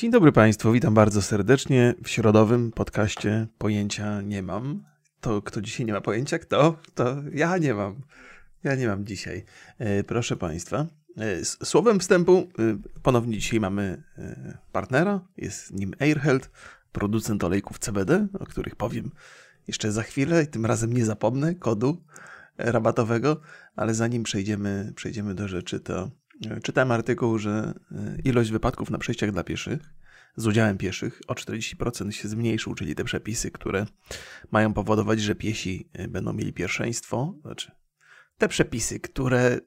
Dzień 0.00 0.10
dobry 0.10 0.32
Państwu, 0.32 0.72
witam 0.72 0.94
bardzo 0.94 1.22
serdecznie 1.22 1.94
w 2.04 2.08
środowym 2.08 2.72
podcaście 2.72 3.46
Pojęcia 3.58 4.20
nie 4.20 4.42
mam. 4.42 4.84
To 5.20 5.42
kto 5.42 5.60
dzisiaj 5.60 5.86
nie 5.86 5.92
ma 5.92 6.00
pojęcia? 6.00 6.38
Kto? 6.38 6.76
To 6.94 7.16
ja 7.32 7.58
nie 7.58 7.74
mam. 7.74 8.00
Ja 8.64 8.74
nie 8.74 8.86
mam 8.86 9.06
dzisiaj. 9.06 9.44
E, 9.78 10.04
proszę 10.04 10.36
Państwa, 10.36 10.86
e, 11.16 11.44
słowem 11.44 12.00
wstępu 12.00 12.48
e, 12.58 12.78
ponownie 13.02 13.38
dzisiaj 13.38 13.60
mamy 13.60 14.02
partnera, 14.72 15.20
jest 15.36 15.72
nim 15.72 15.94
Airheld, 15.98 16.50
producent 16.92 17.44
olejków 17.44 17.78
CBD, 17.78 18.26
o 18.38 18.46
których 18.46 18.76
powiem 18.76 19.10
jeszcze 19.68 19.92
za 19.92 20.02
chwilę 20.02 20.42
i 20.42 20.46
tym 20.46 20.66
razem 20.66 20.92
nie 20.92 21.04
zapomnę 21.04 21.54
kodu 21.54 22.04
rabatowego, 22.58 23.40
ale 23.76 23.94
zanim 23.94 24.22
przejdziemy, 24.22 24.92
przejdziemy 24.96 25.34
do 25.34 25.48
rzeczy, 25.48 25.80
to 25.80 26.10
czytałem 26.62 26.92
artykuł, 26.92 27.38
że 27.38 27.74
ilość 28.24 28.50
wypadków 28.50 28.90
na 28.90 28.98
przejściach 28.98 29.32
dla 29.32 29.44
pieszych 29.44 29.94
z 30.36 30.46
udziałem 30.46 30.78
pieszych 30.78 31.20
o 31.28 31.34
40% 31.34 32.10
się 32.10 32.28
zmniejszył, 32.28 32.74
czyli 32.74 32.94
te 32.94 33.04
przepisy, 33.04 33.50
które 33.50 33.86
mają 34.50 34.74
powodować, 34.74 35.20
że 35.20 35.34
piesi 35.34 35.90
będą 36.08 36.32
mieli 36.32 36.52
pierwszeństwo, 36.52 37.34
znaczy 37.42 37.72
te 38.38 38.48
przepisy, 38.48 39.00
które 39.00 39.60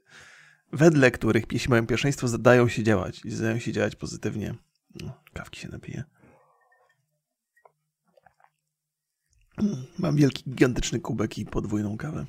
wedle 0.72 1.12
których 1.12 1.48
piesi 1.48 1.70
mają 1.70 1.88
pierwszeństwo, 1.88 2.28
zdają 2.28 2.68
się 2.68 2.84
działać 2.84 3.26
i 3.26 3.32
zdają 3.32 3.60
się 3.60 3.72
działać 3.72 3.96
pozytywnie. 3.96 4.56
No, 5.02 5.24
kawki 5.34 5.60
się 5.60 5.70
napije. 5.70 6.04
Mam 10.00 10.16
wielki, 10.16 10.44
gigantyczny 10.50 11.00
kubek 11.00 11.38
i 11.38 11.46
podwójną 11.46 11.98
kawę. 11.98 12.26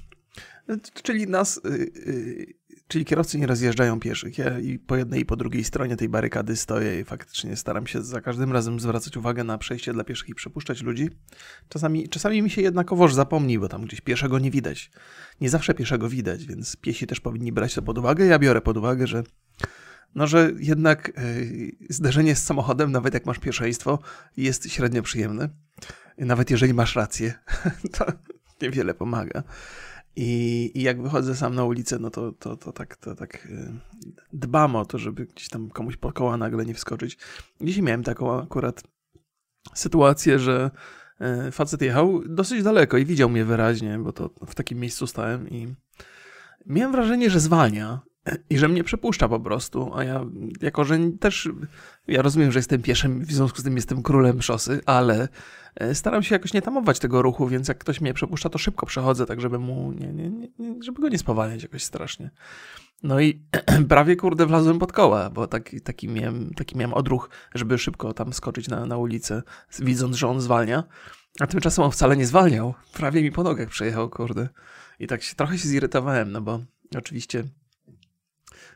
Czyli 1.03 1.27
nas, 1.27 1.61
czyli 2.89 3.05
kierowcy 3.05 3.39
nie 3.39 3.47
rozjeżdżają 3.47 4.01
pieszych. 4.01 4.39
Ja 4.39 4.59
i 4.59 4.79
po 4.79 4.97
jednej 4.97 5.21
i 5.21 5.25
po 5.25 5.37
drugiej 5.37 5.65
stronie 5.65 5.97
tej 5.97 6.09
barykady 6.09 6.57
stoję 6.57 7.01
i 7.01 7.05
faktycznie 7.05 7.57
staram 7.57 7.87
się 7.87 8.03
za 8.03 8.21
każdym 8.21 8.53
razem 8.53 8.81
zwracać 8.81 9.17
uwagę 9.17 9.45
na 9.45 9.59
przejście 9.59 9.93
dla 9.93 10.05
pieszych 10.05 10.29
i 10.29 10.35
przepuszczać 10.35 10.83
ludzi. 10.83 11.11
Czasami, 11.69 12.09
czasami 12.09 12.43
mi 12.43 12.51
się 12.51 12.63
jednakowoż 12.63 13.15
zapomni, 13.15 13.59
bo 13.59 13.69
tam 13.69 13.83
gdzieś 13.83 14.01
pieszego 14.01 14.39
nie 14.39 14.51
widać. 14.51 14.91
Nie 15.41 15.51
zawsze 15.51 15.75
pieszego 15.75 16.09
widać, 16.09 16.47
więc 16.47 16.77
piesi 16.77 17.07
też 17.07 17.21
powinni 17.21 17.53
brać 17.53 17.75
to 17.75 17.83
pod 17.83 17.99
uwagę. 17.99 18.27
Ja 18.27 18.39
biorę 18.39 18.61
pod 18.61 18.77
uwagę, 18.77 19.07
że 19.07 19.23
no, 20.15 20.27
że 20.27 20.53
jednak 20.59 21.13
yy, 21.17 21.73
zderzenie 21.91 22.37
z 22.37 22.45
samochodem, 22.45 22.93
nawet 22.93 23.15
jak 23.15 23.27
masz 23.27 23.39
pierwszeństwo, 23.39 23.99
jest 24.37 24.73
średnio 24.73 25.03
przyjemne. 25.03 25.49
Nawet 26.19 26.51
jeżeli 26.51 26.75
masz 26.75 26.97
rację, 26.97 27.35
to 27.99 28.07
niewiele 28.63 28.95
pomaga. 28.95 29.43
I, 30.17 30.71
I, 30.75 30.83
jak 30.83 31.03
wychodzę 31.03 31.37
sam 31.37 31.55
na 31.55 31.65
ulicę, 31.65 31.99
no 31.99 32.11
to, 32.11 32.33
to, 32.33 32.57
to 32.57 32.73
tak, 32.73 32.97
to 32.97 33.15
tak 33.15 33.47
y, 33.47 33.73
dbam 34.33 34.77
o 34.77 34.85
to, 34.85 34.99
żeby 34.99 35.27
gdzieś 35.27 35.49
tam 35.49 35.71
komuś 35.71 35.97
po 35.97 36.13
koła 36.13 36.37
nagle 36.37 36.67
nie 36.67 36.75
wskoczyć. 36.75 37.19
Dzisiaj 37.61 37.83
miałem 37.83 38.03
taką 38.03 38.43
akurat 38.43 38.83
sytuację, 39.75 40.39
że 40.39 40.71
y, 41.49 41.51
facet 41.51 41.83
jechał 41.83 42.23
dosyć 42.29 42.63
daleko 42.63 42.99
i 42.99 43.05
widział 43.05 43.29
mnie 43.29 43.45
wyraźnie, 43.45 43.99
bo 43.99 44.13
to 44.13 44.31
w 44.47 44.55
takim 44.55 44.79
miejscu 44.79 45.07
stałem 45.07 45.51
i 45.51 45.75
miałem 46.67 46.93
wrażenie, 46.93 47.31
że 47.31 47.41
zwalnia 47.41 48.01
i 48.51 48.59
że 48.59 48.69
mnie 48.69 48.85
przepuszcza 48.85 49.29
po 49.29 49.41
prostu, 49.41 49.95
a 49.95 50.05
ja 50.05 50.25
jako, 50.61 50.85
że 50.85 50.99
też, 51.21 51.49
ja 52.09 52.23
rozumiem, 52.23 52.53
że 52.53 52.59
jestem 52.59 52.83
pieszym, 52.83 53.25
w 53.25 53.33
związku 53.33 53.61
z 53.61 53.65
tym 53.65 53.77
jestem 53.77 54.03
królem 54.03 54.43
szosy, 54.43 54.81
ale 54.87 55.29
e, 55.75 55.95
staram 55.95 56.23
się 56.23 56.35
jakoś 56.35 56.53
nie 56.53 56.63
tamować 56.63 56.99
tego 56.99 57.23
ruchu, 57.23 57.49
więc 57.49 57.69
jak 57.69 57.79
ktoś 57.79 58.01
mnie 58.01 58.15
przepuszcza, 58.15 58.49
to 58.49 58.59
szybko 58.59 58.87
przechodzę, 58.87 59.27
tak 59.27 59.41
żeby 59.41 59.59
mu, 59.59 59.93
nie, 59.93 60.13
nie, 60.13 60.31
nie, 60.31 60.83
żeby 60.83 61.01
go 61.01 61.09
nie 61.09 61.19
spowalniać 61.19 61.63
jakoś 61.63 61.85
strasznie. 61.85 62.31
No 63.03 63.21
i 63.21 63.43
prawie 63.89 64.17
kurde 64.17 64.47
wlazłem 64.47 64.79
pod 64.79 64.93
koła, 64.93 65.31
bo 65.31 65.47
taki, 65.47 65.81
taki, 65.81 66.09
miałem, 66.09 66.55
taki 66.55 66.77
miałem 66.77 66.95
odruch, 66.95 67.31
żeby 67.55 67.79
szybko 67.79 68.13
tam 68.13 68.33
skoczyć 68.33 68.69
na, 68.69 68.87
na 68.87 68.97
ulicę, 68.97 69.43
widząc, 69.79 70.17
że 70.17 70.29
on 70.29 70.41
zwalnia. 70.41 70.85
A 71.41 71.47
tymczasem 71.47 71.85
on 71.85 71.91
wcale 71.91 72.17
nie 72.17 72.27
zwalniał. 72.27 72.75
Prawie 72.93 73.23
mi 73.23 73.33
po 73.33 73.43
nogach 73.43 73.69
przejechał, 73.69 74.11
kurde. 74.11 74.49
I 74.99 75.07
tak 75.07 75.23
się 75.23 75.35
trochę 75.35 75.59
się 75.59 75.69
zirytowałem, 75.69 76.33
no 76.33 76.41
bo 76.41 76.61
oczywiście 76.97 77.45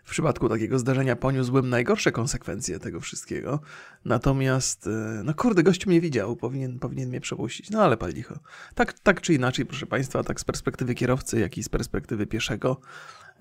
w 0.09 0.11
przypadku 0.11 0.49
takiego 0.49 0.79
zdarzenia 0.79 1.17
poniósłbym 1.17 1.69
najgorsze 1.69 2.13
konsekwencje 2.13 2.79
tego 2.79 3.01
wszystkiego. 3.01 3.61
Natomiast, 4.05 4.87
e, 4.87 5.23
no 5.25 5.35
kurde, 5.35 5.63
gościu 5.63 5.91
mnie 5.91 6.01
widział, 6.01 6.37
powinien, 6.37 6.79
powinien 6.79 7.09
mnie 7.09 7.21
przepuścić. 7.21 7.71
No 7.71 7.83
ale 7.83 7.97
pal 7.97 8.13
licho. 8.13 8.39
Tak, 8.75 8.93
tak 8.93 9.21
czy 9.21 9.35
inaczej, 9.35 9.67
proszę 9.67 9.87
Państwa, 9.87 10.25
tak 10.25 10.41
z 10.41 10.45
perspektywy 10.45 10.95
kierowcy, 10.95 11.41
jak 11.41 11.59
i 11.59 11.63
z 11.63 11.69
perspektywy 11.69 12.27
pieszego, 12.27 12.81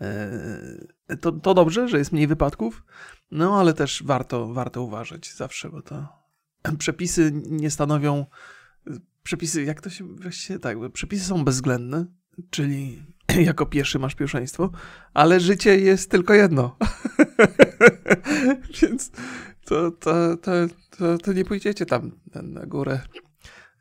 e, 0.01 1.17
to, 1.22 1.31
to 1.31 1.53
dobrze, 1.53 1.88
że 1.88 1.97
jest 1.97 2.11
mniej 2.11 2.28
wypadków, 2.28 2.84
no 3.31 3.59
ale 3.59 3.73
też 3.73 4.03
warto, 4.05 4.53
warto 4.53 4.84
uważać 4.84 5.34
zawsze, 5.34 5.69
bo 5.69 5.81
to 5.81 6.07
przepisy 6.79 7.31
nie 7.34 7.72
stanowią, 7.72 8.25
przepisy, 9.23 9.63
jak 9.63 9.81
to 9.81 9.89
się 9.89 10.16
właściwie, 10.16 10.59
tak, 10.59 10.78
przepisy 10.94 11.25
są 11.25 11.44
bezwzględne, 11.44 12.05
czyli 12.49 13.03
jako 13.49 13.65
pierwszy 13.65 13.99
masz 13.99 14.15
pierwszeństwo, 14.15 14.71
ale 15.13 15.39
życie 15.39 15.79
jest 15.79 16.11
tylko 16.11 16.33
jedno. 16.33 16.77
Więc 18.81 19.11
to, 19.65 19.91
to, 19.91 20.38
to, 20.38 20.51
to, 20.97 21.17
to 21.17 21.33
nie 21.33 21.45
pójdziecie 21.45 21.85
tam 21.85 22.11
na 22.43 22.66
górę 22.66 22.99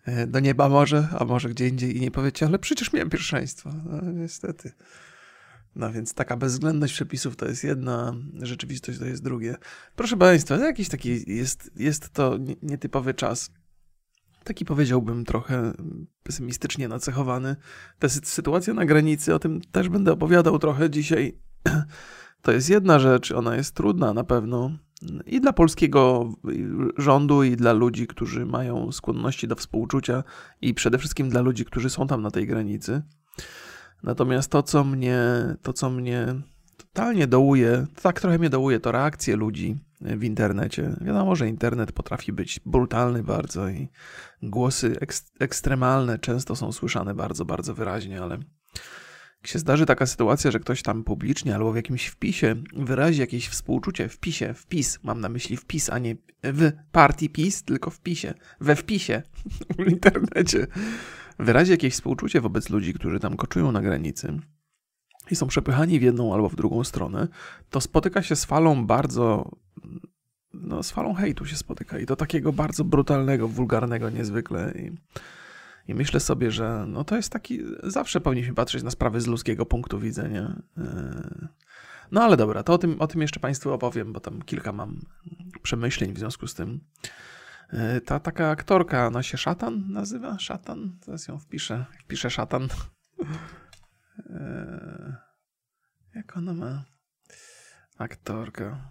e, 0.05 0.27
do 0.27 0.41
nieba 0.41 0.69
może, 0.69 1.09
a 1.19 1.25
może 1.25 1.49
gdzie 1.49 1.69
indziej 1.69 1.97
i 1.97 2.01
nie 2.01 2.11
powiecie, 2.11 2.47
ale 2.47 2.59
przecież 2.59 2.93
miałem 2.93 3.11
pierwszeństwo. 3.11 3.71
No, 3.85 4.13
niestety. 4.13 4.73
No 5.77 5.93
więc 5.93 6.15
taka 6.15 6.37
bezwzględność 6.37 6.95
przepisów 6.95 7.37
to 7.37 7.47
jest 7.47 7.65
jedna, 7.65 8.15
rzeczywistość 8.43 8.99
to 8.99 9.05
jest 9.05 9.23
drugie. 9.23 9.57
Proszę 9.97 10.17
Państwa, 10.17 10.57
jakiś 10.57 10.89
taki 10.89 11.35
jest, 11.37 11.71
jest 11.77 12.11
to 12.13 12.39
nietypowy 12.63 13.15
czas 13.15 13.51
taki 14.47 14.65
powiedziałbym 14.65 15.25
trochę 15.25 15.73
pesymistycznie 16.23 16.89
nacechowany. 16.89 17.57
Ta 17.99 18.09
sytuacja 18.09 18.75
na 18.75 18.85
granicy, 18.85 19.35
o 19.35 19.39
tym 19.39 19.61
też 19.61 19.89
będę 19.89 20.13
opowiadał 20.13 20.59
trochę 20.59 20.91
dzisiaj. 20.91 21.39
To 22.43 22.53
jest 22.53 22.71
jedna 22.71 22.99
rzecz, 22.99 23.33
ona 23.33 23.57
jest 23.57 23.75
trudna 23.75 24.15
na 24.15 24.25
pewno 24.25 24.71
i 25.27 25.41
dla 25.41 25.53
polskiego 25.53 26.33
rządu, 26.99 27.43
i 27.43 27.57
dla 27.57 27.73
ludzi, 27.73 28.07
którzy 28.07 28.47
mają 28.47 28.93
skłonności 28.93 29.49
do 29.49 29.57
współczucia, 29.57 30.25
i 30.61 30.75
przede 30.75 30.99
wszystkim 30.99 31.29
dla 31.29 31.41
ludzi, 31.41 31.65
którzy 31.65 31.91
są 31.91 32.07
tam 32.07 32.23
na 32.23 32.31
tej 32.31 32.47
granicy. 32.47 33.03
Natomiast 34.03 34.51
to, 34.51 34.63
co 34.63 34.85
mnie, 34.85 35.21
to, 35.63 35.73
co 35.73 35.91
mnie 35.91 36.35
totalnie 36.97 37.27
dołuje, 37.27 37.87
tak 38.03 38.21
trochę 38.21 38.39
mnie 38.39 38.51
dołuje, 38.51 38.81
to 38.81 38.93
reakcje 38.93 39.37
ludzi 39.37 39.77
w 40.01 40.25
internecie. 40.25 40.97
Wiadomo, 41.01 41.37
że 41.37 41.49
internet 41.49 41.93
potrafi 41.93 42.33
być 42.33 42.61
brutalny 42.67 43.23
bardzo 43.23 43.69
i 43.69 43.89
głosy 44.43 44.97
ekstremalne 45.41 46.19
często 46.19 46.57
są 46.57 46.73
słyszane 46.73 47.15
bardzo, 47.15 47.45
bardzo 47.45 47.75
wyraźnie, 47.75 48.23
ale 48.23 48.39
jak 49.37 49.47
się 49.47 49.59
zdarzy 49.59 49.87
taka 49.87 50.07
sytuacja, 50.07 50.51
że 50.51 50.61
ktoś 50.61 50.83
tam 50.83 51.05
publicznie 51.05 51.55
albo 51.55 51.73
w 51.73 51.77
jakimś 51.77 52.07
wpisie 52.07 52.55
wyrazi 52.77 53.21
jakieś 53.21 53.49
współczucie, 53.49 54.09
wpisie, 54.09 54.55
wpis, 54.55 54.99
mam 55.03 55.21
na 55.21 55.29
myśli 55.29 55.57
wpis, 55.57 55.91
a 55.91 55.99
nie 55.99 56.17
w 56.43 56.73
partii 56.93 57.31
PiS, 57.31 57.63
tylko 57.63 57.91
wpisie, 57.91 58.35
we 58.61 58.77
wpisie 58.77 59.23
w 59.79 59.91
internecie, 59.91 60.67
wyrazi 61.39 61.71
jakieś 61.71 61.95
współczucie 61.95 62.41
wobec 62.41 62.71
ludzi, 62.71 62.95
którzy 62.95 63.21
tam 63.21 63.37
koczują 63.37 63.73
na 63.73 63.83
granicy, 63.83 64.41
i 65.31 65.37
są 65.37 65.47
przepychani 65.47 66.01
w 66.01 66.03
jedną 66.03 66.35
albo 66.35 66.49
w 66.49 66.57
drugą 66.57 66.85
stronę, 66.85 67.29
to 67.71 67.81
spotyka 67.81 68.23
się 68.23 68.37
z 68.37 68.45
falą 68.45 68.87
bardzo. 68.87 69.51
No, 70.55 70.83
z 70.83 70.91
falą 70.91 71.15
hejtu 71.15 71.47
się 71.47 71.57
spotyka 71.57 71.99
i 71.99 72.07
do 72.07 72.17
takiego 72.17 72.53
bardzo 72.53 72.85
brutalnego, 72.85 73.49
wulgarnego 73.49 74.11
niezwykle. 74.11 74.73
I, 74.77 74.93
I, 75.91 75.95
myślę 75.95 76.21
sobie, 76.21 76.51
że 76.51 76.85
no 76.89 77.05
to 77.05 77.17
jest 77.17 77.33
taki. 77.33 77.61
Zawsze 77.83 78.21
powinniśmy 78.21 78.55
patrzeć 78.55 78.83
na 78.83 78.91
sprawy 78.91 79.21
z 79.21 79.27
ludzkiego 79.27 79.67
punktu 79.67 80.01
widzenia. 80.01 80.63
E, 80.79 81.49
no 82.13 82.23
ale 82.23 82.37
dobra, 82.37 82.63
to 82.63 82.73
o 82.73 82.79
tym, 82.79 83.01
o 83.01 83.07
tym 83.07 83.23
jeszcze 83.23 83.41
Państwu 83.41 83.73
opowiem, 83.73 84.13
bo 84.13 84.21
tam 84.21 84.43
kilka 84.43 84.73
mam 84.73 85.01
przemyśleń 85.63 86.13
w 86.13 86.19
związku 86.19 86.47
z 86.47 86.55
tym. 86.55 86.81
E, 87.71 88.01
ta 88.01 88.21
taka 88.21 88.51
aktorka, 88.51 89.07
ona 89.07 89.23
się 89.23 89.39
Szatan 89.39 89.93
nazywa? 89.93 90.39
Szatan? 90.39 90.99
Teraz 91.05 91.29
ją 91.29 91.39
wpiszę. 91.39 91.85
Wpiszę 92.05 92.31
Szatan. 92.31 92.69
Jak 96.17 96.37
ona 96.37 96.55
ma? 96.55 96.85
Aktorka. 97.99 98.89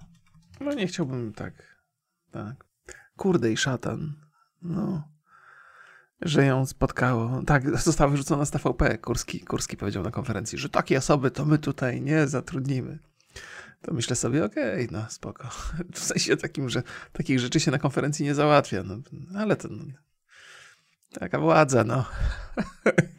No 0.59 0.73
nie 0.73 0.87
chciałbym 0.87 1.33
tak. 1.33 1.53
Tak. 2.31 2.65
Kurde 3.17 3.51
i 3.51 3.57
szatan. 3.57 4.13
No. 4.61 5.07
Że 6.21 6.45
ją 6.45 6.65
spotkało. 6.65 7.43
Tak, 7.43 7.77
została 7.79 8.09
wyrzucona 8.09 8.45
z 8.45 8.51
TVP. 8.51 8.97
Kurski, 8.97 9.39
Kurski 9.39 9.77
powiedział 9.77 10.03
na 10.03 10.11
konferencji, 10.11 10.57
że 10.57 10.69
takie 10.69 10.97
osoby 10.97 11.31
to 11.31 11.45
my 11.45 11.57
tutaj 11.57 12.01
nie 12.01 12.27
zatrudnimy. 12.27 12.99
To 13.81 13.93
myślę 13.93 14.15
sobie, 14.15 14.45
okej, 14.45 14.85
okay, 14.85 14.99
no 14.99 15.05
spoko. 15.09 15.49
W 15.93 15.99
sensie 15.99 16.37
takim, 16.37 16.69
że 16.69 16.83
takich 17.13 17.39
rzeczy 17.39 17.59
się 17.59 17.71
na 17.71 17.79
konferencji 17.79 18.25
nie 18.25 18.35
załatwia. 18.35 18.83
No, 18.83 18.97
ale 19.39 19.55
to 19.55 19.67
no, 19.71 19.83
Taka 21.19 21.39
władza, 21.39 21.83
no. 21.83 22.05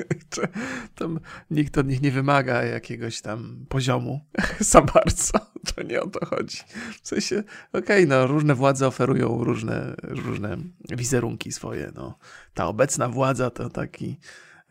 Tam 0.94 1.20
nikt 1.50 1.78
od 1.78 1.86
nich 1.86 2.02
nie 2.02 2.10
wymaga 2.10 2.62
jakiegoś 2.62 3.20
tam 3.20 3.66
poziomu 3.68 4.20
za 4.60 4.82
bardzo. 4.82 5.32
To 5.74 5.82
nie 5.82 6.02
o 6.02 6.06
to 6.06 6.26
chodzi. 6.26 6.58
W 7.02 7.08
sensie, 7.08 7.42
okej, 7.72 7.82
okay, 7.82 8.06
no 8.06 8.26
różne 8.26 8.54
władze 8.54 8.86
oferują 8.86 9.44
różne, 9.44 9.94
różne 10.02 10.56
wizerunki 10.90 11.52
swoje. 11.52 11.92
No. 11.94 12.18
Ta 12.54 12.66
obecna 12.66 13.08
władza 13.08 13.50
to 13.50 13.70
taki 13.70 14.18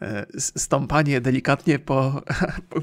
e, 0.01 0.25
stąpanie 0.39 1.21
delikatnie 1.21 1.79
po, 1.79 2.21
po, 2.69 2.81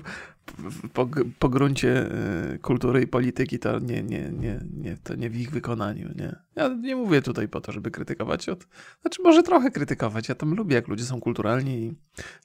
po 1.39 1.49
gruncie 1.49 2.11
y, 2.55 2.59
kultury 2.59 3.03
i 3.03 3.07
polityki 3.07 3.59
to 3.59 3.79
nie, 3.79 4.03
nie, 4.03 4.31
nie, 4.31 4.61
nie, 4.77 4.97
to 4.97 5.15
nie 5.15 5.31
w 5.31 5.37
ich 5.37 5.51
wykonaniu. 5.51 6.09
Nie. 6.15 6.37
Ja 6.57 6.69
nie 6.69 6.97
mówię 6.97 7.23
tutaj 7.23 7.49
po 7.49 7.61
to, 7.61 7.73
żeby 7.73 7.91
krytykować. 7.91 8.49
Od, 8.49 8.67
znaczy, 9.03 9.23
może 9.23 9.43
trochę 9.43 9.71
krytykować. 9.71 10.29
Ja 10.29 10.35
tam 10.35 10.55
lubię, 10.55 10.75
jak 10.75 10.89
ludzie 10.89 11.05
są 11.05 11.21
kulturalni 11.21 11.87
i 11.87 11.95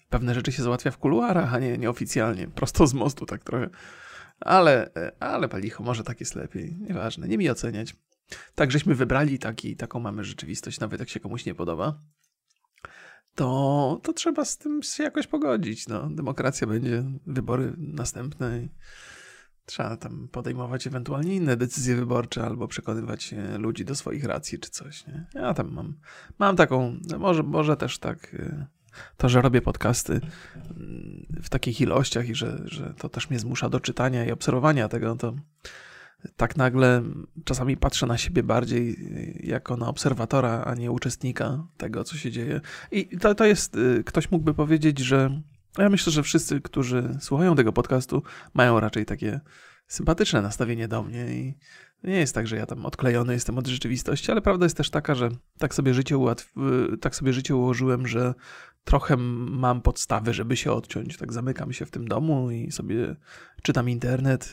pewne 0.10 0.34
rzeczy 0.34 0.52
się 0.52 0.64
załatwia 0.64 0.92
w 0.92 0.98
kuluarach, 0.98 1.54
a 1.54 1.60
nie 1.60 1.78
nieoficjalnie. 1.78 2.48
Prosto 2.48 2.88
z 2.88 2.94
mostu, 2.94 3.26
tak 3.26 3.44
trochę. 3.44 3.70
Ale, 4.40 4.90
ale 5.20 5.50
palicho, 5.50 5.84
może 5.84 6.04
tak 6.04 6.20
jest 6.20 6.36
lepiej. 6.36 6.78
Nieważne, 6.80 7.28
nie 7.28 7.38
mi 7.38 7.50
oceniać. 7.50 7.96
Tak, 8.56 8.72
żeśmy 8.72 8.96
wybrali 8.96 9.40
taki, 9.40 9.76
taką 9.76 10.00
mamy 10.00 10.24
rzeczywistość, 10.24 10.80
nawet 10.80 11.00
jak 11.00 11.10
się 11.10 11.20
komuś 11.20 11.46
nie 11.46 11.56
podoba 11.56 12.00
to, 13.38 14.00
to 14.04 14.14
trzeba 14.14 14.46
z 14.46 14.58
tym 14.58 14.84
się 14.84 15.04
jakoś 15.04 15.28
pogodzić. 15.28 15.88
No, 15.88 16.10
demokracja 16.10 16.68
będzie, 16.68 17.04
wybory 17.28 17.74
następne 17.78 18.62
i 18.62 18.70
trzeba 19.66 19.98
tam 19.98 20.28
podejmować 20.32 20.88
ewentualnie 20.88 21.36
inne 21.36 21.58
decyzje 21.58 21.96
wyborcze 21.96 22.44
albo 22.44 22.68
przekonywać 22.68 23.34
e, 23.34 23.58
ludzi 23.58 23.86
do 23.86 23.96
swoich 23.96 24.24
racji 24.24 24.60
czy 24.60 24.70
coś. 24.70 25.08
Nie? 25.08 25.26
Ja 25.34 25.54
tam 25.54 25.72
mam, 25.72 25.98
mam 26.40 26.56
taką, 26.56 27.00
może, 27.20 27.44
może 27.44 27.78
też 27.78 28.00
tak 28.00 28.34
e, 28.34 28.66
to, 29.18 29.30
że 29.30 29.42
robię 29.42 29.62
podcasty 29.62 30.22
mm, 30.56 31.26
w 31.44 31.50
takich 31.50 31.82
ilościach 31.82 32.30
i 32.30 32.36
że, 32.36 32.62
że 32.66 32.94
to 32.98 33.10
też 33.10 33.30
mnie 33.30 33.40
zmusza 33.40 33.70
do 33.70 33.80
czytania 33.80 34.26
i 34.26 34.32
obserwowania 34.32 34.90
tego, 34.90 35.16
to 35.16 35.34
tak 36.38 36.58
nagle 36.58 37.04
czasami 37.44 37.78
patrzę 37.78 38.06
na 38.06 38.18
siebie 38.18 38.44
bardziej 38.44 38.90
y, 38.92 39.40
jako 39.44 39.78
na 39.78 39.88
obserwatora, 39.88 40.64
a 40.66 40.76
nie 40.76 40.92
uczestnika 40.92 41.64
tego, 41.78 42.04
co 42.04 42.18
się 42.18 42.32
dzieje. 42.32 42.62
I 42.92 43.18
to, 43.18 43.36
to 43.36 43.46
jest, 43.46 43.76
y, 43.76 44.04
ktoś 44.06 44.32
mógłby 44.32 44.54
powiedzieć, 44.54 45.00
że 45.00 45.42
ja 45.78 45.90
myślę, 45.90 46.14
że 46.14 46.24
wszyscy, 46.24 46.62
którzy 46.62 47.18
słuchają 47.20 47.56
tego 47.56 47.74
podcastu, 47.74 48.24
mają 48.54 48.80
raczej 48.80 49.06
takie 49.06 49.40
sympatyczne 49.88 50.42
nastawienie 50.42 50.88
do 50.88 51.04
mnie 51.04 51.26
i 51.34 51.58
nie 52.04 52.20
jest 52.20 52.36
tak, 52.36 52.48
że 52.48 52.56
ja 52.56 52.66
tam 52.66 52.86
odklejony 52.86 53.34
jestem 53.34 53.58
od 53.58 53.68
rzeczywistości, 53.68 54.32
ale 54.32 54.42
prawda 54.42 54.66
jest 54.66 54.78
też 54.78 54.90
taka, 54.90 55.16
że 55.16 55.30
tak 55.58 55.74
sobie 55.76 55.94
życie, 55.94 56.18
ułatw... 56.18 56.54
Y, 56.94 56.98
tak 56.98 57.16
sobie 57.16 57.34
życie 57.34 57.56
ułożyłem, 57.56 58.08
że 58.08 58.34
trochę 58.84 59.18
mam 59.18 59.82
podstawy, 59.82 60.34
żeby 60.34 60.58
się 60.58 60.72
odciąć. 60.72 61.18
Tak 61.18 61.34
zamykam 61.34 61.74
się 61.74 61.86
w 61.86 61.92
tym 61.92 62.08
domu 62.08 62.52
i 62.52 62.72
sobie 62.72 63.16
czytam 63.62 63.90
internet 63.90 64.52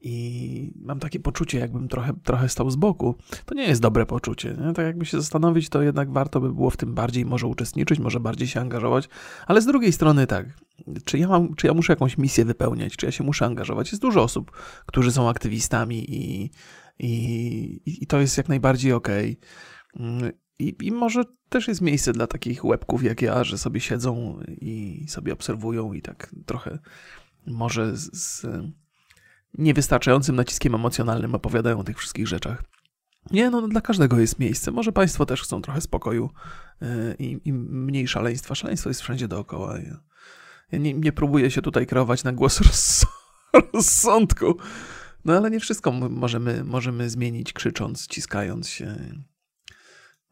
i 0.00 0.72
mam 0.76 1.00
takie 1.00 1.20
poczucie, 1.20 1.58
jakbym 1.58 1.88
trochę, 1.88 2.12
trochę 2.24 2.48
stał 2.48 2.70
z 2.70 2.76
boku. 2.76 3.14
To 3.44 3.54
nie 3.54 3.68
jest 3.68 3.80
dobre 3.80 4.06
poczucie. 4.06 4.56
Nie? 4.66 4.72
Tak 4.72 4.86
jakby 4.86 5.06
się 5.06 5.20
zastanowić, 5.20 5.68
to 5.68 5.82
jednak 5.82 6.12
warto 6.12 6.40
by 6.40 6.52
było 6.52 6.70
w 6.70 6.76
tym 6.76 6.94
bardziej 6.94 7.24
może 7.24 7.46
uczestniczyć, 7.46 7.98
może 7.98 8.20
bardziej 8.20 8.48
się 8.48 8.60
angażować, 8.60 9.08
ale 9.46 9.62
z 9.62 9.66
drugiej 9.66 9.92
strony 9.92 10.26
tak, 10.26 10.46
czy 11.04 11.18
ja, 11.18 11.28
mam, 11.28 11.54
czy 11.54 11.66
ja 11.66 11.74
muszę 11.74 11.92
jakąś 11.92 12.18
misję 12.18 12.44
wypełniać, 12.44 12.96
czy 12.96 13.06
ja 13.06 13.12
się 13.12 13.24
muszę 13.24 13.46
angażować? 13.46 13.92
Jest 13.92 14.02
dużo 14.02 14.22
osób, 14.22 14.50
którzy 14.86 15.12
są 15.12 15.28
aktywistami 15.28 16.14
i, 16.14 16.50
i, 16.98 17.80
i 18.02 18.06
to 18.06 18.20
jest 18.20 18.36
jak 18.36 18.48
najbardziej 18.48 18.92
okej. 18.92 19.38
Okay. 19.94 20.32
I, 20.58 20.76
I 20.82 20.92
może 20.92 21.24
też 21.48 21.68
jest 21.68 21.80
miejsce 21.80 22.12
dla 22.12 22.26
takich 22.26 22.64
łebków 22.64 23.02
jak 23.02 23.22
ja, 23.22 23.44
że 23.44 23.58
sobie 23.58 23.80
siedzą 23.80 24.40
i 24.48 25.04
sobie 25.08 25.32
obserwują 25.32 25.92
i 25.92 26.02
tak 26.02 26.34
trochę 26.46 26.78
może 27.46 27.96
z, 27.96 28.10
z 28.12 28.46
niewystarczającym 29.58 30.36
naciskiem 30.36 30.74
emocjonalnym 30.74 31.34
opowiadają 31.34 31.78
o 31.78 31.84
tych 31.84 31.98
wszystkich 31.98 32.28
rzeczach. 32.28 32.62
Nie, 33.30 33.50
no 33.50 33.68
dla 33.68 33.80
każdego 33.80 34.18
jest 34.18 34.38
miejsce. 34.38 34.70
Może 34.70 34.92
Państwo 34.92 35.26
też 35.26 35.42
chcą 35.42 35.62
trochę 35.62 35.80
spokoju 35.80 36.30
e, 36.82 37.14
i, 37.18 37.40
i 37.44 37.52
mniej 37.52 38.08
szaleństwa. 38.08 38.54
Szaleństwo 38.54 38.90
jest 38.90 39.00
wszędzie 39.00 39.28
dookoła. 39.28 39.78
Ja 40.72 40.78
nie, 40.78 40.94
nie, 40.94 41.12
próbuję 41.12 41.50
się 41.50 41.62
tutaj 41.62 41.86
kreować 41.86 42.24
na 42.24 42.32
głos 42.32 42.60
roz, 42.66 43.06
rozsądku. 43.72 44.56
No 45.24 45.36
ale 45.36 45.50
nie 45.50 45.60
wszystko 45.60 45.92
możemy, 45.92 46.64
możemy 46.64 47.10
zmienić 47.10 47.52
krzycząc, 47.52 48.06
ciskając 48.06 48.68
się. 48.68 48.96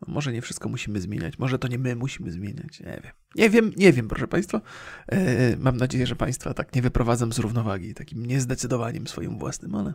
No, 0.00 0.14
może 0.14 0.32
nie 0.32 0.43
wszystko 0.43 0.69
musimy 0.69 1.00
zmieniać, 1.00 1.38
może 1.38 1.58
to 1.58 1.69
nie 1.69 1.78
my 1.78 1.96
musimy 1.96 2.31
zmieniać, 2.31 2.81
nie 2.81 3.00
wiem. 3.04 3.12
Nie 3.34 3.50
wiem, 3.50 3.72
nie 3.76 3.93
wiem, 3.93 4.08
proszę 4.08 4.28
Państwa. 4.28 4.60
E, 5.08 5.56
mam 5.56 5.76
nadzieję, 5.76 6.06
że 6.06 6.16
Państwa 6.16 6.54
tak 6.54 6.75
nie 6.75 6.82
wyprowadzam 6.82 7.32
z 7.32 7.38
równowagi, 7.38 7.94
takim 7.94 8.26
niezdecydowaniem 8.26 9.06
swoim 9.06 9.38
własnym, 9.38 9.75
ale 9.75 9.93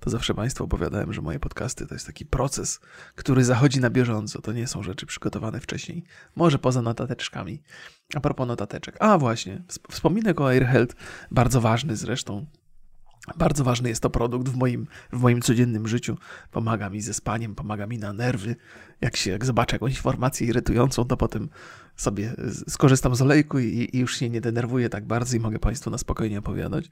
to 0.00 0.10
zawsze 0.10 0.34
Państwu 0.34 0.64
opowiadałem, 0.64 1.12
że 1.12 1.22
moje 1.22 1.38
podcasty 1.38 1.86
to 1.86 1.94
jest 1.94 2.06
taki 2.06 2.26
proces, 2.26 2.80
który 3.14 3.44
zachodzi 3.44 3.80
na 3.80 3.90
bieżąco. 3.90 4.42
To 4.42 4.52
nie 4.52 4.66
są 4.66 4.82
rzeczy 4.82 5.06
przygotowane 5.06 5.60
wcześniej, 5.60 6.04
może 6.36 6.58
poza 6.58 6.82
notateczkami. 6.82 7.62
A 8.14 8.20
propos 8.20 8.48
notateczek. 8.48 8.96
A 9.00 9.18
właśnie, 9.18 9.62
wspominek 9.90 10.40
o 10.40 10.48
AirHealth, 10.48 10.96
bardzo 11.30 11.60
ważny 11.60 11.96
zresztą, 11.96 12.46
bardzo 13.36 13.64
ważny 13.64 13.88
jest 13.88 14.02
to 14.02 14.10
produkt 14.10 14.48
w 14.48 14.56
moim, 14.56 14.86
w 15.12 15.20
moim 15.20 15.42
codziennym 15.42 15.88
życiu. 15.88 16.16
Pomaga 16.50 16.90
mi 16.90 17.00
ze 17.00 17.14
spaniem, 17.14 17.54
pomaga 17.54 17.86
mi 17.86 17.98
na 17.98 18.12
nerwy. 18.12 18.56
Jak 19.00 19.16
się 19.16 19.30
jak 19.30 19.44
zobaczę 19.44 19.76
jakąś 19.76 19.92
informację 19.96 20.46
irytującą, 20.46 21.04
to 21.04 21.16
potem 21.16 21.48
sobie 21.96 22.34
skorzystam 22.68 23.14
z 23.14 23.22
olejku 23.22 23.58
i, 23.58 23.88
i, 23.92 23.98
już 23.98 24.16
się 24.16 24.30
nie 24.30 24.40
denerwuję 24.40 24.88
tak 24.88 25.06
bardzo 25.06 25.36
i 25.36 25.40
mogę 25.40 25.58
Państwu 25.58 25.90
na 25.90 25.98
spokojnie 25.98 26.38
opowiadać. 26.38 26.90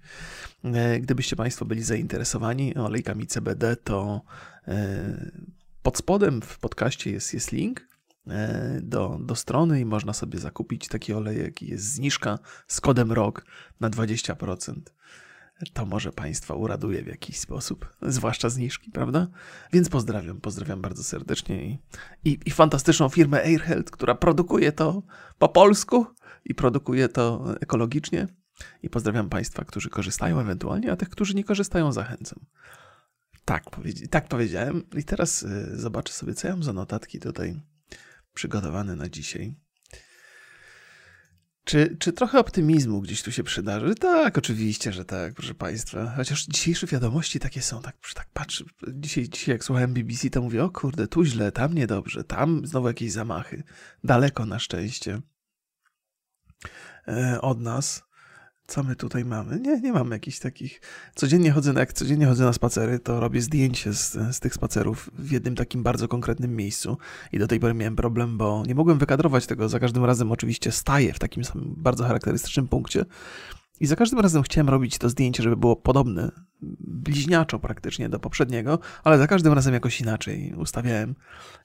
E, 0.65 1.01
gdybyście 1.01 1.37
Państwo 1.37 1.65
byli 1.65 1.83
zainteresowani 1.83 2.75
olejkami 2.77 3.27
CBD, 3.27 3.77
to 3.77 4.23
e, 4.69 5.31
pod 5.83 5.99
spodem 5.99 6.43
w 6.43 6.59
podcaście 6.59 7.11
jest, 7.11 7.35
jest 7.35 7.53
link 7.53 7.89
e, 8.27 8.81
do, 8.83 9.19
do 9.23 9.35
strony 9.35 9.81
i 9.81 9.85
można 9.85 10.13
sobie 10.13 10.39
zakupić 10.39 10.89
taki 10.89 11.13
olejek. 11.13 11.63
Jest 11.63 11.85
zniżka 11.85 12.39
z 12.67 12.81
kodem 12.81 13.13
ROK 13.13 13.45
na 13.81 13.91
20% 13.91 14.75
to 15.73 15.87
może 15.87 16.13
Państwa 16.13 16.55
uraduje 16.55 17.03
w 17.03 17.07
jakiś 17.07 17.39
sposób, 17.39 17.97
zwłaszcza 18.03 18.49
zniżki, 18.49 18.91
prawda? 18.91 19.29
Więc 19.73 19.89
pozdrawiam, 19.89 20.41
pozdrawiam 20.41 20.81
bardzo 20.81 21.05
serdecznie 21.05 21.65
i, 21.67 21.79
i, 22.25 22.39
i 22.47 22.51
fantastyczną 22.51 23.09
firmę 23.09 23.43
AirHealth, 23.43 23.91
która 23.91 24.15
produkuje 24.15 24.73
to 24.73 25.03
po 25.39 25.49
polsku 25.49 26.07
i 26.45 26.55
produkuje 26.55 27.09
to 27.09 27.55
ekologicznie. 27.61 28.27
I 28.83 28.91
pozdrawiam 28.91 29.29
Państwa, 29.29 29.65
którzy 29.65 29.91
korzystają 29.91 30.41
ewentualnie, 30.41 30.93
a 30.93 30.97
tych, 30.97 31.09
którzy 31.09 31.35
nie 31.35 31.45
korzystają, 31.45 31.93
zachęcam. 31.93 32.39
Tak, 33.45 33.65
tak 34.11 34.29
powiedziałem. 34.29 34.83
I 34.97 35.05
teraz 35.05 35.43
y, 35.43 35.81
zobaczę 35.81 36.13
sobie, 36.13 36.35
co 36.35 36.49
ja 36.49 36.55
mam 36.55 36.63
za 36.63 36.73
notatki 36.73 37.21
tutaj 37.21 37.61
przygotowane 38.35 38.97
na 38.97 39.09
dzisiaj. 39.09 39.55
Czy, 41.69 41.97
czy 41.99 42.13
trochę 42.13 42.39
optymizmu 42.39 43.01
gdzieś 43.01 43.23
tu 43.23 43.33
się 43.33 43.43
przydarzy? 43.43 43.95
Tak, 43.95 44.39
oczywiście, 44.39 44.93
że 44.93 45.05
tak, 45.05 45.35
proszę 45.35 45.55
Państwa. 45.55 46.13
Chociaż 46.17 46.47
dzisiejsze 46.47 46.87
wiadomości 46.87 47.41
takie 47.41 47.63
są, 47.63 47.83
tak, 47.83 47.97
tak 48.15 48.29
patrzę. 48.33 48.65
Dzisiaj, 48.89 49.29
dzisiaj 49.29 49.55
jak 49.55 49.65
słuchałem 49.65 49.95
BBC, 49.95 50.31
to 50.31 50.43
mówię, 50.43 50.65
o 50.65 50.71
kurde, 50.71 51.09
tu 51.09 51.25
źle, 51.25 51.53
tam 51.53 51.75
niedobrze, 51.75 52.25
tam 52.25 52.67
znowu 52.67 52.89
jakieś 52.89 53.13
zamachy. 53.13 53.63
Daleko 54.05 54.47
na 54.47 54.59
szczęście 54.59 55.21
e, 57.09 57.41
od 57.41 57.61
nas. 57.61 58.03
Co 58.69 58.83
my 58.83 58.97
tutaj 58.97 59.25
mamy? 59.25 59.61
Nie, 59.61 59.81
nie 59.81 59.93
mamy 59.93 60.17
jakichś 60.17 60.39
takich. 60.39 60.81
Codziennie 61.15 61.51
chodzę, 61.51 61.73
jak 61.77 61.93
codziennie 61.93 62.27
chodzę 62.27 62.45
na 62.45 62.53
spacery, 62.53 62.99
to 62.99 63.21
robię 63.21 63.41
zdjęcie 63.43 63.93
z, 63.93 64.13
z 64.13 64.41
tych 64.41 64.55
spacerów 64.55 65.11
w 65.19 65.33
jednym 65.33 65.55
takim 65.55 65.83
bardzo 65.83 66.09
konkretnym 66.09 66.57
miejscu. 66.57 66.99
I 67.33 67.39
do 67.39 67.47
tej 67.47 67.61
pory 67.61 67.75
miałem 67.75 67.97
problem, 67.97 68.39
bo 68.39 68.63
nie 68.67 68.75
mogłem 68.75 68.99
wykadrować 68.99 69.47
tego. 69.47 69.69
Za 69.69 69.81
każdym 69.81 70.05
razem 70.05 70.33
oczywiście 70.33 70.73
staję 70.73 71.13
w 71.13 71.19
takim 71.19 71.45
samym 71.45 71.75
bardzo 71.77 72.05
charakterystycznym 72.05 72.69
punkcie. 72.69 73.05
I 73.81 73.87
za 73.87 73.97
każdym 73.97 74.21
razem 74.21 74.43
chciałem 74.43 74.69
robić 74.69 74.99
to 74.99 75.09
zdjęcie, 75.09 75.43
żeby 75.43 75.57
było 75.57 75.77
podobne, 75.77 76.31
bliźniaczo 76.81 77.59
praktycznie 77.59 78.09
do 78.09 78.19
poprzedniego, 78.19 78.79
ale 79.05 79.19
za 79.19 79.27
każdym 79.27 79.53
razem 79.53 79.75
jakoś 79.75 80.01
inaczej 80.01 80.55
ustawiałem. 80.57 81.15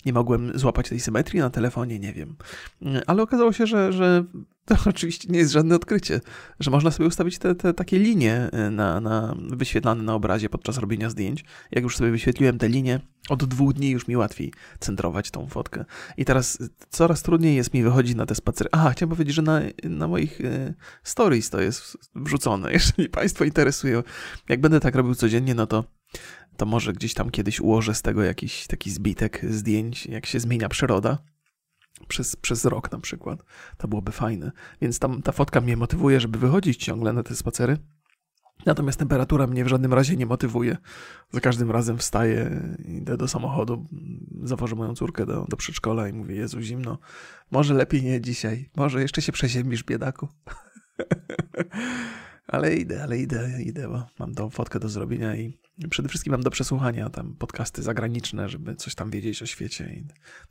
Nie 0.05 0.13
mogłem 0.13 0.59
złapać 0.59 0.89
tej 0.89 0.99
symetrii 0.99 1.39
na 1.39 1.49
telefonie, 1.49 1.99
nie 1.99 2.13
wiem. 2.13 2.35
Ale 3.07 3.23
okazało 3.23 3.53
się, 3.53 3.67
że, 3.67 3.93
że 3.93 4.23
to 4.65 4.75
oczywiście 4.89 5.27
nie 5.31 5.39
jest 5.39 5.51
żadne 5.51 5.75
odkrycie, 5.75 6.21
że 6.59 6.71
można 6.71 6.91
sobie 6.91 7.07
ustawić 7.07 7.37
te, 7.37 7.55
te 7.55 7.73
takie 7.73 7.99
linie 7.99 8.49
e, 8.51 8.69
na, 8.69 8.99
na, 9.01 9.35
wyświetlane 9.49 10.03
na 10.03 10.13
obrazie 10.13 10.49
podczas 10.49 10.77
robienia 10.77 11.09
zdjęć. 11.09 11.45
Jak 11.71 11.83
już 11.83 11.97
sobie 11.97 12.11
wyświetliłem 12.11 12.57
te 12.57 12.69
linie, 12.69 12.99
od 13.29 13.43
dwóch 13.43 13.73
dni 13.73 13.89
już 13.89 14.07
mi 14.07 14.17
łatwiej 14.17 14.53
centrować 14.79 15.31
tą 15.31 15.47
fotkę. 15.47 15.85
I 16.17 16.25
teraz 16.25 16.57
coraz 16.89 17.21
trudniej 17.21 17.55
jest 17.55 17.73
mi 17.73 17.83
wychodzić 17.83 18.15
na 18.15 18.25
te 18.25 18.35
spacery. 18.35 18.69
Aha, 18.73 18.89
chciałem 18.89 19.09
powiedzieć, 19.09 19.35
że 19.35 19.41
na, 19.41 19.61
na 19.83 20.07
moich 20.07 20.41
e, 20.41 20.73
stories 21.03 21.49
to 21.49 21.61
jest 21.61 21.97
wrzucone. 22.15 22.71
Jeżeli 22.73 23.09
Państwo 23.09 23.43
interesują, 23.43 24.03
jak 24.49 24.61
będę 24.61 24.79
tak 24.83 24.95
robił 24.95 25.15
codziennie, 25.15 25.55
no 25.55 25.67
to 25.67 25.83
to 26.57 26.65
może 26.65 26.93
gdzieś 26.93 27.13
tam 27.13 27.29
kiedyś 27.29 27.59
ułożę 27.59 27.95
z 27.95 28.01
tego 28.01 28.23
jakiś 28.23 28.67
taki 28.67 28.91
zbitek 28.91 29.41
zdjęć, 29.49 30.05
jak 30.05 30.25
się 30.25 30.39
zmienia 30.39 30.69
przyroda 30.69 31.17
przez, 32.07 32.35
przez 32.35 32.65
rok 32.65 32.91
na 32.91 32.99
przykład. 32.99 33.43
To 33.77 33.87
byłoby 33.87 34.11
fajne. 34.11 34.51
Więc 34.81 34.99
tam 34.99 35.21
ta 35.21 35.31
fotka 35.31 35.61
mnie 35.61 35.77
motywuje, 35.77 36.19
żeby 36.19 36.39
wychodzić 36.39 36.83
ciągle 36.83 37.13
na 37.13 37.23
te 37.23 37.35
spacery. 37.35 37.77
Natomiast 38.65 38.99
temperatura 38.99 39.47
mnie 39.47 39.65
w 39.65 39.67
żadnym 39.67 39.93
razie 39.93 40.15
nie 40.15 40.25
motywuje. 40.25 40.77
Za 41.31 41.39
każdym 41.39 41.71
razem 41.71 41.97
wstaję, 41.97 42.59
idę 42.85 43.17
do 43.17 43.27
samochodu, 43.27 43.87
zawożę 44.43 44.75
moją 44.75 44.95
córkę 44.95 45.25
do, 45.25 45.45
do 45.49 45.57
przedszkola 45.57 46.07
i 46.07 46.13
mówię, 46.13 46.35
Jezu, 46.35 46.61
zimno, 46.61 46.97
może 47.51 47.73
lepiej 47.73 48.03
nie 48.03 48.21
dzisiaj, 48.21 48.69
może 48.75 49.01
jeszcze 49.01 49.21
się 49.21 49.31
przeziębisz, 49.31 49.83
biedaku. 49.83 50.27
ale 52.47 52.75
idę, 52.75 53.03
ale 53.03 53.17
idę, 53.17 53.49
idę, 53.61 53.87
bo 53.87 54.07
mam 54.19 54.35
tą 54.35 54.49
fotkę 54.49 54.79
do 54.79 54.89
zrobienia 54.89 55.35
i 55.35 55.57
przede 55.89 56.09
wszystkim 56.09 56.31
mam 56.31 56.43
do 56.43 56.51
przesłuchania 56.51 57.09
tam 57.09 57.35
podcasty 57.35 57.83
zagraniczne, 57.83 58.49
żeby 58.49 58.75
coś 58.75 58.95
tam 58.95 59.09
wiedzieć 59.09 59.41
o 59.41 59.45
świecie 59.45 59.93
i 59.93 60.05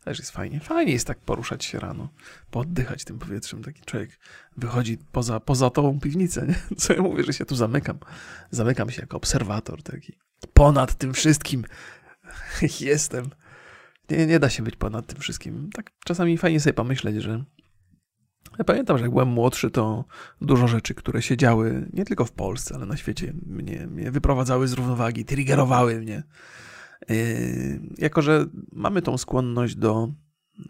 też 0.05 0.19
jest 0.19 0.31
fajnie. 0.31 0.61
Fajnie 0.61 0.93
jest 0.93 1.07
tak 1.07 1.19
poruszać 1.19 1.65
się 1.65 1.79
rano, 1.79 2.09
pooddychać 2.51 3.05
tym 3.05 3.19
powietrzem. 3.19 3.63
Taki 3.63 3.81
człowiek 3.81 4.19
wychodzi 4.57 4.99
poza, 5.13 5.41
poza 5.41 5.71
tą 5.71 6.01
piwnicę, 6.01 6.47
nie? 6.47 6.55
Co 6.81 6.93
ja 6.93 7.03
mówię, 7.03 7.25
że 7.25 7.33
się 7.33 7.45
tu 7.45 7.57
zamykam. 7.57 7.99
Zamykam 8.51 8.91
się 8.91 9.01
jako 9.01 9.17
obserwator 9.17 9.83
taki. 9.83 10.19
Ponad 10.53 10.95
tym 10.95 11.13
wszystkim 11.13 11.65
jestem. 12.81 13.31
Nie, 14.11 14.27
nie 14.27 14.39
da 14.39 14.51
się 14.51 14.63
być 14.63 14.77
ponad 14.77 15.07
tym 15.07 15.21
wszystkim. 15.21 15.71
Tak 15.75 15.91
czasami 16.05 16.39
fajnie 16.39 16.61
sobie 16.61 16.75
pomyśleć, 16.75 17.23
że 17.23 17.45
ja 18.59 18.65
pamiętam, 18.65 18.99
że 18.99 19.05
jak 19.05 19.11
byłem 19.11 19.29
młodszy, 19.29 19.71
to 19.71 20.05
dużo 20.41 20.69
rzeczy, 20.69 20.95
które 20.95 21.23
się 21.23 21.37
działy 21.37 21.89
nie 21.93 22.05
tylko 22.05 22.25
w 22.25 22.33
Polsce, 22.33 22.75
ale 22.75 22.87
na 22.87 22.97
świecie, 22.97 23.33
mnie, 23.47 23.87
mnie 23.87 24.11
wyprowadzały 24.11 24.69
z 24.69 24.73
równowagi, 24.73 25.25
triggerowały 25.25 26.01
mnie. 26.01 26.23
Yy, 27.09 27.17
jako, 27.99 28.23
że 28.23 28.47
mamy 28.73 29.03
tą 29.03 29.19
skłonność 29.19 29.75
do 29.75 30.13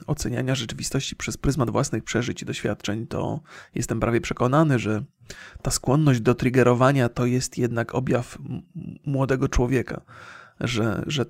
oceniania 0.07 0.55
rzeczywistości 0.55 1.17
przez 1.17 1.37
pryzmat 1.37 1.71
własnych 1.71 2.05
przeżyć 2.05 2.43
i 2.43 2.45
doświadczeń, 2.45 3.07
to 3.07 3.41
jestem 3.75 4.01
prawie 4.01 4.21
przekonany, 4.21 4.79
że 4.79 5.05
ta 5.62 5.71
skłonność 5.71 6.21
do 6.21 6.35
triggerowania 6.35 7.09
to 7.09 7.27
jest 7.27 7.59
jednak 7.59 7.95
objaw 7.95 8.39
młodego 9.07 9.49
człowieka, 9.49 10.01
że, 10.61 11.05
że 11.07 11.27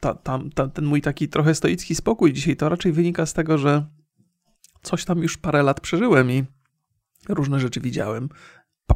ta, 0.00 0.14
ta, 0.14 0.38
ta, 0.54 0.68
ten 0.68 0.84
mój 0.84 1.02
taki 1.02 1.28
trochę 1.28 1.54
stoicki 1.54 1.94
spokój 1.94 2.32
dzisiaj 2.32 2.56
to 2.56 2.68
raczej 2.68 2.92
wynika 2.92 3.26
z 3.26 3.32
tego, 3.32 3.58
że 3.58 3.86
coś 4.84 5.04
tam 5.04 5.18
już 5.18 5.36
parę 5.36 5.62
lat 5.62 5.80
przeżyłem 5.80 6.30
i 6.30 6.44
różne 7.28 7.60
rzeczy 7.60 7.80
widziałem, 7.80 8.28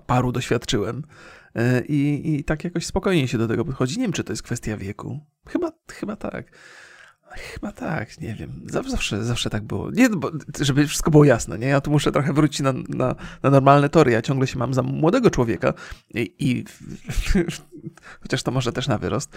paru 0.09 0.33
doświadczyłem. 0.33 1.03
E, 1.55 1.85
I, 1.85 2.35
I 2.35 2.45
tak 2.45 2.65
jakoś 2.65 2.87
spokojnie 2.87 3.29
się 3.29 3.39
do 3.39 3.49
tego 3.49 3.65
podchodzi. 3.65 3.99
Nie 3.99 4.05
wiem, 4.05 4.13
czy 4.13 4.25
to 4.25 4.33
jest 4.33 4.43
kwestia 4.43 4.77
wieku. 4.77 5.21
Chyba, 5.49 5.73
chyba 5.93 6.17
tak. 6.17 6.53
Chyba 7.31 7.73
tak, 7.73 8.21
nie 8.21 8.35
wiem. 8.35 8.63
Zawsze, 8.67 9.25
zawsze 9.25 9.51
tak 9.51 9.63
było. 9.63 9.91
Nie, 9.91 10.09
żeby 10.61 10.87
wszystko 10.87 11.11
było 11.11 11.25
jasne, 11.25 11.59
nie? 11.59 11.67
Ja 11.67 11.81
tu 11.81 11.91
muszę 11.91 12.13
trochę 12.13 12.33
wrócić 12.33 12.61
na, 12.61 12.73
na, 12.73 13.15
na 13.43 13.51
normalne 13.51 13.89
tory. 13.89 14.13
Ja 14.13 14.23
ciągle 14.23 14.47
się 14.47 14.59
mam 14.59 14.75
za 14.75 14.83
młodego 14.83 15.31
człowieka 15.31 15.75
i, 16.15 16.35
i 16.39 16.65
chociaż 18.21 18.43
to 18.43 18.51
może 18.51 18.73
też 18.73 18.89
na 18.89 18.99
wyrost. 18.99 19.37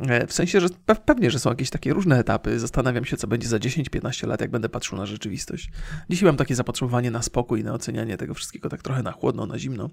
E, 0.00 0.26
w 0.26 0.32
sensie, 0.32 0.60
że 0.60 0.68
pewnie, 1.06 1.30
że 1.30 1.38
są 1.38 1.50
jakieś 1.50 1.70
takie 1.70 1.92
różne 1.92 2.18
etapy. 2.18 2.60
Zastanawiam 2.60 3.04
się, 3.04 3.16
co 3.16 3.26
będzie 3.26 3.48
za 3.48 3.56
10-15 3.56 4.26
lat, 4.26 4.40
jak 4.40 4.50
będę 4.50 4.68
patrzył 4.68 4.98
na 4.98 5.06
rzeczywistość. 5.06 5.70
Dzisiaj 6.10 6.26
mam 6.26 6.36
takie 6.36 6.54
zapotrzebowanie 6.54 7.10
na 7.10 7.22
spokój, 7.22 7.64
na 7.64 7.72
ocenianie 7.72 8.16
tego 8.16 8.34
wszystkiego 8.34 8.68
tak 8.68 8.82
trochę 8.82 9.02
na 9.02 9.12
chłodno, 9.12 9.46
na 9.46 9.58
zimno, 9.58 9.90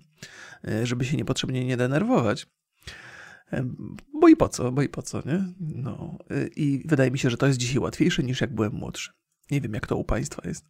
e, 0.68 0.86
żeby 0.86 1.06
się 1.06 1.18
niepotrzebnie 1.18 1.65
nie 1.65 1.77
denerwować. 1.77 2.48
Bo 4.22 4.27
i 4.27 4.36
po 4.36 4.50
co, 4.50 4.72
bo 4.72 4.82
i 4.82 4.89
po 4.89 5.01
co, 5.01 5.22
nie? 5.25 5.46
No. 5.60 6.18
I 6.56 6.84
wydaje 6.86 7.12
mi 7.12 7.20
się, 7.20 7.29
że 7.29 7.38
to 7.38 7.48
jest 7.48 7.60
dzisiaj 7.60 7.79
łatwiejsze 7.79 8.24
niż 8.24 8.41
jak 8.41 8.56
byłem 8.56 8.74
młodszy. 8.74 9.12
Nie 9.51 9.62
wiem, 9.62 9.74
jak 9.74 9.88
to 9.88 9.96
u 9.98 10.03
Państwa 10.03 10.41
jest. 10.46 10.65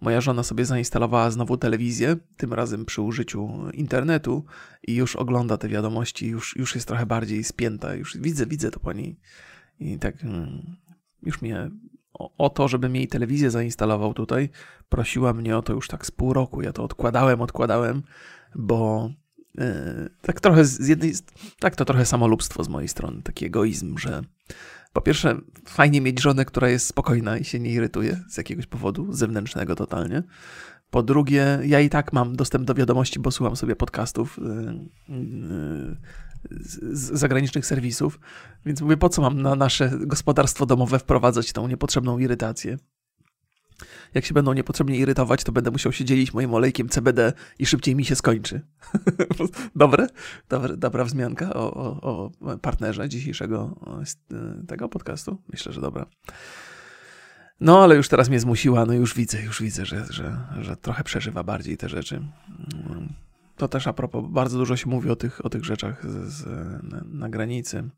Moja 0.00 0.20
żona 0.20 0.42
sobie 0.42 0.64
zainstalowała 0.64 1.30
znowu 1.30 1.56
telewizję, 1.56 2.16
tym 2.36 2.52
razem 2.52 2.84
przy 2.84 3.02
użyciu 3.02 3.48
internetu 3.72 4.44
i 4.82 4.94
już 4.94 5.16
ogląda 5.16 5.56
te 5.56 5.68
wiadomości, 5.68 6.26
już, 6.26 6.56
już 6.56 6.74
jest 6.74 6.88
trochę 6.88 7.06
bardziej 7.06 7.44
spięta. 7.44 7.94
Już 7.94 8.16
widzę, 8.18 8.46
widzę 8.46 8.70
to 8.70 8.80
po 8.80 8.92
niej. 8.92 9.20
I 9.80 9.98
tak 9.98 10.18
hmm, 10.18 10.76
już 11.22 11.42
mnie 11.42 11.70
o, 12.12 12.36
o 12.38 12.50
to, 12.50 12.68
żebym 12.68 12.96
jej 12.96 13.08
telewizję 13.08 13.50
zainstalował 13.50 14.14
tutaj, 14.14 14.48
prosiła 14.88 15.32
mnie 15.32 15.56
o 15.56 15.62
to 15.62 15.72
już 15.72 15.88
tak 15.88 16.06
z 16.06 16.10
pół 16.10 16.32
roku. 16.32 16.62
Ja 16.62 16.72
to 16.72 16.84
odkładałem, 16.84 17.40
odkładałem, 17.40 18.02
bo 18.54 19.10
tak 20.22 20.40
trochę 20.40 20.64
z 20.64 20.88
jednej, 20.88 21.14
tak 21.60 21.76
to 21.76 21.84
trochę 21.84 22.06
samolubstwo 22.06 22.64
z 22.64 22.68
mojej 22.68 22.88
strony, 22.88 23.22
taki 23.22 23.46
egoizm, 23.46 23.98
że 23.98 24.22
po 24.92 25.00
pierwsze 25.00 25.36
fajnie 25.68 26.00
mieć 26.00 26.22
żonę, 26.22 26.44
która 26.44 26.68
jest 26.68 26.86
spokojna 26.86 27.38
i 27.38 27.44
się 27.44 27.60
nie 27.60 27.70
irytuje 27.70 28.20
z 28.28 28.36
jakiegoś 28.36 28.66
powodu 28.66 29.12
zewnętrznego 29.12 29.74
totalnie. 29.74 30.22
Po 30.90 31.02
drugie, 31.02 31.58
ja 31.64 31.80
i 31.80 31.90
tak 31.90 32.12
mam 32.12 32.36
dostęp 32.36 32.64
do 32.64 32.74
wiadomości, 32.74 33.20
bo 33.20 33.30
słucham 33.30 33.56
sobie 33.56 33.76
podcastów 33.76 34.38
e, 34.38 34.42
e, 34.42 35.96
z 36.50 37.18
zagranicznych 37.18 37.66
serwisów, 37.66 38.20
więc 38.66 38.80
mówię, 38.80 38.96
po 38.96 39.08
co 39.08 39.22
mam 39.22 39.42
na 39.42 39.54
nasze 39.54 39.90
gospodarstwo 39.98 40.66
domowe 40.66 40.98
wprowadzać 40.98 41.52
tą 41.52 41.68
niepotrzebną 41.68 42.18
irytację 42.18 42.78
jak 44.14 44.24
się 44.24 44.34
będą 44.34 44.52
niepotrzebnie 44.52 44.96
irytować, 44.96 45.44
to 45.44 45.52
będę 45.52 45.70
musiał 45.70 45.92
się 45.92 46.04
dzielić 46.04 46.34
moim 46.34 46.54
olejkiem 46.54 46.88
CBD 46.88 47.32
i 47.58 47.66
szybciej 47.66 47.96
mi 47.96 48.04
się 48.04 48.16
skończy. 48.16 48.60
Dobre? 49.76 50.06
Dobre? 50.48 50.76
Dobra 50.76 51.04
wzmianka 51.04 51.54
o, 51.54 51.72
o, 51.74 52.30
o 52.40 52.58
partnerze 52.58 53.08
dzisiejszego 53.08 53.80
e, 54.32 54.66
tego 54.66 54.88
podcastu? 54.88 55.42
Myślę, 55.48 55.72
że 55.72 55.80
dobra. 55.80 56.06
No, 57.60 57.82
ale 57.82 57.96
już 57.96 58.08
teraz 58.08 58.28
mnie 58.28 58.40
zmusiła, 58.40 58.86
no 58.86 58.92
już 58.92 59.14
widzę, 59.14 59.42
już 59.42 59.62
widzę, 59.62 59.86
że, 59.86 60.06
że, 60.10 60.38
że 60.60 60.76
trochę 60.76 61.04
przeżywa 61.04 61.42
bardziej 61.42 61.76
te 61.76 61.88
rzeczy. 61.88 62.22
To 63.56 63.68
też 63.68 63.86
a 63.86 63.92
propos, 63.92 64.24
bardzo 64.28 64.58
dużo 64.58 64.76
się 64.76 64.90
mówi 64.90 65.10
o 65.10 65.16
tych, 65.16 65.44
o 65.44 65.48
tych 65.48 65.64
rzeczach 65.64 66.10
z, 66.10 66.32
z, 66.32 66.46
na, 66.82 67.02
na 67.04 67.28
granicy 67.28 67.90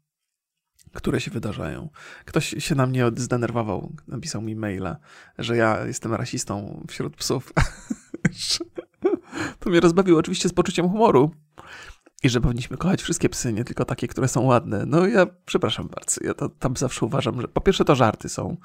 które 0.93 1.21
się 1.21 1.31
wydarzają. 1.31 1.89
Ktoś 2.25 2.55
się 2.59 2.75
na 2.75 2.87
mnie 2.87 3.11
zdenerwował, 3.17 3.93
napisał 4.09 4.43
mi 4.43 4.57
maila, 4.57 4.97
że 5.39 5.57
ja 5.57 5.87
jestem 5.87 6.15
rasistą 6.15 6.85
wśród 6.89 7.17
psów. 7.17 7.53
to 9.61 9.71
mnie 9.71 9.81
rozbawiło 9.81 10.19
oczywiście 10.19 10.49
z 10.49 10.53
poczuciem 10.53 10.89
humoru. 10.89 11.31
I 12.23 12.29
że 12.29 12.41
powinniśmy 12.41 12.77
kochać 12.77 13.03
wszystkie 13.03 13.29
psy, 13.29 13.53
nie 13.53 13.65
tylko 13.65 13.85
takie, 13.85 14.09
które 14.09 14.29
są 14.29 14.43
ładne. 14.43 14.87
No 14.87 15.07
ja 15.07 15.27
przepraszam 15.45 15.89
bardzo, 15.89 16.21
ja 16.25 16.35
to, 16.35 16.49
tam 16.49 16.77
zawsze 16.77 17.07
uważam, 17.07 17.41
że 17.41 17.49
po 17.49 17.61
pierwsze 17.61 17.85
to 17.85 17.95
żarty 17.95 18.29
są, 18.29 18.57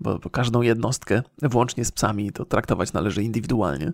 bo, 0.00 0.18
bo 0.18 0.30
każdą 0.30 0.62
jednostkę, 0.62 1.22
włącznie 1.42 1.84
z 1.84 1.92
psami, 1.92 2.32
to 2.32 2.44
traktować 2.44 2.92
należy 2.92 3.22
indywidualnie. 3.22 3.92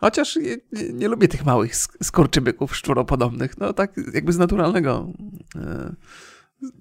Chociaż 0.00 0.36
nie, 0.36 0.56
nie, 0.72 0.92
nie 0.92 1.08
lubię 1.08 1.28
tych 1.28 1.46
małych 1.46 1.76
skorczybyków 2.02 2.76
szczuropodobnych, 2.76 3.58
no 3.58 3.72
tak 3.72 3.96
jakby 4.14 4.32
z 4.32 4.38
naturalnego... 4.38 5.12
Yy 5.54 5.94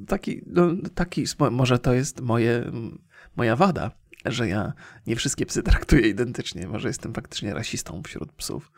taki, 0.08 0.42
no, 0.48 0.68
taki, 0.96 1.26
może 1.52 1.80
to 1.80 1.94
jest 1.94 2.22
moje, 2.22 2.72
moja 3.36 3.56
wada, 3.56 3.92
że 4.26 4.48
ja 4.48 4.74
nie 5.08 5.16
wszystkie 5.16 5.46
psy 5.46 5.64
traktuję 5.64 6.10
identycznie. 6.10 6.68
Może 6.68 6.88
jestem 6.88 7.14
faktycznie 7.14 7.54
rasistą 7.54 8.02
wśród 8.04 8.32
psów. 8.32 8.72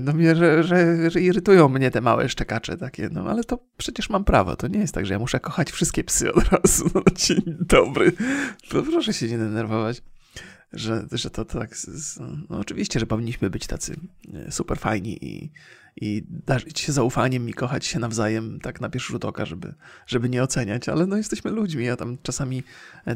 No 0.00 0.12
mnie, 0.12 0.36
że, 0.36 0.64
że, 0.64 1.10
że, 1.10 1.20
irytują 1.20 1.68
mnie 1.68 1.90
te 1.90 2.00
małe 2.00 2.28
szczekacze 2.28 2.76
takie, 2.76 3.08
no 3.12 3.30
ale 3.30 3.44
to 3.44 3.58
przecież 3.76 4.10
mam 4.10 4.24
prawo, 4.24 4.56
to 4.56 4.68
nie 4.68 4.78
jest 4.78 4.94
tak, 4.94 5.06
że 5.06 5.12
ja 5.12 5.18
muszę 5.18 5.40
kochać 5.40 5.70
wszystkie 5.70 6.04
psy 6.04 6.32
od 6.34 6.44
razu, 6.48 6.90
no 6.94 7.02
dzień 7.14 7.56
dobry, 7.60 8.12
proszę 8.70 9.12
się 9.12 9.28
nie 9.28 9.38
denerwować 9.38 10.02
że, 10.72 11.06
że 11.12 11.30
to 11.30 11.44
tak. 11.44 11.70
No 12.50 12.58
oczywiście, 12.58 13.00
że 13.00 13.06
powinniśmy 13.06 13.50
być 13.50 13.66
tacy 13.66 13.96
e, 14.34 14.52
super 14.52 14.78
fajni 14.78 15.24
i, 15.24 15.50
i 16.00 16.24
darzyć 16.28 16.80
się 16.80 16.92
zaufaniem 16.92 17.48
i 17.48 17.54
kochać 17.54 17.86
się 17.86 17.98
nawzajem 17.98 18.60
tak 18.60 18.80
na 18.80 18.88
pierwszy 18.88 19.12
rzut 19.12 19.24
oka, 19.24 19.46
żeby, 19.46 19.74
żeby 20.06 20.28
nie 20.28 20.42
oceniać, 20.42 20.88
ale 20.88 21.06
no 21.06 21.16
jesteśmy 21.16 21.50
ludźmi. 21.50 21.84
Ja 21.84 21.96
tam 21.96 22.18
czasami 22.22 22.62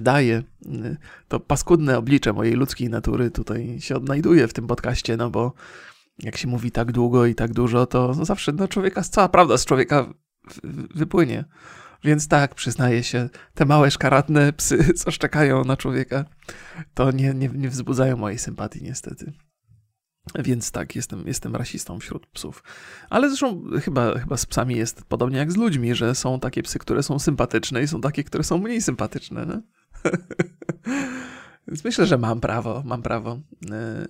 daję 0.00 0.42
e, 0.66 0.96
to 1.28 1.40
paskudne 1.40 1.98
oblicze 1.98 2.32
mojej 2.32 2.54
ludzkiej 2.54 2.90
natury 2.90 3.30
tutaj 3.30 3.80
się 3.80 3.96
odnajduje 3.96 4.48
w 4.48 4.52
tym 4.52 4.66
podcaście, 4.66 5.16
no 5.16 5.30
bo 5.30 5.52
jak 6.18 6.36
się 6.36 6.48
mówi 6.48 6.70
tak 6.70 6.92
długo 6.92 7.26
i 7.26 7.34
tak 7.34 7.52
dużo, 7.52 7.86
to 7.86 8.14
no 8.16 8.24
zawsze 8.24 8.52
no 8.52 8.68
człowieka, 8.68 9.02
cała 9.02 9.28
prawda 9.28 9.58
z 9.58 9.64
człowieka 9.64 10.14
wypłynie. 10.94 11.44
Więc 12.04 12.28
tak, 12.28 12.54
przyznaję 12.54 13.02
się, 13.02 13.28
te 13.54 13.64
małe 13.64 13.90
szkaradne 13.90 14.52
psy, 14.52 14.84
co 15.00 15.10
szczekają 15.10 15.64
na 15.64 15.76
człowieka, 15.76 16.24
to 16.94 17.10
nie, 17.10 17.34
nie, 17.34 17.48
nie 17.48 17.68
wzbudzają 17.68 18.16
mojej 18.16 18.38
sympatii 18.38 18.82
niestety. 18.82 19.32
Więc 20.38 20.70
tak, 20.70 20.96
jestem, 20.96 21.26
jestem 21.26 21.56
rasistą 21.56 21.98
wśród 21.98 22.26
psów. 22.26 22.62
Ale 23.10 23.28
zresztą 23.28 23.64
chyba, 23.84 24.18
chyba 24.18 24.36
z 24.36 24.46
psami 24.46 24.76
jest 24.76 25.04
podobnie 25.04 25.38
jak 25.38 25.52
z 25.52 25.56
ludźmi, 25.56 25.94
że 25.94 26.14
są 26.14 26.40
takie 26.40 26.62
psy, 26.62 26.78
które 26.78 27.02
są 27.02 27.18
sympatyczne 27.18 27.82
i 27.82 27.88
są 27.88 28.00
takie, 28.00 28.24
które 28.24 28.44
są 28.44 28.58
mniej 28.58 28.82
sympatyczne. 28.82 29.46
No? 29.46 29.62
Więc 31.68 31.84
myślę, 31.84 32.06
że 32.06 32.18
mam 32.18 32.40
prawo, 32.40 32.82
mam 32.86 33.02
prawo 33.02 33.40
e, 33.70 34.06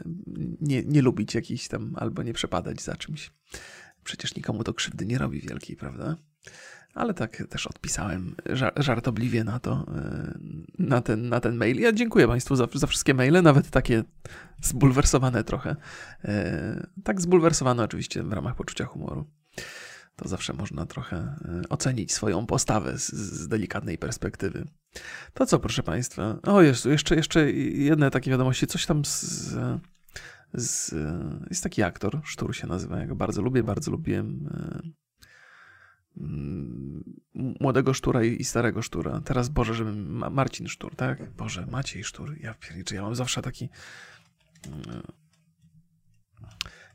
nie, 0.61 0.83
nie 0.83 1.02
lubić 1.02 1.35
jakichś 1.35 1.69
tam 1.69 1.92
albo 1.97 2.23
nie 2.23 2.33
przepadać 2.33 2.83
za 2.83 2.97
czymś. 2.97 3.31
Przecież 4.04 4.35
nikomu 4.35 4.64
to 4.64 4.75
krzywdy 4.75 5.07
nie 5.07 5.19
robi 5.19 5.40
wielkiej, 5.40 5.76
prawda? 5.76 6.16
Ale 6.94 7.14
tak 7.14 7.42
też 7.49 7.66
odpisałem 7.66 8.34
żartobliwie 8.76 9.44
na 9.44 9.58
to. 9.58 9.87
na 10.78 11.00
ten, 11.00 11.28
na 11.28 11.40
ten 11.40 11.56
mail. 11.56 11.80
Ja 11.80 11.92
dziękuję 11.92 12.28
Państwu 12.28 12.56
za, 12.56 12.68
za 12.75 12.87
wszystkie 12.87 13.14
maile, 13.14 13.42
nawet 13.42 13.70
takie 13.70 14.04
zbulwersowane 14.62 15.44
trochę. 15.44 15.76
E, 16.25 16.87
tak 17.04 17.20
zbulwersowane 17.20 17.82
oczywiście 17.82 18.22
w 18.22 18.32
ramach 18.32 18.56
poczucia 18.56 18.84
humoru. 18.84 19.25
To 20.16 20.28
zawsze 20.28 20.52
można 20.52 20.87
trochę 20.87 21.16
e, 21.16 21.62
ocenić 21.68 22.12
swoją 22.12 22.46
postawę 22.46 22.99
z, 22.99 23.12
z 23.12 23.49
delikatnej 23.49 23.99
perspektywy. 23.99 24.68
To 25.34 25.46
co, 25.46 25.58
proszę 25.58 25.82
Państwa? 25.82 26.38
O, 26.42 26.62
Jezu, 26.62 26.90
jeszcze, 26.90 27.16
jeszcze 27.16 27.52
jedne 27.52 28.11
takie 28.11 28.30
wiadomości. 28.30 28.66
Coś 28.66 28.87
tam 28.87 29.04
z, 29.04 29.54
z, 30.54 30.94
jest 31.50 31.62
taki 31.62 31.82
aktor, 31.82 32.20
Sztur 32.25 32.56
się 32.56 32.66
nazywa, 32.66 32.99
ja 32.99 33.06
go 33.06 33.16
bardzo 33.16 33.42
lubię, 33.42 33.62
bardzo 33.62 33.90
lubiłem 33.90 34.49
e, 34.54 35.01
młodego 37.35 37.95
sztura 37.95 38.25
i 38.25 38.45
starego 38.45 38.83
sztura. 38.83 39.21
Teraz, 39.25 39.49
Boże, 39.49 39.75
żeby 39.75 39.92
Marcin 40.31 40.69
Sztur, 40.69 40.97
tak? 40.97 41.31
Boże, 41.31 41.66
Maciej 41.66 42.04
Sztur. 42.04 42.37
Ja 42.40 42.54
pierniczę, 42.54 42.95
ja 42.95 43.02
mam 43.02 43.14
zawsze 43.14 43.42
taki... 43.42 43.69
Mm, 44.66 45.02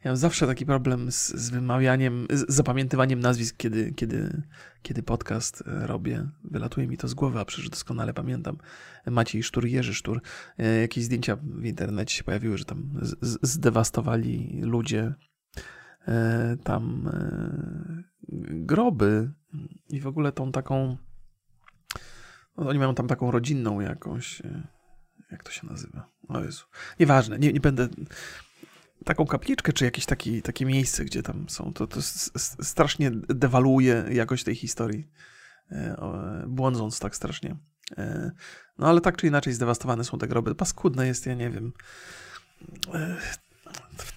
ja 0.03 0.11
mam 0.11 0.17
zawsze 0.17 0.47
taki 0.47 0.65
problem 0.65 1.11
z, 1.11 1.27
z 1.27 1.49
wymawianiem, 1.49 2.27
z 2.29 2.45
zapamiętywaniem 2.55 3.19
nazwisk, 3.19 3.57
kiedy, 3.57 3.93
kiedy, 3.93 4.41
kiedy 4.81 5.03
podcast 5.03 5.63
e, 5.67 5.87
robię. 5.87 6.29
Wylatuje 6.43 6.87
mi 6.87 6.97
to 6.97 7.07
z 7.07 7.13
głowy, 7.13 7.39
a 7.39 7.45
przecież 7.45 7.69
doskonale 7.69 8.13
pamiętam. 8.13 8.57
Maciej 9.05 9.43
Sztur, 9.43 9.65
Jerzy 9.65 9.93
Sztur. 9.93 10.21
E, 10.57 10.81
jakieś 10.81 11.03
zdjęcia 11.03 11.35
w 11.35 11.65
internecie 11.65 12.15
się 12.15 12.23
pojawiły, 12.23 12.57
że 12.57 12.65
tam 12.65 12.99
zdewastowali 13.21 14.61
ludzie 14.61 15.13
e, 16.07 16.57
tam 16.63 17.09
groby 18.29 19.31
i 19.89 19.99
w 19.99 20.07
ogóle 20.07 20.31
tą 20.31 20.51
taką. 20.51 20.97
No, 22.57 22.69
oni 22.69 22.79
mają 22.79 22.95
tam 22.95 23.07
taką 23.07 23.31
rodzinną 23.31 23.79
jakąś. 23.79 24.41
E, 24.41 24.67
jak 25.31 25.43
to 25.43 25.51
się 25.51 25.67
nazywa? 25.67 26.09
O 26.27 26.43
Jezu. 26.43 26.65
Nieważne, 26.99 27.39
nie, 27.39 27.53
nie 27.53 27.59
będę. 27.59 27.87
Taką 29.05 29.25
kapliczkę, 29.25 29.73
czy 29.73 29.85
jakieś 29.85 30.05
taki, 30.05 30.41
takie 30.41 30.65
miejsce, 30.65 31.05
gdzie 31.05 31.23
tam 31.23 31.49
są, 31.49 31.73
to, 31.73 31.87
to 31.87 32.01
strasznie 32.63 33.11
dewaluuje 33.27 34.05
jakość 34.11 34.43
tej 34.43 34.55
historii, 34.55 35.09
e, 35.71 36.45
błądząc 36.47 36.99
tak 36.99 37.15
strasznie. 37.15 37.55
E, 37.97 38.31
no 38.77 38.87
ale 38.87 39.01
tak 39.01 39.17
czy 39.17 39.27
inaczej 39.27 39.53
zdewastowane 39.53 40.03
są 40.03 40.17
te 40.17 40.27
groby. 40.27 40.55
Paskudne 40.55 41.07
jest, 41.07 41.25
ja 41.25 41.33
nie 41.33 41.49
wiem. 41.49 41.73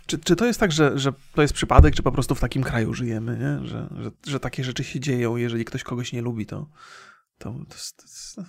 Czy, 0.06 0.18
czy 0.18 0.36
to 0.36 0.46
jest 0.46 0.60
tak, 0.60 0.72
że, 0.72 0.98
że 0.98 1.12
to 1.34 1.42
jest 1.42 1.54
przypadek, 1.54 1.94
czy 1.94 2.02
po 2.02 2.12
prostu 2.12 2.34
w 2.34 2.40
takim 2.40 2.62
kraju 2.62 2.94
żyjemy, 2.94 3.38
nie? 3.38 3.68
Że, 3.68 3.88
że, 3.96 4.10
że 4.26 4.40
takie 4.40 4.64
rzeczy 4.64 4.84
się 4.84 5.00
dzieją, 5.00 5.36
jeżeli 5.36 5.64
ktoś 5.64 5.82
kogoś 5.82 6.12
nie 6.12 6.22
lubi, 6.22 6.46
to, 6.46 6.70
to, 7.38 7.52
to, 7.68 7.76
to, 8.36 8.42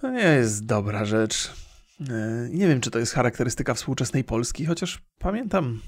to 0.00 0.10
nie 0.10 0.22
jest 0.22 0.66
dobra 0.66 1.04
rzecz. 1.04 1.52
E, 2.00 2.48
nie 2.50 2.68
wiem, 2.68 2.80
czy 2.80 2.90
to 2.90 2.98
jest 2.98 3.12
charakterystyka 3.12 3.74
współczesnej 3.74 4.24
Polski, 4.24 4.66
chociaż 4.66 5.02
pamiętam, 5.18 5.80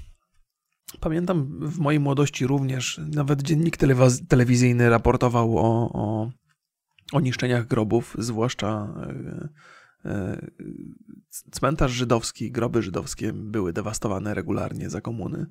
pamiętam 0.99 1.59
w 1.61 1.79
mojej 1.79 1.99
młodości 1.99 2.47
również, 2.47 3.01
nawet 3.15 3.41
dziennik 3.41 3.77
telewizyjny 4.27 4.89
raportował 4.89 5.57
o, 5.57 5.91
o, 5.93 6.31
o 7.13 7.19
niszczeniach 7.19 7.67
grobów, 7.67 8.15
zwłaszcza 8.19 8.87
E, 9.01 9.49
cmentarz 11.51 11.91
żydowski, 11.91 12.51
groby 12.51 12.81
żydowskie 12.81 13.33
były 13.33 13.73
dewastowane 13.73 14.33
regularnie 14.33 14.89
za 14.89 15.01
komuny. 15.01 15.45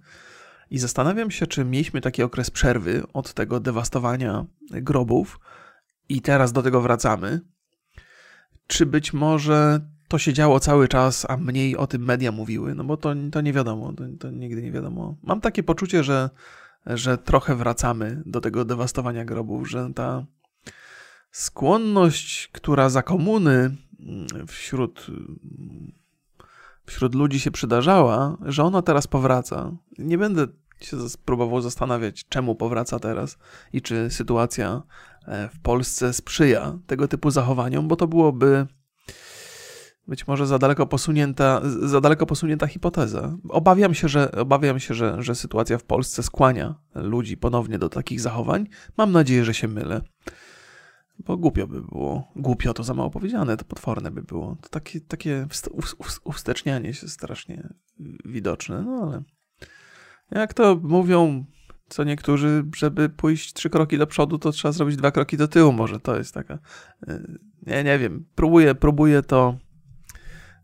I 0.70 0.78
zastanawiam 0.78 1.30
się, 1.30 1.46
czy 1.46 1.64
mieliśmy 1.64 2.00
taki 2.00 2.22
okres 2.22 2.50
przerwy 2.50 3.02
od 3.12 3.34
tego 3.34 3.60
dewastowania 3.60 4.46
grobów 4.70 5.40
i 6.08 6.20
teraz 6.20 6.52
do 6.52 6.62
tego 6.62 6.80
wracamy. 6.80 7.40
Czy 8.66 8.86
być 8.86 9.12
może 9.12 9.80
to 10.08 10.18
się 10.18 10.32
działo 10.32 10.60
cały 10.60 10.88
czas, 10.88 11.26
a 11.28 11.36
mniej 11.36 11.76
o 11.76 11.86
tym 11.86 12.04
media 12.04 12.32
mówiły? 12.32 12.74
No 12.74 12.84
bo 12.84 12.96
to, 12.96 13.14
to 13.32 13.40
nie 13.40 13.52
wiadomo, 13.52 13.92
to, 13.92 14.04
to 14.20 14.30
nigdy 14.30 14.62
nie 14.62 14.72
wiadomo. 14.72 15.16
Mam 15.22 15.40
takie 15.40 15.62
poczucie, 15.62 16.04
że, 16.04 16.30
że 16.86 17.18
trochę 17.18 17.54
wracamy 17.56 18.22
do 18.26 18.40
tego 18.40 18.64
dewastowania 18.64 19.24
grobów, 19.24 19.70
że 19.70 19.90
ta 19.94 20.26
skłonność, 21.30 22.48
która 22.52 22.88
za 22.88 23.02
komuny 23.02 23.76
wśród, 24.46 25.06
wśród 26.86 27.14
ludzi 27.14 27.40
się 27.40 27.50
przydarzała, 27.50 28.36
że 28.46 28.64
ona 28.64 28.82
teraz 28.82 29.06
powraca. 29.06 29.72
Nie 29.98 30.18
będę 30.18 30.46
się 30.80 30.96
próbował 31.24 31.60
zastanawiać, 31.60 32.24
czemu 32.28 32.54
powraca 32.54 32.98
teraz 32.98 33.38
i 33.72 33.82
czy 33.82 34.10
sytuacja 34.10 34.82
e, 35.26 35.48
w 35.48 35.60
Polsce 35.60 36.12
sprzyja 36.12 36.78
tego 36.86 37.08
typu 37.08 37.30
zachowaniom, 37.30 37.88
bo 37.88 37.96
to 37.96 38.06
byłoby 38.06 38.66
być 40.08 40.26
może 40.26 40.46
za 40.46 40.58
daleko 40.58 40.86
posunięta, 40.86 41.60
za 41.82 42.00
daleko 42.00 42.26
posunięta 42.26 42.66
hipoteza. 42.66 43.36
Obawiam 43.48 43.94
się, 43.94 44.08
że, 44.08 44.32
obawiam 44.32 44.80
się 44.80 44.94
że, 44.94 45.22
że 45.22 45.34
sytuacja 45.34 45.78
w 45.78 45.84
Polsce 45.84 46.22
skłania 46.22 46.74
ludzi 46.94 47.36
ponownie 47.36 47.78
do 47.78 47.88
takich 47.88 48.20
zachowań. 48.20 48.66
Mam 48.96 49.12
nadzieję, 49.12 49.44
że 49.44 49.54
się 49.54 49.68
mylę. 49.68 50.00
Bo 51.18 51.36
głupio 51.36 51.66
by 51.66 51.82
było. 51.82 52.32
Głupio 52.36 52.74
to 52.74 52.84
za 52.84 52.94
mało 52.94 53.10
powiedziane, 53.10 53.56
to 53.56 53.64
potworne 53.64 54.10
by 54.10 54.22
było. 54.22 54.56
To 54.60 54.68
takie, 54.68 55.00
takie 55.00 55.46
uwstecznianie 56.24 56.94
się 56.94 57.08
strasznie 57.08 57.68
widoczne, 58.24 58.82
no 58.82 59.02
ale 59.02 59.22
jak 60.30 60.54
to 60.54 60.80
mówią 60.82 61.44
co 61.88 62.04
niektórzy, 62.04 62.64
żeby 62.76 63.08
pójść 63.08 63.52
trzy 63.52 63.70
kroki 63.70 63.98
do 63.98 64.06
przodu, 64.06 64.38
to 64.38 64.52
trzeba 64.52 64.72
zrobić 64.72 64.96
dwa 64.96 65.10
kroki 65.10 65.36
do 65.36 65.48
tyłu. 65.48 65.72
Może 65.72 66.00
to 66.00 66.16
jest 66.16 66.34
taka. 66.34 66.58
Y, 67.08 67.38
nie, 67.66 67.84
nie 67.84 67.98
wiem. 67.98 68.26
Próbuję, 68.34 68.74
próbuję 68.74 69.22
to 69.22 69.58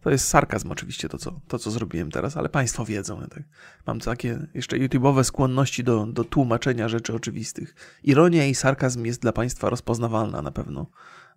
to 0.00 0.10
jest 0.10 0.28
sarkazm 0.28 0.70
oczywiście 0.70 1.08
to, 1.08 1.18
co, 1.18 1.40
to, 1.48 1.58
co 1.58 1.70
zrobiłem 1.70 2.10
teraz, 2.10 2.36
ale 2.36 2.48
Państwo 2.48 2.84
wiedzą. 2.84 3.26
Tak? 3.30 3.42
Mam 3.86 4.00
takie 4.00 4.46
jeszcze 4.54 4.76
YouTube'owe 4.76 5.24
skłonności 5.24 5.84
do, 5.84 6.06
do 6.06 6.24
tłumaczenia 6.24 6.88
rzeczy 6.88 7.14
oczywistych. 7.14 7.74
Ironia 8.04 8.46
i 8.46 8.54
sarkazm 8.54 9.04
jest 9.04 9.22
dla 9.22 9.32
Państwa 9.32 9.70
rozpoznawalna 9.70 10.42
na 10.42 10.50
pewno 10.50 10.86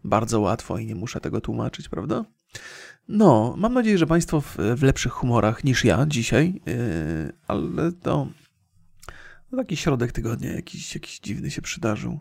bardzo 0.04 0.40
łatwo 0.40 0.78
i 0.78 0.86
nie 0.86 0.96
muszę 0.96 1.20
tego 1.20 1.42
tłumaczyć, 1.42 1.90
prawda? 1.90 2.26
No, 3.08 3.56
mam 3.58 3.74
nadzieję, 3.74 3.98
że 3.98 4.08
Państwo 4.08 4.42
w, 4.42 4.58
w 4.76 4.84
lepszych 4.84 5.12
humorach 5.12 5.64
niż 5.64 5.86
ja 5.86 6.06
dzisiaj, 6.08 6.62
yy, 6.66 7.34
ale 7.48 7.92
to 7.92 8.28
taki 9.58 9.78
środek 9.78 10.12
tygodnia 10.12 10.52
jakiś, 10.52 10.96
jakiś 10.96 11.20
dziwny 11.20 11.52
się 11.52 11.62
przydarzył. 11.62 12.20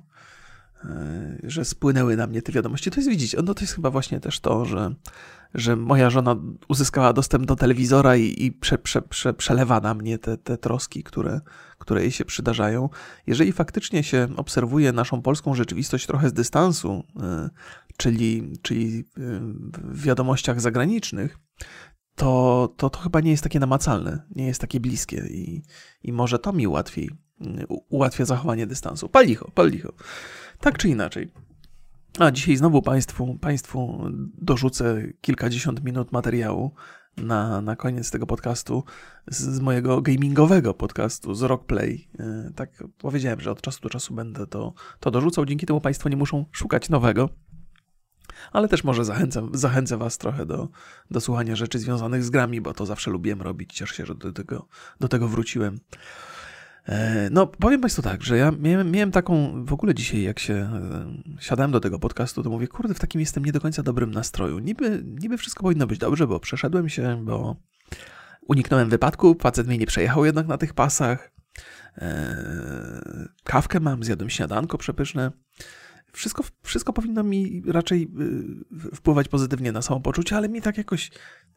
E, 0.84 1.36
że 1.42 1.64
spłynęły 1.64 2.16
na 2.16 2.26
mnie 2.26 2.42
te 2.42 2.52
wiadomości. 2.52 2.90
To 2.90 2.96
jest, 2.96 3.10
widzicie, 3.10 3.38
no 3.44 3.54
to 3.54 3.60
jest 3.60 3.74
chyba 3.74 3.90
właśnie 3.90 4.20
też 4.20 4.40
to, 4.40 4.64
że, 4.64 4.94
że 5.54 5.76
moja 5.76 6.10
żona 6.10 6.36
uzyskała 6.68 7.12
dostęp 7.12 7.46
do 7.46 7.56
telewizora 7.56 8.16
i, 8.16 8.44
i 8.44 8.52
prze, 8.52 8.78
prze, 8.78 9.02
prze, 9.02 9.34
przelewa 9.34 9.80
na 9.80 9.94
mnie 9.94 10.18
te, 10.18 10.36
te 10.38 10.58
troski, 10.58 11.02
które, 11.02 11.40
które 11.78 12.02
jej 12.02 12.10
się 12.10 12.24
przydarzają. 12.24 12.88
Jeżeli 13.26 13.52
faktycznie 13.52 14.02
się 14.02 14.28
obserwuje 14.36 14.92
naszą 14.92 15.22
polską 15.22 15.54
rzeczywistość 15.54 16.06
trochę 16.06 16.28
z 16.28 16.32
dystansu, 16.32 17.04
e, 17.22 17.50
czyli, 17.96 18.52
czyli 18.62 19.04
w 19.16 20.02
wiadomościach 20.02 20.60
zagranicznych, 20.60 21.38
to, 22.14 22.74
to, 22.76 22.90
to 22.90 22.98
chyba 22.98 23.20
nie 23.20 23.30
jest 23.30 23.42
takie 23.42 23.60
namacalne, 23.60 24.22
nie 24.36 24.46
jest 24.46 24.60
takie 24.60 24.80
bliskie 24.80 25.16
i, 25.16 25.62
i 26.02 26.12
może 26.12 26.38
to 26.38 26.52
mi 26.52 26.66
łatwiej 26.66 27.10
ułatwia 27.88 28.24
zachowanie 28.24 28.66
dystansu. 28.66 29.08
Palicho, 29.08 29.50
palicho. 29.54 29.92
Tak 30.60 30.78
czy 30.78 30.88
inaczej. 30.88 31.30
A 32.18 32.30
dzisiaj 32.30 32.56
znowu 32.56 32.82
Państwu, 32.82 33.38
państwu 33.38 34.04
dorzucę 34.38 35.02
kilkadziesiąt 35.20 35.84
minut 35.84 36.12
materiału 36.12 36.74
na, 37.16 37.60
na 37.60 37.76
koniec 37.76 38.10
tego 38.10 38.26
podcastu 38.26 38.84
z, 39.26 39.38
z 39.38 39.60
mojego 39.60 40.02
gamingowego 40.02 40.74
podcastu 40.74 41.34
z 41.34 41.42
Rockplay. 41.42 42.08
E, 42.18 42.50
tak 42.56 42.84
powiedziałem, 42.98 43.40
że 43.40 43.50
od 43.50 43.60
czasu 43.60 43.80
do 43.80 43.88
czasu 43.88 44.14
będę 44.14 44.46
to, 44.46 44.74
to 45.00 45.10
dorzucał. 45.10 45.46
Dzięki 45.46 45.66
temu 45.66 45.80
Państwo 45.80 46.08
nie 46.08 46.16
muszą 46.16 46.44
szukać 46.52 46.88
nowego. 46.88 47.28
Ale 48.52 48.68
też 48.68 48.84
może 48.84 49.04
zachęcam, 49.04 49.50
zachęcę 49.54 49.96
Was 49.96 50.18
trochę 50.18 50.46
do, 50.46 50.68
do 51.10 51.20
słuchania 51.20 51.56
rzeczy 51.56 51.78
związanych 51.78 52.24
z 52.24 52.30
grami, 52.30 52.60
bo 52.60 52.74
to 52.74 52.86
zawsze 52.86 53.10
lubiłem 53.10 53.42
robić. 53.42 53.72
Cieszę 53.72 53.94
się, 53.94 54.06
że 54.06 54.14
do 54.14 54.32
tego, 54.32 54.68
do 55.00 55.08
tego 55.08 55.28
wróciłem. 55.28 55.80
E, 56.88 57.28
no, 57.30 57.46
powiem 57.46 57.80
Państwu 57.80 58.02
tak, 58.02 58.22
że 58.22 58.36
ja 58.36 58.52
miałem, 58.58 58.90
miałem, 58.90 59.10
taką, 59.10 59.64
w 59.64 59.72
ogóle 59.72 59.94
dzisiaj 59.94 60.22
jak 60.22 60.38
się 60.38 60.54
e, 60.54 61.40
siadałem 61.40 61.72
do 61.72 61.80
tego 61.80 61.98
podcastu, 61.98 62.42
to 62.42 62.50
mówię, 62.50 62.68
kurde, 62.68 62.94
w 62.94 62.98
takim 62.98 63.20
jestem 63.20 63.44
nie 63.44 63.52
do 63.52 63.60
końca 63.60 63.82
dobrym 63.82 64.10
nastroju. 64.10 64.58
Niby, 64.58 65.02
niby 65.04 65.38
wszystko 65.38 65.62
powinno 65.62 65.86
być 65.86 65.98
dobrze, 65.98 66.26
bo 66.26 66.40
przeszedłem 66.40 66.88
się, 66.88 67.24
bo 67.24 67.56
uniknąłem 68.48 68.88
wypadku, 68.88 69.36
facet 69.40 69.66
mnie 69.66 69.78
nie 69.78 69.86
przejechał 69.86 70.24
jednak 70.24 70.46
na 70.46 70.58
tych 70.58 70.74
pasach. 70.74 71.32
Eee, 71.96 72.08
kawkę 73.44 73.80
mam, 73.80 74.04
zjadłem 74.04 74.30
śniadanko 74.30 74.78
przepyszne. 74.78 75.30
Wszystko, 76.12 76.44
wszystko 76.62 76.92
powinno 76.92 77.22
mi 77.22 77.62
raczej 77.66 78.08
y, 78.92 78.96
wpływać 78.96 79.28
pozytywnie 79.28 79.72
na 79.72 79.82
samopoczucie, 79.82 80.36
ale 80.36 80.48
mi 80.48 80.62
tak 80.62 80.78
jakoś, 80.78 81.10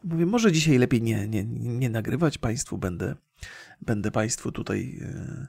mówię, 0.03 0.25
może 0.25 0.51
dzisiaj 0.51 0.77
lepiej 0.77 1.01
nie, 1.01 1.27
nie, 1.27 1.43
nie 1.55 1.89
nagrywać 1.89 2.37
Państwu, 2.37 2.77
będę 2.77 3.15
będę 3.81 4.11
Państwu 4.11 4.51
tutaj 4.51 4.99
e, 5.01 5.47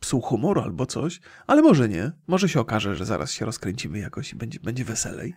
psuł 0.00 0.20
humoru 0.20 0.60
albo 0.60 0.86
coś, 0.86 1.20
ale 1.46 1.62
może 1.62 1.88
nie. 1.88 2.12
Może 2.26 2.48
się 2.48 2.60
okaże, 2.60 2.96
że 2.96 3.04
zaraz 3.04 3.32
się 3.32 3.44
rozkręcimy 3.44 3.98
jakoś 3.98 4.32
i 4.32 4.36
będzie, 4.36 4.60
będzie 4.60 4.84
weselej. 4.84 5.34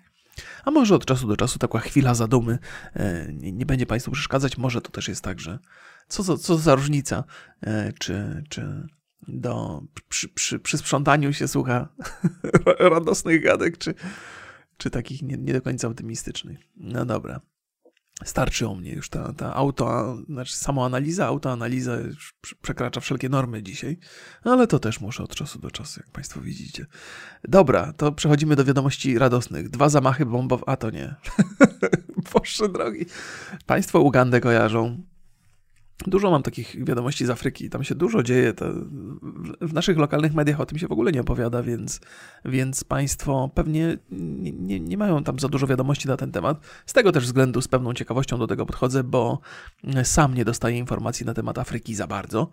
A 0.65 0.71
może 0.71 0.95
od 0.95 1.05
czasu 1.05 1.27
do 1.27 1.37
czasu 1.37 1.59
taka 1.59 1.79
chwila 1.79 2.15
zadumy 2.15 2.59
e, 2.93 3.33
nie, 3.33 3.51
nie 3.51 3.65
będzie 3.65 3.85
Państwu 3.85 4.11
przeszkadzać. 4.11 4.57
Może 4.57 4.81
to 4.81 4.91
też 4.91 5.07
jest 5.07 5.23
tak, 5.23 5.39
że 5.39 5.59
co, 6.07 6.23
co, 6.23 6.37
co 6.37 6.57
za 6.57 6.75
różnica, 6.75 7.23
czy, 7.99 8.43
czy 8.49 8.87
do, 9.27 9.83
przy, 10.09 10.29
przy, 10.29 10.59
przy 10.59 10.77
sprzątaniu 10.77 11.33
się 11.33 11.47
słucha 11.47 11.89
radosnych 12.79 13.43
gadek, 13.43 13.77
czy, 13.77 13.93
czy 14.77 14.89
takich 14.89 15.21
nie, 15.21 15.37
nie 15.37 15.53
do 15.53 15.61
końca 15.61 15.87
optymistycznych. 15.87 16.59
No 16.75 17.05
dobra. 17.05 17.41
Starczy 18.25 18.67
o 18.67 18.75
mnie 18.75 18.93
już 18.93 19.09
ta, 19.09 19.33
ta 19.33 19.55
auto, 19.55 20.17
znaczy 20.29 20.55
samoanaliza, 20.55 21.27
autoanaliza 21.27 21.95
już 21.99 22.35
przekracza 22.61 23.01
wszelkie 23.01 23.29
normy 23.29 23.63
dzisiaj, 23.63 23.97
ale 24.43 24.67
to 24.67 24.79
też 24.79 25.01
muszę 25.01 25.23
od 25.23 25.35
czasu 25.35 25.59
do 25.59 25.71
czasu, 25.71 25.99
jak 25.99 26.11
Państwo 26.11 26.41
widzicie. 26.41 26.85
Dobra, 27.43 27.93
to 27.93 28.11
przechodzimy 28.11 28.55
do 28.55 28.65
wiadomości 28.65 29.19
radosnych. 29.19 29.69
Dwa 29.69 29.89
zamachy 29.89 30.25
bombowe, 30.25 30.63
a 30.67 30.77
to 30.77 30.89
nie. 30.89 31.15
Boże 32.33 32.69
drogi. 32.69 33.05
Państwo 33.65 33.99
Ugandę 34.01 34.41
kojarzą. 34.41 35.03
Dużo 36.05 36.31
mam 36.31 36.43
takich 36.43 36.85
wiadomości 36.85 37.25
z 37.25 37.29
Afryki, 37.29 37.69
tam 37.69 37.83
się 37.83 37.95
dużo 37.95 38.23
dzieje. 38.23 38.53
W 39.61 39.73
naszych 39.73 39.97
lokalnych 39.97 40.33
mediach 40.33 40.61
o 40.61 40.65
tym 40.65 40.77
się 40.77 40.87
w 40.87 40.91
ogóle 40.91 41.11
nie 41.11 41.21
opowiada, 41.21 41.63
więc, 41.63 41.99
więc 42.45 42.83
Państwo 42.83 43.49
pewnie 43.53 43.97
nie, 44.11 44.51
nie, 44.51 44.79
nie, 44.79 44.97
mają 44.97 45.23
tam 45.23 45.39
za 45.39 45.47
dużo 45.47 45.67
wiadomości 45.67 46.07
na 46.07 46.17
ten 46.17 46.31
temat. 46.31 46.59
Z 46.85 46.93
tego 46.93 47.11
też 47.11 47.25
względu 47.25 47.61
z 47.61 47.67
pewną 47.67 47.93
ciekawością 47.93 48.37
do 48.37 48.47
tego 48.47 48.65
podchodzę, 48.65 49.03
bo 49.03 49.39
sam 50.03 50.33
nie 50.33 50.45
dostaję 50.45 50.77
informacji 50.77 51.25
na 51.25 51.33
temat 51.33 51.57
Afryki 51.57 51.95
za 51.95 52.07
bardzo. 52.07 52.49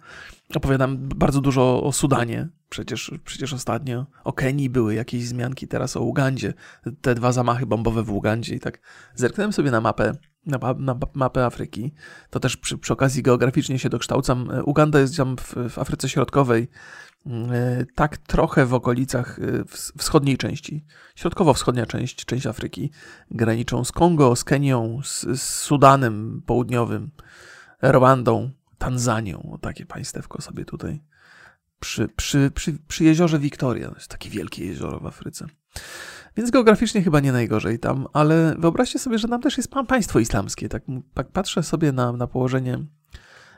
Opowiadam 0.55 0.97
bardzo 0.99 1.41
dużo 1.41 1.83
o 1.83 1.93
Sudanie, 1.93 2.49
przecież, 2.75 3.11
przecież 3.25 3.53
ostatnio 3.53 4.07
o 4.25 4.33
Kenii 4.33 4.71
były 4.71 4.95
jakieś 4.95 5.29
zmianki, 5.29 5.69
teraz 5.69 5.97
o 5.97 6.01
Ugandzie. 6.01 6.55
Te 7.01 7.15
dwa 7.15 7.33
zamachy 7.33 7.67
bombowe 7.67 8.03
w 8.03 8.11
Ugandzie 8.11 8.55
i 8.55 8.61
tak 8.61 8.81
zerknąłem 9.15 9.53
sobie 9.53 9.71
na 9.71 9.81
mapę 9.81 10.15
na, 10.47 10.59
na 10.79 10.99
mapę 11.15 11.47
Afryki. 11.47 11.95
To 12.31 12.41
też 12.41 12.57
przy, 12.57 12.79
przy, 12.79 12.93
okazji 12.93 13.23
geograficznie 13.23 13.79
się 13.79 13.89
dokształcam. 13.89 14.51
E, 14.51 14.63
Uganda 14.63 15.01
jest 15.01 15.17
tam 15.17 15.37
w, 15.37 15.55
w 15.71 15.79
Afryce 15.79 16.09
Środkowej, 16.09 16.69
mm, 17.27 17.53
e, 17.53 17.87
tak 17.95 18.17
trochę 18.17 18.67
w 18.67 18.75
okolicach 18.75 19.39
e, 19.39 19.65
wschodniej 19.99 20.39
części, 20.39 20.85
środkowo-wschodnia 21.17 21.87
część, 21.87 22.25
część 22.25 22.47
Afryki. 22.47 22.91
Graniczą 23.31 23.85
z 23.85 23.93
Kongo, 23.93 24.37
z 24.37 24.45
Kenią, 24.45 25.01
z, 25.05 25.21
z 25.21 25.43
Sudanem 25.43 26.43
Południowym, 26.47 27.11
Rwandą, 27.83 28.51
Tanzanią. 28.79 29.51
O 29.53 29.59
takie 29.59 29.87
państewko 29.87 30.43
sobie 30.43 30.65
tutaj 30.65 31.14
przy, 31.85 32.09
przy, 32.09 32.51
przy, 32.55 32.73
przy 32.89 33.05
jeziorze 33.05 33.39
Wiktoria. 33.39 33.89
To 33.89 33.95
jest 33.95 34.09
takie 34.09 34.31
wielkie 34.31 34.67
jezioro 34.67 35.01
w 35.01 35.07
Afryce. 35.07 35.47
Więc 36.37 36.51
geograficznie 36.51 37.03
chyba 37.03 37.21
nie 37.21 37.33
najgorzej 37.33 37.79
tam, 37.79 38.07
ale 38.13 38.55
wyobraźcie 38.59 38.99
sobie, 38.99 39.19
że 39.19 39.29
tam 39.29 39.41
też 39.41 39.57
jest 39.57 39.71
państwo 39.89 40.19
islamskie. 40.19 40.69
Tak, 40.69 40.83
tak 41.15 41.29
patrzę 41.29 41.63
sobie 41.63 41.93
na, 41.93 42.13
na 42.13 42.27
położenie 42.27 42.79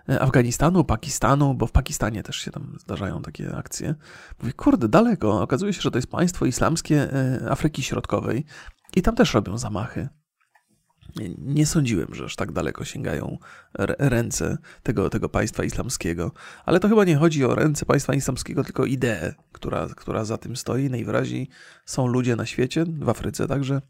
e, 0.08 0.20
Afganistanu, 0.20 0.84
Pakistanu, 0.84 1.54
bo 1.54 1.66
w 1.66 1.72
Pakistanie 1.72 2.22
też 2.22 2.36
się 2.36 2.50
tam 2.50 2.76
zdarzają 2.80 3.22
takie 3.22 3.56
akcje. 3.56 3.94
Mówię, 4.40 4.52
kurde, 4.52 4.88
daleko. 4.88 5.42
Okazuje 5.42 5.72
się, 5.72 5.80
że 5.80 5.90
to 5.90 5.98
jest 5.98 6.10
państwo 6.10 6.46
islamskie 6.46 7.12
e, 7.12 7.50
Afryki 7.50 7.82
Środkowej 7.82 8.44
i 8.96 9.02
tam 9.02 9.14
też 9.14 9.34
robią 9.34 9.58
zamachy 9.58 10.08
nie 11.38 11.66
sądziłem, 11.66 12.14
że 12.14 12.24
aż 12.24 12.36
tak 12.36 12.52
daleko 12.52 12.84
sięgają 12.84 13.38
ręce 13.98 14.58
tego, 14.82 15.10
tego 15.10 15.28
państwa 15.28 15.64
islamskiego. 15.64 16.32
Ale 16.64 16.80
to 16.80 16.88
chyba 16.88 17.04
nie 17.04 17.16
chodzi 17.16 17.44
o 17.44 17.54
ręce 17.54 17.86
państwa 17.86 18.14
islamskiego, 18.14 18.64
tylko 18.64 18.84
ideę, 18.84 19.34
która, 19.52 19.88
która 19.96 20.24
za 20.24 20.38
tym 20.38 20.56
stoi. 20.56 20.90
Najwyraźniej 20.90 21.48
są 21.84 22.06
ludzie 22.06 22.36
na 22.36 22.46
świecie, 22.46 22.84
w 22.98 23.08
Afryce 23.08 23.46
także, 23.46 23.82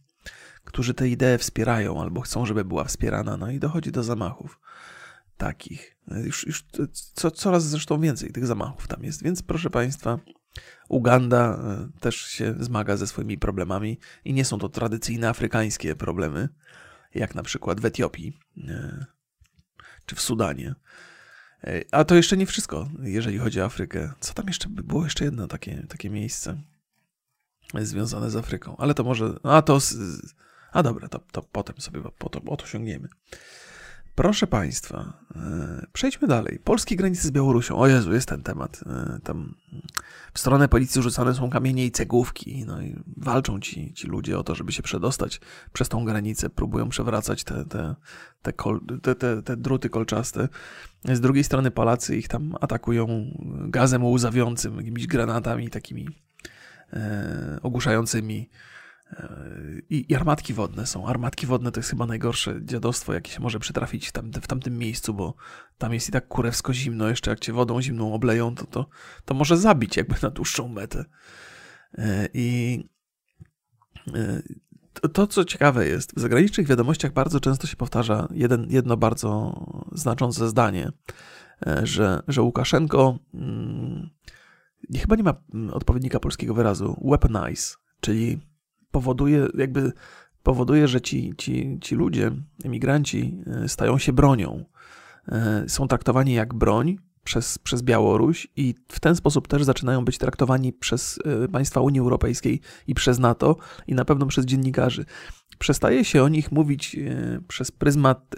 którzy 0.65 0.95
tę 0.95 1.09
ideę 1.09 1.39
wspierają 1.39 2.03
albo 2.03 2.21
chcą, 2.21 2.47
żeby 2.47 2.65
była 2.65 2.85
wspierana. 2.85 3.37
No 3.37 3.51
i 3.51 3.59
dochodzi 3.59 3.93
do 3.93 4.03
zamachów 4.03 4.61
takich. 5.37 5.97
Już, 6.25 6.47
już 6.47 6.65
co, 6.93 7.31
coraz 7.31 7.65
zresztą 7.65 8.01
więcej 8.01 8.33
tych 8.33 8.47
zamachów 8.47 8.89
tam 8.89 9.05
jest. 9.05 9.23
Więc 9.23 9.43
proszę 9.43 9.71
Państwa, 9.71 10.19
Uganda 10.89 11.59
e, 11.59 12.01
też 12.01 12.17
się 12.17 12.55
zmaga 12.61 12.97
ze 12.97 13.07
swoimi 13.07 13.39
problemami 13.39 13.99
i 14.25 14.33
nie 14.33 14.45
są 14.45 14.59
to 14.59 14.69
tradycyjne 14.69 15.29
afrykańskie 15.29 15.97
problemy 15.97 16.49
jak 17.19 17.35
na 17.35 17.43
przykład 17.43 17.81
w 17.81 17.85
Etiopii 17.85 18.39
e, 18.69 19.07
czy 20.07 20.15
w 20.17 20.21
Sudanie. 20.21 20.75
E, 21.65 21.83
a 21.91 22.05
to 22.05 22.15
jeszcze 22.15 22.37
nie 22.37 22.47
wszystko, 22.47 22.89
jeżeli 23.03 23.39
chodzi 23.39 23.61
o 23.61 23.65
Afrykę. 23.65 24.13
Co 24.21 24.35
tam 24.35 24.47
jeszcze 24.47 24.69
było? 24.69 25.05
Jeszcze 25.05 25.25
jedno 25.25 25.47
takie, 25.47 25.87
takie 25.89 26.11
miejsce 26.11 26.61
związane 27.75 28.31
z 28.31 28.37
Afryką, 28.37 28.77
ale 28.77 28.95
to 28.95 29.05
może. 29.05 29.35
A 29.43 29.63
to. 29.63 29.79
A 30.73 30.83
dobra, 30.83 31.09
to, 31.09 31.19
to 31.19 31.43
potem 31.43 31.81
sobie 31.81 32.01
po 32.19 32.29
to, 32.29 32.41
o 32.43 32.57
to 32.57 32.67
sięgniemy. 32.67 33.09
Proszę 34.17 34.47
Państwa, 34.47 35.13
e, 35.37 35.87
przejdźmy 35.93 36.29
dalej. 36.29 36.59
Polskie 36.65 36.97
granice 36.97 37.29
z 37.29 37.31
Białorusią. 37.31 37.77
O 37.77 37.87
Jezu, 37.87 38.13
jest 38.13 38.29
ten 38.29 38.43
temat. 38.43 38.81
E, 38.87 39.19
tam 39.25 39.55
w 40.35 40.39
stronę 40.39 40.69
policji 40.69 41.03
rzucane 41.03 41.35
są 41.35 41.51
kamienie 41.51 41.87
i 41.87 41.91
cegłówki. 41.91 42.65
No 42.67 42.83
i 42.83 42.97
walczą 43.17 43.61
ci, 43.61 43.95
ci 43.95 44.07
ludzie 44.07 44.39
o 44.39 44.45
to, 44.45 44.55
żeby 44.55 44.73
się 44.73 44.83
przedostać 44.83 45.41
przez 45.73 45.89
tą 45.89 46.05
granicę. 46.05 46.51
Próbują 46.51 46.89
przewracać 46.89 47.45
te, 47.45 47.65
te, 47.65 47.95
te, 48.43 48.53
kol, 48.53 48.81
te, 49.03 49.15
te, 49.15 49.43
te 49.43 49.57
druty 49.57 49.91
kolczaste. 49.91 50.49
Z 51.05 51.21
drugiej 51.21 51.45
strony 51.45 51.71
Polacy 51.71 52.17
ich 52.17 52.29
tam 52.29 52.55
atakują 52.61 53.09
gazem 53.69 54.05
łzawiącym, 54.05 54.77
jakimiś 54.77 55.07
granatami 55.07 55.71
takimi 55.71 56.09
e, 56.93 57.59
ogłuszającymi. 57.63 58.51
I, 59.91 60.07
I, 60.09 60.15
armatki 60.15 60.55
wodne 60.55 60.87
są. 60.87 61.07
Armatki 61.07 61.47
wodne 61.47 61.73
to 61.73 61.81
jest 61.81 61.91
chyba 61.91 62.07
najgorsze 62.07 62.61
dziadostwo, 62.65 63.13
jakie 63.13 63.33
się 63.33 63.41
może 63.41 63.59
przytrafić 63.59 64.13
tam, 64.13 64.33
w 64.33 64.47
tamtym 64.47 64.79
miejscu, 64.79 65.15
bo 65.15 65.35
tam 65.79 65.95
jest 65.95 66.09
i 66.09 66.13
tak 66.13 66.29
kurewsko 66.29 66.75
zimno. 66.75 67.09
Jeszcze 67.09 67.31
jak 67.31 67.41
cię 67.41 67.53
wodą 67.53 67.83
zimną 67.83 68.15
obleją, 68.15 68.55
to, 68.55 68.67
to, 68.67 68.87
to 69.25 69.35
może 69.35 69.57
zabić 69.57 69.97
jakby 69.97 70.15
na 70.23 70.31
dłuższą 70.31 70.69
metę. 70.69 71.05
E, 71.99 72.29
I 72.35 72.81
e, 74.15 74.43
to, 75.13 75.27
co 75.27 75.45
ciekawe 75.45 75.89
jest, 75.89 76.15
w 76.17 76.21
zagranicznych 76.21 76.67
wiadomościach 76.67 77.13
bardzo 77.13 77.41
często 77.41 77.67
się 77.67 77.77
powtarza 77.77 78.29
jeden, 78.31 78.67
jedno 78.71 78.97
bardzo 78.97 79.61
znaczące 79.93 80.49
zdanie, 80.49 80.93
e, 81.67 81.87
że, 81.87 82.23
że 82.29 82.43
Łukaszenko 82.43 83.19
hmm, 83.33 84.11
chyba 84.97 85.17
nie 85.17 85.23
ma 85.23 85.35
odpowiednika 85.73 86.21
polskiego 86.21 86.55
wyrazu 86.55 87.01
weaponize, 87.05 87.77
czyli 88.01 88.41
powoduje, 88.97 89.47
jakby 89.55 89.93
powoduje, 90.43 90.89
że 90.89 91.01
ci, 91.01 91.35
ci, 91.39 91.79
ci 91.81 91.95
ludzie, 91.95 92.31
emigranci, 92.65 93.39
e, 93.47 93.69
stają 93.69 93.99
się 93.99 94.13
bronią. 94.13 94.65
E, 95.29 95.65
są 95.69 95.89
traktowani 95.89 96.35
jak 96.35 96.55
broń 96.55 96.99
przez, 97.25 97.59
przez 97.59 97.83
Białoruś 97.83 98.49
i 98.57 98.75
w 98.89 99.01
ten 99.01 99.17
sposób 99.17 99.49
też 99.49 99.65
zaczynają 99.65 100.05
być 100.05 100.19
traktowani 100.19 100.73
przez 100.73 101.19
e, 101.25 101.49
państwa 101.49 101.81
Unii 101.81 102.01
Europejskiej 102.01 102.61
i 102.87 102.95
przez 102.95 103.19
NATO 103.19 103.57
i 103.87 103.95
na 103.95 104.05
pewno 104.05 104.27
przez 104.27 104.45
dziennikarzy. 104.45 105.05
Przestaje 105.59 106.05
się 106.05 106.23
o 106.23 106.29
nich 106.29 106.53
mówić 106.53 106.97
przez 107.49 107.71
pryzmat 107.71 108.37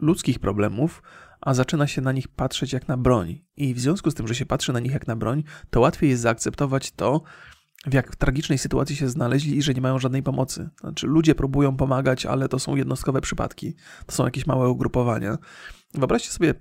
ludzkich 0.00 0.38
problemów, 0.38 1.02
a 1.40 1.54
zaczyna 1.54 1.86
się 1.86 2.00
na 2.02 2.12
nich 2.12 2.28
patrzeć 2.28 2.72
jak 2.72 2.88
na 2.88 2.96
broń. 2.96 3.40
I 3.56 3.74
w 3.74 3.80
związku 3.80 4.10
z 4.10 4.14
tym, 4.14 4.28
że 4.28 4.34
się 4.34 4.46
patrzy 4.46 4.72
na 4.72 4.80
nich 4.80 4.92
jak 4.92 5.06
na 5.06 5.16
broń, 5.16 5.44
to 5.70 5.80
łatwiej 5.80 6.10
jest 6.10 6.22
zaakceptować 6.22 6.92
to, 6.92 7.22
w 7.86 7.94
jak 7.94 8.16
tragicznej 8.16 8.58
sytuacji 8.58 8.96
się 8.96 9.08
znaleźli 9.08 9.56
i 9.56 9.62
że 9.62 9.74
nie 9.74 9.80
mają 9.80 9.98
żadnej 9.98 10.22
pomocy. 10.22 10.68
Znaczy, 10.80 11.06
ludzie 11.06 11.34
próbują 11.34 11.76
pomagać, 11.76 12.26
ale 12.26 12.48
to 12.48 12.58
są 12.58 12.76
jednostkowe 12.76 13.20
przypadki, 13.20 13.74
to 14.06 14.14
są 14.14 14.24
jakieś 14.24 14.46
małe 14.46 14.68
ugrupowania. 14.68 15.38
Wyobraźcie 15.94 16.30
sobie, 16.30 16.54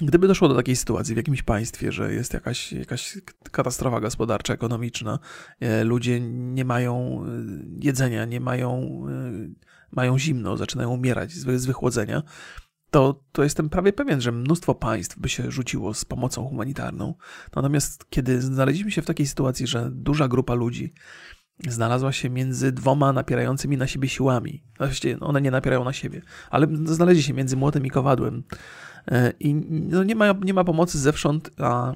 gdyby 0.00 0.28
doszło 0.28 0.48
do 0.48 0.54
takiej 0.54 0.76
sytuacji 0.76 1.14
w 1.14 1.16
jakimś 1.16 1.42
państwie, 1.42 1.92
że 1.92 2.14
jest 2.14 2.34
jakaś, 2.34 2.72
jakaś 2.72 3.18
katastrofa 3.50 4.00
gospodarcza, 4.00 4.54
ekonomiczna, 4.54 5.18
e, 5.60 5.84
ludzie 5.84 6.20
nie 6.30 6.64
mają 6.64 7.24
e, 7.24 7.28
jedzenia, 7.80 8.24
nie 8.24 8.40
mają, 8.40 9.02
e, 9.08 9.32
mają 9.90 10.18
zimno, 10.18 10.56
zaczynają 10.56 10.90
umierać 10.90 11.32
z 11.32 11.66
wychłodzenia 11.66 12.22
to, 12.90 13.24
to 13.32 13.44
jestem 13.44 13.68
prawie 13.68 13.92
pewien, 13.92 14.20
że 14.20 14.32
mnóstwo 14.32 14.74
państw 14.74 15.18
by 15.18 15.28
się 15.28 15.50
rzuciło 15.50 15.94
z 15.94 16.04
pomocą 16.04 16.48
humanitarną. 16.48 17.14
Natomiast 17.56 18.10
kiedy 18.10 18.42
znaleźliśmy 18.42 18.90
się 18.90 19.02
w 19.02 19.06
takiej 19.06 19.26
sytuacji, 19.26 19.66
że 19.66 19.90
duża 19.92 20.28
grupa 20.28 20.54
ludzi 20.54 20.92
znalazła 21.68 22.12
się 22.12 22.30
między 22.30 22.72
dwoma 22.72 23.12
napierającymi 23.12 23.76
na 23.76 23.86
siebie 23.86 24.08
siłami, 24.08 24.64
właściwie 24.78 25.20
one 25.20 25.40
nie 25.40 25.50
napierają 25.50 25.84
na 25.84 25.92
siebie, 25.92 26.22
ale 26.50 26.66
znaleźli 26.84 27.22
się 27.22 27.34
między 27.34 27.56
młotem 27.56 27.86
i 27.86 27.90
kowadłem 27.90 28.42
e, 29.08 29.32
i 29.40 29.54
no 29.70 30.04
nie, 30.04 30.14
ma, 30.14 30.32
nie 30.44 30.54
ma 30.54 30.64
pomocy 30.64 30.98
zewsząd, 30.98 31.50
a 31.58 31.94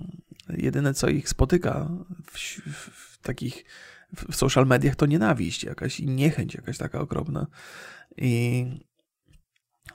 jedyne 0.48 0.94
co 0.94 1.08
ich 1.08 1.28
spotyka 1.28 1.88
w, 2.26 2.38
w, 2.38 2.90
w 2.90 3.18
takich 3.22 3.64
w 4.28 4.36
social 4.36 4.66
mediach 4.66 4.96
to 4.96 5.06
nienawiść 5.06 5.64
jakaś 5.64 6.00
i 6.00 6.06
niechęć 6.06 6.54
jakaś 6.54 6.78
taka 6.78 7.00
okropna. 7.00 7.46
I 8.16 8.66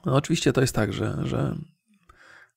no 0.05 0.15
oczywiście 0.15 0.53
to 0.53 0.61
jest 0.61 0.75
tak, 0.75 0.93
że, 0.93 1.17
że 1.23 1.55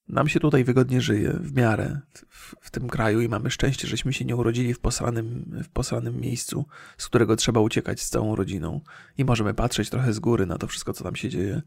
nam 0.08 0.28
się 0.28 0.40
tutaj 0.40 0.64
wygodnie 0.64 1.00
żyje 1.00 1.32
w 1.40 1.54
miarę 1.54 2.00
w, 2.28 2.54
w, 2.60 2.70
tym 2.70 2.88
kraju 2.88 3.20
i 3.20 3.28
mamy 3.28 3.50
szczęście, 3.50 3.88
żeśmy 3.88 4.12
się 4.12 4.24
nie 4.24 4.36
urodzili 4.36 4.74
w 4.74 4.80
posranym, 4.80 5.60
w 5.64 5.68
posranym 5.68 6.20
miejscu, 6.20 6.66
z 6.98 7.06
którego 7.06 7.36
trzeba 7.36 7.60
uciekać 7.60 8.00
z 8.00 8.08
całą 8.08 8.36
rodziną 8.36 8.80
i 9.18 9.24
możemy 9.24 9.54
patrzeć 9.54 9.90
trochę 9.90 10.12
z 10.12 10.18
góry 10.18 10.46
na 10.46 10.58
to 10.58 10.66
wszystko, 10.66 10.92
co 10.92 11.04
tam 11.04 11.16
się 11.16 11.28
dzieje. 11.28 11.62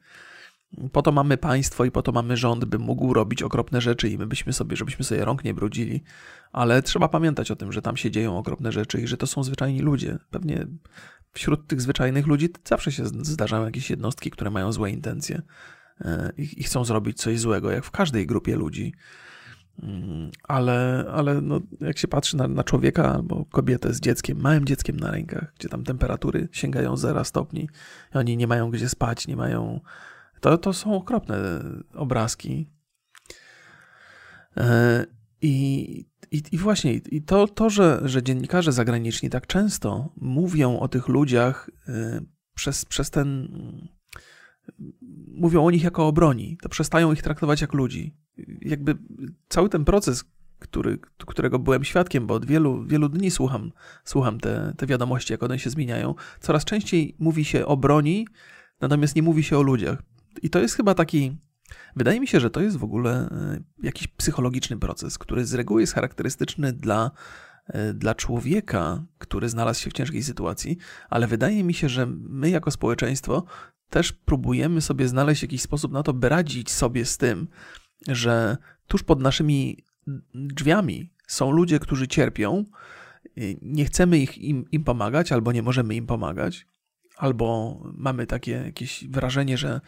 Po 0.92 1.02
to 1.02 1.12
mamy 1.12 1.38
państwo 1.38 1.86
i 1.86 1.92
po 1.92 2.02
to 2.02 2.12
mamy 2.12 2.38
rząd, 2.38 2.66
by 2.66 2.80
mógł 2.80 3.14
robić 3.14 3.44
okropne 3.44 3.82
rzeczy 3.82 4.10
i 4.10 4.18
my 4.18 4.28
byśmy 4.28 4.54
sobie, 4.54 4.76
żebyśmy 4.76 5.06
sobie 5.06 5.26
rąk 5.26 5.44
nie 5.44 5.54
brudzili. 5.54 6.04
Ale 6.52 6.82
trzeba 6.82 7.08
pamiętać 7.08 7.52
o 7.52 7.56
tym, 7.56 7.72
że 7.72 7.82
tam 7.82 7.98
się 7.98 8.12
dzieją 8.12 8.38
okropne 8.38 8.72
rzeczy 8.72 9.02
i 9.02 9.08
że 9.08 9.18
to 9.18 9.28
są 9.28 9.44
zwyczajni 9.44 9.80
ludzie. 9.80 10.18
Pewnie 10.30 10.68
wśród 11.34 11.68
tych 11.68 11.82
zwyczajnych 11.82 12.28
ludzi 12.28 12.50
zawsze 12.66 12.92
się 12.92 13.06
zdarzają 13.06 13.66
jakieś 13.66 13.90
jednostki, 13.90 14.32
które 14.32 14.52
mają 14.52 14.72
złe 14.72 14.92
intencje 14.92 15.42
e, 16.02 16.34
i, 16.38 16.64
chcą 16.64 16.86
zrobić 16.86 17.18
coś 17.18 17.40
złego, 17.40 17.72
jak 17.72 17.86
w 17.86 17.92
każdej 17.92 18.28
grupie 18.28 18.56
ludzi. 18.56 18.94
Mm, 19.84 20.32
ale, 20.44 21.06
ale 21.14 21.42
no, 21.42 21.60
jak 21.82 21.98
się 21.98 22.08
patrzy 22.08 22.38
na, 22.38 22.48
na, 22.48 22.64
człowieka 22.64 23.14
albo 23.14 23.46
kobietę 23.46 23.94
z 23.94 24.00
dzieckiem, 24.00 24.42
małym 24.42 24.66
dzieckiem 24.66 25.00
na 25.00 25.12
rękach, 25.12 25.54
gdzie 25.60 25.70
tam 25.70 25.84
temperatury 25.84 26.50
sięgają 26.52 26.98
0 26.98 27.24
stopni, 27.24 27.70
i 28.16 28.18
oni 28.18 28.38
nie 28.38 28.48
mają 28.48 28.72
gdzie 28.72 28.90
spać, 28.90 29.28
nie 29.28 29.36
mają 29.36 29.80
to, 30.40 30.58
to 30.58 30.74
są 30.74 30.96
okropne 30.96 31.38
obrazki. 31.94 32.70
E, 34.58 35.06
I, 35.42 36.06
i, 36.32 36.44
i 36.52 36.58
właśnie, 36.58 36.94
i 36.94 37.22
to, 37.22 37.48
to 37.48 37.70
że, 37.70 38.02
że 38.06 38.24
dziennikarze 38.24 38.72
zagraniczni 38.72 39.30
tak 39.30 39.48
często 39.48 40.14
mówią 40.18 40.80
o 40.80 40.88
tych 40.88 41.08
ludziach 41.08 41.70
e, 41.88 42.22
przez, 42.56 42.86
przez 42.86 43.10
ten. 43.10 43.48
Mówią 45.28 45.66
o 45.66 45.72
nich 45.72 45.84
jako 45.84 46.08
o 46.08 46.12
broni, 46.12 46.58
to 46.62 46.70
przestają 46.70 47.14
ich 47.14 47.22
traktować 47.22 47.62
jak 47.62 47.74
ludzi. 47.74 48.14
Jakby 48.62 48.98
cały 49.50 49.70
ten 49.70 49.86
proces, 49.86 50.24
który, 50.60 51.00
którego 51.18 51.60
byłem 51.60 51.84
świadkiem, 51.84 52.28
bo 52.28 52.34
od 52.34 52.46
wielu, 52.46 52.84
wielu 52.86 53.10
dni 53.10 53.32
słucham, 53.32 53.72
słucham 54.04 54.40
te, 54.40 54.74
te 54.78 54.88
wiadomości, 54.88 55.34
jak 55.34 55.44
one 55.44 55.60
się 55.60 55.70
zmieniają, 55.70 56.16
coraz 56.40 56.66
częściej 56.66 57.16
mówi 57.20 57.46
się 57.46 57.66
o 57.66 57.78
broni, 57.78 58.28
natomiast 58.82 59.16
nie 59.16 59.24
mówi 59.24 59.44
się 59.44 59.58
o 59.58 59.62
ludziach. 59.62 60.04
I 60.42 60.50
to 60.50 60.60
jest 60.60 60.76
chyba 60.76 60.96
taki. 60.96 61.38
Wydaje 61.96 62.20
mi 62.20 62.28
się, 62.28 62.40
że 62.40 62.50
to 62.50 62.62
jest 62.62 62.78
w 62.78 62.84
ogóle 62.84 63.12
e, 63.12 63.60
jakiś 63.84 64.08
psychologiczny 64.08 64.78
proces, 64.78 65.18
który 65.18 65.46
z 65.46 65.54
reguły 65.54 65.82
jest 65.82 65.94
charakterystyczny 65.94 66.74
dla, 66.74 67.12
e, 67.68 67.94
dla 67.94 68.16
człowieka, 68.16 69.04
który 69.18 69.50
znalazł 69.50 69.82
się 69.82 69.90
w 69.90 69.94
ciężkiej 69.94 70.24
sytuacji, 70.24 70.78
ale 71.10 71.28
wydaje 71.28 71.64
mi 71.64 71.74
się, 71.74 71.90
że 71.90 72.06
my 72.08 72.50
jako 72.50 72.72
społeczeństwo 72.72 73.44
też 73.90 74.12
próbujemy 74.12 74.82
sobie 74.82 75.08
znaleźć 75.08 75.42
jakiś 75.42 75.62
sposób 75.62 75.92
na 75.92 76.04
to, 76.04 76.14
by 76.14 76.30
radzić 76.30 76.72
sobie 76.72 77.06
z 77.06 77.18
tym, 77.18 77.48
że 78.08 78.58
tuż 78.88 79.04
pod 79.04 79.22
naszymi 79.22 79.84
drzwiami 80.34 81.10
są 81.28 81.52
ludzie, 81.52 81.80
którzy 81.80 82.08
cierpią, 82.08 82.66
nie 83.62 83.86
chcemy 83.86 84.20
ich, 84.20 84.38
im, 84.38 84.66
im 84.72 84.84
pomagać 84.84 85.32
albo 85.32 85.52
nie 85.52 85.64
możemy 85.64 85.96
im 85.96 86.06
pomagać, 86.06 86.68
albo 87.18 87.80
mamy 87.98 88.28
takie 88.28 88.52
jakieś 88.52 89.08
wrażenie, 89.08 89.58
że 89.58 89.82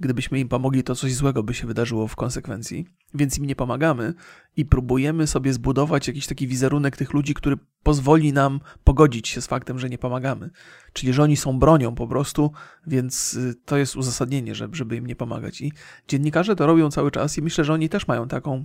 gdybyśmy 0.00 0.40
im 0.40 0.48
pomogli, 0.48 0.82
to 0.82 0.94
coś 0.94 1.14
złego 1.14 1.42
by 1.42 1.54
się 1.54 1.66
wydarzyło 1.66 2.08
w 2.08 2.16
konsekwencji, 2.16 2.86
więc 3.14 3.38
im 3.38 3.44
nie 3.44 3.56
pomagamy 3.56 4.14
i 4.56 4.64
próbujemy 4.64 5.26
sobie 5.26 5.52
zbudować 5.52 6.08
jakiś 6.08 6.26
taki 6.26 6.46
wizerunek 6.46 6.96
tych 6.96 7.12
ludzi, 7.12 7.34
który 7.34 7.56
pozwoli 7.82 8.32
nam 8.32 8.60
pogodzić 8.84 9.28
się 9.28 9.40
z 9.40 9.46
faktem, 9.46 9.78
że 9.78 9.88
nie 9.88 9.98
pomagamy. 9.98 10.50
Czyli, 10.92 11.12
że 11.12 11.22
oni 11.22 11.36
są 11.36 11.58
bronią 11.58 11.94
po 11.94 12.06
prostu, 12.06 12.52
więc 12.86 13.34
y, 13.34 13.54
to 13.64 13.76
jest 13.76 13.96
uzasadnienie, 13.96 14.54
żeby 14.54 14.96
im 14.96 15.06
nie 15.06 15.16
pomagać. 15.16 15.60
I 15.60 15.72
dziennikarze 16.08 16.56
to 16.56 16.66
robią 16.66 16.90
cały 16.90 17.10
czas 17.10 17.38
i 17.38 17.42
myślę, 17.42 17.64
że 17.64 17.72
oni 17.72 17.88
też 17.88 18.08
mają 18.08 18.28
taką. 18.28 18.64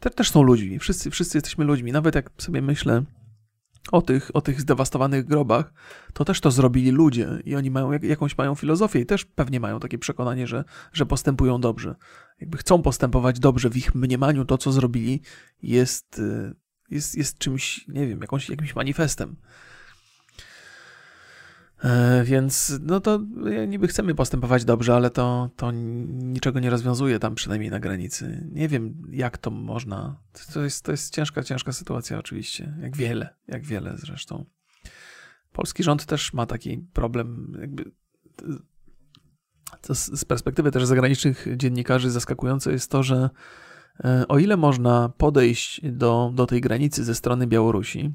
Te, 0.00 0.10
też 0.10 0.30
są 0.30 0.42
ludźmi. 0.42 0.78
Wszyscy, 0.78 1.10
wszyscy 1.10 1.38
jesteśmy 1.38 1.64
ludźmi. 1.64 1.92
Nawet 1.92 2.14
jak 2.14 2.30
sobie 2.38 2.62
myślę, 2.62 3.04
o 3.92 4.02
tych, 4.02 4.30
o 4.34 4.40
tych 4.40 4.60
zdewastowanych 4.60 5.24
grobach, 5.24 5.72
to 6.12 6.24
też 6.24 6.40
to 6.40 6.50
zrobili 6.50 6.90
ludzie 6.90 7.28
i 7.44 7.56
oni 7.56 7.70
mają 7.70 7.92
jakąś 7.92 8.38
mają 8.38 8.54
filozofię 8.54 9.00
i 9.00 9.06
też 9.06 9.24
pewnie 9.24 9.60
mają 9.60 9.80
takie 9.80 9.98
przekonanie, 9.98 10.46
że, 10.46 10.64
że 10.92 11.06
postępują 11.06 11.60
dobrze. 11.60 11.94
Jakby 12.40 12.58
chcą 12.58 12.82
postępować 12.82 13.38
dobrze 13.38 13.70
w 13.70 13.76
ich 13.76 13.94
mniemaniu, 13.94 14.44
to 14.44 14.58
co 14.58 14.72
zrobili 14.72 15.20
jest, 15.62 16.18
y, 16.18 16.54
jest, 16.90 17.14
jest 17.14 17.38
czymś, 17.38 17.88
nie 17.88 18.06
wiem, 18.06 18.20
jakąś, 18.20 18.48
jakimś 18.50 18.74
manifestem. 18.74 19.36
E, 21.84 22.24
więc 22.24 22.80
no 22.82 23.00
to 23.00 23.20
niby 23.68 23.88
chcemy 23.88 24.14
postępować 24.14 24.64
dobrze, 24.64 24.94
ale 24.94 25.10
to, 25.10 25.50
to 25.56 25.70
niczego 25.72 26.60
nie 26.60 26.70
rozwiązuje 26.70 27.18
tam 27.18 27.34
przynajmniej 27.34 27.70
na 27.70 27.80
granicy. 27.80 28.48
Nie 28.52 28.68
wiem, 28.68 29.02
jak 29.10 29.38
to 29.38 29.50
można. 29.50 30.20
To 30.54 30.62
jest, 30.64 30.84
to 30.84 30.92
jest 30.92 31.14
ciężka, 31.14 31.42
ciężka 31.42 31.72
sytuacja 31.72 32.18
oczywiście. 32.18 32.76
Jak 32.80 32.96
wiele, 32.96 33.34
jak 33.48 33.64
wiele 33.64 33.94
zresztą. 33.96 34.44
Polski 35.52 35.82
rząd 35.82 36.06
też 36.06 36.32
ma 36.32 36.46
taki 36.46 36.78
problem, 36.78 37.56
jakby 37.60 37.90
z 39.90 40.24
perspektywy 40.24 40.70
też 40.70 40.84
zagranicznych 40.84 41.46
dziennikarzy 41.56 42.10
zaskakujące 42.10 42.72
jest 42.72 42.90
to, 42.90 43.02
że 43.02 43.30
e, 44.04 44.28
o 44.28 44.38
ile 44.38 44.56
można 44.56 45.08
podejść 45.08 45.80
do, 45.92 46.32
do 46.34 46.46
tej 46.46 46.60
granicy 46.60 47.04
ze 47.04 47.14
strony 47.14 47.46
Białorusi, 47.46 48.14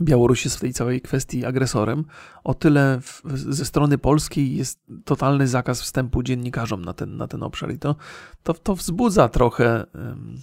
Białoruś 0.00 0.44
jest 0.44 0.56
w 0.56 0.60
tej 0.60 0.72
całej 0.72 1.00
kwestii 1.00 1.44
agresorem, 1.44 2.04
o 2.44 2.54
tyle 2.54 3.00
w, 3.00 3.22
ze 3.34 3.64
strony 3.64 3.98
polskiej 3.98 4.56
jest 4.56 4.80
totalny 5.04 5.48
zakaz 5.48 5.82
wstępu 5.82 6.22
dziennikarzom 6.22 6.84
na 6.84 6.92
ten, 6.92 7.16
na 7.16 7.26
ten 7.26 7.42
obszar 7.42 7.72
i 7.72 7.78
to, 7.78 7.96
to, 8.42 8.54
to 8.54 8.74
wzbudza 8.74 9.28
trochę 9.28 9.86
um, 9.94 10.38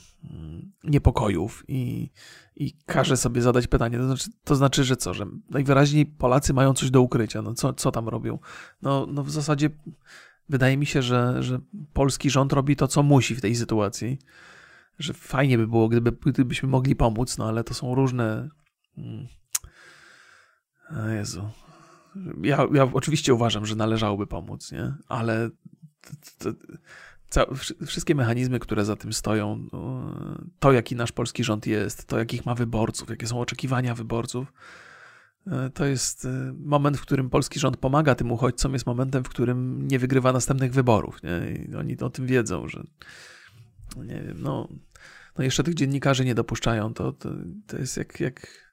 niepokojów 0.84 1.64
i, 1.68 2.10
i 2.56 2.74
każe 2.86 3.18
sobie 3.18 3.42
zadać 3.42 3.68
pytanie, 3.68 3.98
to 3.98 4.06
znaczy, 4.06 4.30
to 4.44 4.56
znaczy, 4.56 4.84
że 4.84 4.98
co, 4.98 5.14
że 5.14 5.26
najwyraźniej 5.50 6.06
Polacy 6.06 6.54
mają 6.54 6.74
coś 6.74 6.92
do 6.92 7.02
ukrycia, 7.02 7.42
no 7.42 7.54
co, 7.54 7.74
co 7.74 7.92
tam 7.92 8.10
robią? 8.10 8.40
No, 8.82 9.06
no 9.06 9.24
w 9.24 9.32
zasadzie 9.32 9.70
wydaje 10.50 10.78
mi 10.78 10.86
się, 10.86 11.02
że, 11.02 11.44
że 11.44 11.60
polski 11.94 12.30
rząd 12.30 12.54
robi 12.54 12.76
to, 12.76 12.88
co 12.88 13.04
musi 13.04 13.36
w 13.36 13.42
tej 13.42 13.56
sytuacji, 13.56 14.20
że 15.00 15.14
fajnie 15.14 15.58
by 15.58 15.68
było, 15.68 15.88
gdyby, 15.90 16.12
gdybyśmy 16.12 16.70
mogli 16.70 16.96
pomóc, 16.96 17.38
no 17.38 17.48
ale 17.48 17.64
to 17.64 17.74
są 17.74 17.96
różne 17.96 18.50
Hmm. 18.96 19.28
O 21.06 21.08
Jezu. 21.08 21.50
Ja, 22.44 22.68
ja 22.74 22.90
oczywiście 22.94 23.34
uważam, 23.34 23.66
że 23.66 23.76
należałoby 23.76 24.28
pomóc, 24.28 24.72
nie? 24.72 24.94
Ale 25.08 25.50
to, 26.40 26.54
to, 27.30 27.56
wszystkie 27.86 28.16
mechanizmy, 28.16 28.60
które 28.60 28.86
za 28.86 28.96
tym 28.96 29.14
stoją, 29.14 29.68
no, 29.74 30.16
to 30.60 30.72
jaki 30.72 30.96
nasz 30.96 31.12
polski 31.12 31.44
rząd 31.44 31.68
jest, 31.68 32.06
to 32.06 32.20
jakich 32.20 32.46
ma 32.46 32.56
wyborców, 32.56 33.10
jakie 33.10 33.28
są 33.28 33.40
oczekiwania 33.40 33.96
wyborców, 33.96 34.54
e, 35.48 35.70
to 35.70 35.86
jest 35.86 36.26
e, 36.26 36.54
moment, 36.58 36.98
w 36.98 37.02
którym 37.02 37.30
polski 37.30 37.60
rząd 37.60 37.78
pomaga 37.78 38.16
tym 38.16 38.32
uchodźcom, 38.32 38.74
jest 38.74 38.86
momentem, 38.86 39.24
w 39.24 39.30
którym 39.30 39.88
nie 39.88 40.00
wygrywa 40.00 40.34
następnych 40.34 40.74
wyborów. 40.74 41.24
Nie? 41.24 41.52
I 41.52 41.76
oni 41.76 42.00
o 42.00 42.10
tym 42.10 42.26
wiedzą, 42.26 42.68
że 42.68 42.84
nie 43.98 44.22
wiem, 44.22 44.42
no, 44.42 44.70
no 45.38 45.44
jeszcze 45.44 45.64
tych 45.64 45.74
dziennikarzy 45.74 46.26
nie 46.26 46.36
dopuszczają. 46.36 46.94
To, 46.94 47.12
to, 47.12 47.30
to 47.68 47.78
jest 47.78 47.98
jak, 47.98 48.20
jak 48.20 48.65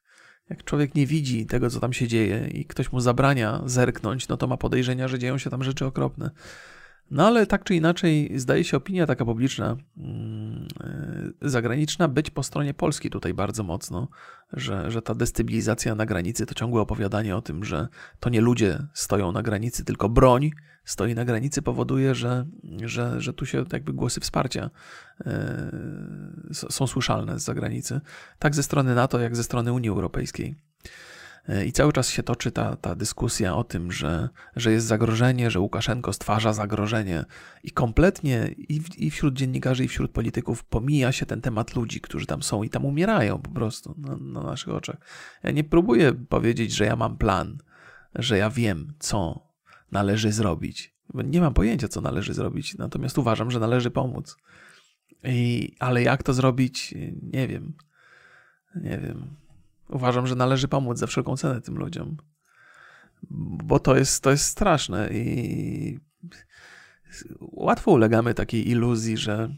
jak 0.51 0.65
człowiek 0.65 0.95
nie 0.95 1.07
widzi 1.07 1.47
tego, 1.47 1.71
co 1.71 1.81
tam 1.81 1.93
się 1.93 2.09
dzieje 2.09 2.49
i 2.53 2.65
ktoś 2.65 2.93
mu 2.93 3.01
zabrania 3.01 3.63
zerknąć, 3.67 4.29
no 4.29 4.37
to 4.37 4.47
ma 4.47 4.57
podejrzenia, 4.57 5.09
że 5.09 5.19
dzieją 5.19 5.39
się 5.39 5.51
tam 5.51 5.65
rzeczy 5.65 5.87
okropne. 5.87 6.31
No 7.11 7.27
ale 7.27 7.47
tak 7.47 7.65
czy 7.65 7.75
inaczej, 7.75 8.33
zdaje 8.37 8.65
się 8.65 8.77
opinia 8.77 9.07
taka 9.07 9.25
publiczna, 9.25 9.77
yy, 9.97 11.51
zagraniczna, 11.51 12.09
być 12.09 12.31
po 12.31 12.43
stronie 12.43 12.75
Polski 12.75 13.11
tutaj 13.11 13.35
bardzo 13.35 13.63
mocno, 13.63 14.09
że, 14.53 14.91
że 14.91 15.03
ta 15.03 15.15
destabilizacja 15.15 15.95
na 15.95 16.07
granicy 16.07 16.47
to 16.47 16.55
ciągłe 16.55 16.81
opowiadanie 16.81 17.37
o 17.37 17.43
tym, 17.43 17.65
że 17.65 17.89
to 18.21 18.31
nie 18.31 18.41
ludzie 18.41 18.87
stoją 18.95 19.33
na 19.33 19.43
granicy, 19.43 19.85
tylko 19.85 20.09
broń 20.09 20.51
stoi 20.85 21.15
na 21.15 21.25
granicy, 21.25 21.63
powoduje, 21.63 22.15
że, 22.15 22.47
że, 22.85 23.21
że 23.21 23.33
tu 23.33 23.47
się 23.47 23.65
jakby 23.73 23.93
głosy 23.93 24.21
wsparcia 24.21 24.71
yy, 25.27 26.55
są 26.55 26.87
słyszalne 26.87 27.39
z 27.39 27.45
zagranicy, 27.45 28.01
tak 28.39 28.55
ze 28.55 28.63
strony 28.63 28.95
NATO, 28.95 29.21
jak 29.21 29.37
ze 29.37 29.45
strony 29.45 29.73
Unii 29.73 29.91
Europejskiej. 29.91 30.57
E, 31.49 31.65
I 31.65 31.73
cały 31.73 31.93
czas 31.93 32.09
się 32.09 32.23
toczy 32.23 32.53
ta, 32.53 32.77
ta 32.77 32.95
dyskusja 32.95 33.57
o 33.57 33.65
tym, 33.65 33.93
że, 33.93 34.29
że 34.57 34.73
jest 34.73 34.87
zagrożenie, 34.87 35.51
że 35.51 35.61
Łukaszenko 35.61 36.13
stwarza 36.13 36.53
zagrożenie 36.53 37.25
i 37.63 37.71
kompletnie 37.71 38.55
i, 38.59 38.81
i 38.97 39.11
wśród 39.11 39.35
dziennikarzy, 39.35 39.85
i 39.85 39.89
wśród 39.89 40.11
polityków 40.11 40.65
pomija 40.65 41.13
się 41.13 41.27
ten 41.27 41.41
temat 41.41 41.77
ludzi, 41.77 42.01
którzy 42.01 42.27
tam 42.27 42.43
są 42.43 42.63
i 42.63 42.71
tam 42.71 42.85
umierają 42.85 43.39
po 43.39 43.51
prostu 43.51 43.95
na, 43.99 44.17
na 44.17 44.43
naszych 44.43 44.75
oczach. 44.75 44.97
Ja 45.43 45.51
nie 45.51 45.65
próbuję 45.65 46.13
powiedzieć, 46.13 46.73
że 46.73 46.85
ja 46.85 46.97
mam 46.97 47.19
plan, 47.19 47.59
że 48.15 48.39
ja 48.39 48.51
wiem, 48.51 48.95
co 48.99 49.49
należy 49.93 50.33
zrobić. 50.33 50.95
Nie 51.15 51.41
mam 51.41 51.55
pojęcia, 51.55 51.89
co 51.89 52.01
należy 52.01 52.35
zrobić, 52.35 52.79
natomiast 52.79 53.19
uważam, 53.19 53.51
że 53.51 53.61
należy 53.61 53.91
pomóc. 53.91 54.37
I, 55.25 55.73
ale 55.79 56.03
jak 56.03 56.23
to 56.23 56.33
zrobić, 56.33 56.95
nie 57.23 57.49
wiem. 57.49 57.75
Nie 58.75 58.99
wiem. 58.99 59.42
Uważam, 59.93 60.27
że 60.27 60.35
należy 60.35 60.69
pomóc 60.69 60.99
za 60.99 61.07
wszelką 61.07 61.37
cenę 61.37 61.61
tym 61.61 61.79
ludziom. 61.79 62.17
Bo 63.65 63.79
to 63.79 63.97
jest, 63.97 64.23
to 64.23 64.31
jest 64.31 64.45
straszne 64.45 65.09
i 65.13 65.99
łatwo 67.41 67.91
ulegamy 67.91 68.35
takiej 68.35 68.71
iluzji, 68.71 69.17
że, 69.17 69.55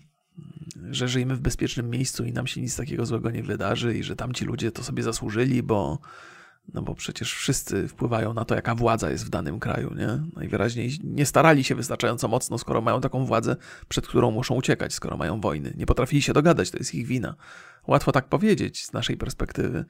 że 0.91 1.09
żyjemy 1.09 1.37
w 1.37 1.41
bezpiecznym 1.41 1.91
miejscu 1.91 2.25
i 2.25 2.33
nam 2.33 2.47
się 2.47 2.61
nic 2.61 2.77
takiego 2.77 3.07
złego 3.07 3.31
nie 3.31 3.43
wydarzy 3.43 3.99
i 3.99 4.03
że 4.03 4.17
tamci 4.17 4.45
ludzie 4.45 4.73
to 4.73 4.83
sobie 4.83 5.03
zasłużyli, 5.03 5.63
bo 5.63 5.99
no 6.75 6.83
bo 6.83 6.95
przecież 6.95 7.35
wszyscy 7.35 7.89
wpływają 7.89 8.35
na 8.35 8.45
to, 8.45 8.55
jaka 8.55 8.75
władza 8.75 9.11
jest 9.11 9.27
w 9.27 9.29
danym 9.29 9.61
kraju, 9.61 9.95
nie? 9.95 10.21
Najwyraźniej 10.37 10.99
nie 11.05 11.27
starali 11.27 11.65
się 11.65 11.75
wystarczająco 11.75 12.29
mocno, 12.29 12.59
skoro 12.59 12.81
mają 12.81 13.01
taką 13.01 13.25
władzę, 13.25 13.57
przed 13.89 14.07
którą 14.07 14.31
muszą 14.31 14.55
uciekać, 14.55 14.93
skoro 14.93 15.17
mają 15.17 15.41
wojny. 15.41 15.75
Nie 15.77 15.87
potrafili 15.87 16.23
się 16.23 16.33
dogadać, 16.33 16.71
to 16.71 16.79
jest 16.79 16.95
ich 16.95 17.07
wina. 17.07 17.35
Łatwo 17.87 18.13
tak 18.13 18.29
powiedzieć 18.29 18.85
z 18.85 18.93
naszej 18.93 19.17
perspektywy, 19.17 19.85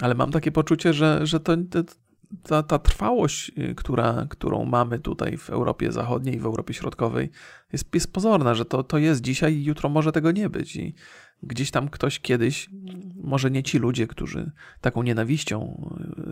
ale 0.00 0.14
mam 0.14 0.30
takie 0.30 0.52
poczucie, 0.52 0.92
że, 0.92 1.26
że 1.26 1.40
to, 1.40 1.56
ta, 2.42 2.62
ta 2.62 2.78
trwałość, 2.78 3.52
y, 3.58 3.74
która, 3.74 4.26
którą 4.30 4.64
mamy 4.64 4.98
tutaj 4.98 5.36
w 5.36 5.50
Europie 5.50 5.92
Zachodniej, 5.92 6.40
w 6.40 6.46
Europie 6.46 6.74
Środkowej, 6.74 7.30
jest, 7.72 7.94
jest 7.94 8.12
pozorna, 8.12 8.54
że 8.54 8.64
to, 8.64 8.82
to 8.82 8.98
jest 8.98 9.20
dzisiaj 9.20 9.54
i 9.54 9.64
jutro 9.64 9.88
może 9.88 10.12
tego 10.12 10.32
nie 10.32 10.48
być. 10.48 10.76
I 10.76 10.94
gdzieś 11.42 11.70
tam 11.70 11.88
ktoś 11.88 12.20
kiedyś, 12.20 12.70
może 13.14 13.50
nie 13.50 13.62
ci 13.62 13.78
ludzie, 13.78 14.06
którzy 14.06 14.50
taką 14.80 15.02
nienawiścią, 15.02 15.88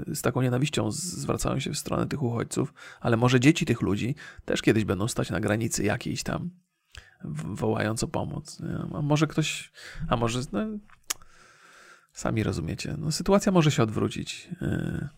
z 0.07 0.23
taką 0.23 0.43
nienawiścią 0.43 0.91
zwracają 0.91 1.61
się 1.61 1.71
w 1.71 1.79
stronę 1.79 2.07
tych 2.07 2.23
uchodźców, 2.23 2.75
ale 3.01 3.17
może 3.17 3.41
dzieci 3.41 3.67
tych 3.67 3.83
ludzi 3.83 4.15
też 4.45 4.63
kiedyś 4.63 4.85
będą 4.85 5.09
stać 5.09 5.31
na 5.31 5.41
granicy 5.41 5.85
jakiejś 5.85 6.23
tam, 6.23 6.51
wołając 7.55 8.03
o 8.03 8.09
pomoc. 8.09 8.59
A 8.95 9.03
może 9.03 9.27
ktoś, 9.27 9.73
a 10.09 10.17
może, 10.17 10.41
no, 10.53 10.67
sami 12.13 12.43
rozumiecie, 12.43 12.95
no, 12.99 13.13
sytuacja 13.13 13.53
może 13.53 13.71
się 13.71 13.83
odwrócić. 13.83 14.49
Y, 14.63 15.09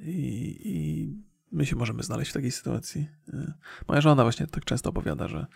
I, 0.00 0.60
I 0.64 1.08
my 1.52 1.66
się 1.66 1.76
możemy 1.76 2.02
znaleźć 2.02 2.30
w 2.30 2.34
takiej 2.34 2.50
sytuacji. 2.50 3.08
Y, 3.34 3.52
moja 3.88 4.00
żona 4.00 4.22
właśnie 4.22 4.46
tak 4.46 4.64
często 4.64 4.90
opowiada, 4.90 5.28
że 5.28 5.46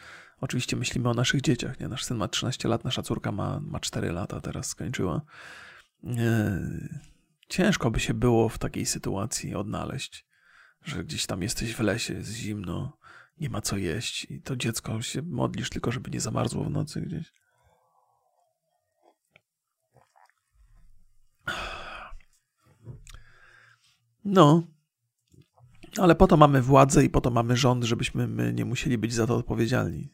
Oczywiście 0.40 0.77
myślimy 0.77 1.09
o 1.09 1.14
naszych 1.14 1.40
dzieciach. 1.40 1.81
Nie? 1.81 1.88
Nasz 1.88 2.05
syn 2.05 2.16
ma 2.16 2.29
13 2.29 2.68
lat, 2.68 2.85
nasza 2.85 3.03
córka 3.03 3.33
ma, 3.33 3.61
ma 3.61 3.81
4 3.81 4.12
lata, 4.12 4.40
teraz 4.40 4.66
skończyła. 4.66 5.20
Ciężko 7.49 7.90
by 7.90 8.01
się 8.01 8.14
było 8.14 8.49
w 8.49 8.59
takiej 8.59 8.87
sytuacji 8.87 9.55
odnaleźć, 9.55 10.27
że 10.83 11.05
gdzieś 11.05 11.27
tam 11.27 11.42
jesteś 11.42 11.75
w 11.75 11.81
lesie, 11.81 12.14
jest 12.14 12.33
zimno, 12.33 12.99
nie 13.38 13.51
ma 13.51 13.61
co 13.61 13.77
jeść 13.77 14.27
i 14.31 14.42
to 14.42 14.57
dziecko 14.57 15.03
się 15.03 15.22
modlisz 15.22 15.70
tylko, 15.70 15.92
żeby 15.92 16.11
nie 16.11 16.20
zamarzło 16.20 16.64
w 16.64 16.70
nocy 16.70 17.01
gdzieś. 17.01 17.33
No, 24.25 24.62
ale 25.98 26.14
po 26.14 26.26
to 26.26 26.37
mamy 26.37 26.62
władzę 26.62 27.04
i 27.04 27.11
po 27.11 27.20
to 27.20 27.30
mamy 27.30 27.56
rząd, 27.56 27.85
żebyśmy 27.85 28.28
my 28.28 28.52
nie 28.52 28.64
musieli 28.64 28.98
być 28.98 29.14
za 29.14 29.26
to 29.26 29.37
odpowiedzialni. 29.37 30.12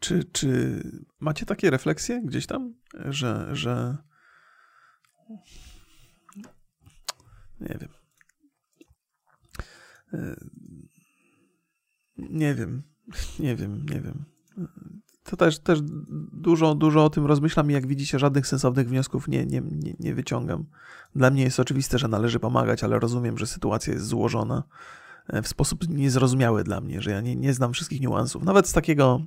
Czy, 0.00 0.24
czy 0.24 0.82
macie 1.20 1.46
takie 1.46 1.70
refleksje 1.70 2.22
gdzieś 2.24 2.46
tam, 2.46 2.74
że, 3.08 3.48
że 3.52 3.96
nie 7.60 7.78
wiem. 7.80 7.90
Nie 12.18 12.54
wiem, 12.54 12.82
nie 13.38 13.56
wiem, 13.56 13.86
nie 13.86 14.00
wiem 14.00 14.24
to 15.24 15.36
też, 15.36 15.58
też 15.58 15.78
dużo, 16.32 16.74
dużo 16.74 17.04
o 17.04 17.10
tym 17.10 17.26
rozmyślam 17.26 17.70
i 17.70 17.74
jak 17.74 17.86
widzicie, 17.86 18.18
żadnych 18.18 18.46
sensownych 18.46 18.88
wniosków 18.88 19.28
nie, 19.28 19.46
nie, 19.46 19.62
nie, 19.70 19.94
nie 20.00 20.14
wyciągam. 20.14 20.64
Dla 21.14 21.30
mnie 21.30 21.42
jest 21.42 21.60
oczywiste, 21.60 21.98
że 21.98 22.08
należy 22.08 22.40
pomagać, 22.40 22.84
ale 22.84 22.98
rozumiem, 22.98 23.38
że 23.38 23.46
sytuacja 23.46 23.92
jest 23.92 24.06
złożona 24.06 24.62
e, 25.28 25.42
w 25.42 25.48
sposób 25.48 25.88
niezrozumiały 25.88 26.64
dla 26.64 26.80
mnie, 26.80 27.02
że 27.02 27.10
ja 27.10 27.20
nie, 27.20 27.36
nie 27.36 27.54
znam 27.54 27.72
wszystkich 27.72 28.00
niuansów. 28.00 28.44
Nawet 28.44 28.68
z 28.68 28.72
takiego. 28.72 29.20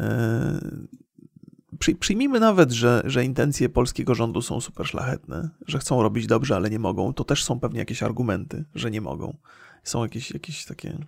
Yy, 0.00 1.96
przyjmijmy 2.00 2.40
nawet, 2.40 2.72
że, 2.72 3.02
że 3.04 3.24
intencje 3.24 3.68
polskiego 3.68 4.14
rządu 4.14 4.42
są 4.42 4.60
super 4.60 4.86
szlachetne, 4.86 5.50
że 5.66 5.78
chcą 5.78 6.02
robić 6.02 6.26
dobrze, 6.26 6.56
ale 6.56 6.70
nie 6.70 6.78
mogą. 6.78 7.12
To 7.14 7.24
też 7.24 7.44
są 7.44 7.60
pewnie 7.60 7.78
jakieś 7.78 8.02
argumenty, 8.02 8.64
że 8.74 8.90
nie 8.90 9.00
mogą. 9.00 9.36
Są 9.82 10.02
jakieś, 10.02 10.30
jakieś 10.30 10.64
takie 10.64 10.98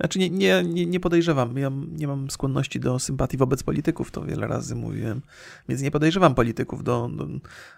znaczy 0.00 0.18
nie, 0.18 0.30
nie, 0.30 0.86
nie, 0.86 1.00
podejrzewam, 1.00 1.58
ja 1.58 1.70
nie 1.88 2.06
mam 2.06 2.30
skłonności 2.30 2.80
do 2.80 2.98
sympatii 2.98 3.36
wobec 3.36 3.62
polityków, 3.62 4.10
to 4.10 4.24
wiele 4.24 4.46
razy 4.46 4.74
mówiłem, 4.74 5.22
więc 5.68 5.82
nie 5.82 5.90
podejrzewam 5.90 6.34
polityków, 6.34 6.84
do, 6.84 7.08
do 7.08 7.28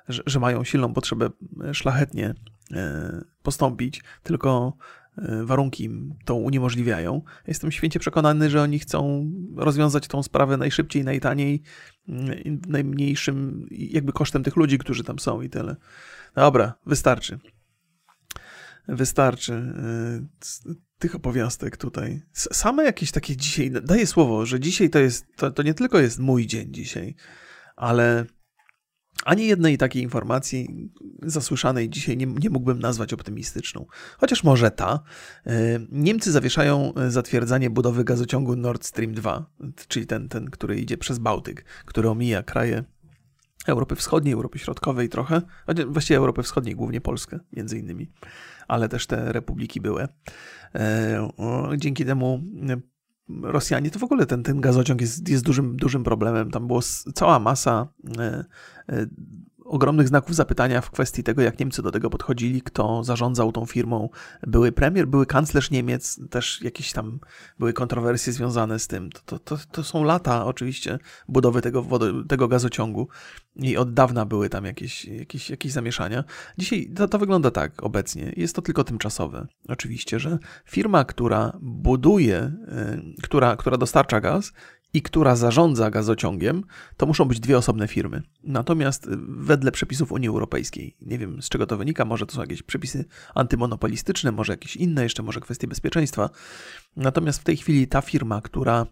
że, 0.08 0.22
że, 0.26 0.40
mają 0.40 0.64
silną 0.64 0.94
potrzebę 0.94 1.30
e, 1.64 1.74
szlachetnie 1.74 2.34
e, 2.72 3.24
postąpić, 3.42 4.02
tylko 4.22 4.76
e, 5.18 5.44
warunki 5.44 5.84
im 5.84 6.14
to 6.24 6.34
uniemożliwiają. 6.34 7.22
Jestem 7.46 7.72
święcie 7.72 8.00
przekonany, 8.00 8.50
że 8.50 8.62
oni 8.62 8.78
chcą 8.78 9.30
rozwiązać 9.56 10.08
tą 10.08 10.22
sprawę 10.22 10.56
najszybciej, 10.56 11.04
najtaniej, 11.04 11.62
mm, 12.08 12.60
najmniejszym 12.68 13.66
jakby 13.70 14.12
kosztem 14.12 14.42
tych 14.42 14.56
ludzi, 14.56 14.78
którzy 14.78 15.04
tam 15.04 15.18
są 15.18 15.40
i 15.40 15.50
tyle. 15.50 15.76
Dobra, 16.34 16.74
wystarczy. 16.86 17.38
Wystarczy 18.88 19.74
tych 21.02 21.14
opowiastek 21.14 21.76
tutaj. 21.76 22.22
Same 22.32 22.84
jakieś 22.84 23.12
takie 23.12 23.36
dzisiaj, 23.36 23.70
daję 23.70 24.06
słowo, 24.06 24.46
że 24.46 24.60
dzisiaj 24.60 24.90
to 24.90 24.98
jest, 24.98 25.26
to, 25.36 25.50
to 25.50 25.62
nie 25.62 25.74
tylko 25.74 25.98
jest 25.98 26.18
mój 26.18 26.46
dzień 26.46 26.74
dzisiaj, 26.74 27.14
ale 27.76 28.26
ani 29.24 29.46
jednej 29.46 29.78
takiej 29.78 30.02
informacji 30.02 30.90
zasłyszanej 31.22 31.90
dzisiaj 31.90 32.16
nie, 32.16 32.26
nie, 32.26 32.50
mógłbym 32.50 32.78
nazwać 32.78 33.12
optymistyczną. 33.12 33.86
Chociaż 34.18 34.44
może 34.44 34.70
ta. 34.70 35.00
E, 35.46 35.52
Niemcy 35.90 36.32
zawieszają 36.32 36.92
zatwierdzanie 37.08 37.70
budowy 37.70 38.04
gazociągu 38.04 38.56
Nord 38.56 38.84
Stream 38.84 39.14
2, 39.14 39.46
czyli 39.88 40.06
ten, 40.06 40.28
ten 40.28 40.50
który 40.50 40.80
idzie 40.80 40.98
przez 40.98 41.18
Bałtyk, 41.18 41.64
który 41.84 42.08
omija 42.08 42.42
kraje 42.42 42.84
Europy 43.66 43.96
Wschodniej, 43.96 44.34
Europy 44.34 44.58
Środkowej 44.58 45.08
trochę, 45.08 45.42
właściwie 45.86 46.16
Europy 46.16 46.42
Wschodniej, 46.42 46.76
głównie 46.76 47.00
Polskę 47.00 47.38
między 47.52 47.78
innymi, 47.78 48.08
ale 48.72 48.88
też 48.88 49.06
te 49.06 49.32
republiki 49.32 49.80
były. 49.80 50.08
E, 50.74 51.28
dzięki 51.76 52.04
temu 52.04 52.40
e, 52.68 52.76
Rosjanie, 53.42 53.90
to 53.90 53.98
w 53.98 54.04
ogóle 54.04 54.26
ten, 54.26 54.42
ten 54.42 54.60
gazociąg 54.60 55.00
jest, 55.00 55.28
jest 55.28 55.44
dużym, 55.44 55.76
dużym 55.76 56.04
problemem. 56.04 56.50
Tam 56.50 56.66
była 56.66 56.80
cała 57.14 57.38
masa 57.38 57.88
e, 58.18 58.44
ogromnych 59.72 60.08
znaków 60.08 60.34
zapytania 60.34 60.80
w 60.80 60.90
kwestii 60.90 61.22
tego, 61.22 61.42
jak 61.42 61.58
Niemcy 61.58 61.82
do 61.82 61.90
tego 61.90 62.10
podchodzili, 62.10 62.62
kto 62.62 63.04
zarządzał 63.04 63.52
tą 63.52 63.66
firmą. 63.66 64.08
Były 64.46 64.72
premier, 64.72 65.06
były 65.06 65.26
kanclerz 65.26 65.70
Niemiec, 65.70 66.20
też 66.30 66.62
jakieś 66.62 66.92
tam 66.92 67.20
były 67.58 67.72
kontrowersje 67.72 68.32
związane 68.32 68.78
z 68.78 68.86
tym. 68.86 69.10
To, 69.26 69.38
to, 69.38 69.58
to 69.72 69.84
są 69.84 70.04
lata 70.04 70.46
oczywiście 70.46 70.98
budowy 71.28 71.62
tego, 71.62 71.86
tego 72.28 72.48
gazociągu 72.48 73.08
i 73.56 73.76
od 73.76 73.94
dawna 73.94 74.26
były 74.26 74.48
tam 74.48 74.64
jakieś, 74.64 75.04
jakieś, 75.04 75.50
jakieś 75.50 75.72
zamieszania. 75.72 76.24
Dzisiaj 76.58 76.90
to, 76.96 77.08
to 77.08 77.18
wygląda 77.18 77.50
tak 77.50 77.82
obecnie. 77.82 78.32
Jest 78.36 78.56
to 78.56 78.62
tylko 78.62 78.84
tymczasowe. 78.84 79.46
Oczywiście, 79.68 80.20
że 80.20 80.38
firma, 80.64 81.04
która 81.04 81.58
buduje, 81.60 82.52
y, 83.18 83.22
która, 83.22 83.56
która 83.56 83.76
dostarcza 83.76 84.20
gaz, 84.20 84.52
i 84.94 85.02
która 85.02 85.36
zarządza 85.36 85.90
gazociągiem, 85.90 86.64
to 86.96 87.06
muszą 87.06 87.24
być 87.24 87.40
dwie 87.40 87.58
osobne 87.58 87.88
firmy. 87.88 88.22
Natomiast 88.44 89.08
wedle 89.28 89.72
przepisów 89.72 90.12
Unii 90.12 90.28
Europejskiej, 90.28 90.96
nie 91.00 91.18
wiem 91.18 91.42
z 91.42 91.48
czego 91.48 91.66
to 91.66 91.76
wynika, 91.76 92.04
może 92.04 92.26
to 92.26 92.34
są 92.34 92.40
jakieś 92.40 92.62
przepisy 92.62 93.04
antymonopolistyczne, 93.34 94.32
może 94.32 94.52
jakieś 94.52 94.76
inne, 94.76 95.02
jeszcze 95.02 95.22
może 95.22 95.40
kwestie 95.40 95.66
bezpieczeństwa. 95.66 96.30
Natomiast 96.96 97.40
w 97.40 97.44
tej 97.44 97.56
chwili 97.56 97.88
ta 97.88 98.00
firma, 98.00 98.40
która 98.40 98.86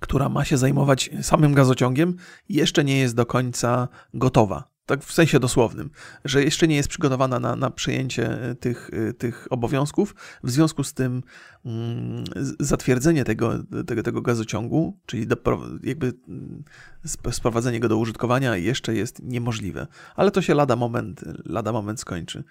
która 0.00 0.28
ma 0.28 0.44
się 0.44 0.58
zajmować 0.58 1.10
samym 1.22 1.54
gazociągiem, 1.54 2.16
jeszcze 2.48 2.84
nie 2.84 2.98
jest 2.98 3.14
do 3.14 3.26
końca 3.26 3.88
gotowa 4.14 4.70
tak 4.90 5.04
w 5.04 5.12
sensie 5.12 5.40
dosłownym, 5.40 5.90
że 6.24 6.44
jeszcze 6.44 6.68
nie 6.68 6.76
jest 6.76 6.88
przygotowana 6.88 7.40
na, 7.40 7.56
na 7.56 7.70
przejęcie 7.70 8.42
e, 8.42 8.54
tych, 8.54 8.90
e, 8.92 9.12
tych 9.12 9.46
obowiązków. 9.50 10.14
W 10.44 10.50
związku 10.50 10.84
z 10.84 10.94
tym 10.94 11.22
mm, 11.64 12.24
zatwierdzenie 12.60 13.24
tego, 13.24 13.54
tego, 13.86 14.02
tego 14.02 14.22
gazociągu, 14.22 14.98
czyli 15.06 15.26
do, 15.26 15.36
jakby 15.82 16.12
mm, 16.28 16.64
sprowadzenie 17.30 17.80
go 17.80 17.88
do 17.88 17.96
użytkowania 17.96 18.56
jeszcze 18.56 18.94
jest 18.94 19.22
niemożliwe. 19.22 19.86
Ale 20.16 20.30
to 20.30 20.42
się 20.42 20.54
lada 20.54 20.76
moment, 20.76 21.24
lada 21.44 21.72
moment 21.72 22.00
skończy. 22.00 22.44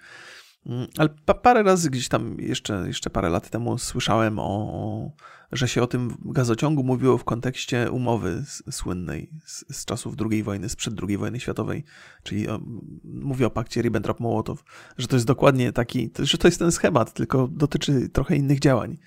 Mm, 0.66 0.86
ale 0.98 1.08
parę 1.42 1.62
razy 1.62 1.90
gdzieś 1.90 2.08
tam 2.08 2.36
jeszcze, 2.38 2.84
jeszcze 2.86 3.10
parę 3.10 3.30
lat 3.30 3.50
temu 3.50 3.78
słyszałem 3.78 4.38
o, 4.38 5.12
że 5.52 5.68
się 5.68 5.82
o 5.82 5.86
tym 5.86 6.16
gazociągu 6.24 6.84
mówiło 6.84 7.18
w 7.18 7.24
kontekście 7.24 7.90
umowy 7.90 8.44
słynnej 8.70 9.30
z, 9.44 9.64
z 9.76 9.84
czasów 9.84 10.14
II 10.30 10.42
wojny, 10.42 10.68
sprzed 10.68 10.94
II 11.08 11.16
wojny 11.16 11.40
światowej, 11.40 11.84
czyli 12.22 12.48
o, 12.48 12.60
mówię 13.04 13.46
o 13.46 13.50
pakcie 13.50 13.82
Ribbentrop-Mołotow, 13.82 14.56
że 14.98 15.06
to 15.06 15.16
jest 15.16 15.26
dokładnie 15.26 15.72
taki, 15.72 16.10
że 16.18 16.38
to 16.38 16.48
jest 16.48 16.58
ten 16.58 16.72
schemat, 16.72 17.12
tylko 17.12 17.48
dotyczy 17.48 18.08
trochę 18.08 18.36
innych 18.36 18.58
działań. 18.58 18.98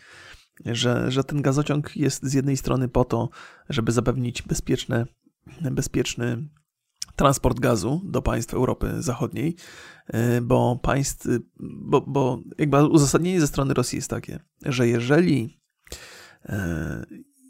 Że, 0.66 1.12
że 1.12 1.24
ten 1.24 1.42
gazociąg 1.42 1.98
jest 1.98 2.24
z 2.24 2.34
jednej 2.34 2.58
strony 2.58 2.88
po 2.88 3.06
to, 3.06 3.30
żeby 3.70 3.92
zapewnić 3.92 4.42
bezpieczne, 4.42 5.06
bezpieczny 5.62 6.48
transport 7.16 7.60
gazu 7.60 8.02
do 8.06 8.22
państw 8.22 8.54
Europy 8.54 8.94
Zachodniej, 9.00 9.56
bo 10.42 10.80
państw, 10.82 11.28
bo, 11.60 12.02
bo 12.02 12.42
jakby 12.58 12.88
uzasadnienie 12.88 13.42
ze 13.42 13.48
strony 13.48 13.74
Rosji 13.74 13.96
jest 13.96 14.10
takie, 14.10 14.40
że 14.66 14.88
jeżeli 14.88 15.64
E, 16.46 17.06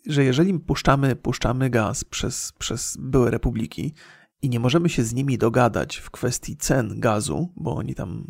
że 0.08 0.24
jeżeli 0.24 0.60
puszczamy, 0.60 1.16
puszczamy 1.16 1.70
gaz 1.70 2.04
przez, 2.04 2.54
przez 2.60 2.98
były 3.00 3.32
republiki 3.32 3.94
i 4.42 4.50
nie 4.50 4.60
możemy 4.60 4.90
się 4.90 5.04
z 5.04 5.14
nimi 5.14 5.38
dogadać 5.38 5.98
w 5.98 6.12
kwestii 6.12 6.58
cen 6.58 7.00
gazu, 7.00 7.54
bo 7.56 7.76
oni 7.76 7.96
tam, 7.96 8.28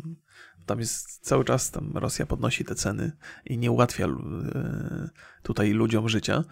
tam 0.66 0.78
jest 0.80 1.26
cały 1.26 1.44
czas, 1.44 1.70
tam 1.70 1.92
Rosja 1.94 2.26
podnosi 2.26 2.64
te 2.64 2.74
ceny 2.74 3.12
i 3.44 3.58
nie 3.58 3.70
ułatwia 3.70 4.06
e, 4.06 5.08
tutaj 5.42 5.72
ludziom 5.72 6.08
życia, 6.08 6.44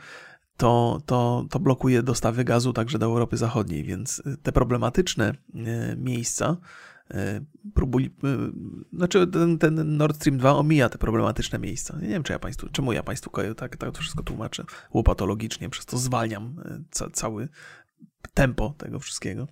to, 0.56 1.02
to, 1.06 1.46
to 1.50 1.60
blokuje 1.60 2.02
dostawy 2.02 2.44
gazu 2.44 2.72
także 2.72 2.98
do 2.98 3.06
Europy 3.06 3.36
Zachodniej, 3.36 3.84
więc 3.84 4.22
te 4.42 4.52
problematyczne 4.52 5.34
e, 5.54 5.96
miejsca 5.96 6.56
e, 7.12 7.40
próbuj, 7.74 8.14
znaczy 8.92 9.26
ten, 9.26 9.58
ten, 9.58 9.96
Nord 9.96 10.16
Stream 10.16 10.38
2 10.38 10.56
omija 10.56 10.88
te 10.88 10.98
problematyczne 10.98 11.58
miejsca. 11.58 11.98
Nie 12.02 12.08
wiem, 12.08 12.22
czy 12.22 12.32
ja 12.32 12.38
państwu, 12.38 12.68
czemu 12.72 12.92
ja 12.92 13.02
państwu 13.02 13.30
tak, 13.56 13.76
tak 13.76 13.92
to 13.92 14.00
wszystko 14.00 14.22
tłumaczę 14.22 14.64
łopatologicznie, 14.94 15.68
przez 15.68 15.86
to 15.86 15.98
zwalniam 15.98 16.56
ca, 16.90 17.10
cały 17.10 17.48
tempo 18.34 18.74
tego 18.78 18.98
wszystkiego. 18.98 19.46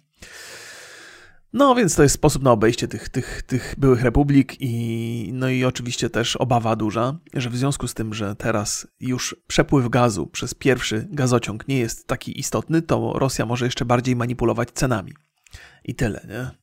No 1.52 1.74
więc 1.74 1.94
to 1.94 2.02
jest 2.02 2.14
sposób 2.14 2.42
na 2.42 2.52
obejście 2.52 2.88
tych, 2.88 3.08
tych, 3.08 3.42
tych 3.42 3.74
byłych 3.78 4.02
republik 4.02 4.56
i 4.60 5.30
no 5.32 5.48
i 5.48 5.64
oczywiście 5.64 6.10
też 6.10 6.36
obawa 6.36 6.76
duża, 6.76 7.18
że 7.34 7.50
w 7.50 7.56
związku 7.56 7.88
z 7.88 7.94
tym, 7.94 8.14
że 8.14 8.36
teraz 8.36 8.86
już 9.00 9.36
przepływ 9.46 9.88
gazu 9.88 10.26
przez 10.26 10.54
pierwszy 10.54 11.08
gazociąg 11.10 11.68
nie 11.68 11.78
jest 11.78 12.06
taki 12.06 12.40
istotny, 12.40 12.82
to 12.82 13.12
Rosja 13.12 13.46
może 13.46 13.64
jeszcze 13.64 13.84
bardziej 13.84 14.16
manipulować 14.16 14.70
cenami. 14.70 15.12
I 15.84 15.94
tyle, 15.94 16.26
nie? 16.28 16.59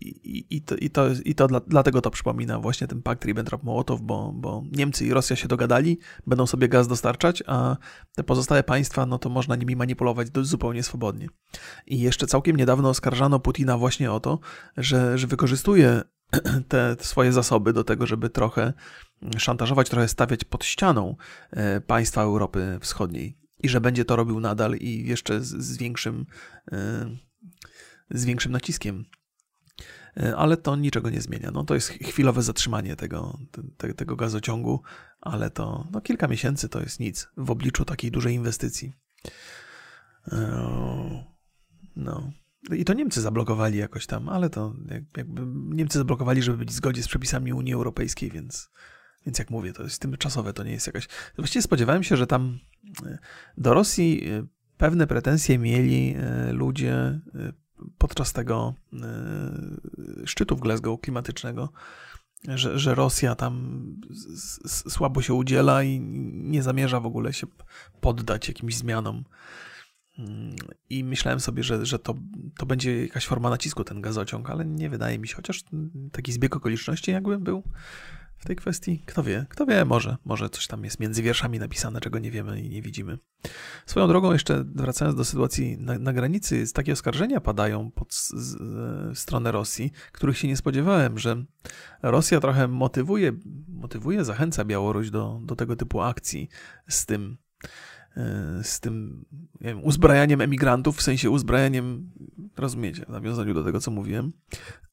I, 0.00 0.46
i, 0.50 0.62
to, 0.62 0.76
i 0.76 0.90
to, 0.90 1.06
i 1.24 1.34
to 1.34 1.48
dla, 1.48 1.60
dlatego 1.60 2.00
to 2.00 2.10
przypomina 2.10 2.58
właśnie 2.58 2.86
ten 2.86 3.02
pakt 3.02 3.24
Ribbentrop-Mołotow, 3.24 4.00
bo, 4.00 4.32
bo 4.34 4.62
Niemcy 4.72 5.06
i 5.06 5.10
Rosja 5.10 5.36
się 5.36 5.48
dogadali, 5.48 5.98
będą 6.26 6.46
sobie 6.46 6.68
gaz 6.68 6.88
dostarczać, 6.88 7.42
a 7.46 7.76
te 8.14 8.24
pozostałe 8.24 8.62
państwa, 8.62 9.06
no 9.06 9.18
to 9.18 9.28
można 9.28 9.56
nimi 9.56 9.76
manipulować 9.76 10.28
zupełnie 10.42 10.82
swobodnie. 10.82 11.28
I 11.86 12.00
jeszcze 12.00 12.26
całkiem 12.26 12.56
niedawno 12.56 12.88
oskarżano 12.88 13.40
Putina 13.40 13.78
właśnie 13.78 14.12
o 14.12 14.20
to, 14.20 14.38
że, 14.76 15.18
że 15.18 15.26
wykorzystuje 15.26 16.02
te 16.68 16.96
swoje 17.00 17.32
zasoby 17.32 17.72
do 17.72 17.84
tego, 17.84 18.06
żeby 18.06 18.30
trochę 18.30 18.72
szantażować, 19.38 19.88
trochę 19.88 20.08
stawiać 20.08 20.44
pod 20.44 20.64
ścianą 20.64 21.16
e, 21.50 21.80
państwa 21.80 22.22
Europy 22.22 22.78
Wschodniej. 22.80 23.38
I 23.62 23.68
że 23.68 23.80
będzie 23.80 24.04
to 24.04 24.16
robił 24.16 24.40
nadal 24.40 24.76
i 24.76 25.06
jeszcze 25.06 25.40
z, 25.40 25.48
z 25.48 25.76
większym 25.76 26.26
e, 26.72 27.16
z 28.10 28.24
większym 28.24 28.52
naciskiem. 28.52 29.04
E, 30.16 30.36
ale 30.36 30.56
to 30.56 30.76
niczego 30.76 31.10
nie 31.10 31.20
zmienia. 31.20 31.50
No, 31.50 31.64
to 31.64 31.74
jest 31.74 31.88
chwilowe 31.88 32.42
zatrzymanie 32.42 32.96
tego, 32.96 33.38
te, 33.76 33.94
tego 33.94 34.16
gazociągu, 34.16 34.82
ale 35.20 35.50
to 35.50 35.88
no, 35.92 36.00
kilka 36.00 36.28
miesięcy 36.28 36.68
to 36.68 36.80
jest 36.80 37.00
nic 37.00 37.28
w 37.36 37.50
obliczu 37.50 37.84
takiej 37.84 38.10
dużej 38.10 38.34
inwestycji. 38.34 38.92
E, 40.32 41.24
no. 41.96 42.32
I 42.72 42.84
to 42.84 42.94
Niemcy 42.94 43.20
zablokowali 43.20 43.78
jakoś 43.78 44.06
tam, 44.06 44.28
ale 44.28 44.50
to 44.50 44.74
jakby 45.16 45.42
Niemcy 45.76 45.98
zablokowali, 45.98 46.42
żeby 46.42 46.58
być 46.58 46.68
w 46.68 46.72
zgodzie 46.72 47.02
z 47.02 47.08
przepisami 47.08 47.52
Unii 47.52 47.74
Europejskiej, 47.74 48.30
więc, 48.30 48.70
więc 49.26 49.38
jak 49.38 49.50
mówię, 49.50 49.72
to 49.72 49.82
jest 49.82 50.02
tymczasowe, 50.02 50.52
to 50.52 50.64
nie 50.64 50.72
jest 50.72 50.86
jakaś. 50.86 51.08
Właściwie 51.36 51.62
spodziewałem 51.62 52.02
się, 52.02 52.16
że 52.16 52.26
tam 52.26 52.58
e, 53.06 53.18
do 53.56 53.74
Rosji 53.74 54.22
pewne 54.76 55.06
pretensje 55.06 55.58
mieli 55.58 56.14
ludzie 56.52 57.20
podczas 57.98 58.32
tego 58.32 58.74
e, 58.92 60.26
szczytu 60.26 60.56
w 60.56 60.60
Glasgow 60.60 61.00
klimatycznego, 61.00 61.68
że, 62.44 62.78
że 62.78 62.94
Rosja 62.94 63.34
tam 63.34 63.84
słabo 64.66 65.22
się 65.22 65.34
udziela 65.34 65.82
i 65.82 66.00
nie 66.32 66.62
zamierza 66.62 67.00
w 67.00 67.06
ogóle 67.06 67.32
się 67.32 67.46
poddać 68.00 68.48
jakimś 68.48 68.76
zmianom. 68.76 69.24
Mm, 70.18 70.56
I 70.90 71.04
myślałem 71.04 71.40
sobie, 71.40 71.62
że, 71.62 71.86
że 71.86 71.98
to, 71.98 72.14
to 72.58 72.66
będzie 72.66 73.02
jakaś 73.02 73.26
forma 73.26 73.50
nacisku, 73.50 73.84
ten 73.84 74.00
gazociąg, 74.00 74.50
ale 74.50 74.64
nie 74.64 74.90
wydaje 74.90 75.18
mi 75.18 75.28
się, 75.28 75.36
chociaż 75.36 75.64
taki 76.12 76.32
zbieg 76.32 76.56
okoliczności 76.56 77.10
jakby 77.10 77.38
był 77.38 77.62
w 78.38 78.44
tej 78.46 78.56
kwestii. 78.56 79.02
Kto 79.06 79.22
wie, 79.22 79.46
kto 79.48 79.66
wie, 79.66 79.84
może, 79.84 80.16
może 80.24 80.50
coś 80.50 80.66
tam 80.66 80.84
jest 80.84 81.00
między 81.00 81.22
wierszami 81.22 81.58
napisane, 81.58 82.00
czego 82.00 82.18
nie 82.18 82.30
wiemy 82.30 82.60
i 82.60 82.68
nie 82.68 82.82
widzimy. 82.82 83.18
Swoją 83.86 84.08
drogą, 84.08 84.32
jeszcze 84.32 84.64
wracając 84.74 85.16
do 85.16 85.24
sytuacji 85.24 85.78
na, 85.78 85.98
na 85.98 86.12
granicy, 86.12 86.72
takie 86.72 86.92
oskarżenia 86.92 87.40
padają 87.40 87.90
pod 87.90 88.14
z, 88.14 88.28
z, 88.28 89.18
stronę 89.18 89.52
Rosji, 89.52 89.92
których 90.12 90.38
się 90.38 90.48
nie 90.48 90.56
spodziewałem, 90.56 91.18
że 91.18 91.44
Rosja 92.02 92.40
trochę 92.40 92.68
motywuje, 92.68 93.32
motywuje 93.68 94.24
zachęca 94.24 94.64
Białoruś 94.64 95.10
do, 95.10 95.40
do 95.42 95.56
tego 95.56 95.76
typu 95.76 96.00
akcji 96.00 96.48
z 96.88 97.06
tym 97.06 97.36
E, 97.62 97.68
z 98.62 98.80
tym 98.80 99.24
wiem, 99.60 99.84
uzbrajaniem 99.84 100.40
emigrantów, 100.40 100.96
w 100.96 101.02
sensie 101.02 101.30
uzbrajaniem, 101.30 102.10
rozumiecie, 102.56 103.04
w 103.04 103.08
nawiązaniu 103.08 103.54
do 103.54 103.64
tego, 103.64 103.80
co 103.80 103.90
mówiłem, 103.90 104.32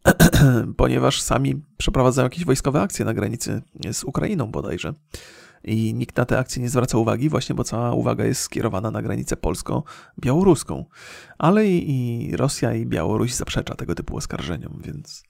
ponieważ 0.78 1.22
sami 1.22 1.62
przeprowadzają 1.78 2.26
jakieś 2.26 2.46
wojskowe 2.46 2.82
akcje 2.82 3.06
na 3.06 3.14
granicy 3.14 3.62
z 3.92 4.04
Ukrainą 4.04 4.52
bodajże. 4.52 4.94
I 5.64 5.94
nikt 5.94 6.18
na 6.18 6.26
te 6.26 6.40
akcje 6.40 6.62
nie 6.62 6.70
zwraca 6.70 6.98
uwagi, 6.98 7.30
właśnie 7.30 7.56
bo 7.56 7.64
cała 7.64 7.94
uwaga 7.94 8.26
jest 8.26 8.42
skierowana 8.42 8.92
na 8.92 9.02
granicę 9.02 9.38
polsko-białoruską. 9.38 10.86
Ale 11.38 11.68
i, 11.68 12.30
i 12.30 12.38
Rosja 12.38 12.74
i 12.74 12.86
Białoruś 12.86 13.34
zaprzecza 13.34 13.76
tego 13.76 13.96
typu 13.96 14.18
oskarżeniom, 14.18 14.82
więc 14.86 15.24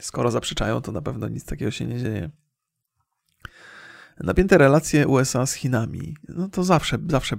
skoro 0.00 0.30
zaprzeczają, 0.30 0.80
to 0.80 0.92
na 0.92 1.02
pewno 1.02 1.28
nic 1.28 1.44
takiego 1.44 1.70
się 1.70 1.86
nie 1.86 1.98
dzieje. 1.98 2.30
Napięte 4.20 4.58
relacje 4.58 5.08
USA 5.08 5.46
z 5.46 5.52
Chinami, 5.52 6.16
no 6.28 6.48
to 6.48 6.64
zawsze, 6.64 6.98
zawsze, 7.08 7.36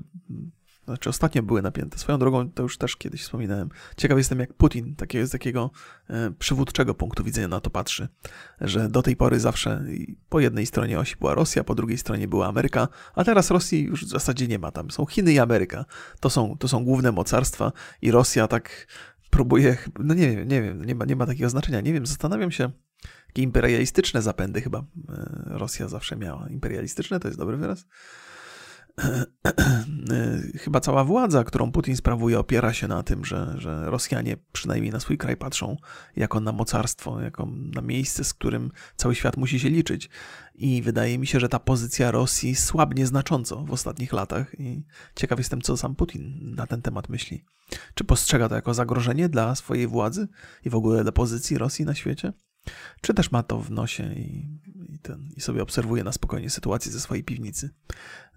znaczy 0.85 1.09
ostatnio 1.09 1.43
były 1.43 1.61
napięte. 1.61 1.97
Swoją 1.97 2.19
drogą, 2.19 2.51
to 2.51 2.63
już 2.63 2.77
też 2.77 2.95
kiedyś 2.95 3.21
wspominałem. 3.21 3.69
Ciekaw 3.97 4.17
jestem, 4.17 4.39
jak 4.39 4.53
Putin 4.53 4.95
takiego, 4.95 5.27
z 5.27 5.29
takiego 5.29 5.71
e, 6.09 6.31
przywódczego 6.31 6.93
punktu 6.93 7.23
widzenia 7.23 7.47
na 7.47 7.59
to 7.59 7.69
patrzy, 7.69 8.07
że 8.61 8.89
do 8.89 9.01
tej 9.01 9.15
pory 9.15 9.39
zawsze 9.39 9.83
po 10.29 10.39
jednej 10.39 10.65
stronie 10.65 10.99
osi 10.99 11.15
była 11.19 11.33
Rosja, 11.33 11.63
po 11.63 11.75
drugiej 11.75 11.97
stronie 11.97 12.27
była 12.27 12.47
Ameryka, 12.47 12.87
a 13.15 13.23
teraz 13.23 13.51
Rosji 13.51 13.83
już 13.83 14.05
w 14.05 14.09
zasadzie 14.09 14.47
nie 14.47 14.59
ma 14.59 14.71
tam. 14.71 14.91
Są 14.91 15.05
Chiny 15.05 15.33
i 15.33 15.39
Ameryka. 15.39 15.85
To 16.19 16.29
są, 16.29 16.57
to 16.57 16.67
są 16.67 16.85
główne 16.85 17.11
mocarstwa 17.11 17.71
i 18.01 18.11
Rosja 18.11 18.47
tak 18.47 18.87
próbuje, 19.29 19.77
no 19.99 20.13
nie 20.13 20.35
wiem, 20.35 20.47
nie 20.47 20.61
wiem, 20.61 20.85
nie 20.85 20.95
ma, 20.95 21.05
nie 21.05 21.15
ma 21.15 21.25
takiego 21.25 21.49
znaczenia. 21.49 21.81
Nie 21.81 21.93
wiem, 21.93 22.05
zastanawiam 22.05 22.51
się, 22.51 22.71
takie 23.27 23.41
imperialistyczne 23.41 24.21
zapędy 24.21 24.61
chyba 24.61 24.79
e, 24.79 24.83
Rosja 25.45 25.87
zawsze 25.87 26.15
miała. 26.15 26.49
Imperialistyczne 26.49 27.19
to 27.19 27.27
jest 27.27 27.37
dobry 27.37 27.57
wyraz? 27.57 27.85
E, 28.99 29.25
chyba 30.63 30.79
cała 30.79 31.03
władza, 31.03 31.43
którą 31.43 31.71
Putin 31.71 31.95
sprawuje, 31.95 32.39
opiera 32.39 32.73
się 32.73 32.87
na 32.87 33.03
tym, 33.03 33.25
że, 33.25 33.55
że 33.57 33.89
Rosjanie 33.89 34.37
przynajmniej 34.51 34.91
na 34.91 34.99
swój 34.99 35.17
kraj 35.17 35.37
patrzą 35.37 35.77
jako 36.15 36.39
na 36.39 36.51
mocarstwo, 36.51 37.21
jako 37.21 37.47
na 37.75 37.81
miejsce, 37.81 38.23
z 38.23 38.33
którym 38.33 38.71
cały 38.95 39.15
świat 39.15 39.37
musi 39.37 39.59
się 39.59 39.69
liczyć. 39.69 40.09
I 40.55 40.81
wydaje 40.81 41.17
mi 41.19 41.27
się, 41.27 41.39
że 41.39 41.49
ta 41.49 41.59
pozycja 41.59 42.11
Rosji 42.11 42.55
słabnie 42.55 43.07
znacząco 43.07 43.65
w 43.65 43.71
ostatnich 43.71 44.13
latach. 44.13 44.59
I 44.59 44.85
ciekaw 45.15 45.39
jestem, 45.39 45.61
co 45.61 45.77
sam 45.77 45.95
Putin 45.95 46.53
na 46.55 46.67
ten 46.67 46.81
temat 46.81 47.09
myśli. 47.09 47.45
Czy 47.93 48.03
postrzega 48.03 48.49
to 48.49 48.55
jako 48.55 48.73
zagrożenie 48.73 49.29
dla 49.29 49.55
swojej 49.55 49.87
władzy 49.87 50.27
i 50.65 50.69
w 50.69 50.75
ogóle 50.75 51.03
dla 51.03 51.11
pozycji 51.11 51.57
Rosji 51.57 51.85
na 51.85 51.95
świecie? 51.95 52.33
Czy 53.01 53.13
też 53.13 53.31
ma 53.31 53.43
to 53.43 53.59
w 53.59 53.71
nosie 53.71 54.13
i, 54.13 54.59
i, 54.93 54.99
ten, 54.99 55.29
i 55.35 55.41
sobie 55.41 55.63
obserwuje 55.63 56.03
na 56.03 56.11
spokojnie 56.11 56.49
sytuację 56.49 56.91
ze 56.91 56.99
swojej 56.99 57.23
piwnicy. 57.23 57.69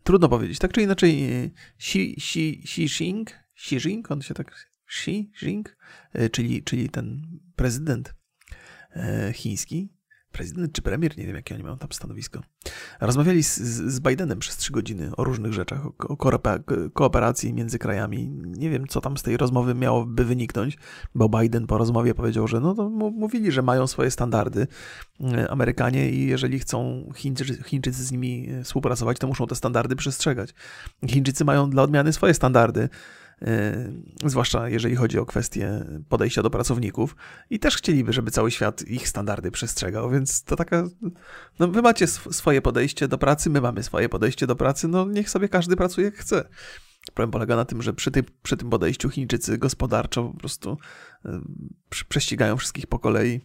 Trudno 0.03 0.29
powiedzieć. 0.29 0.59
Tak 0.59 0.73
czy 0.73 0.83
inaczej, 0.83 1.31
Xi, 1.79 2.15
Xi, 2.19 2.63
Xi 2.65 2.83
Jinping, 2.83 3.31
Xi 3.57 3.77
Jinping, 3.77 4.11
on 4.11 4.23
się 4.23 4.35
tak, 4.35 4.69
Xi 4.89 5.31
Jinping, 5.43 5.77
e, 6.13 6.31
czyli, 6.31 6.63
czyli 6.63 6.89
ten 6.89 7.39
prezydent 7.57 8.15
e, 8.93 9.33
chiński, 9.33 9.96
prezydent 10.37 10.73
czy 10.73 10.83
premier, 10.83 11.19
nie 11.19 11.27
wiem 11.27 11.37
jakie 11.37 11.55
oni 11.55 11.65
mają 11.65 11.79
tam 11.79 11.93
stanowisko. 11.93 12.41
Rozmawiali 13.01 13.43
z, 13.43 13.59
z 13.95 14.01
Bidenem 14.01 14.39
przez 14.39 14.57
trzy 14.57 14.73
godziny 14.73 15.11
o 15.17 15.25
różnych 15.25 15.53
rzeczach, 15.53 15.87
o 15.87 16.17
kooperacji 16.93 17.55
między 17.55 17.79
krajami. 17.79 18.29
Nie 18.45 18.71
wiem, 18.71 18.87
co 18.87 19.01
tam 19.01 19.17
z 19.17 19.23
tej 19.23 19.37
rozmowy 19.37 19.75
miałoby 19.75 20.25
wyniknąć, 20.25 20.79
bo 21.15 21.29
Biden 21.29 21.67
po 21.67 21.79
rozmowie 21.79 22.15
powiedział, 22.15 22.49
że 22.49 22.61
no 22.61 22.75
to 22.75 22.91
mówili, 22.91 23.53
że 23.53 23.63
mają 23.63 23.87
swoje 23.87 24.11
standardy 24.11 24.67
e, 25.21 25.51
Amerykanie 25.51 26.11
i 26.11 26.27
jeżeli 26.27 26.59
chcą 26.59 27.09
Chińczycy, 27.15 27.63
Chińczycy 27.63 28.05
z 28.05 28.13
nimi 28.13 28.49
współpracować, 28.65 29.19
to 29.19 29.27
muszą 29.27 29.47
te 29.47 29.55
standardy 29.55 29.97
przestrzegać. 29.97 30.55
Chińczycy 31.09 31.45
mają 31.45 31.71
dla 31.71 31.83
odmiany 31.83 32.13
swoje 32.13 32.35
standardy 32.35 32.89
E, 32.89 33.26
zwłaszcza 34.25 34.69
jeżeli 34.69 34.97
chodzi 34.97 35.19
o 35.19 35.27
kwestie 35.27 35.85
podejścia 36.09 36.43
do 36.43 36.51
pracowników 36.51 37.17
i 37.51 37.59
też 37.59 37.77
chcieliby, 37.77 38.13
żeby 38.13 38.31
cały 38.31 38.51
świat 38.51 38.83
ich 38.83 39.09
standardy 39.09 39.51
przestrzegał, 39.51 40.11
więc 40.11 40.43
to 40.43 40.57
taka, 40.57 40.85
no 41.59 41.69
wy 41.69 41.83
macie 41.83 42.07
swoje 42.07 42.63
podejście 42.63 43.09
do 43.09 43.19
pracy, 43.19 43.51
my 43.51 43.61
mamy 43.61 43.83
swoje 43.83 44.09
podejście 44.09 44.47
do 44.47 44.57
pracy, 44.57 44.89
no 44.89 45.07
niech 45.07 45.31
sobie 45.31 45.49
każdy 45.49 45.77
pracuje 45.77 46.05
jak 46.05 46.15
chce. 46.15 46.49
Problem 47.15 47.31
polega 47.31 47.57
na 47.57 47.65
tym, 47.65 47.83
że 47.83 47.93
przy, 47.93 48.11
przy 48.43 48.57
tym 48.57 48.71
podejściu 48.71 49.11
Chińczycy 49.11 49.59
gospodarczo 49.59 50.25
po 50.25 50.39
prostu 50.39 50.79
e, 51.25 51.41
prześcigają 52.09 52.57
wszystkich 52.57 52.87
po 52.87 52.99
kolei 52.99 53.41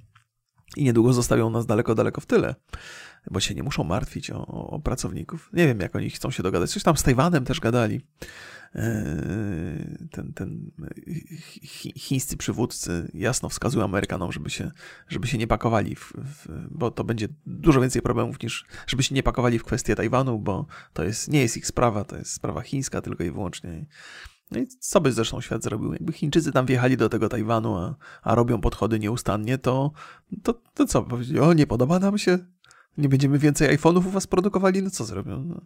i 0.78 0.84
niedługo 0.84 1.14
zostawią 1.14 1.50
nas 1.50 1.66
daleko, 1.66 1.96
daleko 1.96 2.22
w 2.22 2.26
tyle. 2.26 2.56
Bo 3.32 3.40
się 3.40 3.56
nie 3.56 3.64
muszą 3.64 3.84
martwić 3.84 4.32
o, 4.32 4.48
o 4.48 4.80
pracowników. 4.80 5.50
Nie 5.54 5.68
wiem, 5.68 5.80
jak 5.80 5.96
oni 5.96 6.10
chcą 6.10 6.32
się 6.32 6.44
dogadać. 6.44 6.70
Coś 6.70 6.84
tam 6.84 6.98
z 6.98 7.04
Tajwanem 7.04 7.46
też 7.46 7.60
gadali. 7.60 8.02
Ten, 10.12 10.34
ten 10.34 10.72
chińscy 11.96 12.38
przywódcy 12.38 13.12
jasno 13.14 13.50
wskazują 13.50 13.86
Amerykanom, 13.86 14.32
żeby 14.32 14.50
się, 14.50 14.72
żeby 15.08 15.28
się 15.28 15.38
nie 15.38 15.48
pakowali, 15.48 15.96
w, 15.96 16.14
w, 16.16 16.68
bo 16.72 16.92
to 16.92 17.04
będzie 17.04 17.28
dużo 17.46 17.82
więcej 17.82 18.02
problemów 18.02 18.44
niż, 18.44 18.66
żeby 18.88 19.04
się 19.04 19.16
nie 19.16 19.24
pakowali 19.24 19.60
w 19.60 19.64
kwestię 19.64 19.96
Tajwanu, 19.96 20.40
bo 20.40 20.66
to 20.94 21.04
jest, 21.04 21.28
nie 21.32 21.42
jest 21.42 21.58
ich 21.58 21.68
sprawa, 21.68 22.04
to 22.04 22.18
jest 22.18 22.34
sprawa 22.34 22.62
chińska 22.62 23.02
tylko 23.02 23.24
i 23.24 23.32
wyłącznie. 23.32 23.86
No 24.52 24.60
i 24.60 24.68
co 24.68 25.02
by 25.02 25.12
zresztą 25.12 25.42
świat 25.42 25.64
zrobił? 25.64 25.94
Jakby 25.94 26.14
Chińczycy 26.14 26.52
tam 26.52 26.66
wjechali 26.66 26.98
do 26.98 27.10
tego 27.10 27.30
Tajwanu, 27.30 27.78
a, 27.78 27.96
a 28.22 28.36
robią 28.36 28.62
podchody 28.62 29.00
nieustannie, 29.00 29.58
to, 29.58 29.92
to, 30.44 30.54
to 30.74 30.86
co? 30.86 31.04
Powiedzieli, 31.04 31.40
o 31.40 31.54
nie 31.54 31.68
podoba 31.68 32.00
nam 32.00 32.18
się, 32.18 32.40
nie 32.98 33.10
będziemy 33.10 33.40
więcej 33.40 33.78
iPhone'ów 33.78 34.08
u 34.08 34.10
was 34.10 34.28
produkowali, 34.28 34.84
no 34.84 34.90
co 34.90 35.06
zrobią? 35.06 35.44
No, 35.44 35.62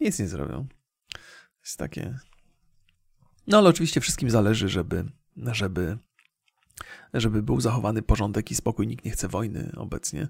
nic 0.00 0.18
nie 0.18 0.28
zrobią. 0.28 0.66
Jest 1.64 1.78
takie... 1.78 2.18
No 3.46 3.58
ale 3.58 3.68
oczywiście 3.68 4.00
wszystkim 4.00 4.30
zależy, 4.30 4.68
żeby, 4.68 5.04
żeby, 5.36 5.98
żeby 7.14 7.42
był 7.42 7.60
zachowany 7.60 8.02
porządek 8.02 8.50
i 8.50 8.54
spokój. 8.54 8.86
Nikt 8.86 9.04
nie 9.04 9.10
chce 9.10 9.28
wojny 9.28 9.72
obecnie 9.76 10.28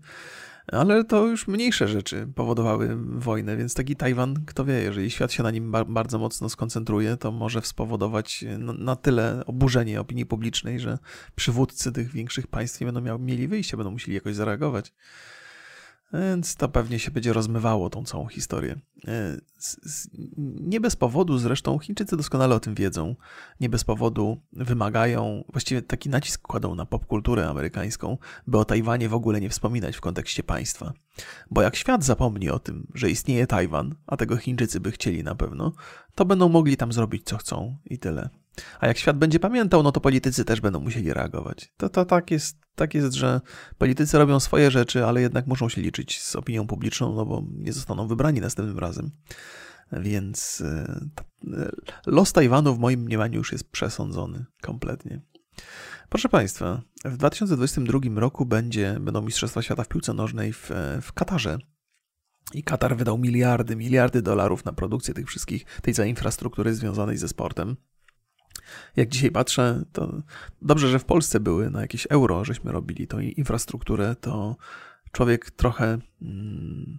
ale 0.73 1.05
to 1.05 1.27
już 1.27 1.49
mniejsze 1.49 1.89
rzeczy 1.89 2.29
powodowały 2.35 2.97
wojnę, 2.97 3.57
więc 3.57 3.75
taki 3.75 3.97
Tajwan, 3.97 4.45
kto 4.47 4.65
wie, 4.65 4.75
jeżeli 4.75 5.11
świat 5.11 5.33
się 5.33 5.43
na 5.43 5.51
nim 5.51 5.73
bardzo 5.89 6.19
mocno 6.19 6.49
skoncentruje, 6.49 7.17
to 7.17 7.33
może 7.33 7.63
spowodować 7.63 8.45
na 8.59 8.97
tyle 8.97 9.43
oburzenie 9.47 10.01
opinii 10.01 10.27
publicznej, 10.27 10.81
że 10.81 10.99
przywódcy 11.35 11.93
tych 11.93 12.11
większych 12.11 12.47
państw 12.47 12.81
nie 12.81 12.93
będą 12.93 13.19
mieli 13.19 13.49
wyjścia, 13.49 13.77
będą 13.77 13.91
musieli 13.91 14.15
jakoś 14.15 14.35
zareagować. 14.35 14.93
Więc 16.15 16.57
to 16.57 16.69
pewnie 16.69 16.99
się 16.99 17.11
będzie 17.11 17.33
rozmywało 17.33 17.91
tą 17.91 18.05
całą 18.05 18.27
historię. 18.27 18.77
E, 19.09 19.37
nie 20.61 20.81
bez 20.81 20.97
powodu 20.97 21.39
zresztą 21.39 21.79
Chińczycy 21.79 22.17
doskonale 22.17 22.55
o 22.55 22.61
tym 22.61 22.75
wiedzą. 22.75 23.17
Nie 23.61 23.69
bez 23.69 23.85
powodu 23.85 24.41
wymagają, 24.53 25.45
właściwie 25.53 25.83
taki 25.83 26.09
nacisk 26.09 26.43
kładą 26.43 26.75
na 26.75 26.87
popkulturę 26.87 27.49
amerykańską, 27.49 28.19
by 28.47 28.59
o 28.59 28.65
Tajwanie 28.65 29.09
w 29.09 29.15
ogóle 29.15 29.41
nie 29.41 29.51
wspominać 29.51 29.97
w 29.97 30.01
kontekście 30.01 30.43
państwa. 30.43 30.93
Bo 31.51 31.63
jak 31.63 31.77
świat 31.77 32.05
zapomni 32.05 32.51
o 32.51 32.59
tym, 32.59 32.87
że 32.95 33.11
istnieje 33.11 33.47
Tajwan, 33.47 33.95
a 34.07 34.17
tego 34.17 34.37
Chińczycy 34.37 34.81
by 34.81 34.93
chcieli 34.93 35.25
na 35.25 35.35
pewno, 35.35 35.73
to 36.15 36.25
będą 36.25 36.49
mogli 36.49 36.77
tam 36.77 36.93
zrobić 36.93 37.23
co 37.25 37.37
chcą 37.37 37.77
i 37.85 37.99
tyle. 37.99 38.29
A 38.81 38.87
jak 38.87 38.99
świat 38.99 39.19
będzie 39.19 39.41
pamiętał, 39.41 39.83
no 39.83 39.93
to 39.93 40.01
politycy 40.01 40.45
też 40.45 40.61
będą 40.61 40.81
musieli 40.81 41.13
reagować. 41.13 41.73
To, 41.77 41.89
to 41.89 42.05
tak, 42.05 42.31
jest, 42.31 42.59
tak 42.75 42.95
jest, 42.95 43.13
że 43.13 43.41
politycy 43.79 44.19
robią 44.19 44.41
swoje 44.41 44.71
rzeczy, 44.71 45.05
ale 45.05 45.21
jednak 45.21 45.47
muszą 45.47 45.69
się 45.69 45.81
liczyć 45.81 46.23
z 46.23 46.37
opinią 46.37 46.67
publiczną, 46.67 47.15
no 47.15 47.27
bo 47.27 47.45
nie 47.53 47.73
zostaną 47.73 48.09
wybrani 48.09 48.41
następnym 48.41 48.79
razem. 48.79 49.11
Więc 49.93 50.61
e, 50.61 51.01
e, 51.53 51.71
los 52.07 52.33
Tajwanu 52.33 52.75
w 52.75 52.79
moim 52.79 53.01
mniemaniu 53.01 53.39
już 53.39 53.53
jest 53.53 53.71
przesądzony 53.71 54.45
kompletnie. 54.63 55.21
Proszę 56.09 56.29
Państwa, 56.29 56.83
w 57.05 57.17
2022 57.17 57.99
roku 58.21 58.47
będzie, 58.47 58.97
będą 59.01 59.23
Mistrzostwa 59.23 59.63
Świata 59.63 59.85
w 59.85 59.89
piłce 59.89 60.15
nożnej 60.15 60.53
w, 60.53 60.71
w 61.03 61.13
Katarze. 61.13 61.59
I 62.55 62.63
Katar 62.63 62.97
wydał 62.97 63.19
miliardy, 63.19 63.77
miliardy 63.77 64.23
dolarów 64.23 64.65
na 64.65 64.73
produkcję 64.73 65.15
tych 65.15 65.27
wszystkich, 65.27 65.65
tej 65.83 65.95
całej 65.95 66.11
infrastruktury 66.11 66.75
związanej 66.75 67.17
ze 67.17 67.29
sportem. 67.29 67.77
Jak 68.97 69.09
dzisiaj 69.09 69.31
patrzę, 69.31 69.85
to 69.93 70.23
dobrze, 70.63 70.89
że 70.89 70.99
w 70.99 71.05
Polsce 71.05 71.41
były 71.41 71.71
na 71.71 71.81
jakieś 71.81 72.07
euro, 72.11 72.45
żeśmy 72.45 72.73
robili 72.73 73.07
tą 73.07 73.21
infrastrukturę, 73.21 74.17
to 74.21 74.57
człowiek 75.13 75.51
trochę 75.51 75.99
mm, 76.23 76.99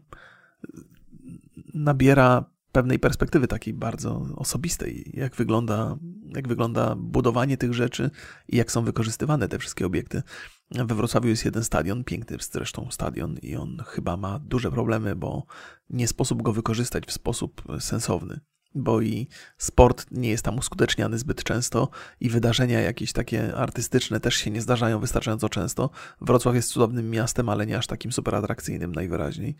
nabiera 1.73 2.45
pewnej 2.71 2.99
perspektywy 2.99 3.47
takiej 3.47 3.73
bardzo 3.73 4.25
osobistej, 4.35 5.11
jak 5.13 5.35
wygląda, 5.35 5.97
jak 6.35 6.47
wygląda 6.47 6.95
budowanie 6.95 7.57
tych 7.57 7.73
rzeczy 7.73 8.11
i 8.47 8.57
jak 8.57 8.71
są 8.71 8.83
wykorzystywane 8.83 9.47
te 9.47 9.59
wszystkie 9.59 9.85
obiekty. 9.85 10.23
We 10.71 10.95
Wrocławiu 10.95 11.29
jest 11.29 11.45
jeden 11.45 11.63
stadion, 11.63 12.03
piękny 12.03 12.37
zresztą 12.51 12.87
stadion 12.91 13.37
i 13.41 13.55
on 13.55 13.83
chyba 13.87 14.17
ma 14.17 14.39
duże 14.39 14.71
problemy, 14.71 15.15
bo 15.15 15.45
nie 15.89 16.07
sposób 16.07 16.41
go 16.41 16.53
wykorzystać 16.53 17.05
w 17.05 17.11
sposób 17.11 17.63
sensowny 17.79 18.39
bo 18.75 19.01
i 19.01 19.27
sport 19.57 20.05
nie 20.11 20.29
jest 20.29 20.43
tam 20.43 20.57
uskuteczniany 20.57 21.17
zbyt 21.17 21.43
często 21.43 21.89
i 22.19 22.29
wydarzenia 22.29 22.81
jakieś 22.81 23.13
takie 23.13 23.55
artystyczne 23.55 24.19
też 24.19 24.35
się 24.35 24.51
nie 24.51 24.61
zdarzają 24.61 24.99
wystarczająco 24.99 25.49
często. 25.49 25.89
Wrocław 26.21 26.55
jest 26.55 26.69
cudownym 26.69 27.09
miastem, 27.09 27.49
ale 27.49 27.65
nie 27.65 27.77
aż 27.77 27.87
takim 27.87 28.11
super 28.11 28.35
atrakcyjnym 28.35 28.91
najwyraźniej. 28.91 29.55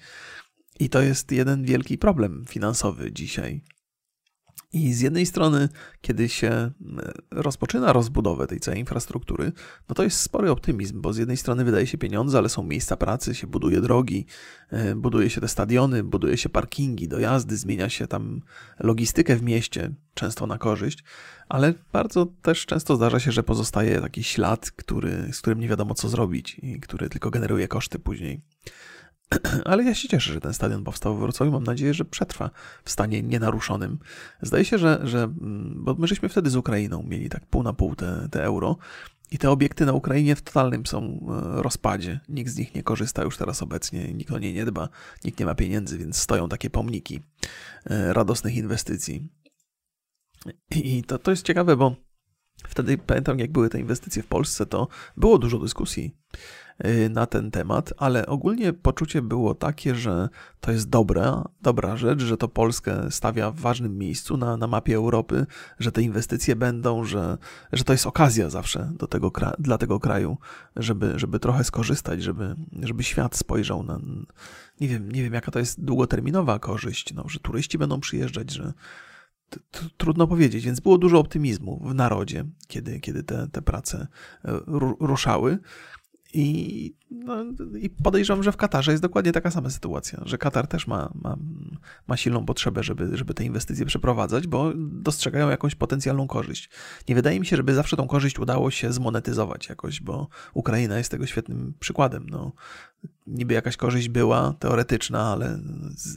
I 0.80 0.90
to 0.90 1.02
jest 1.02 1.32
jeden 1.32 1.64
wielki 1.64 1.98
problem 1.98 2.46
finansowy 2.50 3.12
dzisiaj. 3.12 3.62
I 4.76 4.94
z 4.94 5.02
jednej 5.02 5.26
strony, 5.26 5.70
kiedy 6.02 6.30
się 6.30 6.72
rozpoczyna 7.32 7.94
rozbudowę 7.94 8.48
tej 8.48 8.60
całej 8.60 8.80
infrastruktury, 8.80 9.52
no 9.90 9.96
to 9.96 10.04
jest 10.04 10.22
spory 10.22 10.52
optymizm, 10.52 11.02
bo 11.02 11.14
z 11.14 11.18
jednej 11.18 11.38
strony 11.38 11.64
wydaje 11.64 11.88
się 11.88 11.98
pieniądze, 11.98 12.38
ale 12.38 12.50
są 12.50 12.64
miejsca 12.64 12.98
pracy, 12.98 13.36
się 13.36 13.48
buduje 13.48 13.82
drogi, 13.82 14.26
e, 14.70 14.96
buduje 14.96 15.30
się 15.30 15.42
te 15.42 15.48
stadiony, 15.48 16.04
buduje 16.04 16.38
się 16.38 16.50
parkingi, 16.50 17.08
dojazdy, 17.08 17.58
zmienia 17.58 17.90
się 17.90 18.08
tam 18.08 18.42
logistykę 18.80 19.36
w 19.36 19.42
mieście, 19.42 19.94
często 20.14 20.48
na 20.48 20.58
korzyść, 20.58 21.04
ale 21.50 21.74
bardzo 21.94 22.26
też 22.42 22.66
często 22.66 22.96
zdarza 22.96 23.20
się, 23.20 23.32
że 23.32 23.44
pozostaje 23.44 24.02
taki 24.02 24.24
ślad, 24.24 24.72
który, 24.72 25.30
z 25.32 25.42
którym 25.42 25.60
nie 25.60 25.68
wiadomo 25.68 25.94
co 25.94 26.10
zrobić 26.10 26.60
i 26.64 26.80
który 26.80 27.10
tylko 27.10 27.30
generuje 27.30 27.68
koszty 27.68 28.00
później. 28.00 28.42
Ale 29.66 29.84
ja 29.84 29.96
się 29.96 30.08
cieszę, 30.08 30.34
że 30.34 30.42
ten 30.42 30.54
stadion 30.54 30.84
powstał 30.84 31.16
w 31.16 31.20
Wrocławiu. 31.20 31.52
Mam 31.52 31.64
nadzieję, 31.64 31.94
że 31.94 32.06
przetrwa 32.06 32.50
w 32.84 32.92
stanie 32.92 33.24
nienaruszonym. 33.24 34.00
Zdaje 34.42 34.66
się, 34.66 34.78
że, 34.78 35.00
że 35.04 35.24
mm, 35.24 35.84
bo 35.84 35.96
my 35.96 36.08
żeśmy 36.08 36.30
wtedy 36.30 36.50
z 36.50 36.56
Ukrainą 36.56 37.04
mieli 37.04 37.30
tak 37.30 37.46
pół 37.46 37.64
na 37.64 37.74
pół 37.74 37.96
te, 37.96 38.28
te 38.32 38.44
euro 38.44 38.78
i 39.32 39.38
te 39.38 39.52
obiekty 39.52 39.86
na 39.86 39.94
Ukrainie 39.94 40.36
w 40.36 40.42
totalnym 40.42 40.86
są 40.86 41.04
e, 41.04 41.62
rozpadzie. 41.62 42.20
Nikt 42.30 42.52
z 42.52 42.58
nich 42.58 42.76
nie 42.76 42.84
korzysta 42.84 43.24
już 43.24 43.38
teraz 43.38 43.62
obecnie, 43.62 44.14
nikt 44.14 44.32
o 44.32 44.40
nie 44.40 44.54
nie 44.54 44.66
dba, 44.66 44.90
nikt 45.24 45.40
nie 45.40 45.46
ma 45.46 45.56
pieniędzy, 45.56 45.98
więc 45.98 46.18
stoją 46.18 46.50
takie 46.50 46.70
pomniki 46.70 47.22
e, 47.86 48.14
radosnych 48.14 48.56
inwestycji. 48.56 49.30
I 50.72 51.04
to, 51.04 51.20
to 51.20 51.32
jest 51.32 51.46
ciekawe, 51.46 51.76
bo 51.76 51.96
wtedy 52.68 52.98
pamiętam, 52.98 53.40
jak 53.40 53.52
były 53.52 53.70
te 53.70 53.80
inwestycje 53.80 54.24
w 54.24 54.28
Polsce, 54.28 54.66
to 54.66 54.88
było 55.18 55.38
dużo 55.38 55.60
dyskusji 55.60 56.16
na 57.10 57.26
ten 57.26 57.52
temat, 57.52 57.94
ale 57.98 58.26
ogólnie 58.26 58.74
poczucie 58.74 59.22
było 59.22 59.56
takie, 59.56 59.96
że 59.96 60.30
to 60.60 60.72
jest 60.72 60.90
dobra, 60.90 61.44
dobra 61.62 61.98
rzecz, 61.98 62.22
że 62.22 62.38
to 62.38 62.48
Polskę 62.48 63.12
stawia 63.12 63.52
w 63.52 63.60
ważnym 63.60 63.98
miejscu 63.98 64.38
na, 64.38 64.58
na 64.58 64.68
mapie 64.68 64.96
Europy, 64.96 65.46
że 65.80 65.92
te 65.92 66.02
inwestycje 66.02 66.56
będą, 66.56 67.04
że, 67.04 67.38
że 67.74 67.84
to 67.84 67.94
jest 67.94 68.08
okazja 68.08 68.50
zawsze 68.50 68.92
do 68.98 69.08
tego, 69.08 69.32
dla 69.60 69.78
tego 69.78 70.00
kraju, 70.00 70.38
żeby, 70.76 71.14
żeby 71.20 71.40
trochę 71.40 71.64
skorzystać, 71.64 72.24
żeby, 72.24 72.56
żeby 72.82 73.04
świat 73.04 73.36
spojrzał 73.36 73.84
na. 73.84 74.00
Nie 74.82 74.88
wiem, 74.88 75.12
nie 75.12 75.24
wiem, 75.24 75.34
jaka 75.34 75.52
to 75.52 75.60
jest 75.60 75.84
długoterminowa 75.84 76.60
korzyść, 76.60 77.14
no, 77.14 77.24
że 77.30 77.40
turyści 77.40 77.78
będą 77.78 78.00
przyjeżdżać, 78.00 78.52
że 78.52 78.74
trudno 79.98 80.28
powiedzieć, 80.28 80.66
więc 80.66 80.80
było 80.80 80.98
dużo 80.98 81.20
optymizmu 81.20 81.82
w 81.86 81.96
narodzie, 81.96 82.46
kiedy, 82.68 83.00
kiedy 83.00 83.24
te, 83.24 83.48
te 83.52 83.62
prace 83.62 84.08
e, 84.46 84.60
ruszały. 85.00 85.60
I, 86.38 86.96
no, 87.12 87.46
I 87.80 87.90
podejrzewam, 87.90 88.44
że 88.44 88.52
w 88.52 88.58
Katarze 88.58 88.92
jest 88.92 89.04
dokładnie 89.04 89.32
taka 89.32 89.52
sama 89.52 89.70
sytuacja, 89.70 90.22
że 90.26 90.38
Katar 90.38 90.68
też 90.68 90.88
ma, 90.88 91.12
ma, 91.22 91.38
ma 92.08 92.18
silną 92.18 92.46
potrzebę, 92.46 92.84
żeby, 92.84 93.18
żeby 93.18 93.34
te 93.34 93.44
inwestycje 93.44 93.86
przeprowadzać, 93.86 94.48
bo 94.48 94.72
dostrzegają 94.76 95.50
jakąś 95.50 95.76
potencjalną 95.76 96.28
korzyść. 96.28 96.70
Nie 97.10 97.16
wydaje 97.16 97.40
mi 97.40 97.46
się, 97.46 97.56
żeby 97.58 97.74
zawsze 97.74 97.98
tą 97.98 98.08
korzyść 98.08 98.40
udało 98.40 98.72
się 98.72 98.94
zmonetyzować 98.94 99.70
jakoś, 99.70 100.02
bo 100.02 100.28
Ukraina 100.54 100.98
jest 100.98 101.12
tego 101.12 101.26
świetnym 101.26 101.74
przykładem. 101.80 102.30
No, 102.30 102.52
niby 103.28 103.54
jakaś 103.54 103.78
korzyść 103.78 104.10
była 104.10 104.54
teoretyczna, 104.60 105.32
ale 105.32 105.60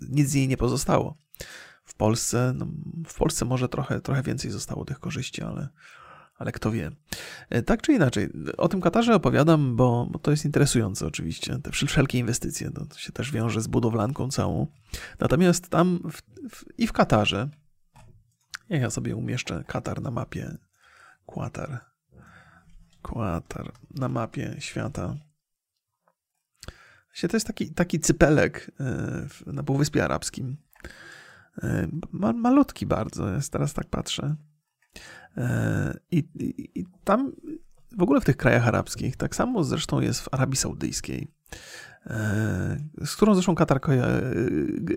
nic 0.08 0.28
z 0.28 0.34
niej 0.34 0.48
nie 0.48 0.56
pozostało. 0.56 1.16
W 1.84 1.94
Polsce, 1.94 2.52
no, 2.56 2.66
w 3.06 3.14
Polsce 3.14 3.44
może 3.44 3.68
trochę, 3.68 4.00
trochę 4.00 4.22
więcej 4.22 4.50
zostało 4.50 4.84
tych 4.84 5.00
korzyści, 5.00 5.42
ale, 5.42 5.68
ale 6.38 6.52
kto 6.52 6.70
wie. 6.70 6.90
E, 7.50 7.62
tak 7.62 7.82
czy 7.82 7.92
inaczej, 7.92 8.28
o 8.56 8.68
tym 8.68 8.80
Katarze 8.80 9.14
opowiadam, 9.14 9.76
bo, 9.76 10.08
bo 10.10 10.18
to 10.18 10.30
jest 10.30 10.44
interesujące 10.44 11.06
oczywiście. 11.06 11.58
Te 11.58 11.70
wszelkie 11.70 12.18
inwestycje, 12.18 12.70
to, 12.70 12.86
to 12.86 12.98
się 12.98 13.12
też 13.12 13.32
wiąże 13.32 13.60
z 13.60 13.66
budowlanką 13.66 14.28
całą. 14.28 14.66
Natomiast 15.18 15.68
tam 15.68 16.00
w, 16.10 16.22
w, 16.50 16.64
i 16.78 16.86
w 16.86 16.92
Katarze, 16.92 17.48
jak 18.68 18.82
ja 18.82 18.90
sobie 18.90 19.16
umieszczę 19.16 19.64
Katar 19.66 20.02
na 20.02 20.10
mapie, 20.10 20.56
Qatar, 21.26 21.80
Qatar 23.02 23.72
na 23.94 24.08
mapie 24.08 24.56
świata. 24.58 25.14
To 27.20 27.36
jest 27.36 27.46
taki, 27.46 27.74
taki 27.74 28.00
cypelek 28.00 28.70
e, 28.80 29.52
na 29.52 29.62
Półwyspie 29.62 30.04
Arabskim. 30.04 30.56
E, 31.62 31.88
malutki 32.12 32.86
bardzo, 32.86 33.28
jest 33.28 33.52
teraz 33.52 33.74
tak 33.74 33.86
patrzę. 33.86 34.36
E, 35.38 35.98
I, 36.10 36.24
i, 36.38 36.80
I, 36.80 36.86
tam 37.04 37.32
w 37.98 38.02
ogóle 38.02 38.20
w 38.20 38.24
tych 38.24 38.36
krajach 38.36 38.68
arabskich, 38.68 39.16
tak 39.16 39.36
samo 39.36 39.64
zresztą 39.64 40.00
jest 40.00 40.20
w 40.20 40.28
Arabii 40.34 40.56
Saudyjskiej. 40.56 41.28
E, 42.06 42.76
z 43.04 43.16
którą 43.16 43.34
zresztą 43.34 43.54
Katar 43.54 43.80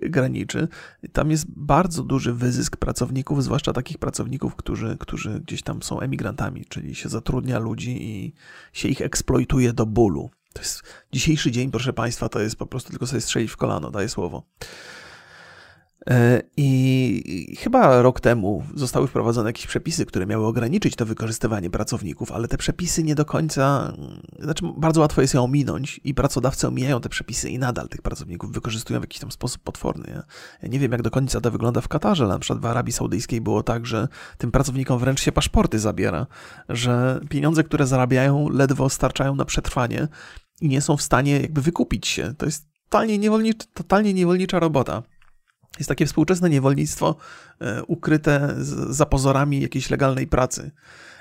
graniczy, 0.02 0.68
tam 1.12 1.30
jest 1.30 1.46
bardzo 1.48 2.02
duży 2.02 2.32
wyzysk 2.32 2.76
pracowników, 2.76 3.44
zwłaszcza 3.44 3.72
takich 3.72 3.98
pracowników, 3.98 4.56
którzy, 4.56 4.96
którzy 5.00 5.40
gdzieś 5.40 5.62
tam 5.62 5.82
są 5.82 6.00
emigrantami, 6.00 6.64
czyli 6.64 6.94
się 6.94 7.08
zatrudnia 7.08 7.58
ludzi 7.58 7.96
i 8.02 8.32
się 8.72 8.88
ich 8.88 9.00
eksploituje 9.00 9.72
do 9.72 9.86
bólu. 9.86 10.30
To 10.52 10.60
jest 10.60 10.82
dzisiejszy 11.12 11.50
dzień, 11.50 11.70
proszę 11.70 11.92
Państwa, 11.92 12.28
to 12.28 12.40
jest 12.40 12.56
po 12.56 12.66
prostu 12.66 12.90
tylko 12.90 13.06
sobie 13.06 13.20
strzelić 13.20 13.50
w 13.50 13.56
kolano, 13.56 13.90
daję 13.90 14.08
słowo. 14.08 14.42
E, 16.10 16.42
I 16.56 17.56
chyba 17.58 18.02
rok 18.02 18.20
temu 18.20 18.62
zostały 18.74 19.08
wprowadzone 19.08 19.48
jakieś 19.48 19.66
przepisy, 19.66 20.06
które 20.06 20.26
miały 20.26 20.46
ograniczyć 20.46 20.96
to 20.96 21.06
wykorzystywanie 21.06 21.70
pracowników, 21.70 22.32
ale 22.32 22.48
te 22.48 22.58
przepisy 22.58 23.02
nie 23.02 23.14
do 23.14 23.24
końca, 23.24 23.92
znaczy 24.38 24.64
bardzo 24.76 25.00
łatwo 25.00 25.20
jest 25.20 25.34
je 25.34 25.40
ominąć 25.40 26.00
i 26.04 26.14
pracodawcy 26.14 26.68
omijają 26.68 27.00
te 27.00 27.08
przepisy 27.08 27.50
i 27.50 27.58
nadal 27.58 27.88
tych 27.88 28.02
pracowników 28.02 28.52
wykorzystują 28.52 29.00
w 29.00 29.02
jakiś 29.02 29.20
tam 29.20 29.30
sposób 29.30 29.62
potworny. 29.62 30.22
Ja 30.62 30.68
nie 30.68 30.78
wiem, 30.78 30.92
jak 30.92 31.02
do 31.02 31.10
końca 31.10 31.40
to 31.40 31.50
wygląda 31.50 31.80
w 31.80 31.88
Katarze, 31.88 32.24
ale 32.24 32.32
na 32.32 32.38
przykład 32.38 32.60
w 32.60 32.66
Arabii 32.66 32.92
Saudyjskiej 32.92 33.40
było 33.40 33.62
tak, 33.62 33.86
że 33.86 34.08
tym 34.38 34.50
pracownikom 34.50 34.98
wręcz 34.98 35.20
się 35.20 35.32
paszporty 35.32 35.78
zabiera, 35.78 36.26
że 36.68 37.20
pieniądze, 37.28 37.64
które 37.64 37.86
zarabiają, 37.86 38.48
ledwo 38.48 38.88
starczają 38.88 39.34
na 39.34 39.44
przetrwanie 39.44 40.08
i 40.60 40.68
nie 40.68 40.80
są 40.80 40.96
w 40.96 41.02
stanie 41.02 41.40
jakby 41.40 41.60
wykupić 41.60 42.06
się. 42.06 42.34
To 42.38 42.46
jest 42.46 42.66
totalnie, 42.84 43.18
niewolnicza, 43.18 43.64
totalnie 43.74 44.14
niewolnicza 44.14 44.58
robota. 44.58 45.02
Jest 45.78 45.88
takie 45.88 46.06
współczesne 46.06 46.50
niewolnictwo 46.50 47.16
e, 47.60 47.82
ukryte 47.82 48.54
za 48.88 49.06
pozorami 49.06 49.60
jakiejś 49.60 49.90
legalnej 49.90 50.26
pracy. 50.26 50.70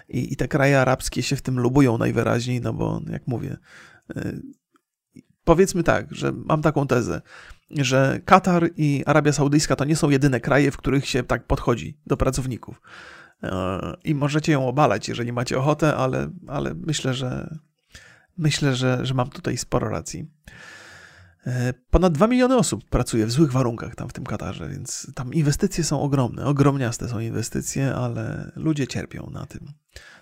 I, 0.10 0.34
I, 0.34 0.36
te 0.36 0.48
kraje 0.48 0.82
arabskie 0.82 1.24
się 1.24 1.36
w 1.36 1.42
tym 1.42 1.60
lubują 1.60 1.98
najwyraźniej, 1.98 2.62
no 2.62 2.74
bo 2.74 3.02
jak 3.10 3.28
mówię, 3.28 3.58
e, 4.16 4.34
powiedzmy 5.44 5.84
tak, 5.84 6.16
że 6.16 6.32
mam 6.32 6.62
taką 6.62 6.88
tezę, 6.88 7.22
że 7.70 8.20
Katar 8.26 8.70
i 8.78 9.04
Arabia 9.06 9.34
Saudyjska 9.34 9.76
to 9.76 9.86
nie 9.86 9.96
są 9.96 10.10
jedyne 10.10 10.40
kraje, 10.40 10.72
w 10.72 10.78
których 10.78 11.08
się 11.08 11.24
tak 11.24 11.48
podchodzi 11.48 11.98
do 12.08 12.18
pracowników. 12.18 12.82
E, 13.44 13.94
I 14.04 14.16
możecie 14.16 14.52
ją 14.52 14.68
obalać, 14.68 15.10
jeżeli 15.10 15.34
macie 15.34 15.60
ochotę, 15.60 15.96
ale, 15.96 16.30
ale 16.48 16.74
myślę, 16.74 17.14
że 17.14 17.58
myślę, 18.38 18.76
że, 18.76 19.06
że 19.06 19.14
mam 19.14 19.30
tutaj 19.30 19.58
sporo 19.58 19.90
racji. 19.90 20.26
E, 21.48 21.74
ponad 21.90 22.14
2 22.14 22.28
miliony 22.28 22.58
osób 22.58 22.90
pracuje 22.90 23.26
w 23.26 23.32
złych 23.32 23.52
warunkach 23.52 23.96
tam 23.96 24.10
w 24.10 24.14
tym 24.14 24.26
Katarze, 24.26 24.70
więc 24.70 25.12
tam 25.16 25.34
inwestycje 25.34 25.84
są 25.84 26.02
ogromne, 26.02 26.46
ogromniaste 26.46 27.08
są 27.08 27.20
inwestycje, 27.20 27.96
ale 27.96 28.52
ludzie 28.56 28.88
cierpią 28.88 29.30
na 29.34 29.46
tym. 29.46 29.72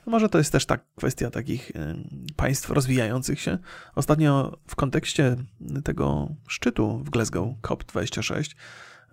No 0.06 0.12
może 0.12 0.30
to 0.30 0.38
jest 0.38 0.52
też 0.52 0.66
tak 0.66 0.86
kwestia 0.96 1.30
takich 1.30 1.72
e, 1.76 1.96
państw 2.36 2.70
rozwijających 2.70 3.42
się. 3.42 3.58
Ostatnio 3.96 4.58
w 4.68 4.76
kontekście 4.76 5.36
tego 5.84 6.30
szczytu 6.48 7.00
w 7.00 7.10
Glasgow 7.10 7.48
COP26 7.62 8.56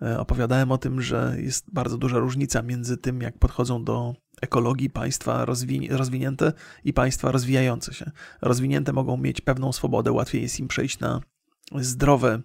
e, 0.01 0.19
opowiadałem 0.19 0.71
o 0.71 0.77
tym, 0.77 1.01
że 1.01 1.35
jest 1.37 1.73
bardzo 1.73 1.97
duża 1.97 2.17
różnica 2.17 2.61
między 2.61 2.97
tym, 2.97 3.21
jak 3.21 3.37
podchodzą 3.37 3.83
do 3.83 4.15
ekologii 4.41 4.89
państwa 4.89 5.45
rozwi 5.45 5.87
rozwinięte 5.91 6.53
i 6.83 6.93
państwa 6.93 7.31
rozwijające 7.31 7.93
się. 7.93 8.11
Rozwinięte 8.41 8.93
mogą 8.93 9.17
mieć 9.17 9.41
pewną 9.41 9.71
swobodę, 9.71 10.11
łatwiej 10.11 10.41
jest 10.41 10.59
im 10.59 10.67
przejść 10.67 10.99
na 10.99 11.21
zdrowe 11.75 12.41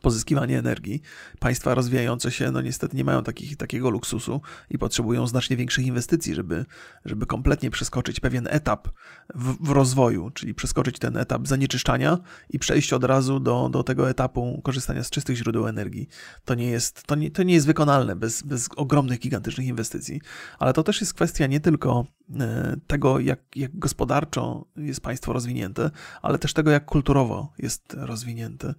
pozyskiwanie 0.00 0.58
energii. 0.58 1.02
Państwa 1.38 1.74
rozwijające 1.74 2.30
się, 2.30 2.50
no 2.50 2.60
niestety 2.60 2.96
nie 2.96 3.04
mają 3.04 3.22
takich, 3.22 3.56
takiego 3.56 3.90
luksusu 3.90 4.40
i 4.70 4.78
potrzebują 4.78 5.26
znacznie 5.26 5.56
większych 5.56 5.86
inwestycji, 5.86 6.34
żeby, 6.34 6.64
żeby 7.04 7.26
kompletnie 7.26 7.70
przeskoczyć 7.70 8.20
pewien 8.20 8.48
etap 8.50 8.88
w, 9.34 9.66
w 9.66 9.70
rozwoju, 9.70 10.30
czyli 10.30 10.54
przeskoczyć 10.54 10.98
ten 10.98 11.16
etap 11.16 11.48
zanieczyszczania 11.48 12.18
i 12.50 12.58
przejść 12.58 12.92
od 12.92 13.04
razu 13.04 13.40
do, 13.40 13.68
do 13.68 13.82
tego 13.82 14.10
etapu 14.10 14.60
korzystania 14.64 15.04
z 15.04 15.10
czystych 15.10 15.36
źródeł 15.36 15.68
energii. 15.68 16.08
To 16.44 16.54
nie 16.54 16.70
jest, 16.70 17.02
to 17.02 17.14
nie, 17.14 17.30
to 17.30 17.42
nie 17.42 17.54
jest 17.54 17.66
wykonalne 17.66 18.16
bez, 18.16 18.42
bez 18.42 18.68
ogromnych, 18.76 19.18
gigantycznych 19.18 19.66
inwestycji, 19.66 20.20
ale 20.58 20.72
to 20.72 20.82
też 20.82 21.00
jest 21.00 21.14
kwestia 21.14 21.46
nie 21.46 21.60
tylko 21.60 22.06
e, 22.40 22.76
tego, 22.86 23.20
jak, 23.20 23.40
jak 23.56 23.78
gospodarczo 23.78 24.64
jest 24.76 25.00
państwo 25.00 25.32
rozwinięte, 25.32 25.90
ale 26.22 26.38
też 26.38 26.52
tego, 26.52 26.70
jak 26.70 26.84
kulturowo 26.84 27.52
jest 27.58 27.94
rozwinięte. 27.98 28.74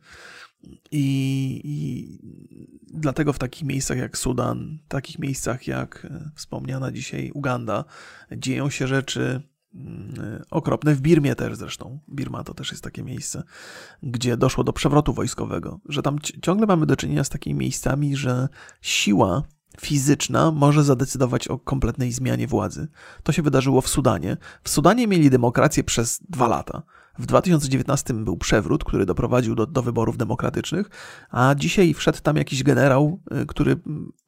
I, 0.91 1.61
I, 1.63 2.19
dlatego 2.93 3.33
w 3.33 3.39
takich 3.39 3.63
miejscach 3.63 3.97
jak 3.97 4.17
Sudan, 4.17 4.79
takich 4.87 5.19
miejscach 5.19 5.67
jak 5.67 6.05
e, 6.05 6.31
wspomniana 6.35 6.91
dzisiaj 6.91 7.31
Uganda, 7.33 7.85
dzieją 8.37 8.69
się 8.69 8.87
rzeczy 8.87 9.41
mm, 9.75 10.43
okropne. 10.51 10.95
W 10.95 11.01
Birmie 11.01 11.35
też 11.35 11.55
zresztą. 11.55 11.99
Birma 12.09 12.43
to 12.43 12.53
też 12.53 12.71
jest 12.71 12.83
takie 12.83 13.03
miejsce, 13.03 13.43
gdzie 14.03 14.37
doszło 14.37 14.63
do 14.63 14.73
przewrotu 14.73 15.13
wojskowego, 15.13 15.79
że 15.89 16.01
tam 16.01 16.19
ciągle 16.19 16.67
mamy 16.67 16.85
do 16.85 16.95
czynienia 16.95 17.23
z 17.23 17.29
takimi 17.29 17.59
miejscami, 17.59 18.15
że 18.15 18.47
siła 18.81 19.43
fizyczna 19.81 20.51
może 20.51 20.83
zadecydować 20.83 21.47
o 21.47 21.59
kompletnej 21.59 22.11
zmianie 22.11 22.47
władzy. 22.47 22.87
To 23.23 23.31
się 23.31 23.41
wydarzyło 23.41 23.81
w 23.81 23.89
Sudanie. 23.89 24.37
W 24.63 24.69
Sudanie 24.69 25.07
mieli 25.07 25.29
demokrację 25.29 25.83
przez 25.83 26.19
dwa 26.29 26.47
lata. 26.47 26.83
W 27.19 27.25
2019 27.25 28.13
był 28.13 28.37
przewrót, 28.37 28.83
który 28.83 29.05
doprowadził 29.05 29.55
do, 29.55 29.67
do 29.67 29.81
wyborów 29.81 30.17
demokratycznych, 30.17 30.89
a 31.31 31.55
dzisiaj 31.57 31.93
wszedł 31.93 32.19
tam 32.23 32.37
jakiś 32.37 32.63
generał, 32.63 33.19
y, 33.41 33.45
który 33.45 33.75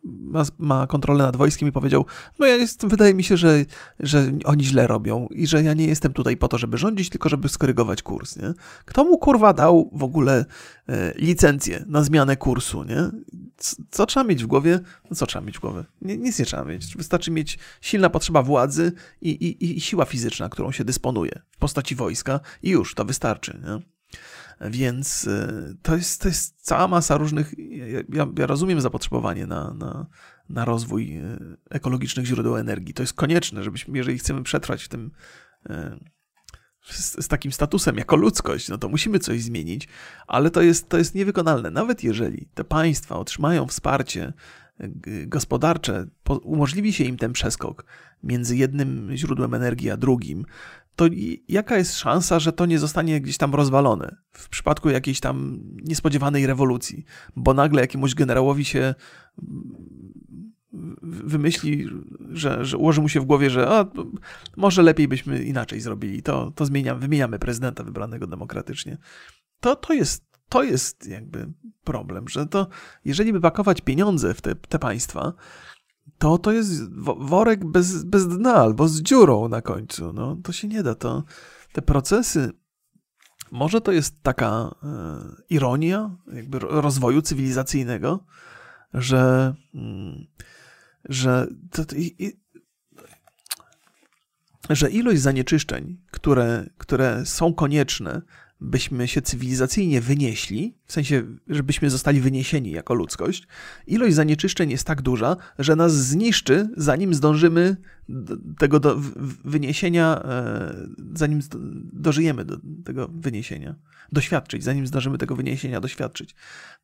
ma, 0.03 0.45
ma 0.57 0.87
kontrolę 0.87 1.23
nad 1.23 1.35
wojskiem 1.35 1.69
i 1.69 1.71
powiedział: 1.71 2.05
No, 2.39 2.45
ja 2.45 2.55
jest, 2.55 2.85
wydaje 2.85 3.13
mi 3.13 3.23
się, 3.23 3.37
że, 3.37 3.65
że 3.99 4.31
oni 4.45 4.65
źle 4.65 4.87
robią 4.87 5.27
i 5.31 5.47
że 5.47 5.63
ja 5.63 5.73
nie 5.73 5.87
jestem 5.87 6.13
tutaj 6.13 6.37
po 6.37 6.47
to, 6.47 6.57
żeby 6.57 6.77
rządzić, 6.77 7.09
tylko 7.09 7.29
żeby 7.29 7.49
skorygować 7.49 8.01
kurs. 8.01 8.37
Nie? 8.37 8.53
Kto 8.85 9.03
mu 9.03 9.17
kurwa 9.17 9.53
dał 9.53 9.89
w 9.93 10.03
ogóle 10.03 10.45
e, 10.89 11.13
licencję 11.15 11.85
na 11.87 12.03
zmianę 12.03 12.37
kursu? 12.37 12.83
Nie? 12.83 13.09
Co, 13.57 13.75
co, 13.91 14.05
trzeba 14.05 14.23
mieć 14.23 14.43
w 14.43 14.47
głowie? 14.47 14.79
No, 15.09 15.15
co 15.15 15.25
trzeba 15.25 15.45
mieć 15.45 15.57
w 15.57 15.61
głowie? 15.61 15.83
Nie, 16.01 16.17
nic 16.17 16.39
nie 16.39 16.45
trzeba 16.45 16.65
mieć. 16.65 16.97
Wystarczy 16.97 17.31
mieć 17.31 17.59
silna 17.81 18.09
potrzeba 18.09 18.43
władzy 18.43 18.91
i, 19.21 19.29
i, 19.29 19.77
i 19.77 19.81
siła 19.81 20.05
fizyczna, 20.05 20.49
którą 20.49 20.71
się 20.71 20.83
dysponuje 20.83 21.41
w 21.51 21.57
postaci 21.57 21.95
wojska, 21.95 22.39
i 22.63 22.69
już 22.69 22.95
to 22.95 23.05
wystarczy. 23.05 23.61
Nie? 23.63 23.98
Więc 24.61 25.27
y, 25.27 25.77
to 25.81 25.95
jest, 25.95 26.21
to 26.21 26.27
jest 26.27 26.61
cała 26.61 26.87
masa 26.87 27.17
różnych. 27.17 27.53
Ja, 28.09 28.27
ja 28.37 28.47
rozumiem 28.47 28.81
zapotrzebowanie 28.81 29.47
na, 29.47 29.73
na, 29.73 30.07
na 30.49 30.65
rozwój 30.65 31.17
y, 31.17 31.57
ekologicznych 31.69 32.25
źródeł 32.25 32.57
energii. 32.57 32.93
To 32.93 33.03
jest 33.03 33.13
konieczne, 33.13 33.63
żebyśmy, 33.63 33.97
jeżeli 33.97 34.17
chcemy 34.17 34.43
przetrwać 34.43 34.83
w 34.83 34.87
tym. 34.87 35.11
Y, 35.69 36.19
z, 36.83 37.25
z, 37.25 37.27
takim 37.27 37.51
statusem 37.51 37.97
jako 37.97 38.15
ludzkość, 38.15 38.69
no 38.69 38.77
to 38.77 38.89
musimy 38.89 39.19
coś 39.19 39.41
zmienić, 39.41 39.87
ale 40.27 40.51
to 40.51 40.61
jest, 40.61 40.89
to 40.89 40.97
jest 40.97 41.15
niewykonalne. 41.15 41.71
Nawet 41.71 42.03
jeżeli 42.03 42.49
te 42.53 42.63
państwa 42.63 43.15
otrzymają 43.15 43.67
wsparcie 43.67 44.33
gospodarcze, 45.27 46.07
umożliwi 46.43 46.93
się 46.93 47.03
im 47.03 47.17
ten 47.17 47.33
przeskok 47.33 47.85
między 48.23 48.57
jednym 48.57 49.09
źródłem 49.15 49.53
energii 49.53 49.89
a 49.89 49.97
drugim, 49.97 50.45
to 50.99 51.05
jaka 51.47 51.77
jest 51.77 51.97
szansa, 51.97 52.39
że 52.39 52.53
to 52.53 52.65
nie 52.65 52.79
zostanie 52.79 53.21
gdzieś 53.21 53.37
tam 53.37 53.55
rozwalone 53.55 54.15
w 54.31 54.49
przypadku 54.49 54.89
jakiejś 54.89 55.19
tam 55.19 55.59
niespodziewanej 55.83 56.47
rewolucji, 56.47 57.05
bo 57.35 57.53
nagle 57.53 57.81
jakiemuś 57.81 58.15
generałowi 58.15 58.65
się 58.65 58.95
wymyśli, 61.01 61.89
że, 62.29 62.65
że 62.65 62.77
ułoży 62.77 63.01
mu 63.01 63.09
się 63.09 63.19
w 63.19 63.25
głowie, 63.25 63.49
że 63.49 63.69
a, 63.69 63.85
może 64.57 64.81
lepiej 64.81 65.07
byśmy 65.07 65.43
inaczej 65.43 65.81
zrobili, 65.81 66.23
to, 66.23 66.51
to 66.51 66.65
zmieniamy, 66.65 66.99
wymieniamy 66.99 67.39
prezydenta 67.39 67.83
wybranego 67.83 68.27
demokratycznie. 68.27 68.97
To, 69.59 69.75
to 69.75 69.93
jest 69.93 70.29
to 70.49 70.63
jest 70.63 71.07
jakby 71.07 71.51
problem, 71.83 72.27
że 72.27 72.45
to 72.45 72.67
jeżeli 73.05 73.33
by 73.33 73.41
pakować 73.41 73.81
pieniądze 73.81 74.33
w 74.33 74.41
te, 74.41 74.55
te 74.55 74.79
państwa, 74.79 75.33
to 76.17 76.37
to 76.37 76.51
jest 76.51 76.93
worek 77.17 77.65
bez, 77.65 78.03
bez 78.03 78.27
dna 78.27 78.53
albo 78.53 78.87
z 78.87 79.01
dziurą 79.01 79.47
na 79.47 79.61
końcu. 79.61 80.13
No, 80.13 80.37
to 80.43 80.51
się 80.51 80.67
nie 80.67 80.83
da. 80.83 80.95
To, 80.95 81.23
te 81.73 81.81
procesy, 81.81 82.51
może 83.51 83.81
to 83.81 83.91
jest 83.91 84.23
taka 84.23 84.75
e, 84.83 85.19
ironia 85.49 86.17
jakby 86.33 86.59
rozwoju 86.59 87.21
cywilizacyjnego, 87.21 88.25
że, 88.93 89.53
mm, 89.73 90.27
że, 91.09 91.47
to, 91.71 91.95
i, 91.95 92.39
że 94.69 94.89
ilość 94.89 95.21
zanieczyszczeń, 95.21 95.97
które, 96.11 96.69
które 96.77 97.25
są 97.25 97.53
konieczne 97.53 98.21
byśmy 98.61 99.07
się 99.07 99.21
cywilizacyjnie 99.21 100.01
wynieśli, 100.01 100.77
w 100.85 100.93
sensie, 100.93 101.23
żebyśmy 101.47 101.89
zostali 101.89 102.21
wyniesieni 102.21 102.71
jako 102.71 102.93
ludzkość, 102.93 103.47
ilość 103.87 104.15
zanieczyszczeń 104.15 104.71
jest 104.71 104.87
tak 104.87 105.01
duża, 105.01 105.37
że 105.59 105.75
nas 105.75 105.95
zniszczy, 105.95 106.69
zanim 106.77 107.13
zdążymy 107.13 107.77
tego 108.57 108.79
do 108.79 108.95
wyniesienia, 109.45 110.21
e, 110.25 110.75
zanim 111.13 111.39
dożyjemy 111.93 112.45
do 112.45 112.57
tego 112.85 113.07
wyniesienia, 113.07 113.75
doświadczyć, 114.11 114.63
zanim 114.63 114.87
zdążymy 114.87 115.17
tego 115.17 115.35
wyniesienia 115.35 115.81
doświadczyć. 115.81 116.35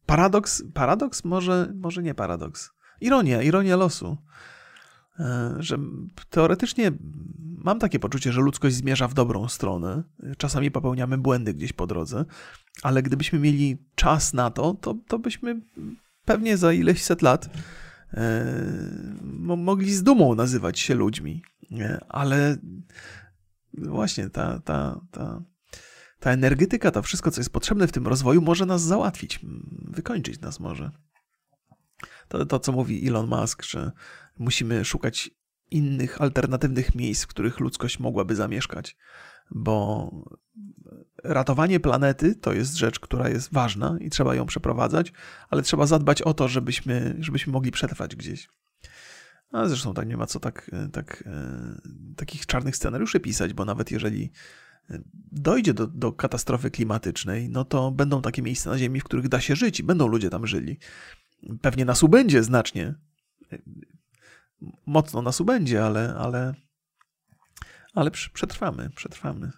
Paradoks, 0.05 0.63
paradoks 0.73 1.23
może, 1.23 1.73
może 1.76 2.03
nie 2.03 2.13
paradoks. 2.13 2.71
Ironia, 3.01 3.41
ironia 3.41 3.76
losu. 3.76 4.17
E, 5.20 5.55
że 5.59 5.78
teoretycznie 6.30 6.91
mam 7.39 7.80
takie 7.80 7.99
poczucie, 7.99 8.32
że 8.32 8.41
ludzkość 8.41 8.76
zmierza 8.76 9.07
w 9.07 9.13
dobrą 9.13 9.47
stronę. 9.47 10.03
Czasami 10.38 10.72
popełniamy 10.72 11.18
błędy 11.18 11.53
gdzieś 11.53 11.74
po 11.74 11.88
drodze, 11.88 12.26
ale 12.84 13.03
gdybyśmy 13.03 13.39
mieli 13.39 13.78
czas 13.95 14.34
na 14.34 14.51
to, 14.51 14.74
to, 14.74 14.95
to 15.07 15.20
byśmy 15.20 15.61
pewnie 16.26 16.57
za 16.57 16.74
ileś 16.74 17.03
set 17.03 17.22
lat 17.22 17.49
e, 18.13 18.45
mogli 19.57 19.93
z 19.93 20.03
dumą 20.03 20.36
nazywać 20.36 20.80
się 20.80 20.95
ludźmi. 20.95 21.43
Ale 22.09 22.57
właśnie 23.74 24.30
ta, 24.30 24.59
ta, 24.59 25.01
ta, 25.11 25.41
ta 26.20 26.32
energetyka, 26.32 26.91
to 26.91 27.01
wszystko, 27.01 27.32
co 27.32 27.41
jest 27.41 27.53
potrzebne 27.53 27.88
w 27.88 27.91
tym 27.91 28.07
rozwoju, 28.07 28.41
może 28.41 28.66
nas 28.66 28.82
załatwić, 28.82 29.39
wykończyć 29.82 30.41
nas 30.41 30.59
może. 30.59 30.91
To, 32.28 32.45
to 32.45 32.59
co 32.59 32.72
mówi 32.72 33.07
Elon 33.07 33.28
Musk, 33.28 33.63
że 33.63 33.91
musimy 34.38 34.86
szukać 34.86 35.29
innych, 35.71 36.21
alternatywnych 36.21 36.95
miejsc, 36.95 37.23
w 37.23 37.27
których 37.27 37.59
ludzkość 37.59 37.99
mogłaby 37.99 38.36
zamieszkać, 38.36 38.97
bo 39.51 40.11
ratowanie 41.23 41.79
planety 41.79 42.36
to 42.36 42.53
jest 42.53 42.75
rzecz, 42.75 42.99
która 42.99 43.29
jest 43.29 43.53
ważna 43.53 43.97
i 43.99 44.09
trzeba 44.09 44.36
ją 44.36 44.45
przeprowadzać, 44.45 45.13
ale 45.49 45.61
trzeba 45.61 45.86
zadbać 45.86 46.21
o 46.21 46.33
to, 46.33 46.47
żebyśmy, 46.47 47.15
żebyśmy 47.19 47.53
mogli 47.53 47.71
przetrwać 47.71 48.15
gdzieś. 48.15 48.49
A 49.51 49.67
zresztą 49.67 49.93
tak 49.93 50.07
nie 50.07 50.17
ma 50.17 50.25
co 50.25 50.39
tak, 50.39 50.71
tak, 50.93 51.23
e, 51.27 52.15
takich 52.15 52.45
czarnych 52.45 52.75
scenariuszy 52.75 53.19
pisać, 53.19 53.53
bo 53.53 53.65
nawet 53.65 53.91
jeżeli 53.91 54.31
dojdzie 55.31 55.73
do, 55.73 55.88
do 55.88 56.13
katastrofy 56.13 56.71
klimatycznej, 56.71 57.49
no 57.49 57.65
to 57.65 57.91
będą 57.91 58.21
takie 58.21 58.41
miejsca 58.41 58.69
na 58.69 58.77
Ziemi, 58.77 58.99
w 58.99 59.03
których 59.03 59.27
da 59.27 59.41
się 59.41 59.55
żyć 59.55 59.79
i 59.79 59.83
będą 59.83 60.07
ludzie 60.07 60.29
tam 60.29 60.47
żyli. 60.47 60.79
Pewnie 61.61 61.86
nas 61.86 62.03
ubędzie 62.03 62.43
znacznie. 62.43 62.95
Mocno 64.86 65.22
nas 65.22 65.41
ubędzie, 65.41 65.86
ale, 65.86 66.16
ale, 66.18 66.53
ale 67.93 68.12
przetrwamy, 68.12 68.89
przetrwamy. 68.89 69.51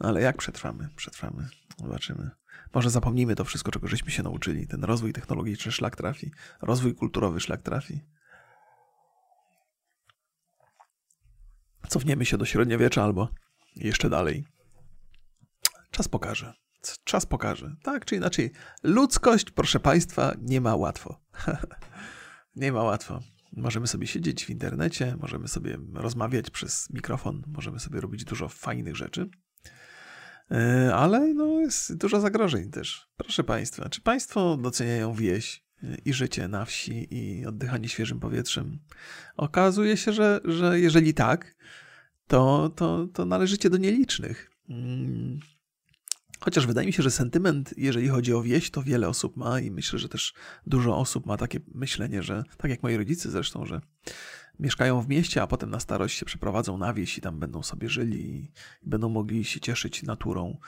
No 0.00 0.08
ale 0.08 0.22
jak 0.22 0.36
przetrwamy? 0.36 0.88
Przetrwamy. 0.96 1.48
Zobaczymy. 1.78 2.30
Może 2.74 2.90
zapomnimy 2.90 3.34
to 3.34 3.44
wszystko, 3.44 3.70
czego 3.72 3.88
żeśmy 3.88 4.10
się 4.10 4.22
nauczyli. 4.22 4.66
Ten 4.66 4.84
rozwój 4.84 5.12
technologiczny 5.12 5.72
szlak 5.72 5.96
trafi. 5.96 6.32
Rozwój 6.60 6.94
kulturowy 6.94 7.40
szlak 7.40 7.62
trafi. 7.62 8.00
Cofniemy 11.88 12.26
się 12.26 12.38
do 12.38 12.44
średniowiecza 12.44 13.04
albo 13.04 13.28
jeszcze 13.76 14.10
dalej. 14.10 14.46
Czas 15.90 16.08
pokaże. 16.08 16.54
Czas 17.04 17.26
pokaże. 17.26 17.76
Tak 17.82 18.04
czy 18.04 18.16
inaczej, 18.16 18.52
ludzkość, 18.82 19.50
proszę 19.50 19.80
Państwa, 19.80 20.32
nie 20.38 20.60
ma 20.60 20.76
łatwo. 20.76 21.20
nie 22.56 22.72
ma 22.72 22.82
łatwo. 22.82 23.20
Możemy 23.56 23.86
sobie 23.86 24.06
siedzieć 24.06 24.44
w 24.44 24.50
internecie, 24.50 25.16
możemy 25.20 25.48
sobie 25.48 25.78
rozmawiać 25.94 26.50
przez 26.50 26.90
mikrofon, 26.90 27.42
możemy 27.46 27.80
sobie 27.80 28.00
robić 28.00 28.24
dużo 28.24 28.48
fajnych 28.48 28.96
rzeczy. 28.96 29.30
E, 30.50 30.94
ale 30.94 31.34
no, 31.34 31.60
jest 31.60 31.96
dużo 31.96 32.20
zagrożeń 32.20 32.70
też. 32.70 33.08
Proszę 33.16 33.44
Państwa, 33.44 33.88
czy 33.88 34.00
Państwo 34.00 34.56
doceniają 34.56 35.14
wieś 35.14 35.64
e, 35.82 35.96
i 36.04 36.12
życie 36.12 36.48
na 36.48 36.64
wsi 36.64 37.08
i 37.10 37.46
oddychanie 37.46 37.88
świeżym 37.88 38.20
powietrzem? 38.20 38.78
Okazuje 39.36 39.96
się, 39.96 40.12
że, 40.12 40.40
że 40.44 40.80
jeżeli 40.80 41.14
tak, 41.14 41.54
to, 42.26 42.68
to, 42.76 43.06
to 43.06 43.24
należycie 43.24 43.70
do 43.70 43.76
nielicznych. 43.76 44.50
Chociaż 46.44 46.66
wydaje 46.66 46.86
mi 46.86 46.92
się, 46.92 47.02
że 47.02 47.10
sentyment, 47.10 47.74
jeżeli 47.76 48.08
chodzi 48.08 48.34
o 48.34 48.42
wieś, 48.42 48.70
to 48.70 48.82
wiele 48.82 49.08
osób 49.08 49.36
ma 49.36 49.60
i 49.60 49.70
myślę, 49.70 49.98
że 49.98 50.08
też 50.08 50.34
dużo 50.66 50.96
osób 50.96 51.26
ma 51.26 51.36
takie 51.36 51.60
myślenie, 51.74 52.22
że 52.22 52.44
tak 52.56 52.70
jak 52.70 52.82
moi 52.82 52.96
rodzice 52.96 53.30
zresztą, 53.30 53.66
że 53.66 53.80
mieszkają 54.58 55.00
w 55.00 55.08
mieście, 55.08 55.42
a 55.42 55.46
potem 55.46 55.70
na 55.70 55.80
starość 55.80 56.18
się 56.18 56.26
przeprowadzą 56.26 56.78
na 56.78 56.94
wieś 56.94 57.18
i 57.18 57.20
tam 57.20 57.38
będą 57.38 57.62
sobie 57.62 57.88
żyli 57.88 58.34
i 58.36 58.50
będą 58.82 59.08
mogli 59.08 59.44
się 59.44 59.60
cieszyć 59.60 60.02
naturą. 60.02 60.58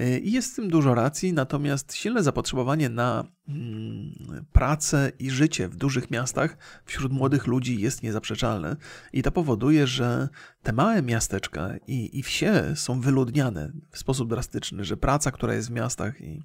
Y, 0.00 0.18
I 0.18 0.32
jest 0.32 0.52
w 0.52 0.56
tym 0.56 0.68
dużo 0.68 0.94
racji, 0.94 1.32
natomiast 1.32 1.94
silne 1.94 2.22
zapotrzebowanie 2.22 2.88
na 2.88 3.24
mm, 3.48 4.44
pracę 4.52 5.12
i 5.18 5.30
życie 5.30 5.68
w 5.68 5.76
dużych 5.76 6.10
miastach 6.10 6.56
wśród 6.84 7.12
młodych 7.12 7.46
ludzi 7.46 7.80
jest 7.80 8.02
niezaprzeczalne. 8.02 8.76
I 9.12 9.22
to 9.22 9.32
powoduje, 9.32 9.86
że 9.86 10.28
te 10.62 10.72
małe 10.72 11.02
miasteczka 11.02 11.70
i, 11.86 12.18
i 12.18 12.22
wsie 12.22 12.72
są 12.74 13.00
wyludniane 13.00 13.72
w 13.90 13.98
sposób 13.98 14.28
drastyczny, 14.28 14.84
że 14.84 14.96
praca, 14.96 15.30
która 15.30 15.54
jest 15.54 15.68
w 15.68 15.72
miastach 15.72 16.20
i 16.20 16.42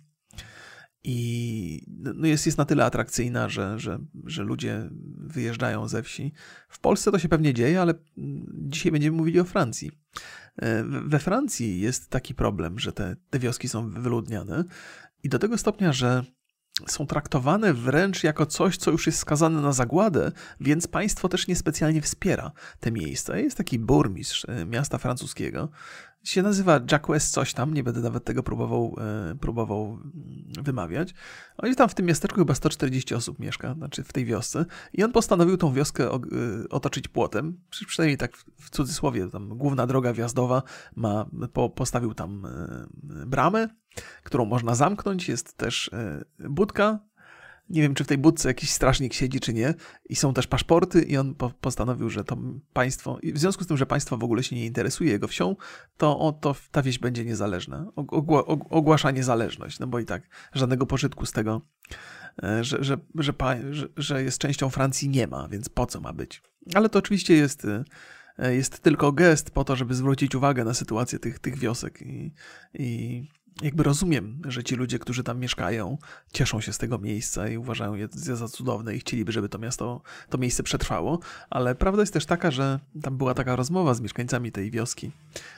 i 1.08 1.82
no 2.16 2.28
jest, 2.28 2.46
jest 2.46 2.58
na 2.58 2.66
tyle 2.66 2.86
atrakcyjna, 2.86 3.50
że, 3.50 3.80
że, 3.80 4.00
że 4.26 4.44
ludzie 4.44 4.90
wyjeżdżają 5.18 5.88
ze 5.88 6.04
wsi. 6.04 6.34
W 6.70 6.80
Polsce 6.80 7.12
to 7.12 7.20
się 7.20 7.30
pewnie 7.30 7.54
dzieje, 7.54 7.82
ale 7.82 7.94
dzisiaj 8.54 8.92
będziemy 8.92 9.18
mówili 9.18 9.40
o 9.40 9.44
Francji. 9.44 9.92
E, 10.62 10.84
we 10.84 11.20
Francji 11.20 11.80
jest 11.80 12.10
taki 12.10 12.36
problem, 12.36 12.80
że 12.80 12.94
te, 12.94 13.16
te 13.30 13.40
wioski 13.40 13.70
są 13.70 13.90
wyludniane 13.90 14.64
i 15.24 15.30
do 15.30 15.40
tego 15.40 15.58
stopnia, 15.58 15.94
że 15.94 16.24
są 16.88 17.08
traktowane 17.08 17.74
wręcz 17.74 18.24
jako 18.24 18.46
coś, 18.46 18.78
co 18.78 18.92
już 18.92 19.06
jest 19.06 19.20
skazane 19.20 19.62
na 19.62 19.72
zagładę, 19.72 20.32
więc 20.60 20.88
państwo 20.88 21.30
też 21.30 21.48
niespecjalnie 21.48 22.02
wspiera 22.02 22.52
te 22.80 22.92
miejsca. 22.92 23.38
Jest 23.38 23.58
taki 23.58 23.80
burmistrz 23.80 24.46
e, 24.46 24.66
miasta 24.66 24.98
francuskiego, 24.98 25.70
się 26.30 26.42
nazywa 26.42 26.80
Jacques 26.92 27.32
coś 27.32 27.54
tam, 27.54 27.74
nie 27.74 27.84
będę 27.84 28.02
nawet 28.02 28.24
tego 28.24 28.44
próbował, 28.44 28.96
e, 29.32 29.36
próbował 29.36 29.86
mm, 29.86 30.64
wymawiać. 30.64 31.14
Oni 31.58 31.76
tam 31.76 31.90
w 31.90 31.94
tym 31.94 32.06
miasteczku 32.06 32.40
chyba 32.40 32.56
140 32.56 33.16
osób 33.16 33.40
mieszka, 33.40 33.74
znaczy 33.74 34.04
w 34.04 34.14
tej 34.14 34.26
wiosce 34.26 34.66
i 34.94 35.04
on 35.04 35.12
postanowił 35.12 35.58
tą 35.58 35.74
wioskę 35.74 36.14
e, 36.14 36.20
otoczyć 36.70 37.08
płotem, 37.08 37.58
przynajmniej 37.88 38.18
tak 38.18 38.38
w 38.38 38.70
cudzysłowie, 38.70 39.30
tam 39.30 39.50
główna 39.50 39.88
droga 39.88 40.14
wjazdowa 40.14 40.64
ma, 40.96 41.26
po, 41.54 41.70
postawił 41.70 42.14
tam 42.14 42.46
e, 42.46 42.86
bramę, 43.26 43.70
którą 44.24 44.46
można 44.46 44.76
zamknąć, 44.76 45.30
jest 45.30 45.58
też 45.58 45.92
budka 46.40 47.00
nie 47.70 47.82
wiem, 47.82 47.94
czy 47.94 48.04
w 48.04 48.08
tej 48.08 48.18
budce 48.18 48.48
jakiś 48.48 48.70
strażnik 48.70 49.14
siedzi, 49.14 49.40
czy 49.40 49.54
nie. 49.54 49.74
I 50.10 50.16
są 50.16 50.34
też 50.34 50.48
paszporty, 50.48 51.02
i 51.02 51.18
on 51.18 51.36
po 51.36 51.50
postanowił, 51.50 52.10
że 52.10 52.24
to 52.24 52.38
państwo, 52.74 53.20
w 53.24 53.40
związku 53.40 53.64
z 53.64 53.68
tym, 53.68 53.78
że 53.78 53.86
państwo 53.86 54.18
w 54.18 54.24
ogóle 54.24 54.44
się 54.44 54.56
nie 54.56 54.66
interesuje 54.66 55.12
jego 55.12 55.28
wsią, 55.28 55.56
to, 55.98 56.20
o, 56.20 56.32
to 56.32 56.56
ta 56.72 56.82
wieś 56.82 57.00
będzie 57.00 57.26
niezależna. 57.26 57.92
Ogła 57.96 58.46
ogłasza 58.46 59.12
niezależność, 59.12 59.80
no 59.80 59.88
bo 59.88 60.00
i 60.00 60.06
tak 60.06 60.24
żadnego 60.54 60.86
pożytku 60.86 61.26
z 61.26 61.32
tego, 61.32 61.62
e, 62.44 62.64
że, 62.64 62.84
że, 62.84 62.98
że, 63.16 63.34
że, 63.72 63.88
że 63.98 64.24
jest 64.24 64.38
częścią 64.38 64.70
Francji 64.70 65.10
nie 65.10 65.28
ma, 65.28 65.48
więc 65.48 65.70
po 65.70 65.86
co 65.86 66.02
ma 66.02 66.14
być? 66.14 66.42
Ale 66.74 66.90
to 66.90 67.00
oczywiście 67.00 67.34
jest 67.34 67.66
e, 67.66 68.56
jest 68.56 68.80
tylko 68.80 69.12
gest 69.12 69.52
po 69.52 69.64
to, 69.64 69.76
żeby 69.76 69.96
zwrócić 69.96 70.36
uwagę 70.36 70.64
na 70.64 70.74
sytuację 70.74 71.20
tych, 71.20 71.40
tych 71.40 71.58
wiosek 71.58 72.02
i, 72.02 72.34
i 72.74 73.28
jakby 73.62 73.84
rozumiem, 73.84 74.42
że 74.48 74.64
ci 74.64 74.76
ludzie, 74.76 75.00
którzy 75.00 75.24
tam 75.24 75.40
mieszkają, 75.40 75.98
cieszą 76.34 76.62
się 76.62 76.74
z 76.74 76.78
tego 76.78 76.98
miejsca 76.98 77.48
i 77.48 77.58
uważają 77.58 77.96
je 77.96 78.08
za 78.12 78.48
cudowne 78.48 78.96
i 78.96 79.00
chcieliby, 79.00 79.32
żeby 79.32 79.50
to 79.50 79.60
miasto, 79.60 80.02
to 80.30 80.38
miejsce 80.38 80.64
przetrwało, 80.64 81.20
ale 81.50 81.76
prawda 81.76 82.02
jest 82.02 82.14
też 82.14 82.26
taka, 82.26 82.52
że 82.52 82.80
tam 83.02 83.18
była 83.18 83.34
taka 83.34 83.56
rozmowa 83.56 83.94
z 83.94 84.02
mieszkańcami 84.02 84.52
tej 84.52 84.72
wioski. 84.72 85.12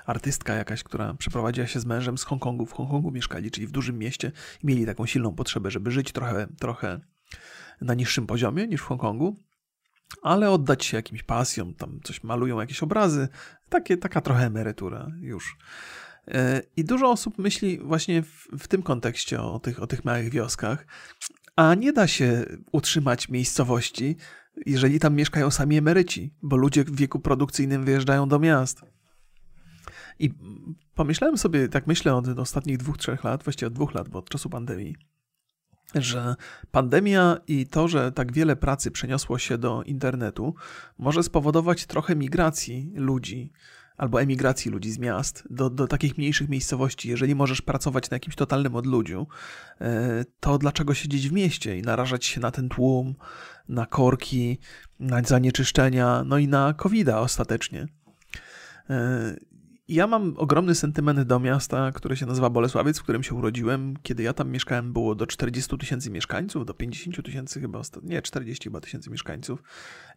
Artystka 0.05 0.53
jakaś, 0.53 0.83
która 0.83 1.13
przeprowadziła 1.13 1.67
się 1.67 1.79
z 1.79 1.85
mężem 1.85 2.17
z 2.17 2.23
Hongkongu, 2.23 2.65
w 2.65 2.73
Hongkongu 2.73 3.11
mieszkali, 3.11 3.51
czyli 3.51 3.67
w 3.67 3.71
dużym 3.71 3.99
mieście 3.99 4.31
i 4.63 4.67
mieli 4.67 4.85
taką 4.85 5.05
silną 5.05 5.35
potrzebę, 5.35 5.71
żeby 5.71 5.91
żyć 5.91 6.11
trochę, 6.11 6.47
trochę 6.59 6.99
na 7.81 7.93
niższym 7.93 8.27
poziomie 8.27 8.67
niż 8.67 8.81
w 8.81 8.85
Hongkongu, 8.85 9.43
ale 10.21 10.51
oddać 10.51 10.85
się 10.85 10.97
jakimś 10.97 11.23
pasjom, 11.23 11.73
tam 11.73 11.99
coś 12.03 12.23
malują, 12.23 12.59
jakieś 12.59 12.83
obrazy, 12.83 13.27
takie, 13.69 13.97
taka 13.97 14.21
trochę 14.21 14.45
emerytura 14.45 15.07
już. 15.19 15.57
E, 16.27 16.61
I 16.77 16.83
dużo 16.85 17.11
osób 17.11 17.37
myśli 17.37 17.79
właśnie 17.79 18.23
w, 18.23 18.47
w, 18.59 18.67
tym 18.67 18.83
kontekście 18.83 19.41
o 19.41 19.59
tych, 19.59 19.81
o 19.81 19.87
tych 19.87 20.05
małych 20.05 20.29
wioskach, 20.29 20.85
a 21.55 21.75
nie 21.75 21.93
da 21.93 22.07
się 22.07 22.45
utrzymać 22.71 23.29
miejscowości, 23.29 24.15
jeżeli 24.65 24.99
tam 24.99 25.15
mieszkają 25.15 25.51
sami 25.51 25.77
emeryci, 25.77 26.33
bo 26.41 26.57
ludzie 26.57 26.83
w 26.83 26.95
wieku 26.95 27.19
produkcyjnym 27.19 27.85
wyjeżdżają 27.85 28.27
do 28.27 28.39
miast. 28.39 28.81
I 30.19 30.33
pomyślałem 30.95 31.37
sobie, 31.37 31.69
tak 31.69 31.87
myślę 31.87 32.15
od 32.15 32.39
ostatnich 32.39 32.77
dwóch, 32.77 32.97
trzech 32.97 33.23
lat, 33.23 33.43
właściwie 33.43 33.67
od 33.67 33.73
dwóch 33.73 33.93
lat, 33.93 34.09
bo 34.09 34.19
od 34.19 34.29
czasu 34.29 34.49
pandemii, 34.49 34.95
że 35.95 36.35
pandemia 36.71 37.37
i 37.47 37.67
to, 37.67 37.87
że 37.87 38.11
tak 38.11 38.33
wiele 38.33 38.55
pracy 38.55 38.91
przeniosło 38.91 39.39
się 39.39 39.57
do 39.57 39.83
internetu, 39.83 40.55
może 40.97 41.23
spowodować 41.23 41.85
trochę 41.85 42.15
migracji 42.15 42.91
ludzi 42.95 43.51
albo 43.97 44.21
emigracji 44.21 44.71
ludzi 44.71 44.91
z 44.91 44.99
miast 44.99 45.43
do, 45.49 45.69
do 45.69 45.87
takich 45.87 46.17
mniejszych 46.17 46.49
miejscowości. 46.49 47.09
Jeżeli 47.09 47.35
możesz 47.35 47.61
pracować 47.61 48.09
na 48.09 48.15
jakimś 48.15 48.35
totalnym 48.35 48.75
odludziu, 48.75 49.27
e, 49.81 50.25
to 50.39 50.57
dlaczego 50.57 50.93
siedzieć 50.93 51.29
w 51.29 51.31
mieście 51.31 51.77
i 51.77 51.81
narażać 51.81 52.25
się 52.25 52.39
na 52.39 52.51
ten 52.51 52.69
tłum, 52.69 53.15
na 53.69 53.85
korki, 53.85 54.59
na 54.99 55.21
zanieczyszczenia, 55.21 56.23
no 56.25 56.37
i 56.37 56.47
na 56.47 56.73
covid 56.73 57.09
ostatecznie. 57.09 57.87
Ja 59.89 60.07
mam 60.07 60.33
ogromny 60.37 60.75
sentyment 60.75 61.21
do 61.21 61.39
miasta, 61.39 61.91
które 61.91 62.17
się 62.17 62.25
nazywa 62.25 62.49
Bolesławiec, 62.49 62.99
w 62.99 63.03
którym 63.03 63.23
się 63.23 63.35
urodziłem. 63.35 63.93
Kiedy 64.03 64.23
ja 64.23 64.33
tam 64.33 64.49
mieszkałem, 64.49 64.93
było 64.93 65.15
do 65.15 65.27
40 65.27 65.77
tysięcy 65.77 66.11
mieszkańców, 66.11 66.65
do 66.65 66.73
50 66.73 67.25
tysięcy 67.25 67.61
chyba, 67.61 67.81
nie, 68.03 68.21
40 68.21 68.63
chyba 68.63 68.81
tysięcy 68.81 69.09
mieszkańców. 69.09 69.63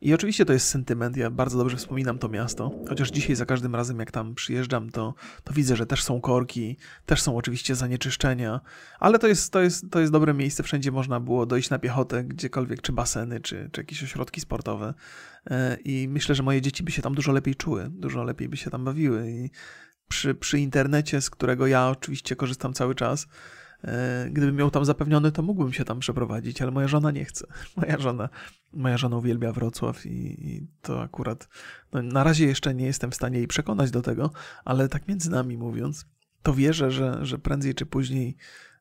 I 0.00 0.14
oczywiście 0.14 0.44
to 0.44 0.52
jest 0.52 0.68
sentyment, 0.68 1.16
ja 1.16 1.30
bardzo 1.30 1.58
dobrze 1.58 1.76
wspominam 1.76 2.18
to 2.18 2.28
miasto, 2.28 2.70
chociaż 2.88 3.10
dzisiaj 3.10 3.36
za 3.36 3.46
każdym 3.46 3.74
razem 3.74 3.98
jak 3.98 4.10
tam 4.10 4.34
przyjeżdżam, 4.34 4.90
to, 4.90 5.14
to 5.44 5.54
widzę, 5.54 5.76
że 5.76 5.86
też 5.86 6.04
są 6.04 6.20
korki, 6.20 6.76
też 7.06 7.22
są 7.22 7.36
oczywiście 7.36 7.74
zanieczyszczenia, 7.74 8.60
ale 8.98 9.18
to 9.18 9.26
jest, 9.26 9.52
to, 9.52 9.60
jest, 9.60 9.90
to 9.90 10.00
jest 10.00 10.12
dobre 10.12 10.34
miejsce, 10.34 10.62
wszędzie 10.62 10.92
można 10.92 11.20
było 11.20 11.46
dojść 11.46 11.70
na 11.70 11.78
piechotę, 11.78 12.24
gdziekolwiek, 12.24 12.82
czy 12.82 12.92
baseny, 12.92 13.40
czy, 13.40 13.70
czy 13.72 13.80
jakieś 13.80 14.02
ośrodki 14.02 14.40
sportowe. 14.40 14.94
E, 15.46 15.76
I 15.84 16.08
myślę, 16.08 16.34
że 16.34 16.42
moje 16.42 16.60
dzieci 16.60 16.82
by 16.82 16.90
się 16.92 17.02
tam 17.02 17.14
dużo 17.14 17.32
lepiej 17.32 17.54
czuły, 17.54 17.90
dużo 17.90 18.24
lepiej 18.24 18.48
by 18.48 18.56
się 18.56 18.70
tam 18.70 18.84
bawiły. 18.84 19.30
I 19.30 19.50
przy, 20.08 20.34
przy 20.34 20.58
internecie, 20.58 21.20
z 21.20 21.30
którego 21.30 21.66
ja 21.66 21.88
oczywiście 21.88 22.36
korzystam 22.36 22.72
cały 22.72 22.94
czas, 22.94 23.26
e, 23.84 24.28
gdybym 24.30 24.56
miał 24.56 24.70
tam 24.70 24.84
zapewniony, 24.84 25.32
to 25.32 25.42
mógłbym 25.42 25.72
się 25.72 25.84
tam 25.84 26.00
przeprowadzić, 26.00 26.62
ale 26.62 26.70
moja 26.70 26.88
żona 26.88 27.10
nie 27.10 27.24
chce. 27.24 27.46
Moja 27.76 27.98
żona, 27.98 28.28
moja 28.72 28.98
żona 28.98 29.16
uwielbia 29.16 29.52
Wrocław 29.52 30.06
i, 30.06 30.48
i 30.48 30.66
to 30.82 31.02
akurat 31.02 31.48
no, 31.92 32.02
na 32.02 32.24
razie 32.24 32.46
jeszcze 32.46 32.74
nie 32.74 32.86
jestem 32.86 33.10
w 33.10 33.14
stanie 33.14 33.38
jej 33.38 33.46
przekonać 33.46 33.90
do 33.90 34.02
tego, 34.02 34.30
ale 34.64 34.88
tak 34.88 35.08
między 35.08 35.30
nami 35.30 35.56
mówiąc, 35.56 36.06
to 36.42 36.54
wierzę, 36.54 36.90
że, 36.90 37.26
że 37.26 37.38
prędzej 37.38 37.74
czy 37.74 37.86
później 37.86 38.36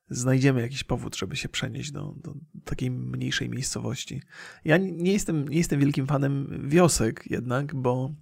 znajdziemy 0.09 0.61
jakiś 0.61 0.83
powód, 0.83 1.15
żeby 1.15 1.35
się 1.35 1.49
przenieść 1.49 1.91
do, 1.91 2.15
do 2.23 2.35
takiej 2.63 2.91
mniejszej 2.91 3.49
miejscowości. 3.49 4.21
Ja 4.65 4.77
nie 4.77 5.13
jestem, 5.13 5.47
nie 5.47 5.57
jestem 5.57 5.79
wielkim 5.79 6.07
fanem 6.07 6.61
wiosek 6.69 7.23
jednak, 7.31 7.75
bo 7.75 8.13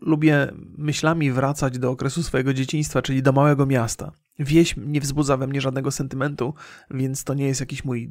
lubię 0.00 0.52
myślami 0.78 1.32
wracać 1.32 1.78
do 1.78 1.90
okresu 1.90 2.22
swojego 2.22 2.54
dzieciństwa, 2.54 3.02
czyli 3.02 3.22
do 3.22 3.32
małego 3.32 3.66
miasta. 3.66 4.12
Wieś 4.38 4.74
nie 4.76 5.00
wzbudza 5.00 5.36
we 5.36 5.46
mnie 5.46 5.60
żadnego 5.60 5.90
sentymentu, 5.90 6.54
więc 6.90 7.24
to 7.24 7.34
nie 7.34 7.46
jest 7.46 7.60
jakiś 7.60 7.84
mój 7.84 8.10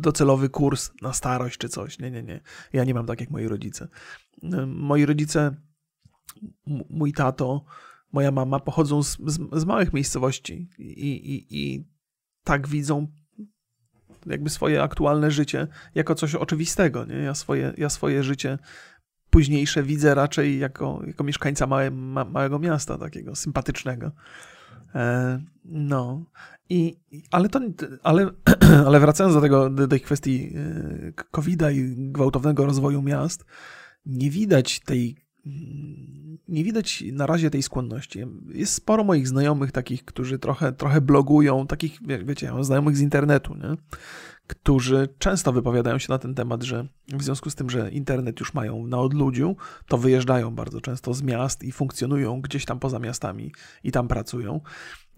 docelowy 0.00 0.48
kurs 0.48 0.90
na 1.02 1.12
starość 1.12 1.58
czy 1.58 1.68
coś. 1.68 1.98
Nie, 1.98 2.10
nie, 2.10 2.22
nie. 2.22 2.40
Ja 2.72 2.84
nie 2.84 2.94
mam 2.94 3.06
tak 3.06 3.20
jak 3.20 3.30
moi 3.30 3.48
rodzice. 3.48 3.88
Moi 4.66 5.06
rodzice, 5.06 5.56
mój 6.90 7.12
tato, 7.12 7.64
moja 8.16 8.30
mama 8.30 8.60
pochodzą 8.60 9.02
z, 9.02 9.16
z, 9.26 9.38
z 9.52 9.64
małych 9.64 9.92
miejscowości 9.92 10.68
i, 10.78 11.12
i, 11.12 11.46
i 11.50 11.84
tak 12.44 12.68
widzą 12.68 13.06
jakby 14.26 14.50
swoje 14.50 14.82
aktualne 14.82 15.30
życie 15.30 15.66
jako 15.94 16.14
coś 16.14 16.34
oczywistego. 16.34 17.04
Nie? 17.04 17.14
Ja, 17.14 17.34
swoje, 17.34 17.72
ja 17.78 17.88
swoje 17.88 18.22
życie 18.22 18.58
późniejsze 19.30 19.82
widzę 19.82 20.14
raczej 20.14 20.58
jako, 20.58 21.00
jako 21.06 21.24
mieszkańca 21.24 21.66
małe, 21.66 21.90
ma, 21.90 22.24
małego 22.24 22.58
miasta, 22.58 22.98
takiego 22.98 23.34
sympatycznego. 23.34 24.12
E, 24.94 25.40
no. 25.64 26.24
I, 26.68 26.96
ale, 27.30 27.48
to, 27.48 27.60
ale, 28.02 28.30
ale 28.86 29.00
wracając 29.00 29.34
do, 29.34 29.40
tego, 29.40 29.70
do 29.70 29.88
tej 29.88 30.00
kwestii 30.00 30.52
e, 30.56 31.12
COVID-a 31.12 31.70
i 31.70 31.94
gwałtownego 31.96 32.66
rozwoju 32.66 33.02
miast, 33.02 33.44
nie 34.06 34.30
widać 34.30 34.80
tej 34.80 35.25
nie 36.48 36.64
widać 36.64 37.04
na 37.12 37.26
razie 37.26 37.50
tej 37.50 37.62
skłonności. 37.62 38.24
Jest 38.48 38.74
sporo 38.74 39.04
moich 39.04 39.28
znajomych 39.28 39.72
takich, 39.72 40.04
którzy 40.04 40.38
trochę, 40.38 40.72
trochę 40.72 41.00
blogują, 41.00 41.66
takich, 41.66 42.00
wiecie, 42.24 42.52
znajomych 42.60 42.96
z 42.96 43.00
internetu, 43.00 43.54
nie? 43.54 43.76
którzy 44.46 45.08
często 45.18 45.52
wypowiadają 45.52 45.98
się 45.98 46.06
na 46.08 46.18
ten 46.18 46.34
temat, 46.34 46.62
że 46.62 46.88
w 47.08 47.22
związku 47.22 47.50
z 47.50 47.54
tym, 47.54 47.70
że 47.70 47.90
internet 47.90 48.40
już 48.40 48.54
mają 48.54 48.86
na 48.86 48.98
odludziu, 48.98 49.56
to 49.88 49.98
wyjeżdżają 49.98 50.54
bardzo 50.54 50.80
często 50.80 51.14
z 51.14 51.22
miast 51.22 51.64
i 51.64 51.72
funkcjonują 51.72 52.40
gdzieś 52.40 52.64
tam 52.64 52.78
poza 52.78 52.98
miastami 52.98 53.52
i 53.84 53.92
tam 53.92 54.08
pracują. 54.08 54.60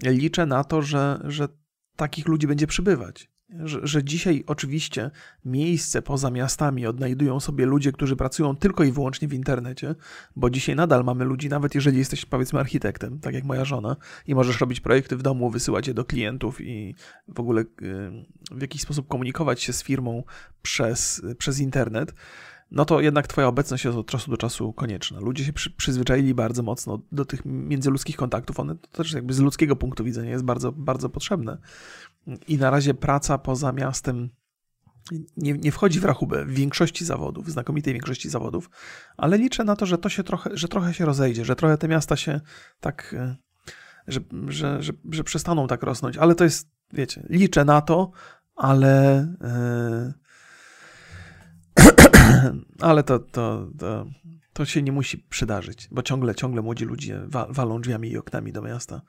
Liczę 0.03 0.47
na 0.47 0.65
to, 0.65 0.83
że, 0.83 1.21
że 1.25 1.49
takich 1.97 2.29
ludzi 2.29 2.47
będzie 2.47 2.67
przybywać 2.67 3.29
że, 3.65 3.81
że 3.83 4.05
dzisiaj 4.05 4.45
oczywiście 4.47 5.11
miejsce 5.45 6.03
poza 6.03 6.31
miastami 6.31 6.87
odnajdują 6.87 7.41
sobie 7.41 7.67
ludzie, 7.67 7.93
którzy 7.93 8.17
pracują 8.17 8.57
tylko 8.57 8.85
i 8.85 8.93
wyłącznie 8.93 9.29
w 9.29 9.35
internecie, 9.35 9.95
bo 10.37 10.51
dzisiaj 10.51 10.77
nadal 10.77 11.05
mamy 11.05 11.25
ludzi, 11.25 11.49
nawet 11.49 11.75
jeżeli 11.75 11.99
jesteś 11.99 12.25
powiedzmy 12.25 12.61
architektem, 12.61 13.21
tak 13.21 13.35
jak 13.35 13.45
moja 13.45 13.65
żona, 13.65 13.97
i 14.27 14.35
możesz 14.35 14.61
robić 14.61 14.81
projekty 14.81 15.17
w 15.17 15.23
domu, 15.23 15.51
wysyłać 15.51 15.89
je 15.89 15.95
do 15.95 16.05
klientów 16.05 16.61
i 16.61 16.95
w 17.29 17.41
ogóle 17.41 17.61
y, 17.63 17.67
w 18.51 18.61
jakiś 18.61 18.83
sposób 18.83 19.09
komunikować 19.09 19.63
się 19.63 19.73
z 19.73 19.83
firmą 19.83 20.23
przez, 20.63 21.23
przez 21.39 21.61
internet 21.61 22.15
no 22.71 22.85
to 22.85 23.01
jednak 23.01 23.27
Twoja 23.27 23.47
obecność 23.47 23.85
jest 23.85 23.97
od 23.97 24.07
czasu 24.07 24.31
do 24.31 24.37
czasu 24.37 24.73
konieczna. 24.73 25.21
Ludzie 25.21 25.45
się 25.45 25.53
przy, 25.53 25.71
przyzwyczaili 25.71 26.35
bardzo 26.35 26.63
mocno 26.63 27.01
do 27.13 27.25
tych 27.25 27.43
międzyludzkich 27.45 28.17
kontaktów. 28.17 28.61
One 28.61 28.77
to 28.77 28.89
też 28.89 29.13
jakby 29.13 29.35
z 29.35 29.41
ludzkiego 29.41 29.77
punktu 29.77 30.05
widzenia 30.05 30.31
jest 30.31 30.45
bardzo, 30.45 30.73
bardzo 30.73 31.09
potrzebne. 31.09 31.59
I 32.49 32.59
na 32.59 32.71
razie 32.71 32.95
praca 32.95 33.39
poza 33.39 33.73
miastem 33.73 34.31
nie, 35.37 35.53
nie 35.53 35.73
wchodzi 35.73 36.01
w 36.01 36.05
rachubę 36.05 36.45
w 36.45 36.51
większości 36.51 37.05
zawodów, 37.05 37.47
w 37.47 37.51
znakomitej 37.51 37.93
większości 37.93 38.29
zawodów, 38.29 38.71
ale 39.17 39.39
liczę 39.39 39.65
na 39.65 39.77
to, 39.77 39.87
że 39.87 39.99
to 39.99 40.09
się 40.09 40.25
trochę, 40.25 40.51
że 40.53 40.69
trochę 40.69 40.95
się 40.95 41.05
rozejdzie, 41.05 41.45
że 41.45 41.57
trochę 41.57 41.79
te 41.79 41.89
miasta 41.89 42.17
się 42.17 42.41
tak, 42.81 43.15
e, 43.19 43.37
że, 44.09 44.21
że, 44.49 44.83
że, 44.83 44.93
że 45.11 45.25
przestaną 45.25 45.67
tak 45.67 45.83
rosnąć, 45.83 46.17
ale 46.17 46.35
to 46.35 46.45
jest, 46.45 46.69
wiecie, 46.93 47.27
liczę 47.31 47.65
na 47.65 47.81
to, 47.81 48.11
ale 48.57 49.27
yy, 51.77 51.85
ale 52.89 53.03
to, 53.03 53.19
to, 53.19 53.71
to, 53.79 54.07
to 54.53 54.65
się 54.65 54.83
nie 54.83 54.93
musi 54.93 55.19
przydarzyć, 55.19 55.89
bo 55.91 56.03
ciągle, 56.03 56.35
ciągle 56.35 56.63
młodzi 56.63 56.85
ludzie 56.85 57.21
walą 57.49 57.81
drzwiami 57.81 58.11
i 58.11 58.19
oknami 58.19 58.53
do 58.53 58.63
miasta 58.63 59.01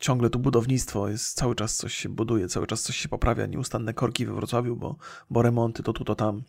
ciągle 0.00 0.30
tu 0.30 0.38
budownictwo 0.38 1.08
jest, 1.08 1.36
cały 1.36 1.54
czas 1.54 1.76
coś 1.76 1.94
się 1.94 2.08
buduje, 2.08 2.48
cały 2.48 2.66
czas 2.66 2.82
coś 2.82 2.96
się 2.96 3.08
poprawia, 3.08 3.46
nieustanne 3.46 3.94
korki 3.94 4.26
we 4.26 4.34
Wrocławiu, 4.34 4.76
bo, 4.76 4.96
bo 5.30 5.42
remonty 5.42 5.82
to 5.82 5.92
tu, 5.92 6.04
to 6.04 6.14
tam. 6.14 6.42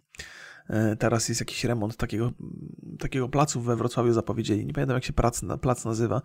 E, 0.69 0.95
teraz 0.95 1.29
jest 1.29 1.41
jakiś 1.41 1.63
remont 1.63 1.97
takiego, 1.97 2.31
takiego 2.99 3.29
placu 3.29 3.61
we 3.61 3.75
Wrocławiu 3.75 4.13
zapowiedzieli. 4.13 4.65
Nie 4.65 4.73
pamiętam, 4.73 4.95
jak 4.95 5.03
się 5.03 5.13
plac, 5.13 5.41
plac 5.61 5.85
nazywa, 5.85 6.21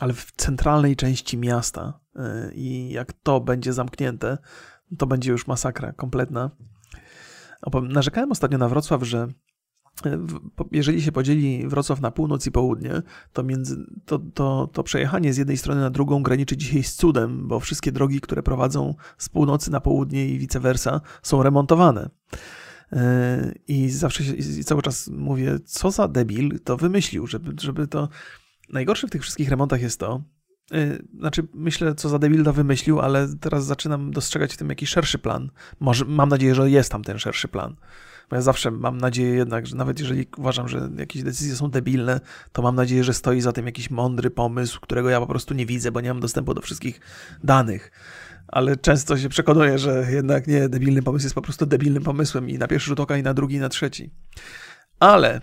ale 0.00 0.12
w 0.12 0.32
centralnej 0.32 0.96
części 0.96 1.38
miasta. 1.38 2.00
E, 2.16 2.50
I 2.54 2.90
jak 2.90 3.12
to 3.12 3.40
będzie 3.40 3.72
zamknięte, 3.72 4.38
to 4.98 5.06
będzie 5.06 5.30
już 5.30 5.46
masakra 5.46 5.92
kompletna. 5.92 6.50
Narzekałem 7.82 8.32
ostatnio 8.32 8.58
na 8.58 8.68
Wrocław, 8.68 9.02
że 9.02 9.28
jeżeli 10.72 11.02
się 11.02 11.12
podzieli 11.12 11.68
Wrocław 11.68 12.00
na 12.00 12.10
północ 12.10 12.46
i 12.46 12.50
południe, 12.50 13.02
to, 13.32 13.42
między, 13.42 13.76
to, 14.04 14.18
to, 14.34 14.70
to 14.72 14.82
przejechanie 14.82 15.32
z 15.32 15.36
jednej 15.36 15.56
strony 15.56 15.80
na 15.80 15.90
drugą 15.90 16.22
graniczy 16.22 16.56
dzisiaj 16.56 16.82
z 16.82 16.94
cudem, 16.94 17.48
bo 17.48 17.60
wszystkie 17.60 17.92
drogi, 17.92 18.20
które 18.20 18.42
prowadzą 18.42 18.94
z 19.18 19.28
północy 19.28 19.70
na 19.70 19.80
południe 19.80 20.28
i 20.28 20.38
vice 20.38 20.60
versa, 20.60 21.00
są 21.22 21.42
remontowane. 21.42 22.10
E, 22.92 23.54
I 23.68 23.90
zawsze 23.90 24.24
i 24.24 24.64
cały 24.64 24.82
czas 24.82 25.08
mówię, 25.08 25.58
co 25.64 25.90
za 25.90 26.08
debil 26.08 26.60
to 26.64 26.76
wymyślił, 26.76 27.26
żeby, 27.26 27.52
żeby 27.60 27.86
to. 27.86 28.08
Najgorsze 28.68 29.06
w 29.06 29.10
tych 29.10 29.22
wszystkich 29.22 29.50
remontach 29.50 29.82
jest 29.82 30.00
to, 30.00 30.22
e, 30.72 30.98
znaczy, 31.18 31.48
myślę, 31.54 31.94
co 31.94 32.08
za 32.08 32.18
debil 32.18 32.44
to 32.44 32.52
wymyślił, 32.52 33.00
ale 33.00 33.28
teraz 33.40 33.64
zaczynam 33.64 34.10
dostrzegać 34.10 34.54
w 34.54 34.56
tym 34.56 34.68
jakiś 34.68 34.88
szerszy 34.88 35.18
plan. 35.18 35.50
Może, 35.80 36.04
mam 36.04 36.28
nadzieję, 36.28 36.54
że 36.54 36.70
jest 36.70 36.92
tam 36.92 37.04
ten 37.04 37.18
szerszy 37.18 37.48
plan. 37.48 37.76
Bo 38.30 38.36
ja 38.36 38.42
zawsze 38.42 38.70
mam 38.70 38.98
nadzieję 38.98 39.34
jednak, 39.34 39.66
że 39.66 39.76
nawet 39.76 40.00
jeżeli 40.00 40.26
uważam, 40.36 40.68
że 40.68 40.90
jakieś 40.98 41.22
decyzje 41.22 41.56
są 41.56 41.70
debilne, 41.70 42.20
to 42.52 42.62
mam 42.62 42.74
nadzieję, 42.74 43.04
że 43.04 43.14
stoi 43.14 43.40
za 43.40 43.52
tym 43.52 43.66
jakiś 43.66 43.90
mądry 43.90 44.30
pomysł, 44.30 44.80
którego 44.80 45.10
ja 45.10 45.20
po 45.20 45.26
prostu 45.26 45.54
nie 45.54 45.66
widzę, 45.66 45.92
bo 45.92 46.00
nie 46.00 46.08
mam 46.08 46.20
dostępu 46.20 46.54
do 46.54 46.60
wszystkich 46.60 47.00
danych. 47.44 47.90
Ale 48.48 48.76
często 48.76 49.18
się 49.18 49.28
przekonuję, 49.28 49.78
że 49.78 50.06
jednak 50.10 50.46
nie, 50.46 50.68
debilny 50.68 51.02
pomysł 51.02 51.26
jest 51.26 51.34
po 51.34 51.42
prostu 51.42 51.66
debilnym 51.66 52.02
pomysłem 52.02 52.50
i 52.50 52.58
na 52.58 52.68
pierwszy 52.68 52.88
rzut 52.88 53.00
oka, 53.00 53.16
i 53.16 53.22
na 53.22 53.34
drugi, 53.34 53.56
i 53.56 53.60
na 53.60 53.68
trzeci. 53.68 54.10
Ale 55.00 55.40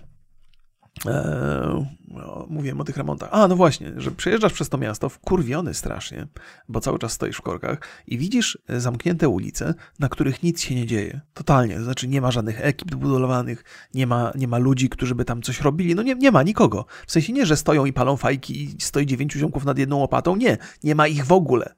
Eee, 1.04 1.86
no, 2.08 2.46
mówiłem 2.50 2.80
o 2.80 2.84
tych 2.84 2.96
remontach. 2.96 3.28
A, 3.32 3.48
no 3.48 3.56
właśnie, 3.56 3.92
że 3.96 4.10
przejeżdżasz 4.10 4.52
przez 4.52 4.68
to 4.68 4.78
miasto 4.78 5.08
wkurwiony 5.08 5.74
strasznie, 5.74 6.26
bo 6.68 6.80
cały 6.80 6.98
czas 6.98 7.12
stoisz 7.12 7.36
w 7.36 7.42
korkach 7.42 7.80
i 8.06 8.18
widzisz 8.18 8.58
e, 8.68 8.80
zamknięte 8.80 9.28
ulice, 9.28 9.74
na 9.98 10.08
których 10.08 10.42
nic 10.42 10.60
się 10.60 10.74
nie 10.74 10.86
dzieje. 10.86 11.20
Totalnie. 11.34 11.76
To 11.76 11.84
znaczy 11.84 12.08
nie 12.08 12.20
ma 12.20 12.30
żadnych 12.30 12.64
ekip 12.64 12.94
budowanych, 12.94 13.64
nie 13.94 14.06
ma, 14.06 14.32
nie 14.34 14.48
ma 14.48 14.58
ludzi, 14.58 14.88
którzy 14.88 15.14
by 15.14 15.24
tam 15.24 15.42
coś 15.42 15.60
robili. 15.60 15.94
No 15.94 16.02
nie, 16.02 16.14
nie 16.14 16.30
ma 16.30 16.42
nikogo. 16.42 16.86
W 17.06 17.12
sensie 17.12 17.32
nie, 17.32 17.46
że 17.46 17.56
stoją 17.56 17.84
i 17.84 17.92
palą 17.92 18.16
fajki 18.16 18.64
i 18.64 18.80
stoi 18.80 19.06
dziewięciu 19.06 19.38
ziomków 19.38 19.64
nad 19.64 19.78
jedną 19.78 19.96
łopatą. 19.96 20.36
Nie, 20.36 20.58
nie 20.84 20.94
ma 20.94 21.06
ich 21.06 21.26
w 21.26 21.32
ogóle. 21.32 21.74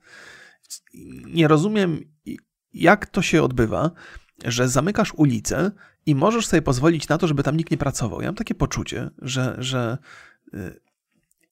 Nie 1.26 1.48
rozumiem, 1.48 2.04
jak 2.74 3.06
to 3.06 3.22
się 3.22 3.42
odbywa, 3.42 3.90
że 4.44 4.68
zamykasz 4.68 5.14
ulicę 5.14 5.70
i 6.08 6.14
możesz 6.14 6.46
sobie 6.46 6.62
pozwolić 6.62 7.08
na 7.08 7.18
to, 7.18 7.26
żeby 7.26 7.42
tam 7.42 7.56
nikt 7.56 7.70
nie 7.70 7.76
pracował. 7.76 8.20
Ja 8.20 8.28
mam 8.28 8.34
takie 8.34 8.54
poczucie, 8.54 9.10
że, 9.22 9.56
że 9.58 9.98
y, 10.54 10.80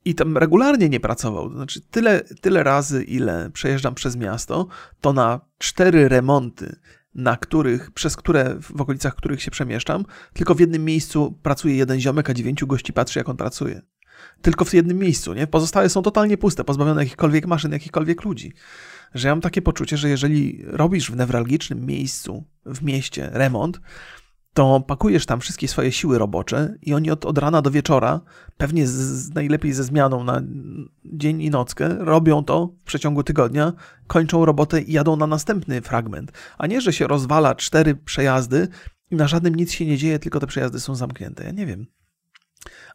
i 0.04 0.14
tam 0.14 0.36
regularnie 0.36 0.88
nie 0.88 1.00
pracował. 1.00 1.48
To 1.48 1.56
znaczy, 1.56 1.80
tyle, 1.90 2.20
tyle 2.20 2.62
razy, 2.62 3.04
ile 3.04 3.50
przejeżdżam 3.50 3.94
przez 3.94 4.16
miasto, 4.16 4.66
to 5.00 5.12
na 5.12 5.40
cztery 5.58 6.08
remonty, 6.08 6.76
na 7.14 7.36
których, 7.36 7.90
przez 7.90 8.16
które, 8.16 8.56
w 8.60 8.80
okolicach 8.80 9.14
których 9.14 9.42
się 9.42 9.50
przemieszczam, 9.50 10.04
tylko 10.32 10.54
w 10.54 10.60
jednym 10.60 10.84
miejscu 10.84 11.38
pracuje 11.42 11.76
jeden 11.76 12.00
ziomek, 12.00 12.30
a 12.30 12.34
dziewięciu 12.34 12.66
gości 12.66 12.92
patrzy, 12.92 13.18
jak 13.18 13.28
on 13.28 13.36
pracuje. 13.36 13.82
Tylko 14.42 14.64
w 14.64 14.74
jednym 14.74 14.98
miejscu, 14.98 15.34
nie? 15.34 15.46
Pozostałe 15.46 15.88
są 15.88 16.02
totalnie 16.02 16.38
puste, 16.38 16.64
pozbawione 16.64 17.02
jakichkolwiek 17.02 17.46
maszyn, 17.46 17.72
jakichkolwiek 17.72 18.24
ludzi. 18.24 18.52
Że 19.14 19.28
ja 19.28 19.34
mam 19.34 19.40
takie 19.40 19.62
poczucie, 19.62 19.96
że 19.96 20.08
jeżeli 20.08 20.62
robisz 20.66 21.10
w 21.10 21.16
newralgicznym 21.16 21.86
miejscu, 21.86 22.44
w 22.66 22.82
mieście 22.82 23.30
remont, 23.32 23.80
to 24.56 24.80
pakujesz 24.80 25.26
tam 25.26 25.40
wszystkie 25.40 25.68
swoje 25.68 25.92
siły 25.92 26.18
robocze 26.18 26.74
i 26.82 26.94
oni 26.94 27.10
od, 27.10 27.24
od 27.24 27.38
rana 27.38 27.62
do 27.62 27.70
wieczora, 27.70 28.20
pewnie 28.56 28.86
z, 28.86 28.92
z, 28.92 29.34
najlepiej 29.34 29.72
ze 29.72 29.84
zmianą 29.84 30.24
na 30.24 30.42
dzień 31.04 31.42
i 31.42 31.50
nockę, 31.50 31.96
robią 31.98 32.44
to 32.44 32.66
w 32.66 32.84
przeciągu 32.84 33.22
tygodnia, 33.22 33.72
kończą 34.06 34.44
robotę 34.44 34.82
i 34.82 34.92
jadą 34.92 35.16
na 35.16 35.26
następny 35.26 35.82
fragment. 35.82 36.32
A 36.58 36.66
nie, 36.66 36.80
że 36.80 36.92
się 36.92 37.06
rozwala 37.06 37.54
cztery 37.54 37.94
przejazdy 37.94 38.68
i 39.10 39.16
na 39.16 39.28
żadnym 39.28 39.54
nic 39.54 39.72
się 39.72 39.86
nie 39.86 39.98
dzieje, 39.98 40.18
tylko 40.18 40.40
te 40.40 40.46
przejazdy 40.46 40.80
są 40.80 40.94
zamknięte. 40.94 41.44
Ja 41.44 41.50
nie 41.50 41.66
wiem. 41.66 41.86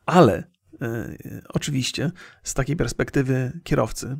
Ale 0.06 0.44
yy, 0.82 1.42
oczywiście 1.50 2.12
z 2.44 2.54
takiej 2.54 2.76
perspektywy 2.76 3.60
kierowcy 3.64 4.18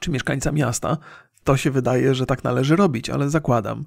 czy 0.00 0.10
mieszkańca 0.10 0.52
miasta, 0.52 0.98
to 1.46 1.56
się 1.56 1.70
wydaje, 1.70 2.14
że 2.14 2.26
tak 2.26 2.44
należy 2.44 2.76
robić, 2.76 3.10
ale 3.10 3.30
zakładam, 3.30 3.84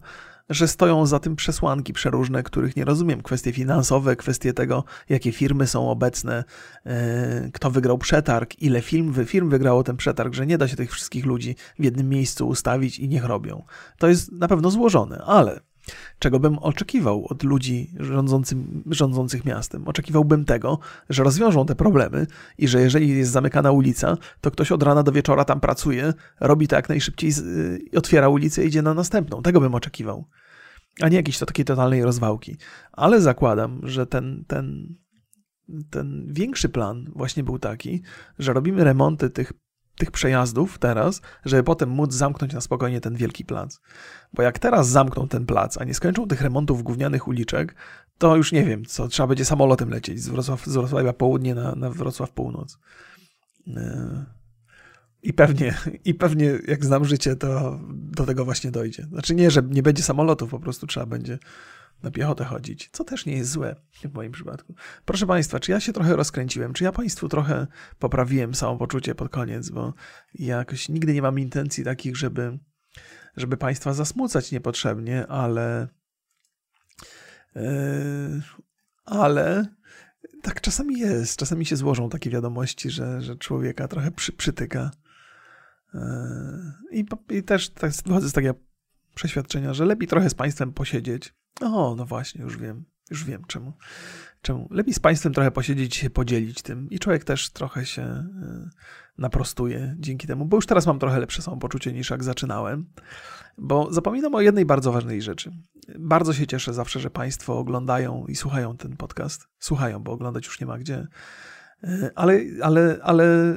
że 0.50 0.68
stoją 0.68 1.06
za 1.06 1.20
tym 1.20 1.36
przesłanki 1.36 1.94
przeróżne, 1.94 2.44
których 2.44 2.76
nie 2.76 2.86
rozumiem. 2.86 3.22
Kwestie 3.22 3.54
finansowe, 3.54 4.16
kwestie 4.16 4.54
tego, 4.54 4.84
jakie 5.10 5.32
firmy 5.32 5.68
są 5.68 5.90
obecne, 5.90 6.44
e, 6.86 7.50
kto 7.54 7.72
wygrał 7.72 7.98
przetarg, 7.98 8.62
ile 8.62 8.82
firm, 8.82 9.26
firm 9.26 9.50
wygrało 9.50 9.84
ten 9.84 9.98
przetarg, 9.98 10.34
że 10.34 10.48
nie 10.48 10.58
da 10.58 10.68
się 10.68 10.76
tych 10.76 10.92
wszystkich 10.92 11.26
ludzi 11.26 11.56
w 11.80 11.84
jednym 11.84 12.10
miejscu 12.10 12.48
ustawić 12.48 13.00
i 13.00 13.10
niech 13.10 13.26
robią. 13.26 13.64
To 13.98 14.08
jest 14.08 14.32
na 14.32 14.48
pewno 14.48 14.72
złożone, 14.72 15.22
ale 15.26 15.60
czego 16.20 16.40
bym 16.40 16.58
oczekiwał 16.60 17.26
od 17.30 17.44
ludzi 17.44 17.94
rządzących 18.90 19.46
miastem. 19.46 19.88
Oczekiwałbym 19.88 20.46
tego, 20.46 20.80
że 21.10 21.24
rozwiążą 21.24 21.66
te 21.66 21.76
problemy 21.76 22.28
i 22.58 22.68
że 22.68 22.82
jeżeli 22.82 23.18
jest 23.18 23.32
zamykana 23.32 23.72
ulica, 23.72 24.18
to 24.42 24.52
ktoś 24.52 24.72
od 24.72 24.84
rana 24.84 25.04
do 25.04 25.12
wieczora 25.12 25.46
tam 25.46 25.60
pracuje, 25.60 26.14
robi 26.40 26.68
to 26.68 26.76
jak 26.76 26.90
najszybciej, 26.90 27.32
otwiera 27.96 28.30
ulicę 28.30 28.64
i 28.64 28.68
idzie 28.68 28.82
na 28.82 28.94
następną. 28.94 29.42
Tego 29.42 29.60
bym 29.60 29.76
oczekiwał. 29.76 30.26
A 31.02 31.10
nie 31.10 31.18
jakiejś 31.18 31.38
to 31.40 31.46
takiej 31.46 31.66
totalnej 31.66 32.04
rozwałki. 32.04 32.58
Ale 32.92 33.22
zakładam, 33.22 33.82
że 33.84 34.08
ten, 34.08 34.44
ten, 34.48 34.96
ten 35.90 36.28
większy 36.34 36.70
plan 36.70 37.06
właśnie 37.16 37.44
był 37.44 37.60
taki, 37.60 38.02
że 38.40 38.54
robimy 38.54 38.84
remonty 38.84 39.30
tych 39.30 39.54
tych 40.00 40.12
przejazdów 40.12 40.78
teraz, 40.78 41.22
żeby 41.46 41.64
potem 41.64 41.90
móc 41.90 42.14
zamknąć 42.14 42.54
na 42.54 42.62
spokojnie 42.62 43.02
ten 43.02 43.16
wielki 43.16 43.46
plac. 43.46 43.80
Bo 44.34 44.44
jak 44.44 44.60
teraz 44.60 44.90
zamkną 44.90 45.28
ten 45.28 45.46
plac, 45.46 45.78
a 45.78 45.84
nie 45.84 45.94
skończą 45.94 46.28
tych 46.28 46.42
remontów 46.42 46.84
gównianych 46.84 47.28
uliczek, 47.28 47.76
to 48.18 48.36
już 48.36 48.52
nie 48.52 48.64
wiem, 48.64 48.86
co 48.86 49.08
trzeba 49.08 49.28
będzie 49.28 49.46
samolotem 49.46 49.90
lecieć 49.90 50.22
z, 50.22 50.30
Wrocław, 50.30 50.66
z 50.66 50.74
Wrocławia 50.74 51.14
południe 51.14 51.56
na, 51.56 51.76
na 51.76 51.90
Wrocław 51.90 52.32
północ. 52.32 52.80
E, 53.68 54.26
I 55.24 55.34
pewnie, 55.34 55.74
I 56.06 56.14
pewnie, 56.14 56.60
jak 56.68 56.86
znam 56.86 57.06
życie, 57.06 57.36
to 57.36 57.80
do 57.94 58.26
tego 58.26 58.46
właśnie 58.46 58.72
dojdzie. 58.72 59.04
Znaczy 59.04 59.36
nie, 59.36 59.52
że 59.52 59.62
nie 59.64 59.84
będzie 59.84 60.04
samolotów, 60.04 60.50
po 60.50 60.60
prostu 60.60 60.88
trzeba 60.88 61.06
będzie 61.06 61.40
na 62.04 62.12
piechotę 62.12 62.46
chodzić, 62.46 62.90
co 62.92 63.04
też 63.04 63.26
nie 63.26 63.34
jest 63.34 63.52
złe 63.52 63.76
w 64.04 64.14
moim 64.14 64.32
przypadku. 64.32 64.76
Proszę 65.06 65.28
Państwa, 65.28 65.60
czy 65.60 65.72
ja 65.72 65.80
się 65.80 65.94
trochę 65.94 66.16
rozkręciłem? 66.16 66.74
Czy 66.74 66.84
ja 66.84 66.92
Państwu 66.92 67.30
trochę 67.30 67.68
poprawiłem 68.00 68.56
samopoczucie 68.56 69.16
pod 69.16 69.30
koniec? 69.30 69.70
Bo 69.70 69.94
ja 70.34 70.58
jakoś 70.58 70.90
nigdy 70.90 71.14
nie 71.14 71.22
mam 71.22 71.40
intencji 71.40 71.84
takich, 71.84 72.18
żeby, 72.18 72.60
żeby 73.38 73.58
Państwa 73.58 73.94
zasmucać 73.94 74.52
niepotrzebnie, 74.52 75.28
ale. 75.28 75.88
Yy, 77.56 78.42
ale 79.06 79.66
tak 80.42 80.62
czasami 80.62 81.00
jest. 81.00 81.40
Czasami 81.40 81.66
się 81.66 81.76
złożą 81.76 82.10
takie 82.10 82.30
wiadomości, 82.30 82.90
że, 82.90 83.22
że 83.22 83.36
człowieka 83.36 83.88
trochę 83.88 84.12
przy, 84.12 84.34
przytyka. 84.34 84.92
Yy, 85.94 86.02
I, 86.92 87.06
I 87.30 87.44
też 87.44 87.70
tak, 87.70 87.92
wychodzę 88.06 88.30
z 88.30 88.34
takiego 88.34 88.56
przeświadczenia, 89.16 89.74
że 89.74 89.86
lepiej 89.86 90.08
trochę 90.08 90.30
z 90.30 90.36
Państwem 90.36 90.74
posiedzieć, 90.74 91.34
o, 91.62 91.96
no 91.96 92.06
właśnie, 92.06 92.42
już 92.42 92.58
wiem, 92.58 92.86
już 93.10 93.26
wiem 93.26 93.44
czemu. 93.48 93.74
czemu. 94.42 94.68
Lepiej 94.72 94.94
z 94.94 95.00
Państwem 95.00 95.34
trochę 95.34 95.52
posiedzieć 95.52 95.96
się 95.96 96.10
podzielić 96.10 96.62
tym 96.62 96.90
i 96.90 97.00
człowiek 97.00 97.24
też 97.24 97.50
trochę 97.50 97.86
się 97.86 98.04
y, 98.04 98.70
naprostuje 99.18 99.96
dzięki 100.00 100.28
temu, 100.28 100.46
bo 100.46 100.58
już 100.58 100.66
teraz 100.66 100.88
mam 100.88 101.00
trochę 101.00 101.20
lepsze 101.20 101.42
samopoczucie 101.42 101.94
niż 101.94 102.10
jak 102.10 102.24
zaczynałem, 102.24 102.86
bo 103.58 103.94
zapominam 103.94 104.36
o 104.36 104.42
jednej 104.42 104.66
bardzo 104.66 104.92
ważnej 104.92 105.22
rzeczy. 105.22 105.52
Bardzo 106.00 106.34
się 106.34 106.48
cieszę 106.48 106.74
zawsze, 106.74 107.00
że 107.00 107.10
Państwo 107.10 107.58
oglądają 107.58 108.26
i 108.28 108.36
słuchają 108.36 108.78
ten 108.78 108.98
podcast. 108.98 109.48
Słuchają, 109.60 110.00
bo 110.00 110.12
oglądać 110.12 110.46
już 110.46 110.62
nie 110.62 110.68
ma 110.68 110.78
gdzie. 110.78 111.08
Y, 111.84 112.10
ale, 112.16 112.40
ale, 112.62 113.00
ale 113.04 113.56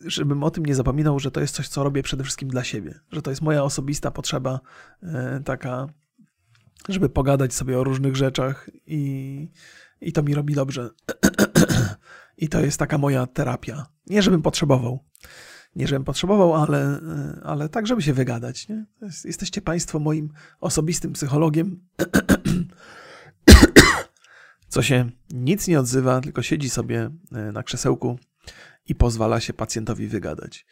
żebym 0.00 0.42
o 0.42 0.50
tym 0.50 0.66
nie 0.66 0.74
zapominał, 0.74 1.18
że 1.18 1.30
to 1.30 1.40
jest 1.40 1.54
coś, 1.54 1.68
co 1.68 1.84
robię 1.84 2.02
przede 2.02 2.24
wszystkim 2.24 2.48
dla 2.48 2.64
siebie, 2.64 3.00
że 3.12 3.22
to 3.22 3.30
jest 3.30 3.42
moja 3.42 3.64
osobista 3.64 4.10
potrzeba 4.10 4.60
y, 5.02 5.06
taka 5.44 5.86
żeby 6.88 7.08
pogadać 7.08 7.54
sobie 7.54 7.78
o 7.78 7.84
różnych 7.84 8.16
rzeczach 8.16 8.70
i, 8.86 9.50
i 10.00 10.12
to 10.12 10.22
mi 10.22 10.34
robi 10.34 10.54
dobrze. 10.54 10.90
I 12.38 12.48
to 12.48 12.60
jest 12.60 12.78
taka 12.78 12.98
moja 12.98 13.26
terapia. 13.26 13.86
Nie, 14.06 14.22
żebym 14.22 14.42
potrzebował. 14.42 15.04
Nie, 15.76 15.86
żebym 15.86 16.04
potrzebował, 16.04 16.54
ale, 16.54 17.00
ale 17.42 17.68
tak, 17.68 17.86
żeby 17.86 18.02
się 18.02 18.12
wygadać. 18.12 18.68
Nie? 18.68 18.86
Jesteście 19.24 19.60
Państwo 19.60 19.98
moim 19.98 20.32
osobistym 20.60 21.12
psychologiem, 21.12 21.80
co 24.68 24.82
się 24.82 25.10
nic 25.30 25.68
nie 25.68 25.80
odzywa, 25.80 26.20
tylko 26.20 26.42
siedzi 26.42 26.70
sobie 26.70 27.10
e, 27.32 27.52
na 27.52 27.62
krzesełku 27.62 28.18
i 28.88 28.94
pozwala 28.94 29.40
się 29.40 29.52
pacjentowi 29.52 30.08
wygadać. 30.08 30.66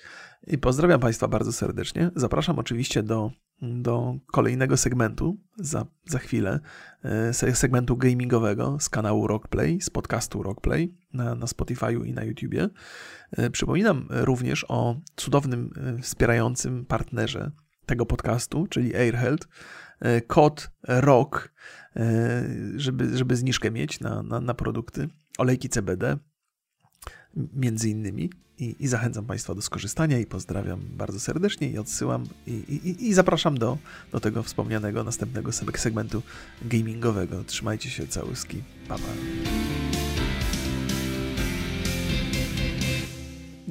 I 0.46 0.58
pozdrawiam 0.58 1.00
Państwa 1.00 1.28
bardzo 1.28 1.52
serdecznie. 1.52 2.10
Zapraszam 2.16 2.58
oczywiście 2.58 3.02
do 3.02 3.30
do 3.62 4.18
kolejnego 4.32 4.76
segmentu 4.76 5.36
za, 5.56 5.86
za 6.06 6.18
chwilę, 6.18 6.60
e, 7.04 7.32
segmentu 7.32 7.96
gamingowego 7.96 8.76
z 8.80 8.88
kanału 8.88 9.26
Rockplay, 9.26 9.80
z 9.80 9.90
podcastu 9.90 10.42
Rockplay 10.42 10.94
na, 11.12 11.34
na 11.34 11.46
Spotify'u 11.46 12.06
i 12.06 12.12
na 12.12 12.24
YouTubie. 12.24 12.68
E, 13.32 13.50
przypominam 13.50 14.06
również 14.10 14.66
o 14.68 15.00
cudownym 15.16 15.70
e, 15.76 16.02
wspierającym 16.02 16.86
partnerze 16.86 17.50
tego 17.86 18.06
podcastu, 18.06 18.66
czyli 18.66 18.96
AirHealth, 18.96 19.48
kod 20.26 20.70
ROCK, 20.82 21.52
żeby, 22.76 23.18
żeby 23.18 23.36
zniżkę 23.36 23.70
mieć 23.70 24.00
na, 24.00 24.22
na, 24.22 24.40
na 24.40 24.54
produkty, 24.54 25.08
olejki 25.38 25.68
CBD, 25.68 26.18
między 27.36 27.90
innymi 27.90 28.30
i, 28.58 28.76
i, 28.80 28.88
zachęcam 28.88 29.24
Państwa 29.24 29.54
do 29.54 29.62
skorzystania 29.62 30.18
i 30.18 30.26
pozdrawiam 30.26 30.80
bardzo 30.96 31.20
serdecznie 31.20 31.70
i 31.70 31.78
odsyłam 31.78 32.26
i, 32.46 32.50
i, 32.50 33.08
i 33.08 33.14
zapraszam 33.14 33.58
do, 33.58 33.78
do 34.12 34.20
tego 34.20 34.42
wspomnianego 34.42 35.04
następnego 35.04 35.52
segmentu 35.52 36.22
gamingowego. 36.62 37.44
Trzymajcie 37.44 37.90
się, 37.90 38.06
całuski, 38.06 38.62
pa, 38.88 38.94
pa. 38.94 40.13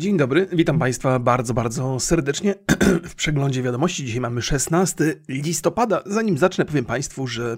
Dzień 0.04 0.18
dobry, 0.18 0.47
witam 0.51 0.80
Państwa 0.80 1.20
bardzo, 1.20 1.54
bardzo 1.54 1.99
serdecznie 1.99 2.56
w 3.10 3.16
przeglądzie 3.16 3.64
wiadomości. 3.64 4.06
Dzisiaj 4.06 4.22
mamy 4.22 4.41
16 4.41 5.16
listopada. 5.28 6.01
Zanim 6.06 6.38
zacznę, 6.38 6.66
powiem 6.66 6.86
Państwu, 6.86 7.28
że 7.28 7.58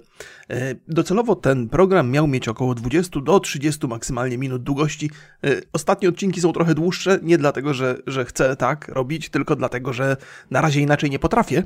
e, 0.49 0.75
docelowo 0.87 1.35
ten 1.35 1.69
program 1.69 2.11
miał 2.11 2.27
mieć 2.27 2.47
około 2.47 2.75
20 2.75 3.21
do 3.21 3.39
30 3.39 3.87
maksymalnie 3.87 4.37
minut 4.37 4.63
długości. 4.63 5.09
E, 5.43 5.61
ostatnie 5.73 6.09
odcinki 6.09 6.41
są 6.41 6.53
trochę 6.53 6.75
dłuższe, 6.75 7.19
nie 7.23 7.37
dlatego, 7.37 7.73
że, 7.73 7.97
że 8.07 8.25
chcę 8.25 8.55
tak 8.55 8.87
robić, 8.87 9.29
tylko 9.29 9.55
dlatego, 9.55 9.93
że 9.93 10.17
na 10.51 10.61
razie 10.61 10.81
inaczej 10.81 11.09
nie 11.09 11.19
potrafię, 11.19 11.63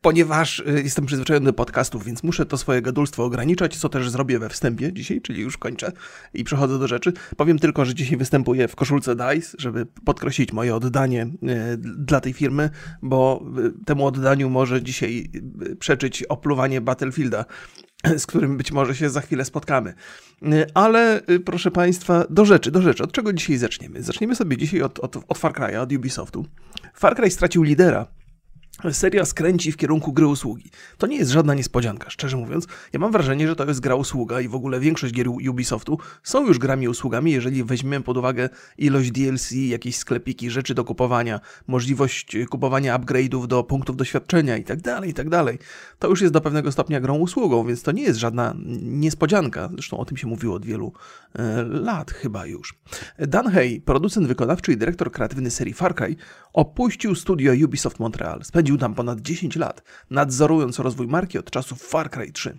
ponieważ 0.00 0.60
e, 0.60 0.82
jestem 0.82 1.06
przyzwyczajony 1.06 1.46
do 1.46 1.52
podcastów, 1.52 2.04
więc 2.04 2.22
muszę 2.22 2.46
to 2.46 2.58
swoje 2.58 2.82
gadulstwo 2.82 3.24
ograniczać, 3.24 3.76
co 3.76 3.88
też 3.88 4.10
zrobię 4.10 4.38
we 4.38 4.48
wstępie 4.48 4.92
dzisiaj, 4.92 5.20
czyli 5.20 5.42
już 5.42 5.58
kończę 5.58 5.92
i 6.34 6.44
przechodzę 6.44 6.78
do 6.78 6.88
rzeczy. 6.88 7.12
Powiem 7.36 7.58
tylko, 7.58 7.84
że 7.84 7.94
dzisiaj 7.94 8.16
występuję 8.16 8.68
w 8.68 8.76
koszulce 8.76 9.16
DICE, 9.16 9.56
żeby 9.58 9.86
podkreślić 10.10 10.52
moje 10.52 10.74
oddanie 10.74 11.26
dla 11.78 12.20
tej 12.20 12.32
firmy, 12.32 12.70
bo 13.02 13.44
y, 13.58 13.84
temu 13.84 14.06
oddaniu 14.06 14.50
może 14.50 14.82
dzisiaj 14.82 15.30
y, 15.62 15.76
przeczyć 15.76 16.22
opluwanie 16.22 16.80
Battlefielda, 16.80 17.44
z 18.22 18.26
którym 18.26 18.56
być 18.56 18.72
może 18.72 18.94
się 18.94 19.10
za 19.10 19.20
chwilę 19.20 19.44
spotkamy. 19.44 19.94
Ale 20.74 21.20
proszę 21.44 21.70
Państwa, 21.70 22.24
do 22.30 22.44
rzeczy, 22.44 22.70
do 22.70 22.82
rzeczy. 22.82 23.02
Od 23.02 23.12
czego 23.12 23.32
dzisiaj 23.32 23.56
zaczniemy? 23.56 24.02
Zaczniemy 24.02 24.36
sobie 24.36 24.56
dzisiaj 24.56 24.82
od, 24.82 24.98
od, 24.98 25.16
od 25.28 25.38
Far 25.38 25.52
Cry'a, 25.52 25.76
od 25.76 25.92
Ubisoftu. 25.92 26.46
Far 26.94 27.16
Cry 27.16 27.30
stracił 27.30 27.62
lidera 27.62 28.06
seria 28.92 29.24
skręci 29.24 29.72
w 29.72 29.76
kierunku 29.76 30.12
gry 30.12 30.26
usługi. 30.26 30.70
To 30.98 31.06
nie 31.06 31.16
jest 31.16 31.30
żadna 31.30 31.54
niespodzianka, 31.54 32.10
szczerze 32.10 32.36
mówiąc. 32.36 32.66
Ja 32.92 33.00
mam 33.00 33.12
wrażenie, 33.12 33.48
że 33.48 33.56
to 33.56 33.66
jest 33.66 33.80
gra 33.80 33.94
usługa 33.94 34.40
i 34.40 34.48
w 34.48 34.54
ogóle 34.54 34.80
większość 34.80 35.14
gier 35.14 35.28
Ubisoftu 35.28 35.98
są 36.22 36.46
już 36.46 36.58
grami 36.58 36.88
usługami, 36.88 37.32
jeżeli 37.32 37.64
weźmiemy 37.64 38.04
pod 38.04 38.16
uwagę 38.16 38.48
ilość 38.78 39.10
DLC, 39.10 39.52
jakieś 39.52 39.96
sklepiki, 39.96 40.50
rzeczy 40.50 40.74
do 40.74 40.84
kupowania, 40.84 41.40
możliwość 41.66 42.36
kupowania 42.50 42.98
upgrade'ów 42.98 43.46
do 43.46 43.64
punktów 43.64 43.96
doświadczenia 43.96 44.56
i 44.56 44.64
tak 44.64 44.80
dalej, 44.80 45.10
i 45.10 45.14
tak. 45.14 45.26
To 45.98 46.08
już 46.08 46.20
jest 46.20 46.32
do 46.32 46.40
pewnego 46.40 46.72
stopnia 46.72 47.00
grą 47.00 47.18
usługą, 47.18 47.66
więc 47.66 47.82
to 47.82 47.92
nie 47.92 48.02
jest 48.02 48.18
żadna 48.18 48.54
niespodzianka. 48.82 49.68
Zresztą 49.72 49.98
o 49.98 50.04
tym 50.04 50.16
się 50.16 50.26
mówiło 50.26 50.54
od 50.54 50.66
wielu 50.66 50.92
e, 51.38 51.62
lat 51.62 52.10
chyba 52.10 52.46
już. 52.46 52.74
Dan 53.18 53.46
Hay, 53.46 53.82
producent 53.84 54.26
wykonawczy 54.26 54.72
i 54.72 54.76
dyrektor 54.76 55.12
kreatywny 55.12 55.50
serii 55.50 55.74
Far 55.74 55.94
Cry, 55.94 56.16
opuścił 56.52 57.14
studio 57.14 57.52
Ubisoft 57.64 57.98
Montreal. 57.98 58.44
Spędził 58.44 58.69
Spędził 58.70 58.80
tam 58.80 58.94
ponad 58.94 59.20
10 59.20 59.56
lat, 59.56 59.82
nadzorując 60.10 60.78
rozwój 60.78 61.06
marki 61.06 61.38
od 61.38 61.50
czasów 61.50 61.82
Far 61.82 62.10
Cry 62.10 62.32
3. 62.32 62.58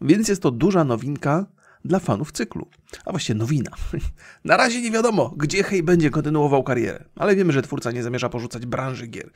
Więc 0.00 0.28
jest 0.28 0.42
to 0.42 0.50
duża 0.50 0.84
nowinka 0.84 1.46
dla 1.84 1.98
fanów 1.98 2.32
cyklu. 2.32 2.66
A 3.04 3.10
właściwie 3.10 3.38
nowina. 3.38 3.70
Na 4.44 4.56
razie 4.56 4.82
nie 4.82 4.90
wiadomo, 4.90 5.34
gdzie 5.36 5.62
Hej 5.62 5.82
będzie 5.82 6.10
kontynuował 6.10 6.62
karierę, 6.62 7.04
ale 7.16 7.36
wiemy, 7.36 7.52
że 7.52 7.62
twórca 7.62 7.92
nie 7.92 8.02
zamierza 8.02 8.28
porzucać 8.28 8.66
branży 8.66 9.06
gier. 9.06 9.30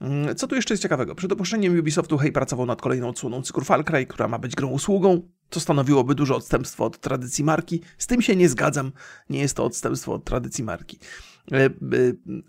Mm, 0.00 0.36
co 0.36 0.46
tu 0.46 0.54
jeszcze 0.54 0.74
jest 0.74 0.82
ciekawego? 0.82 1.14
Przed 1.14 1.32
opuszczeniem 1.32 1.78
Ubisoftu 1.78 2.18
Hej 2.18 2.32
pracował 2.32 2.66
nad 2.66 2.82
kolejną 2.82 3.08
odsłoną 3.08 3.42
cyklu 3.42 3.64
Far 3.64 3.84
Cry, 3.84 4.06
która 4.06 4.28
ma 4.28 4.38
być 4.38 4.54
grą 4.54 4.68
usługą, 4.68 5.28
co 5.50 5.60
stanowiłoby 5.60 6.14
duże 6.14 6.34
odstępstwo 6.34 6.84
od 6.84 7.00
tradycji 7.00 7.44
marki. 7.44 7.80
Z 7.98 8.06
tym 8.06 8.22
się 8.22 8.36
nie 8.36 8.48
zgadzam. 8.48 8.92
Nie 9.30 9.38
jest 9.38 9.56
to 9.56 9.64
odstępstwo 9.64 10.12
od 10.12 10.24
tradycji 10.24 10.64
marki. 10.64 10.98
E, 11.52 11.64
e, 11.64 11.70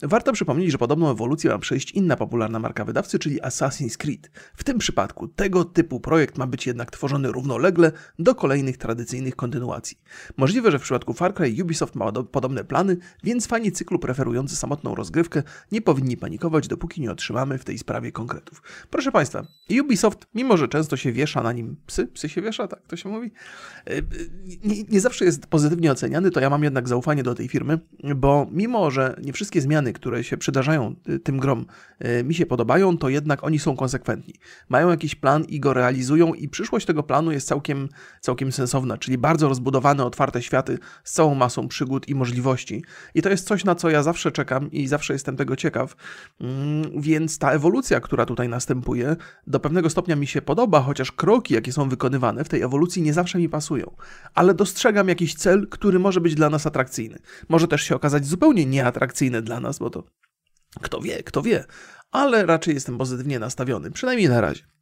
warto 0.01 0.33
przypomnieć, 0.33 0.71
że 0.71 0.77
podobną 0.77 1.11
ewolucję 1.11 1.51
ma 1.51 1.59
przejść 1.59 1.91
inna 1.91 2.15
popularna 2.15 2.59
marka 2.59 2.85
wydawcy, 2.85 3.19
czyli 3.19 3.41
Assassin's 3.41 3.97
Creed. 3.97 4.31
W 4.55 4.63
tym 4.63 4.77
przypadku 4.77 5.27
tego 5.27 5.65
typu 5.65 5.99
projekt 5.99 6.37
ma 6.37 6.47
być 6.47 6.67
jednak 6.67 6.91
tworzony 6.91 7.31
równolegle 7.31 7.91
do 8.19 8.35
kolejnych 8.35 8.77
tradycyjnych 8.77 9.35
kontynuacji. 9.35 9.97
Możliwe, 10.37 10.71
że 10.71 10.79
w 10.79 10.81
przypadku 10.81 11.13
Far 11.13 11.33
Cry 11.33 11.63
Ubisoft 11.63 11.95
ma 11.95 12.11
podobne 12.11 12.63
plany, 12.63 12.97
więc 13.23 13.47
fani 13.47 13.71
cyklu 13.71 13.99
preferujący 13.99 14.55
samotną 14.55 14.95
rozgrywkę 14.95 15.43
nie 15.71 15.81
powinni 15.81 16.17
panikować, 16.17 16.67
dopóki 16.67 17.01
nie 17.01 17.11
otrzymamy 17.11 17.57
w 17.57 17.65
tej 17.65 17.77
sprawie 17.77 18.11
konkretów. 18.11 18.61
Proszę 18.89 19.11
Państwa, 19.11 19.47
Ubisoft, 19.81 20.27
mimo 20.35 20.57
że 20.57 20.67
często 20.67 20.97
się 20.97 21.11
wiesza 21.11 21.43
na 21.43 21.51
nim 21.51 21.75
psy, 21.85 22.07
psy 22.07 22.29
się 22.29 22.41
wiesza, 22.41 22.67
tak 22.67 22.87
to 22.87 22.95
się 22.95 23.09
mówi, 23.09 23.31
e, 23.85 24.01
nie, 24.63 24.83
nie 24.83 25.01
zawsze 25.01 25.25
jest 25.25 25.47
pozytywnie 25.47 25.91
oceniany, 25.91 26.31
to 26.31 26.39
ja 26.39 26.49
mam 26.49 26.63
jednak 26.63 26.87
zaufanie 26.87 27.23
do 27.23 27.35
tej 27.35 27.47
firmy, 27.47 27.79
bo 28.15 28.47
mimo 28.51 28.86
że 28.91 29.15
nie 29.23 29.33
wszystkie 29.33 29.61
zmiany, 29.61 29.93
które 29.93 30.23
się 30.23 30.38
przydarzają 30.38 30.95
y, 31.09 31.19
tym 31.19 31.39
grom, 31.39 31.65
y, 32.05 32.23
mi 32.23 32.33
się 32.33 32.45
podobają, 32.45 32.97
to 32.97 33.09
jednak 33.09 33.43
oni 33.43 33.59
są 33.59 33.75
konsekwentni. 33.75 34.33
Mają 34.69 34.89
jakiś 34.89 35.15
plan 35.15 35.43
i 35.43 35.59
go 35.59 35.73
realizują, 35.73 36.33
i 36.33 36.49
przyszłość 36.49 36.85
tego 36.85 37.03
planu 37.03 37.31
jest 37.31 37.47
całkiem, 37.47 37.89
całkiem 38.21 38.51
sensowna, 38.51 38.97
czyli 38.97 39.17
bardzo 39.17 39.49
rozbudowane, 39.49 40.05
otwarte 40.05 40.41
światy 40.41 40.77
z 41.03 41.13
całą 41.13 41.35
masą 41.35 41.67
przygód 41.67 42.09
i 42.09 42.15
możliwości. 42.15 42.83
I 43.15 43.21
to 43.21 43.29
jest 43.29 43.47
coś, 43.47 43.65
na 43.65 43.75
co 43.75 43.89
ja 43.89 44.03
zawsze 44.03 44.31
czekam 44.31 44.71
i 44.71 44.88
zawsze 44.88 45.13
jestem 45.13 45.38
tego 45.38 45.55
ciekaw. 45.55 45.95
Mm, 46.41 47.01
więc 47.01 47.38
ta 47.38 47.51
ewolucja, 47.51 47.99
która 47.99 48.25
tutaj 48.25 48.49
następuje, 48.49 49.15
do 49.47 49.59
pewnego 49.59 49.89
stopnia 49.89 50.15
mi 50.15 50.27
się 50.27 50.41
podoba, 50.41 50.81
chociaż 50.81 51.11
kroki, 51.11 51.53
jakie 51.53 51.73
są 51.73 51.89
wykonywane 51.89 52.43
w 52.43 52.49
tej 52.49 52.61
ewolucji, 52.61 53.01
nie 53.01 53.13
zawsze 53.13 53.38
mi 53.38 53.49
pasują. 53.49 53.95
Ale 54.33 54.53
dostrzegam 54.53 55.07
jakiś 55.07 55.35
cel, 55.35 55.67
który 55.69 55.99
może 55.99 56.21
być 56.21 56.35
dla 56.35 56.49
nas 56.49 56.65
atrakcyjny. 56.65 57.19
Może 57.49 57.67
też 57.67 57.83
się 57.83 57.95
okazać 57.95 58.25
zupełnie 58.25 58.65
nie 58.65 58.76
nieatrakcyjne 58.78 59.41
dla 59.41 59.59
nas, 59.59 59.80
bo 59.80 59.89
to 59.89 60.03
kto 60.82 61.01
wie, 61.01 61.23
kto 61.23 61.41
wie, 61.41 61.65
ale 62.11 62.45
raczej 62.45 62.73
jestem 62.73 62.97
pozytywnie 62.97 63.39
nastawiony, 63.39 63.91
przynajmniej 63.91 64.30
na 64.30 64.41
razie 64.41 64.76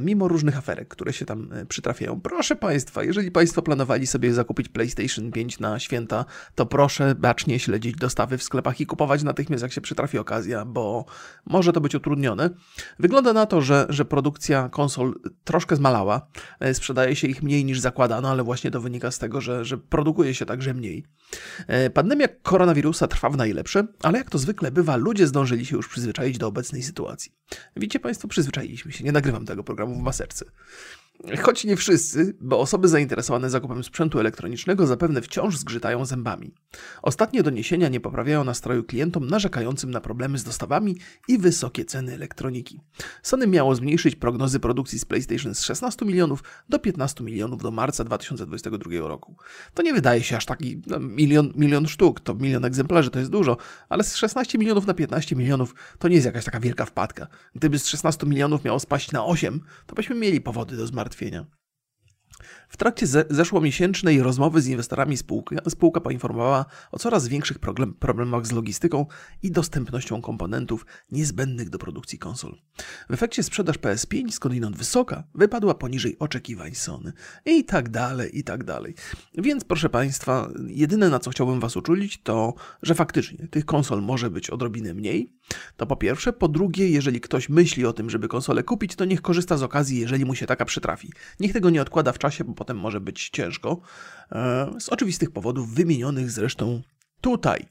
mimo 0.00 0.28
różnych 0.28 0.58
aferek, 0.58 0.88
które 0.88 1.12
się 1.12 1.24
tam 1.24 1.52
e, 1.52 1.66
przytrafiają. 1.66 2.20
Proszę 2.20 2.56
Państwa, 2.56 3.04
jeżeli 3.04 3.30
Państwo 3.30 3.62
planowali 3.62 4.06
sobie 4.06 4.34
zakupić 4.34 4.68
PlayStation 4.68 5.32
5 5.32 5.60
na 5.60 5.78
święta, 5.78 6.24
to 6.54 6.66
proszę 6.66 7.14
bacznie 7.14 7.58
śledzić 7.58 7.96
dostawy 7.96 8.38
w 8.38 8.42
sklepach 8.42 8.80
i 8.80 8.86
kupować 8.86 9.22
natychmiast, 9.22 9.62
jak 9.62 9.72
się 9.72 9.80
przytrafi 9.80 10.18
okazja, 10.18 10.64
bo 10.64 11.04
może 11.46 11.72
to 11.72 11.80
być 11.80 11.94
utrudnione. 11.94 12.50
Wygląda 12.98 13.32
na 13.32 13.46
to, 13.46 13.62
że, 13.62 13.86
że 13.88 14.04
produkcja 14.04 14.68
konsol 14.68 15.14
troszkę 15.44 15.76
zmalała. 15.76 16.26
E, 16.60 16.74
sprzedaje 16.74 17.16
się 17.16 17.28
ich 17.28 17.42
mniej 17.42 17.64
niż 17.64 17.80
zakładano, 17.80 18.30
ale 18.30 18.42
właśnie 18.44 18.70
to 18.70 18.80
wynika 18.80 19.10
z 19.10 19.18
tego, 19.18 19.40
że, 19.40 19.64
że 19.64 19.78
produkuje 19.78 20.34
się 20.34 20.46
także 20.46 20.74
mniej. 20.74 21.04
E, 21.66 21.90
pandemia 21.90 22.28
koronawirusa 22.42 23.08
trwa 23.08 23.30
w 23.30 23.36
najlepsze, 23.36 23.86
ale 24.02 24.18
jak 24.18 24.30
to 24.30 24.38
zwykle 24.38 24.70
bywa, 24.70 24.96
ludzie 24.96 25.26
zdążyli 25.26 25.66
się 25.66 25.76
już 25.76 25.88
przyzwyczaić 25.88 26.38
do 26.38 26.46
obecnej 26.46 26.82
sytuacji. 26.82 27.32
Widzicie 27.76 28.00
Państwo, 28.00 28.28
przyzwyczailiśmy 28.28 28.92
się. 28.92 29.04
Nie 29.04 29.12
nagrywam 29.12 29.46
tego 29.46 29.64
programu 29.64 29.83
w 29.86 29.98
maseczce. 29.98 30.44
Choć 31.42 31.64
nie 31.64 31.76
wszyscy, 31.76 32.36
bo 32.40 32.60
osoby 32.60 32.88
zainteresowane 32.88 33.50
zakupem 33.50 33.84
sprzętu 33.84 34.20
elektronicznego 34.20 34.86
zapewne 34.86 35.22
wciąż 35.22 35.56
zgrzytają 35.56 36.04
zębami. 36.04 36.54
Ostatnie 37.02 37.42
doniesienia 37.42 37.88
nie 37.88 38.00
poprawiają 38.00 38.44
nastroju 38.44 38.84
klientom 38.84 39.26
narzekającym 39.26 39.90
na 39.90 40.00
problemy 40.00 40.38
z 40.38 40.44
dostawami 40.44 40.96
i 41.28 41.38
wysokie 41.38 41.84
ceny 41.84 42.14
elektroniki. 42.14 42.80
Sony 43.22 43.46
miało 43.46 43.74
zmniejszyć 43.74 44.16
prognozy 44.16 44.60
produkcji 44.60 44.98
z 44.98 45.04
PlayStation 45.04 45.54
z 45.54 45.62
16 45.62 46.04
milionów 46.04 46.42
do 46.68 46.78
15 46.78 47.24
milionów 47.24 47.62
do 47.62 47.70
marca 47.70 48.04
2022 48.04 49.08
roku. 49.08 49.36
To 49.74 49.82
nie 49.82 49.94
wydaje 49.94 50.22
się 50.22 50.36
aż 50.36 50.46
taki 50.46 50.82
no, 50.86 50.98
milion, 51.00 51.52
milion 51.56 51.86
sztuk, 51.86 52.20
to 52.20 52.34
milion 52.34 52.64
egzemplarzy 52.64 53.10
to 53.10 53.18
jest 53.18 53.30
dużo, 53.30 53.56
ale 53.88 54.04
z 54.04 54.16
16 54.16 54.58
milionów 54.58 54.86
na 54.86 54.94
15 54.94 55.36
milionów 55.36 55.74
to 55.98 56.08
nie 56.08 56.14
jest 56.14 56.26
jakaś 56.26 56.44
taka 56.44 56.60
wielka 56.60 56.84
wpadka. 56.84 57.26
Gdyby 57.54 57.78
z 57.78 57.86
16 57.86 58.26
milionów 58.26 58.64
miało 58.64 58.80
spaść 58.80 59.12
na 59.12 59.24
8, 59.24 59.60
to 59.86 59.94
byśmy 59.94 60.16
mieli 60.16 60.40
powody 60.40 60.76
do 60.76 60.86
zmartwienia 60.86 61.13
zmartwienia. 61.14 61.46
W 62.74 62.76
trakcie 62.76 63.06
ze 63.06 63.24
zeszłomiesięcznej 63.30 64.22
rozmowy 64.22 64.62
z 64.62 64.66
inwestorami 64.66 65.16
spółka, 65.16 65.56
spółka 65.68 66.00
poinformowała 66.00 66.64
o 66.92 66.98
coraz 66.98 67.28
większych 67.28 67.58
problem 67.58 67.94
problemach 67.94 68.46
z 68.46 68.52
logistyką 68.52 69.06
i 69.42 69.50
dostępnością 69.50 70.22
komponentów 70.22 70.86
niezbędnych 71.12 71.70
do 71.70 71.78
produkcji 71.78 72.18
konsol. 72.18 72.56
W 73.10 73.12
efekcie 73.14 73.42
sprzedaż 73.42 73.78
PS5, 73.78 74.30
skądinąd 74.30 74.76
wysoka, 74.76 75.24
wypadła 75.34 75.74
poniżej 75.74 76.18
oczekiwań 76.18 76.74
Sony. 76.74 77.12
I 77.46 77.64
tak 77.64 77.88
dalej, 77.88 78.38
i 78.38 78.44
tak 78.44 78.64
dalej. 78.64 78.94
Więc 79.34 79.64
proszę 79.64 79.88
Państwa, 79.88 80.48
jedyne 80.66 81.10
na 81.10 81.18
co 81.18 81.30
chciałbym 81.30 81.60
Was 81.60 81.76
uczulić 81.76 82.22
to, 82.22 82.54
że 82.82 82.94
faktycznie 82.94 83.48
tych 83.48 83.64
konsol 83.64 84.02
może 84.02 84.30
być 84.30 84.50
odrobinę 84.50 84.94
mniej. 84.94 85.32
To 85.76 85.86
po 85.86 85.96
pierwsze. 85.96 86.32
Po 86.32 86.48
drugie, 86.48 86.88
jeżeli 86.88 87.20
ktoś 87.20 87.48
myśli 87.48 87.86
o 87.86 87.92
tym, 87.92 88.10
żeby 88.10 88.28
konsolę 88.28 88.62
kupić, 88.62 88.96
to 88.96 89.04
niech 89.04 89.22
korzysta 89.22 89.56
z 89.56 89.62
okazji, 89.62 90.00
jeżeli 90.00 90.24
mu 90.24 90.34
się 90.34 90.46
taka 90.46 90.64
przytrafi. 90.64 91.12
Niech 91.40 91.52
tego 91.52 91.70
nie 91.70 91.82
odkłada 91.82 92.12
w 92.12 92.18
czasie, 92.18 92.44
bo 92.44 92.63
potem 92.64 92.78
może 92.78 93.00
być 93.00 93.30
ciężko. 93.30 93.80
E, 94.32 94.70
z 94.80 94.88
oczywistych 94.88 95.30
powodów, 95.30 95.74
wymienionych 95.74 96.30
zresztą 96.30 96.82
tutaj. 97.20 97.66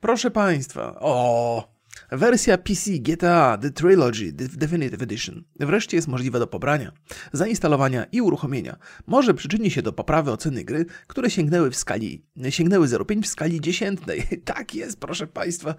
Proszę 0.00 0.30
Państwa, 0.30 1.00
o, 1.00 1.68
Wersja 2.10 2.58
PC 2.58 2.90
GTA 2.90 3.58
The 3.58 3.70
Trilogy 3.70 4.32
Definitive 4.32 5.02
Edition 5.02 5.44
wreszcie 5.60 5.96
jest 5.96 6.08
możliwa 6.08 6.38
do 6.38 6.46
pobrania, 6.46 6.92
zainstalowania 7.32 8.04
i 8.12 8.20
uruchomienia. 8.20 8.76
Może 9.06 9.34
przyczyni 9.34 9.70
się 9.70 9.82
do 9.82 9.92
poprawy 9.92 10.30
oceny 10.30 10.64
gry, 10.64 10.86
które 11.06 11.30
sięgnęły 11.30 11.70
w 11.70 11.76
skali 11.76 12.24
sięgnęły 12.50 12.86
0,5 12.86 13.22
w 13.22 13.26
skali 13.26 13.60
dziesiętnej. 13.60 14.26
Tak 14.44 14.74
jest, 14.74 15.00
proszę 15.00 15.26
Państwa. 15.26 15.74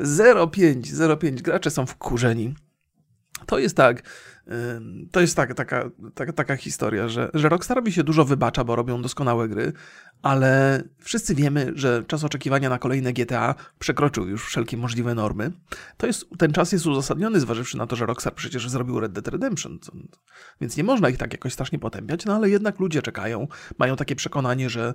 0,5, 0.00 0.80
0,5. 0.80 1.42
Gracze 1.42 1.70
są 1.70 1.86
wkurzeni. 1.86 2.54
To 3.46 3.58
jest 3.58 3.76
tak, 3.76 4.02
to 5.10 5.20
jest 5.20 5.36
tak, 5.36 5.54
taka, 5.54 5.90
taka, 6.14 6.32
taka 6.32 6.56
historia, 6.56 7.08
że, 7.08 7.30
że 7.34 7.48
Rockstar 7.48 7.76
robi 7.76 7.92
się 7.92 8.04
dużo 8.04 8.24
wybacza, 8.24 8.64
bo 8.64 8.76
robią 8.76 9.02
doskonałe 9.02 9.48
gry, 9.48 9.72
ale 10.22 10.82
wszyscy 10.98 11.34
wiemy, 11.34 11.72
że 11.74 12.04
czas 12.06 12.24
oczekiwania 12.24 12.68
na 12.68 12.78
kolejne 12.78 13.12
GTA 13.12 13.54
przekroczył 13.78 14.28
już 14.28 14.46
wszelkie 14.46 14.76
możliwe 14.76 15.14
normy. 15.14 15.52
To 15.96 16.06
jest, 16.06 16.26
ten 16.38 16.52
czas 16.52 16.72
jest 16.72 16.86
uzasadniony, 16.86 17.40
zważywszy 17.40 17.78
na 17.78 17.86
to, 17.86 17.96
że 17.96 18.06
Rockstar 18.06 18.34
przecież 18.34 18.68
zrobił 18.70 19.00
Red 19.00 19.12
Dead 19.12 19.28
Redemption, 19.28 19.78
więc 20.60 20.76
nie 20.76 20.84
można 20.84 21.08
ich 21.08 21.18
tak 21.18 21.32
jakoś 21.32 21.52
strasznie 21.52 21.78
potępiać, 21.78 22.24
no 22.24 22.34
ale 22.34 22.50
jednak 22.50 22.80
ludzie 22.80 23.02
czekają, 23.02 23.48
mają 23.78 23.96
takie 23.96 24.16
przekonanie, 24.16 24.70
że, 24.70 24.94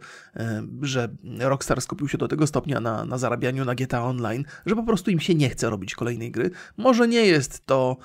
że 0.82 1.10
Rockstar 1.40 1.82
skupił 1.82 2.08
się 2.08 2.18
do 2.18 2.28
tego 2.28 2.48
stopnia 2.48 2.80
na, 2.80 3.06
na 3.06 3.18
zarabianiu 3.18 3.66
na 3.66 3.76
GTA 3.76 4.04
Online, 4.04 4.44
że 4.66 4.76
po 4.76 4.84
prostu 4.84 5.12
im 5.12 5.20
się 5.20 5.36
nie 5.36 5.50
chce 5.50 5.70
robić 5.70 5.96
kolejnej 5.96 6.32
gry. 6.32 6.52
Może 6.78 7.08
nie 7.08 7.26
jest 7.26 7.66
to 7.66 7.98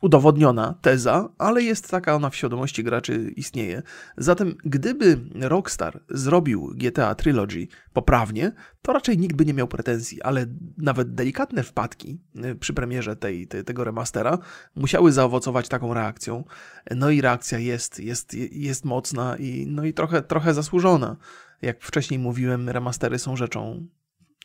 udowodniona 0.00 0.74
teza, 0.80 1.28
ale 1.38 1.62
jest 1.62 1.90
taka 1.90 2.14
ona 2.14 2.30
w 2.30 2.36
świadomości 2.36 2.84
graczy 2.84 3.32
istnieje. 3.36 3.82
Zatem 4.16 4.54
gdyby 4.64 5.20
Rockstar 5.34 6.00
zrobił 6.08 6.72
GTA 6.76 7.14
Trilogy 7.14 7.68
poprawnie, 7.92 8.52
to 8.82 8.92
raczej 8.92 9.18
nikt 9.18 9.36
by 9.36 9.44
nie 9.44 9.54
miał 9.54 9.68
pretensji, 9.68 10.22
ale 10.22 10.46
nawet 10.78 11.14
delikatne 11.14 11.62
wpadki 11.62 12.20
y, 12.44 12.54
przy 12.54 12.74
premierze 12.74 13.16
tej, 13.16 13.46
tej, 13.46 13.64
tego 13.64 13.84
remastera 13.84 14.38
musiały 14.76 15.12
zaowocować 15.12 15.68
taką 15.68 15.94
reakcją. 15.94 16.44
No 16.90 17.10
i 17.10 17.20
reakcja 17.20 17.58
jest, 17.58 18.00
jest, 18.00 18.34
jest 18.52 18.84
mocna 18.84 19.36
i, 19.36 19.66
no 19.68 19.84
i 19.84 19.94
trochę, 19.94 20.22
trochę 20.22 20.54
zasłużona. 20.54 21.16
Jak 21.62 21.82
wcześniej 21.82 22.20
mówiłem, 22.20 22.68
remastery 22.68 23.18
są 23.18 23.36
rzeczą 23.36 23.86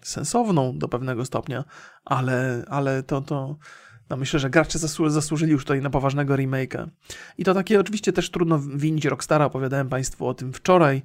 sensowną 0.04 0.78
do 0.78 0.88
pewnego 0.88 1.26
stopnia, 1.26 1.64
ale, 2.06 2.66
ale 2.68 3.04
to, 3.04 3.22
to 3.22 3.58
No 4.10 4.18
myślę, 4.18 4.40
że 4.40 4.50
gracze 4.50 4.80
zasłu 4.80 5.10
zasłużyli 5.10 5.52
już 5.52 5.64
tutaj 5.64 5.82
na 5.82 5.90
poważnego 5.90 6.34
remake'a. 6.34 6.88
I 7.38 7.44
to 7.44 7.54
takie 7.54 7.80
oczywiście 7.80 8.14
też 8.14 8.32
trudno 8.32 8.60
winić 8.60 9.06
Rockstara, 9.06 9.46
opowiadałem 9.46 9.90
Państwu 9.90 10.28
o 10.28 10.34
tym 10.34 10.54
wczoraj, 10.54 11.02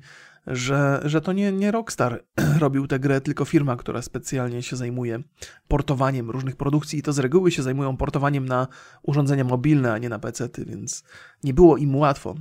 że, 0.47 1.01
że 1.05 1.21
to 1.21 1.33
nie, 1.33 1.53
nie 1.53 1.71
Rockstar 1.71 2.25
robił 2.61 2.87
tę 2.87 2.99
grę, 2.99 3.21
tylko 3.21 3.45
firma, 3.45 3.77
która 3.77 4.03
specjalnie 4.03 4.63
się 4.63 4.77
zajmuje 4.77 5.23
portowaniem 5.69 6.31
różnych 6.31 6.57
produkcji 6.57 6.99
i 6.99 7.03
to 7.03 7.13
z 7.13 7.19
reguły 7.19 7.51
się 7.51 7.63
zajmują 7.63 7.97
portowaniem 7.97 8.47
na 8.47 8.69
urządzenia 9.03 9.45
mobilne, 9.45 9.93
a 9.93 9.99
nie 9.99 10.09
na 10.09 10.19
PC-ty, 10.19 10.65
więc 10.65 11.05
nie 11.45 11.55
było 11.55 11.77
im 11.77 11.97
łatwo. 11.97 12.35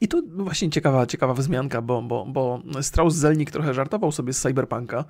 I 0.00 0.08
to 0.08 0.22
właśnie 0.36 0.70
ciekawa, 0.70 1.06
ciekawa 1.06 1.34
wzmianka, 1.34 1.82
bo, 1.82 2.02
bo, 2.02 2.26
bo 2.28 2.62
Strauss-Zelnick 2.80 3.50
trochę 3.50 3.74
żartował 3.74 4.12
sobie 4.12 4.32
z 4.32 4.40
Cyberpunka. 4.40 5.04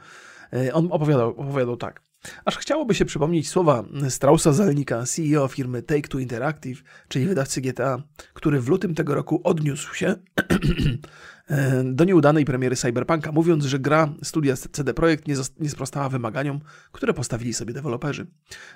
E, 0.52 0.74
on 0.74 0.88
opowiadał, 0.90 1.30
opowiadał 1.30 1.76
tak. 1.76 2.02
Aż 2.44 2.58
chciałoby 2.58 2.94
się 2.94 3.04
przypomnieć 3.04 3.48
słowa 3.48 3.84
Straussa 4.08 4.52
Zelnika, 4.52 5.02
CEO 5.06 5.48
firmy 5.48 5.82
Take-Two 5.82 6.20
Interactive, 6.20 6.82
czyli 7.08 7.26
wydawcy 7.26 7.60
GTA, 7.60 8.02
który 8.34 8.60
w 8.60 8.68
lutym 8.68 8.94
tego 8.94 9.14
roku 9.14 9.40
odniósł 9.44 9.94
się 9.94 10.14
do 11.84 12.04
nieudanej 12.04 12.44
premiery 12.44 12.76
Cyberpunka, 12.76 13.32
mówiąc, 13.32 13.64
że 13.64 13.78
gra 13.78 14.14
studia 14.22 14.56
CD 14.56 14.94
Projekt 14.94 15.28
nie, 15.28 15.34
nie 15.60 15.70
sprostała 15.70 16.08
wymaganiom, 16.08 16.60
które 16.92 17.14
postawili 17.14 17.54
sobie 17.54 17.74
deweloperzy. 17.74 18.26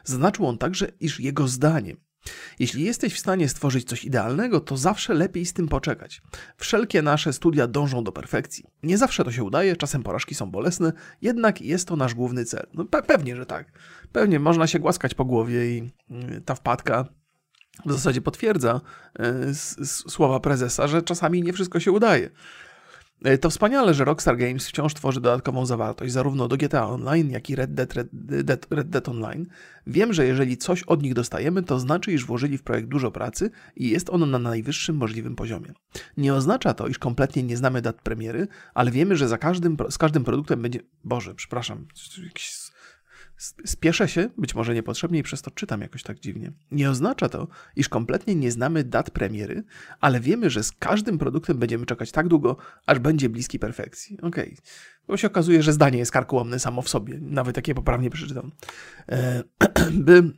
Zaznaczył 0.05 0.47
on 0.47 0.59
także, 0.59 0.89
iż 1.01 1.21
jego 1.21 1.49
zdaniem 1.49 2.08
jeśli 2.59 2.85
jesteś 2.85 3.15
w 3.15 3.19
stanie 3.19 3.49
stworzyć 3.49 3.89
coś 3.89 4.05
idealnego, 4.05 4.61
to 4.61 4.77
zawsze 4.77 5.15
lepiej 5.15 5.47
z 5.47 5.53
tym 5.53 5.69
poczekać. 5.69 6.23
Wszelkie 6.57 7.03
nasze 7.03 7.33
studia 7.33 7.67
dążą 7.67 8.05
do 8.05 8.13
perfekcji. 8.13 8.65
Nie 8.83 8.99
zawsze 8.99 9.25
to 9.25 9.33
się 9.33 9.45
udaje, 9.45 9.77
czasem 9.77 10.03
porażki 10.03 10.35
są 10.35 10.51
bolesne, 10.51 10.93
jednak 11.23 11.63
jest 11.63 11.89
to 11.89 11.97
nasz 11.97 12.15
główny 12.15 12.45
cel. 12.45 12.67
No 12.75 12.85
pe 12.85 13.03
pewnie, 13.03 13.37
że 13.37 13.47
tak. 13.47 13.73
Pewnie 14.13 14.41
można 14.41 14.67
się 14.67 14.79
głaskać 14.79 15.15
po 15.15 15.25
głowie 15.25 15.77
i 15.77 15.91
y, 16.11 16.41
ta 16.41 16.55
wpadka 16.55 17.05
w 17.87 17.93
zasadzie 17.93 18.21
potwierdza 18.21 18.81
y, 19.21 19.55
słowa 19.85 20.41
prezesa, 20.41 20.89
że 20.89 21.03
czasami 21.03 21.43
nie 21.43 21.53
wszystko 21.53 21.81
się 21.81 21.93
udaje. 21.93 22.31
E, 23.25 23.39
to 23.39 23.51
wspaniale, 23.51 23.95
że 23.95 24.05
Rockstar 24.05 24.37
Games 24.37 24.69
wciąż 24.69 24.95
tworzy 24.95 25.21
dodatkową 25.21 25.67
zawartość 25.67 26.13
zarówno 26.13 26.49
do 26.49 26.57
GTA 26.57 26.89
Online, 26.89 27.31
jak 27.31 27.51
i 27.51 27.57
Red 27.57 27.75
Dead, 27.75 27.95
Red, 27.95 28.09
Dead, 28.13 28.67
Red 28.71 28.91
Dead 28.91 29.09
Online. 29.09 29.47
Wiem, 29.87 30.13
że 30.13 30.27
jeżeli 30.27 30.57
coś 30.57 30.83
od 30.83 31.03
nich 31.03 31.15
dostajemy, 31.15 31.63
to 31.63 31.81
znaczy, 31.81 32.13
iż 32.13 32.25
włożyli 32.25 32.59
w 32.59 32.63
projekt 32.63 32.89
dużo 32.89 33.11
pracy 33.11 33.51
i 33.77 33.89
jest 33.89 34.11
on 34.11 34.31
na 34.31 34.39
najwyższym 34.39 34.97
możliwym 34.97 35.37
poziomie. 35.37 35.73
Nie 36.17 36.35
oznacza 36.35 36.75
to, 36.75 36.89
iż 36.89 36.99
kompletnie 36.99 37.43
nie 37.43 37.57
znamy 37.57 37.83
dat 37.83 38.03
premiery, 38.03 38.49
ale 38.75 38.91
wiemy, 38.91 39.17
że 39.17 39.29
za 39.29 39.39
każdym, 39.39 39.77
z 39.91 39.99
każdym 39.99 40.25
produktem 40.25 40.63
będzie... 40.63 40.81
Boże, 41.05 41.35
przepraszam, 41.35 41.87
jakiś 42.25 42.55
Spieszę 43.65 44.09
się, 44.09 44.31
być 44.39 44.55
może 44.55 44.75
niepotrzebnie 44.75 45.19
i 45.19 45.23
przez 45.23 45.43
to 45.43 45.51
czytam 45.51 45.81
jakoś 45.81 46.03
tak 46.03 46.21
dziwnie. 46.21 46.53
Nie 46.71 46.91
oznacza 46.91 47.29
to, 47.29 47.49
iż 47.77 47.89
kompletnie 47.89 48.35
nie 48.35 48.53
znamy 48.53 48.85
dat 48.85 49.11
premiery, 49.11 49.65
ale 50.01 50.21
wiemy, 50.21 50.51
że 50.51 50.63
z 50.63 50.73
każdym 50.73 51.19
produktem 51.19 51.59
będziemy 51.59 51.87
czekać 51.87 52.13
tak 52.13 52.29
długo, 52.29 52.57
aż 52.87 52.99
będzie 52.99 53.29
bliski 53.29 53.59
perfekcji. 53.59 54.19
Okej. 54.23 54.29
Okay. 54.29 54.57
Bo 55.09 55.17
się 55.17 55.27
okazuje, 55.27 55.63
że 55.63 55.73
zdanie 55.73 55.99
jest 55.99 56.13
karkołomne 56.13 56.59
samo 56.59 56.83
w 56.83 56.89
sobie, 56.89 57.19
nawet 57.21 57.57
jak 57.57 57.69
je 57.69 57.75
poprawnie 57.75 58.11
przeczytam. 58.11 58.53
E, 59.09 59.43
by 59.93 60.33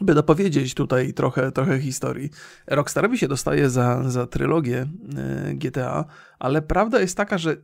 by 0.00 0.14
dopowiedzieć 0.14 0.74
tutaj 0.74 1.14
trochę, 1.14 1.52
trochę 1.52 1.80
historii. 1.80 2.30
Rockstarowi 2.66 3.18
się 3.18 3.28
dostaje 3.28 3.70
za, 3.70 4.10
za 4.10 4.26
trylogię 4.26 4.86
e, 5.16 5.54
GTA, 5.54 6.04
ale 6.38 6.62
prawda 6.62 7.00
jest 7.00 7.16
taka, 7.16 7.38
że 7.38 7.56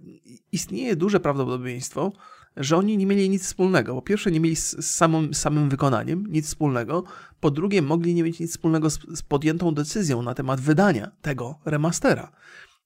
istnieje 0.52 0.96
duże 0.96 1.20
prawdopodobieństwo, 1.20 2.12
że 2.56 2.76
oni 2.76 2.96
nie 2.96 3.06
mieli 3.06 3.30
nic 3.30 3.42
wspólnego. 3.42 3.94
Po 3.94 4.02
pierwsze, 4.02 4.30
nie 4.30 4.40
mieli 4.40 4.56
z, 4.56 4.86
samym, 4.86 5.34
samym 5.34 5.68
wykonaniem 5.68 6.26
nic 6.26 6.46
wspólnego. 6.46 7.04
Po 7.40 7.50
drugie, 7.50 7.82
mogli 7.82 8.14
nie 8.14 8.22
mieć 8.22 8.40
nic 8.40 8.50
wspólnego 8.50 8.90
z, 8.90 8.98
z 9.14 9.22
podjętą 9.22 9.74
decyzją 9.74 10.22
na 10.22 10.34
temat 10.34 10.60
wydania 10.60 11.10
tego 11.22 11.58
remastera. 11.64 12.32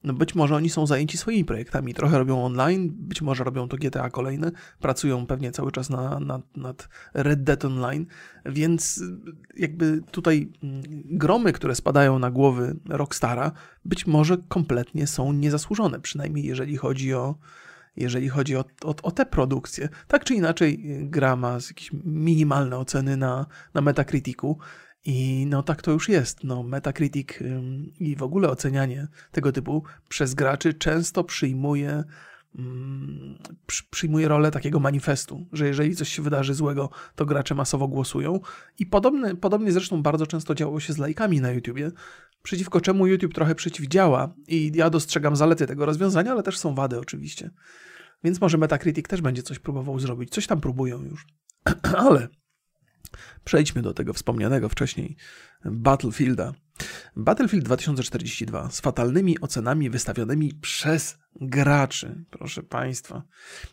No 0.04 0.12
być 0.12 0.34
może 0.34 0.56
oni 0.56 0.70
są 0.70 0.86
zajęci 0.86 1.18
swoimi 1.18 1.44
projektami, 1.44 1.94
trochę 1.94 2.18
robią 2.18 2.44
online, 2.44 2.90
być 2.92 3.22
może 3.22 3.44
robią 3.44 3.68
to 3.68 3.76
GTA 3.76 4.10
kolejne, 4.10 4.50
pracują 4.80 5.26
pewnie 5.26 5.52
cały 5.52 5.72
czas 5.72 5.90
na, 5.90 6.20
na, 6.20 6.40
nad 6.56 6.88
Red 7.14 7.42
Dead 7.42 7.64
Online, 7.64 8.06
więc 8.46 9.02
jakby 9.56 10.02
tutaj 10.10 10.52
mm, 10.62 10.82
gromy, 11.04 11.52
które 11.52 11.74
spadają 11.74 12.18
na 12.18 12.30
głowy 12.30 12.76
Rockstara, 12.88 13.52
być 13.84 14.06
może 14.06 14.38
kompletnie 14.48 15.06
są 15.06 15.32
niezasłużone, 15.32 16.00
przynajmniej 16.00 16.44
jeżeli 16.44 16.76
chodzi 16.76 17.14
o, 17.14 17.34
jeżeli 17.96 18.28
chodzi 18.28 18.56
o, 18.56 18.64
o, 18.84 18.94
o 19.02 19.10
te 19.10 19.26
produkcje. 19.26 19.88
Tak 20.08 20.24
czy 20.24 20.34
inaczej, 20.34 20.84
gra 21.02 21.36
ma 21.36 21.52
jakieś 21.68 21.90
minimalne 22.04 22.78
oceny 22.78 23.16
na, 23.16 23.46
na 23.74 23.80
Metacriticu. 23.80 24.58
I 25.04 25.46
no 25.48 25.62
tak 25.62 25.82
to 25.82 25.90
już 25.90 26.08
jest. 26.08 26.44
No, 26.44 26.62
Metacritic 26.62 27.28
i 28.00 28.16
w 28.16 28.22
ogóle 28.22 28.48
ocenianie 28.48 29.08
tego 29.32 29.52
typu 29.52 29.84
przez 30.08 30.34
graczy 30.34 30.74
często 30.74 31.24
przyjmuje, 31.24 32.04
przyjmuje 33.90 34.28
rolę 34.28 34.50
takiego 34.50 34.80
manifestu, 34.80 35.46
że 35.52 35.66
jeżeli 35.66 35.96
coś 35.96 36.08
się 36.08 36.22
wydarzy 36.22 36.54
złego, 36.54 36.90
to 37.14 37.26
gracze 37.26 37.54
masowo 37.54 37.88
głosują. 37.88 38.40
I 38.78 38.86
podobne, 38.86 39.36
podobnie 39.36 39.72
zresztą 39.72 40.02
bardzo 40.02 40.26
często 40.26 40.54
działo 40.54 40.80
się 40.80 40.92
z 40.92 40.98
lajkami 40.98 41.40
na 41.40 41.50
YouTubie, 41.50 41.90
przeciwko 42.42 42.80
czemu 42.80 43.06
YouTube 43.06 43.34
trochę 43.34 43.54
przeciwdziała. 43.54 44.34
I 44.48 44.72
ja 44.74 44.90
dostrzegam 44.90 45.36
zalety 45.36 45.66
tego 45.66 45.86
rozwiązania, 45.86 46.32
ale 46.32 46.42
też 46.42 46.58
są 46.58 46.74
wady 46.74 46.98
oczywiście. 46.98 47.50
Więc 48.24 48.40
może 48.40 48.58
Metacritic 48.58 49.08
też 49.08 49.20
będzie 49.20 49.42
coś 49.42 49.58
próbował 49.58 50.00
zrobić. 50.00 50.30
Coś 50.30 50.46
tam 50.46 50.60
próbują 50.60 51.02
już. 51.02 51.26
Ale 52.06 52.28
przejdźmy 53.44 53.82
do 53.82 53.94
tego 53.94 54.12
wspomnianego 54.12 54.68
wcześniej 54.68 55.16
Battlefielda. 55.64 56.52
Battlefield 57.16 57.64
2042 57.64 58.70
z 58.70 58.80
fatalnymi 58.80 59.40
ocenami 59.40 59.90
wystawionymi 59.90 60.54
przez 60.54 61.18
graczy, 61.40 62.24
proszę 62.30 62.62
Państwa. 62.62 63.22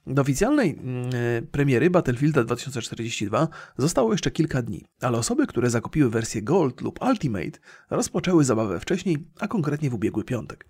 Do 0.08 0.22
oficjalnej 0.22 0.70
mm, 0.70 1.48
premiery 1.52 1.90
Battlefielda 1.90 2.44
2042 2.44 3.48
zostało 3.78 4.12
jeszcze 4.12 4.32
kilka 4.32 4.62
dni, 4.62 4.86
ale 5.02 5.18
osoby, 5.18 5.48
które 5.48 5.70
zakupiły 5.70 6.10
wersję 6.10 6.42
Gold 6.42 6.82
lub 6.82 7.02
Ultimate 7.02 7.60
rozpoczęły 7.90 8.44
zabawę 8.44 8.80
wcześniej, 8.80 9.18
a 9.40 9.48
konkretnie 9.48 9.90
w 9.90 9.94
ubiegły 9.94 10.24
piątek. 10.24 10.66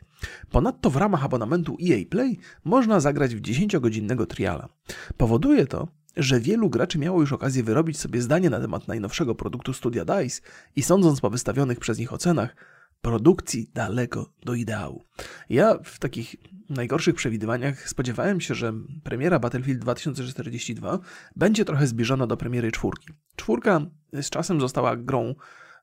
Ponadto 0.52 0.90
w 0.90 0.96
ramach 0.96 1.26
abonamentu 1.26 1.78
EA 1.90 2.06
Play 2.10 2.40
można 2.64 3.00
zagrać 3.00 3.36
w 3.36 3.42
10-godzinnego 3.42 4.26
triala. 4.26 4.70
Powoduje 5.18 5.66
to, 5.66 5.88
że 6.18 6.40
wielu 6.40 6.70
graczy 6.70 7.00
miało 7.00 7.22
już 7.22 7.34
okazję 7.34 7.64
wyrobić 7.64 8.00
sobie 8.00 8.22
zdanie 8.22 8.50
na 8.50 8.60
temat 8.60 8.88
najnowszego 8.88 9.36
produktu 9.36 9.74
studia 9.74 10.06
DICE 10.06 10.42
i 10.76 10.84
sądząc 10.84 11.22
po 11.22 11.30
wystawionych 11.30 11.80
przez 11.80 12.00
nich 12.00 12.14
ocenach, 12.14 12.56
produkcji 13.02 13.72
daleko 13.74 14.34
do 14.46 14.54
ideału. 14.54 15.04
Ja 15.50 15.78
w 15.84 16.00
takich 16.00 16.36
najgorszych 16.70 17.16
przewidywaniach 17.16 17.90
spodziewałem 17.90 18.42
się, 18.42 18.56
że 18.56 18.74
premiera 19.04 19.40
Battlefield 19.40 19.80
2042 19.80 21.00
będzie 21.36 21.66
trochę 21.66 21.88
zbliżona 21.88 22.28
do 22.28 22.38
premiery 22.38 22.72
czwórki. 22.72 23.08
Czwórka 23.36 23.82
z 24.14 24.30
czasem 24.30 24.62
została 24.62 24.96
grą 24.96 25.36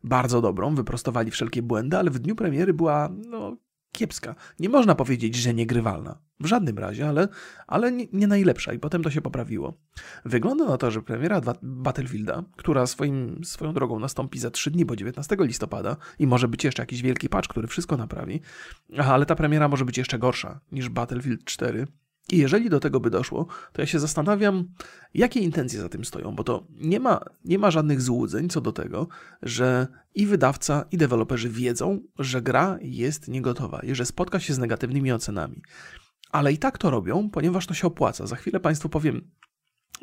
bardzo 0.04 0.40
dobrą, 0.40 0.74
wyprostowali 0.74 1.30
wszelkie 1.30 1.62
błędy, 1.62 1.98
ale 1.98 2.10
w 2.10 2.18
dniu 2.18 2.36
premiery 2.36 2.74
była 2.74 3.08
no, 3.30 3.56
kiepska. 3.94 4.34
Nie 4.58 4.68
można 4.68 4.94
powiedzieć, 4.94 5.34
że 5.36 5.54
niegrywalna. 5.54 6.18
W 6.40 6.46
żadnym 6.46 6.78
razie, 6.78 7.08
ale, 7.08 7.28
ale 7.66 7.92
nie, 7.92 8.26
najlepsza 8.26 8.72
i 8.72 8.78
potem 8.78 9.02
to 9.02 9.10
się 9.10 9.20
poprawiło. 9.20 9.74
Wygląda 10.24 10.64
na 10.64 10.78
to, 10.78 10.90
że 10.90 11.02
premiera 11.02 11.40
Battlefielda, 11.62 12.42
która 12.56 12.86
swoim, 12.86 13.44
swoją 13.44 13.74
drogą 13.74 13.98
nastąpi 13.98 14.38
za 14.38 14.50
3 14.50 14.70
dni, 14.70 14.84
bo 14.84 14.96
19 14.96 15.36
listopada 15.40 15.96
i 16.18 16.26
może 16.26 16.48
być 16.48 16.64
jeszcze 16.64 16.82
jakiś 16.82 17.02
wielki 17.02 17.28
patch, 17.28 17.48
który 17.48 17.68
wszystko 17.68 17.96
naprawi, 17.96 18.40
ale 18.98 19.26
ta 19.26 19.34
premiera 19.34 19.68
może 19.68 19.84
być 19.84 19.98
jeszcze 19.98 20.18
gorsza 20.18 20.60
niż 20.72 20.88
Battlefield 20.88 21.44
4, 21.44 21.86
i 22.32 22.38
jeżeli 22.38 22.70
do 22.70 22.80
tego 22.80 23.00
by 23.00 23.10
doszło, 23.10 23.46
to 23.72 23.82
ja 23.82 23.86
się 23.86 23.98
zastanawiam, 23.98 24.68
jakie 25.14 25.40
intencje 25.40 25.80
za 25.80 25.88
tym 25.88 26.04
stoją, 26.04 26.34
bo 26.34 26.44
to 26.44 26.66
nie 26.70 27.00
ma, 27.00 27.20
nie 27.44 27.58
ma 27.58 27.70
żadnych 27.70 28.02
złudzeń 28.02 28.48
co 28.48 28.60
do 28.60 28.72
tego, 28.72 29.08
że 29.42 29.86
i 30.14 30.26
wydawca, 30.26 30.84
i 30.92 30.96
deweloperzy 30.96 31.48
wiedzą, 31.50 32.00
że 32.18 32.42
gra 32.42 32.78
jest 32.80 33.28
niegotowa 33.28 33.80
i 33.80 33.94
że 33.94 34.06
spotka 34.06 34.40
się 34.40 34.54
z 34.54 34.58
negatywnymi 34.58 35.12
ocenami. 35.12 35.62
Ale 36.30 36.52
i 36.52 36.58
tak 36.58 36.78
to 36.78 36.90
robią, 36.90 37.30
ponieważ 37.30 37.66
to 37.66 37.74
się 37.74 37.86
opłaca. 37.86 38.26
Za 38.26 38.36
chwilę 38.36 38.60
Państwu 38.60 38.88
powiem, 38.88 39.30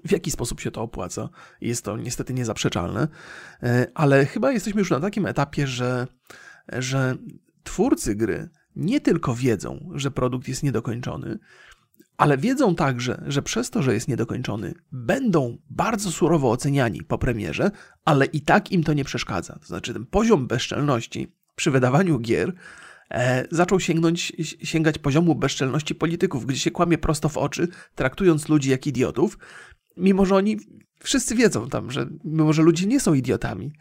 w 0.06 0.12
jaki 0.12 0.32
sposób 0.32 0.60
się 0.60 0.72
to 0.72 0.82
opłaca. 0.82 1.30
Jest 1.62 1.86
to 1.86 1.98
niestety 1.98 2.34
niezaprzeczalne, 2.34 3.08
e, 3.64 3.88
ale 3.94 4.26
chyba 4.26 4.52
jesteśmy 4.52 4.80
już 4.80 4.90
na 4.90 5.00
takim 5.00 5.26
etapie, 5.26 5.68
że, 5.68 6.08
że 6.74 7.16
twórcy 7.64 8.16
gry 8.16 8.50
nie 8.76 9.02
tylko 9.02 9.36
wiedzą, 9.36 9.90
że 9.96 10.12
produkt 10.12 10.48
jest 10.48 10.64
niedokończony, 10.64 11.40
ale 12.22 12.38
wiedzą 12.38 12.76
także, 12.76 13.24
że 13.28 13.42
przez 13.42 13.70
to, 13.70 13.82
że 13.84 13.94
jest 13.94 14.08
niedokończony, 14.08 14.74
będą 14.92 15.58
bardzo 15.70 16.12
surowo 16.12 16.52
oceniani 16.52 17.04
po 17.04 17.18
premierze, 17.18 17.72
ale 18.06 18.26
i 18.26 18.42
tak 18.42 18.72
im 18.72 18.84
to 18.84 18.94
nie 18.94 19.04
przeszkadza. 19.04 19.60
To 19.60 19.66
znaczy, 19.66 19.94
ten 19.94 20.06
poziom 20.06 20.48
bezczelności 20.48 21.36
przy 21.56 21.72
wydawaniu 21.72 22.20
gier 22.20 22.54
e, 23.12 23.48
zaczął 23.52 23.80
sięgnąć, 23.80 24.34
sięgać 24.64 24.98
poziomu 24.98 25.36
bezczelności 25.36 25.96
polityków, 25.96 26.46
gdzie 26.46 26.60
się 26.60 26.72
kłamie 26.72 26.98
prosto 26.98 27.30
w 27.30 27.38
oczy, 27.38 27.68
traktując 27.96 28.50
ludzi 28.50 28.70
jak 28.70 28.88
idiotów. 28.88 29.38
Mimo, 29.98 30.26
że 30.26 30.36
oni 30.36 30.58
wszyscy 31.00 31.36
wiedzą 31.36 31.70
tam, 31.70 31.92
że 31.92 32.10
mimo, 32.24 32.54
że 32.54 32.62
ludzie 32.62 32.88
nie 32.88 33.00
są 33.00 33.14
idiotami. 33.14 33.74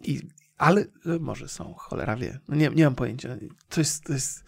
I, 0.00 0.20
ale 0.58 0.86
może 1.20 1.48
są, 1.48 1.74
cholera 1.74 2.16
wie. 2.16 2.40
No 2.48 2.56
nie, 2.56 2.68
nie 2.68 2.84
mam 2.84 2.94
pojęcia. 2.94 3.36
To 3.68 3.80
jest, 3.80 4.04
to 4.04 4.12
jest 4.12 4.44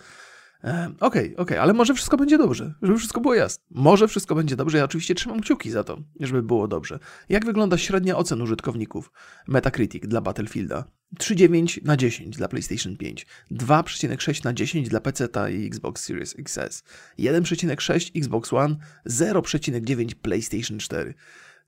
Okej, 0.60 0.96
okay, 1.00 1.22
okej, 1.22 1.36
okay, 1.36 1.60
ale 1.60 1.72
może 1.72 1.94
wszystko 1.94 2.16
będzie 2.16 2.38
dobrze, 2.38 2.74
żeby 2.82 2.98
wszystko 2.98 3.20
było 3.20 3.34
jasne. 3.34 3.64
Może 3.70 4.08
wszystko 4.08 4.34
będzie 4.34 4.56
dobrze, 4.56 4.78
ja 4.78 4.84
oczywiście 4.84 5.14
trzymam 5.14 5.40
kciuki 5.40 5.70
za 5.70 5.84
to, 5.84 5.98
żeby 6.20 6.42
było 6.42 6.68
dobrze. 6.68 6.98
Jak 7.28 7.44
wygląda 7.44 7.78
średnia 7.78 8.16
ocen 8.16 8.42
użytkowników 8.42 9.12
Metacritic 9.48 10.06
dla 10.06 10.20
Battlefielda? 10.20 10.84
3,9 11.20 11.84
na 11.84 11.96
10 11.96 12.36
dla 12.36 12.48
PlayStation 12.48 12.96
5, 12.96 13.26
2,6 13.50 14.44
na 14.44 14.52
10 14.52 14.88
dla 14.88 15.00
PC 15.00 15.28
i 15.52 15.66
Xbox 15.66 16.04
Series 16.04 16.34
XS, 16.38 16.82
1,6 17.18 18.10
Xbox 18.18 18.52
One, 18.52 18.76
0,9 19.06 20.14
PlayStation 20.14 20.78
4. 20.78 21.14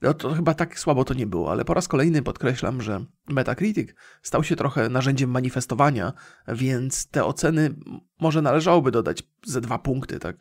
No 0.02 0.14
to 0.14 0.34
chyba 0.34 0.54
tak 0.54 0.78
słabo 0.78 1.04
to 1.04 1.14
nie 1.14 1.26
było, 1.26 1.50
ale 1.50 1.64
po 1.64 1.74
raz 1.74 1.88
kolejny 1.88 2.22
podkreślam, 2.22 2.82
że 2.82 3.04
Metacritic 3.28 3.90
stał 4.22 4.44
się 4.44 4.56
trochę 4.56 4.88
narzędziem 4.88 5.30
manifestowania, 5.30 6.12
więc 6.48 7.06
te 7.06 7.24
oceny 7.24 7.74
może 8.20 8.42
należałoby 8.42 8.90
dodać 8.90 9.22
ze 9.46 9.60
dwa 9.60 9.78
punkty, 9.78 10.18
tak? 10.18 10.36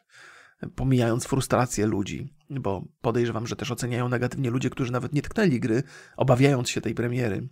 Pomijając 0.75 1.25
frustrację 1.25 1.85
ludzi, 1.85 2.33
bo 2.49 2.85
podejrzewam, 3.01 3.47
że 3.47 3.55
też 3.55 3.71
oceniają 3.71 4.09
negatywnie 4.09 4.49
ludzie, 4.49 4.69
którzy 4.69 4.91
nawet 4.91 5.13
nie 5.13 5.21
tknęli 5.21 5.59
gry, 5.59 5.83
obawiając 6.17 6.69
się 6.69 6.81
tej 6.81 6.95
premiery. 6.95 7.49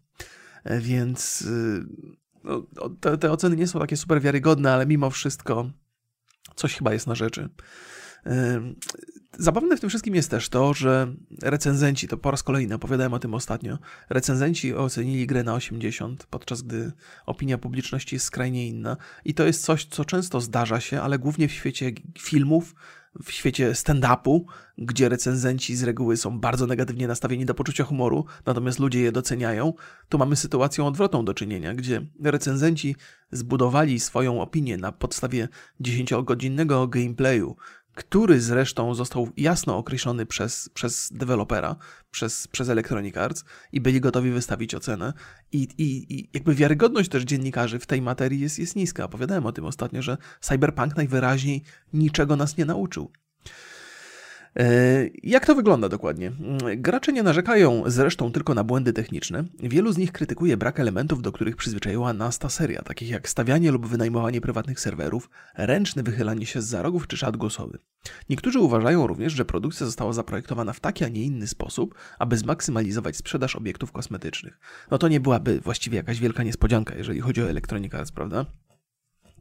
Więc 0.80 1.48
no, 2.44 2.90
te, 2.99 3.18
te 3.18 3.32
oceny 3.32 3.56
nie 3.56 3.68
są 3.68 3.80
takie 3.80 3.98
super 3.98 4.22
wiarygodne, 4.22 4.73
ale 4.73 4.86
mimo 4.86 5.10
wszystko 5.10 5.69
coś 6.56 6.76
chyba 6.76 6.94
jest 6.94 7.07
na 7.07 7.15
rzeczy. 7.15 7.49
Zabawne 9.40 9.78
w 9.78 9.80
tym 9.80 9.90
wszystkim 9.90 10.16
jest 10.16 10.32
też 10.32 10.49
to, 10.49 10.74
że 10.74 11.14
recenzenci, 11.41 12.07
to 12.07 12.18
po 12.18 12.32
raz 12.32 12.44
kolejny 12.44 12.76
opowiadałem 12.76 13.14
o 13.14 13.20
tym 13.20 13.34
ostatnio, 13.34 13.78
recenzenci 14.10 14.74
ocenili 14.74 15.28
grę 15.28 15.44
na 15.44 15.53
80, 15.53 16.26
podczas 16.26 16.62
gdy 16.62 16.91
opinia 17.26 17.57
publiczności 17.57 18.16
jest 18.16 18.26
skrajnie 18.26 18.68
inna. 18.68 18.98
I 19.26 19.34
to 19.34 19.45
jest 19.45 19.64
coś, 19.64 19.86
co 19.86 20.06
często 20.06 20.41
zdarza 20.41 20.80
się, 20.80 21.02
ale 21.02 21.20
głównie 21.20 21.48
w 21.48 21.52
świecie 21.52 21.91
filmów, 22.20 22.76
w 23.24 23.32
świecie 23.32 23.72
stand-upu, 23.72 24.45
gdzie 24.78 25.10
recenzenci 25.10 25.76
z 25.76 25.84
reguły 25.84 26.18
są 26.18 26.40
bardzo 26.40 26.68
negatywnie 26.68 27.07
nastawieni 27.07 27.45
do 27.45 27.53
poczucia 27.53 27.84
humoru, 27.84 28.26
natomiast 28.45 28.80
ludzie 28.80 29.02
je 29.02 29.12
doceniają, 29.12 29.74
to 30.10 30.18
mamy 30.18 30.36
sytuację 30.36 30.84
odwrotną 30.84 31.26
do 31.26 31.34
czynienia, 31.34 31.74
gdzie 31.74 32.06
recenzenci 32.24 32.95
zbudowali 33.32 33.99
swoją 33.99 34.41
opinię 34.41 34.78
na 34.78 34.91
podstawie 34.91 35.48
10-godzinnego 35.82 36.90
gameplayu, 36.90 37.56
który 37.96 38.42
zresztą 38.42 38.96
został 38.96 39.30
jasno 39.38 39.78
określony 39.78 40.26
przez, 40.26 40.70
przez 40.70 41.10
dewelopera, 41.14 41.76
przez, 42.12 42.48
przez 42.48 42.70
Electronic 42.70 43.18
Arts 43.18 43.46
i 43.72 43.82
byli 43.82 44.02
gotowi 44.02 44.32
wystawić 44.32 44.76
ocenę. 44.76 45.14
I, 45.52 45.68
i, 45.78 46.14
I 46.14 46.30
jakby 46.34 46.56
wiarygodność 46.56 47.10
też 47.10 47.24
dziennikarzy 47.24 47.80
w 47.80 47.86
tej 47.86 48.02
materii 48.02 48.40
jest, 48.40 48.60
jest 48.60 48.76
niska. 48.76 49.04
Opowiadałem 49.04 49.46
o 49.46 49.52
tym 49.52 49.66
ostatnio, 49.66 50.02
że 50.02 50.18
Cyberpunk 50.42 50.96
najwyraźniej 50.96 51.64
niczego 51.94 52.36
nas 52.36 52.58
nie 52.58 52.66
nauczył. 52.66 53.12
E, 54.60 55.10
jak 55.23 55.45
to 55.45 55.56
wygląda 55.56 55.90
dokładnie? 55.90 56.32
Gracze 56.77 57.14
nie 57.14 57.23
narzekają 57.23 57.84
zresztą 57.86 58.32
tylko 58.32 58.53
na 58.53 58.64
błędy 58.64 58.94
techniczne. 58.94 59.44
Wielu 59.60 59.91
z 59.91 59.98
nich 59.98 60.11
krytykuje 60.11 60.57
brak 60.57 60.80
elementów, 60.80 61.22
do 61.22 61.32
których 61.32 61.56
przyzwyczaiła 61.56 62.14
nas 62.14 62.40
ta 62.40 62.49
seria, 62.49 62.82
takich 62.82 63.10
jak 63.10 63.30
stawianie 63.30 63.72
lub 63.72 63.88
wynajmowanie 63.88 64.41
prywatnych 64.41 64.80
serwerów, 64.80 65.30
ręczne 65.56 66.03
wychylanie 66.03 66.45
się 66.45 66.61
z 66.61 66.65
za 66.65 66.82
rogów 66.82 67.07
czy 67.07 67.18
czat 67.18 67.38
głosowy. 67.38 67.77
Niektórzy 68.30 68.60
uważają 68.60 69.07
również, 69.07 69.34
że 69.34 69.45
produkcja 69.45 69.86
została 69.86 70.14
zaprojektowana 70.14 70.73
w 70.73 70.80
taki, 70.80 71.06
a 71.06 71.07
nie 71.07 71.23
inny 71.23 71.48
sposób, 71.48 71.95
aby 72.19 72.38
zmaksymalizować 72.38 73.18
sprzedaż 73.18 73.56
obiektów 73.56 73.91
kosmetycznych. 73.91 74.60
No 74.91 74.98
to 74.98 75.07
nie 75.07 75.19
byłaby 75.19 75.60
właściwie 75.60 75.98
jakaś 75.98 76.19
wielka 76.19 76.44
niespodzianka, 76.44 76.95
jeżeli 76.95 77.22
chodzi 77.22 77.44
o 77.44 77.49
Electronic 77.49 77.94
Arts, 77.94 78.11
prawda? 78.11 78.45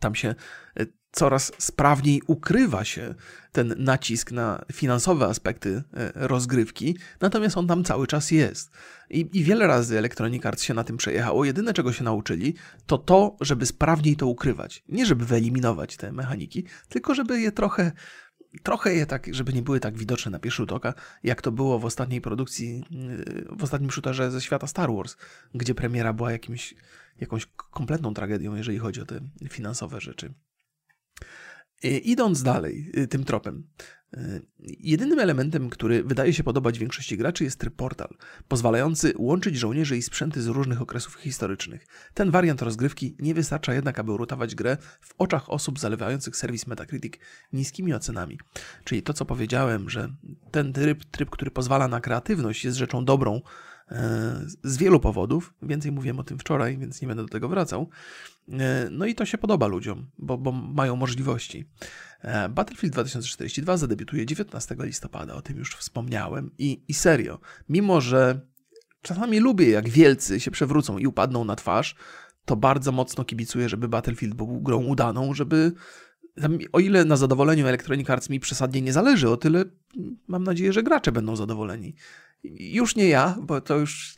Tam 0.00 0.14
się 0.14 0.34
e, 0.80 0.86
coraz 1.14 1.52
sprawniej 1.58 2.22
ukrywa 2.26 2.84
się 2.84 3.14
ten 3.52 3.74
nacisk 3.78 4.32
na 4.32 4.64
finansowe 4.72 5.26
aspekty 5.26 5.82
e, 5.92 6.12
rozgrywki, 6.14 6.96
natomiast 7.20 7.56
on 7.56 7.66
tam 7.66 7.84
cały 7.84 8.06
czas 8.06 8.30
jest. 8.30 8.70
I, 9.10 9.30
I, 9.32 9.44
wiele 9.44 9.66
razy 9.66 9.98
Electronic 9.98 10.46
Arts 10.46 10.62
się 10.62 10.74
na 10.74 10.84
tym 10.84 10.96
przejechało. 10.96 11.44
Jedyne, 11.44 11.72
czego 11.72 11.92
się 11.92 12.04
nauczyli, 12.04 12.54
to 12.86 12.98
to, 12.98 13.36
żeby 13.40 13.66
sprawniej 13.66 14.16
to 14.16 14.26
ukrywać. 14.26 14.84
Nie 14.88 15.06
żeby 15.06 15.24
wyeliminować 15.24 15.96
te 15.96 16.12
mechaniki, 16.12 16.64
tylko 16.88 17.14
żeby 17.14 17.40
je 17.40 17.52
trochę 17.52 17.92
trochę 18.62 18.94
je 18.94 19.06
tak, 19.06 19.26
żeby 19.34 19.52
nie 19.52 19.62
były 19.62 19.80
tak 19.80 19.98
widoczne 19.98 20.30
na 20.30 20.38
pierwszy 20.38 20.62
rzut 20.62 20.72
oka, 20.72 20.94
jak 21.22 21.42
to 21.42 21.52
było 21.52 21.78
w 21.78 21.84
ostatniej 21.84 22.20
produkcji, 22.20 22.84
w 23.58 23.62
ostatnim 23.62 23.90
shooterze 23.90 24.30
ze 24.30 24.40
świata 24.40 24.66
Star 24.66 24.92
Wars, 24.92 25.16
gdzie 25.54 25.74
premiera 25.74 26.12
była 26.12 26.32
jakimś, 26.32 26.74
jakąś 27.20 27.46
kompletną 27.46 28.14
tragedią, 28.14 28.54
jeżeli 28.54 28.78
chodzi 28.78 29.00
o 29.00 29.06
te 29.06 29.20
finansowe 29.48 30.00
rzeczy. 30.00 30.34
Idąc 31.88 32.42
dalej 32.42 32.90
y, 32.98 33.06
tym 33.06 33.24
tropem, 33.24 33.66
y, 34.16 34.42
jedynym 34.60 35.18
elementem, 35.18 35.70
który 35.70 36.02
wydaje 36.02 36.32
się 36.32 36.44
podobać 36.44 36.78
większości 36.78 37.16
graczy 37.16 37.44
jest 37.44 37.64
portal, 37.76 38.08
pozwalający 38.48 39.14
łączyć 39.18 39.56
żołnierzy 39.56 39.96
i 39.96 40.02
sprzęty 40.02 40.42
z 40.42 40.46
różnych 40.46 40.82
okresów 40.82 41.14
historycznych. 41.14 41.86
Ten 42.14 42.30
wariant 42.30 42.62
rozgrywki 42.62 43.16
nie 43.18 43.34
wystarcza 43.34 43.74
jednak, 43.74 43.98
aby 43.98 44.12
uratować 44.12 44.54
grę 44.54 44.76
w 45.00 45.14
oczach 45.18 45.50
osób 45.50 45.78
zalewających 45.78 46.36
serwis 46.36 46.66
Metacritic 46.66 47.14
niskimi 47.52 47.94
ocenami. 47.94 48.38
Czyli 48.84 49.02
to, 49.02 49.12
co 49.12 49.24
powiedziałem, 49.24 49.90
że 49.90 50.14
ten 50.50 50.72
tryb, 50.72 51.04
tryb 51.04 51.30
który 51.30 51.50
pozwala 51.50 51.88
na 51.88 52.00
kreatywność, 52.00 52.64
jest 52.64 52.76
rzeczą 52.76 53.04
dobrą, 53.04 53.40
E, 53.40 53.73
z 54.62 54.76
wielu 54.76 55.00
powodów. 55.00 55.54
Więcej 55.62 55.92
mówiłem 55.92 56.20
o 56.20 56.24
tym 56.24 56.38
wczoraj, 56.38 56.78
więc 56.78 57.02
nie 57.02 57.08
będę 57.08 57.22
do 57.22 57.28
tego 57.28 57.48
wracał. 57.48 57.88
E, 58.52 58.88
no 58.90 59.06
i 59.06 59.14
to 59.14 59.24
się 59.24 59.38
podoba 59.38 59.66
ludziom, 59.66 60.06
bo, 60.18 60.38
bo 60.38 60.52
mają 60.52 60.96
możliwości. 60.96 61.64
E, 62.20 62.48
Battlefield 62.48 62.92
2042 62.92 63.76
zadebiutuje 63.76 64.26
19 64.26 64.76
listopada, 64.78 65.34
o 65.34 65.42
tym 65.42 65.58
już 65.58 65.76
wspomniałem. 65.76 66.50
I, 66.58 66.84
i 66.88 66.94
serio, 66.94 67.38
mimo 67.68 68.00
że 68.00 68.40
czasami 69.02 69.40
lubię, 69.40 69.70
jak 69.70 69.88
wielcy 69.88 70.40
się 70.40 70.50
przewrócą 70.50 70.98
i 70.98 71.06
upadną 71.06 71.44
na 71.44 71.56
twarz, 71.56 71.94
to 72.44 72.56
bardzo 72.56 72.92
mocno 72.92 73.24
kibicuję, 73.24 73.68
żeby 73.68 73.88
Battlefield 73.88 74.34
był 74.34 74.60
grą 74.60 74.84
udaną, 74.84 75.34
żeby 75.34 75.72
o 76.72 76.80
ile 76.80 77.04
na 77.04 77.16
zadowoleniu 77.16 77.66
Electronic 77.66 78.10
Arts 78.10 78.30
mi 78.30 78.40
przesadnie 78.40 78.82
nie 78.82 78.92
zależy, 78.92 79.30
o 79.30 79.36
tyle 79.36 79.64
mam 80.26 80.44
nadzieję, 80.44 80.72
że 80.72 80.82
gracze 80.82 81.12
będą 81.12 81.36
zadowoleni. 81.36 81.94
Już 82.44 82.96
nie 82.96 83.08
ja, 83.08 83.36
bo 83.42 83.60
to 83.60 83.76
już 83.78 84.14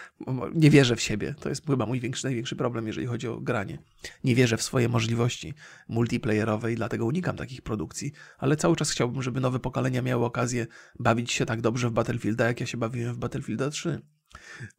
nie 0.54 0.70
wierzę 0.70 0.96
w 0.96 1.00
siebie. 1.00 1.34
To 1.40 1.48
jest 1.48 1.66
chyba 1.66 1.86
mój 1.86 2.00
większy, 2.00 2.24
największy 2.24 2.56
problem, 2.56 2.86
jeżeli 2.86 3.06
chodzi 3.06 3.28
o 3.28 3.40
granie. 3.40 3.78
Nie 4.24 4.34
wierzę 4.34 4.56
w 4.56 4.62
swoje 4.62 4.88
możliwości 4.88 5.54
multiplayerowe 5.88 6.72
i 6.72 6.76
dlatego 6.76 7.06
unikam 7.06 7.36
takich 7.36 7.62
produkcji, 7.62 8.12
ale 8.38 8.56
cały 8.56 8.76
czas 8.76 8.90
chciałbym, 8.90 9.22
żeby 9.22 9.40
nowe 9.40 9.58
pokolenia 9.58 10.02
miały 10.02 10.24
okazję 10.24 10.66
bawić 10.98 11.32
się 11.32 11.46
tak 11.46 11.60
dobrze 11.60 11.88
w 11.88 11.92
Battlefielda, 11.92 12.46
jak 12.46 12.60
ja 12.60 12.66
się 12.66 12.78
bawiłem 12.78 13.14
w 13.14 13.18
Battlefielda 13.18 13.70
3. 13.70 14.00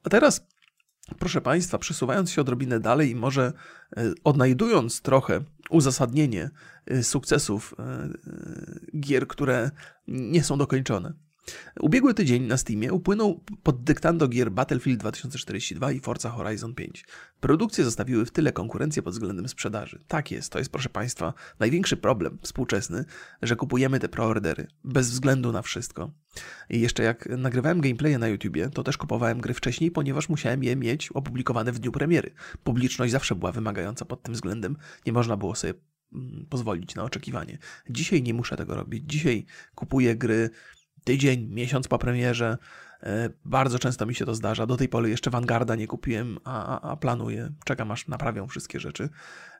A 0.03 0.09
teraz, 0.09 0.47
proszę 1.19 1.41
Państwa, 1.41 1.77
przesuwając 1.77 2.31
się 2.31 2.41
odrobinę 2.41 2.79
dalej 2.79 3.09
i 3.09 3.15
może 3.15 3.53
e, 3.97 4.13
odnajdując 4.23 5.01
trochę 5.01 5.43
uzasadnienie 5.69 6.49
e, 6.85 7.03
sukcesów 7.03 7.75
e, 7.79 8.09
gier, 8.99 9.27
które 9.27 9.71
nie 10.07 10.43
są 10.43 10.57
dokończone. 10.57 11.13
Ubiegły 11.79 12.13
tydzień 12.13 12.43
na 12.43 12.57
Steamie 12.57 12.93
upłynął 12.93 13.43
pod 13.63 13.83
dyktando 13.83 14.27
gier 14.27 14.51
Battlefield 14.51 14.99
2042 14.99 15.91
i 15.91 15.99
Forza 15.99 16.29
Horizon 16.29 16.75
5. 16.75 17.05
Produkcje 17.39 17.83
zostawiły 17.83 18.25
w 18.25 18.31
tyle 18.31 18.53
konkurencję 18.53 19.01
pod 19.01 19.13
względem 19.13 19.47
sprzedaży. 19.47 19.99
Tak 20.07 20.31
jest, 20.31 20.51
to 20.51 20.59
jest 20.59 20.71
proszę 20.71 20.89
Państwa 20.89 21.33
największy 21.59 21.97
problem 21.97 22.37
współczesny, 22.41 23.05
że 23.41 23.55
kupujemy 23.55 23.99
te 23.99 24.09
preordery 24.09 24.67
bez 24.83 25.11
względu 25.11 25.51
na 25.51 25.61
wszystko. 25.61 26.11
I 26.69 26.81
jeszcze 26.81 27.03
jak 27.03 27.29
nagrywałem 27.29 27.81
gameplaye 27.81 28.17
na 28.17 28.27
YouTubie, 28.27 28.69
to 28.69 28.83
też 28.83 28.97
kupowałem 28.97 29.41
gry 29.41 29.53
wcześniej, 29.53 29.91
ponieważ 29.91 30.29
musiałem 30.29 30.63
je 30.63 30.75
mieć 30.75 31.11
opublikowane 31.11 31.71
w 31.71 31.79
dniu 31.79 31.91
premiery. 31.91 32.33
Publiczność 32.63 33.11
zawsze 33.11 33.35
była 33.35 33.51
wymagająca 33.51 34.05
pod 34.05 34.23
tym 34.23 34.33
względem, 34.33 34.77
nie 35.05 35.13
można 35.13 35.37
było 35.37 35.55
sobie 35.55 35.73
mm, 36.13 36.45
pozwolić 36.49 36.95
na 36.95 37.03
oczekiwanie. 37.03 37.57
Dzisiaj 37.89 38.23
nie 38.23 38.33
muszę 38.33 38.57
tego 38.57 38.75
robić. 38.75 39.03
Dzisiaj 39.07 39.45
kupuję 39.75 40.15
gry 40.15 40.49
tydzień, 41.03 41.47
miesiąc 41.49 41.87
po 41.87 41.97
premierze 41.97 42.57
E, 43.03 43.29
bardzo 43.45 43.79
często 43.79 44.05
mi 44.05 44.15
się 44.15 44.25
to 44.25 44.35
zdarza. 44.35 44.65
Do 44.65 44.77
tej 44.77 44.89
pory 44.89 45.09
jeszcze 45.09 45.29
Vanguarda 45.29 45.75
nie 45.75 45.87
kupiłem, 45.87 46.37
a, 46.43 46.81
a, 46.81 46.95
planuję. 46.95 47.51
Czekam 47.65 47.91
aż 47.91 48.07
naprawią 48.07 48.47
wszystkie 48.47 48.79
rzeczy. 48.79 49.09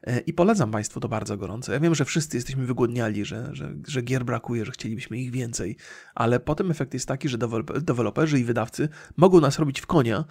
E, 0.03 0.19
I 0.19 0.34
polecam 0.34 0.72
Państwu 0.72 0.99
to 0.99 1.07
bardzo 1.07 1.38
gorąco. 1.38 1.73
Ja 1.73 1.80
wiem, 1.80 1.95
że 1.95 2.05
wszyscy 2.05 2.38
jesteśmy 2.38 2.65
wygłodniali, 2.65 3.26
że, 3.26 3.49
że, 3.53 3.73
że 3.88 4.01
gier 4.01 4.26
brakuje, 4.26 4.65
że 4.65 4.72
chcielibyśmy 4.72 5.18
ich 5.18 5.31
więcej, 5.31 5.77
ale 6.15 6.39
potem 6.39 6.72
efekt 6.72 6.93
jest 6.93 7.07
taki, 7.07 7.30
że 7.30 7.38
deweloperzy 7.81 8.39
i 8.39 8.43
wydawcy 8.43 8.89
mogą 9.18 9.41
nas 9.41 9.59
robić 9.59 9.81
w 9.81 9.85
konia 9.85 10.26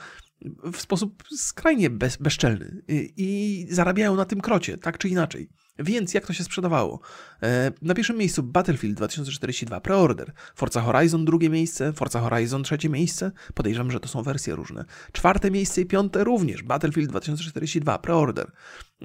w 0.72 0.76
sposób 0.76 1.22
skrajnie 1.36 1.90
bez, 1.90 2.16
bezczelny 2.16 2.82
i, 2.88 3.12
i 3.16 3.66
zarabiają 3.74 4.16
na 4.16 4.24
tym 4.24 4.40
krocie, 4.40 4.78
tak 4.78 4.98
czy 4.98 5.08
inaczej. 5.08 5.48
Więc 5.80 6.14
jak 6.14 6.26
to 6.26 6.32
się 6.32 6.44
sprzedawało? 6.44 7.00
E, 7.42 7.72
na 7.82 7.94
pierwszym 7.94 8.16
miejscu 8.16 8.42
Battlefield 8.42 8.96
2042 8.96 9.80
preorder, 9.80 10.32
Forza 10.54 10.80
Horizon 10.80 11.24
drugie 11.24 11.50
miejsce, 11.50 11.92
Forza 11.92 12.20
Horizon 12.20 12.62
trzecie 12.62 12.88
miejsce, 12.88 13.32
podejrzewam, 13.54 13.90
że 13.90 14.00
to 14.00 14.08
są 14.08 14.22
wersje 14.22 14.54
różne. 14.54 14.84
Czwarte 15.12 15.50
miejsce 15.50 15.80
i 15.80 15.86
piąte 15.86 16.24
również 16.24 16.62
Battlefield 16.62 17.10
2042 17.10 17.98
preorder. 17.98 18.52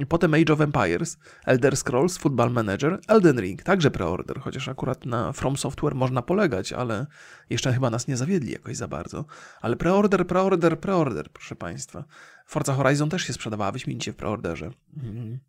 Potem 0.09 0.33
Age 0.33 0.53
of 0.53 0.61
Empires, 0.61 1.17
Elder 1.45 1.77
Scrolls, 1.77 2.17
Football 2.17 2.51
Manager, 2.51 2.99
Elden 3.07 3.39
Ring, 3.39 3.63
także 3.63 3.91
preorder, 3.91 4.39
chociaż 4.39 4.67
akurat 4.67 5.05
na 5.05 5.33
From 5.33 5.57
Software 5.57 5.95
można 5.95 6.21
polegać, 6.21 6.73
ale 6.73 7.05
jeszcze 7.49 7.73
chyba 7.73 7.89
nas 7.89 8.07
nie 8.07 8.17
zawiedli 8.17 8.51
jakoś 8.51 8.77
za 8.77 8.87
bardzo. 8.87 9.25
Ale 9.61 9.75
preorder, 9.75 10.27
preorder, 10.27 10.79
preorder, 10.79 11.31
proszę 11.31 11.55
Państwa. 11.55 12.05
Forza 12.45 12.73
Horizon 12.73 13.09
też 13.09 13.21
się 13.21 13.33
sprzedawała 13.33 13.71
wyśmienicie 13.71 14.13
w 14.13 14.15
preorderze. 14.15 14.71
Mhm 14.97 15.39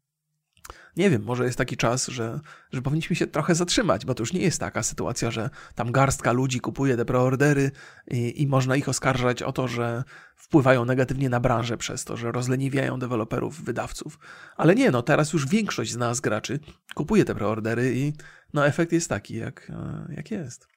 nie 0.96 1.10
wiem, 1.10 1.22
może 1.22 1.44
jest 1.44 1.58
taki 1.58 1.76
czas, 1.76 2.06
że, 2.06 2.40
że 2.72 2.82
powinniśmy 2.82 3.16
się 3.16 3.26
trochę 3.26 3.54
zatrzymać, 3.54 4.04
bo 4.04 4.14
to 4.14 4.22
już 4.22 4.32
nie 4.32 4.40
jest 4.40 4.60
taka 4.60 4.82
sytuacja, 4.82 5.30
że 5.30 5.50
tam 5.74 5.92
garstka 5.92 6.32
ludzi 6.32 6.60
kupuje 6.60 6.96
te 6.96 7.04
preordery 7.04 7.70
i, 8.10 8.42
i 8.42 8.46
można 8.46 8.76
ich 8.76 8.88
oskarżać 8.88 9.42
o 9.42 9.52
to, 9.52 9.68
że 9.68 10.04
wpływają 10.36 10.84
negatywnie 10.84 11.28
na 11.28 11.40
branżę 11.40 11.76
przez 11.76 12.04
to, 12.04 12.16
że 12.16 12.32
rozleniwiają 12.32 12.98
deweloperów, 12.98 13.64
wydawców. 13.64 14.18
Ale 14.56 14.74
nie, 14.74 14.90
no 14.90 15.02
teraz 15.02 15.32
już 15.32 15.46
większość 15.48 15.92
z 15.92 15.96
nas 15.96 16.20
graczy 16.20 16.60
kupuje 16.94 17.24
te 17.24 17.34
preordery 17.34 17.94
i 17.94 18.12
no 18.54 18.66
efekt 18.66 18.92
jest 18.92 19.08
taki, 19.08 19.36
jak, 19.36 19.70
e, 19.70 20.14
jak 20.16 20.30
jest. 20.30 20.68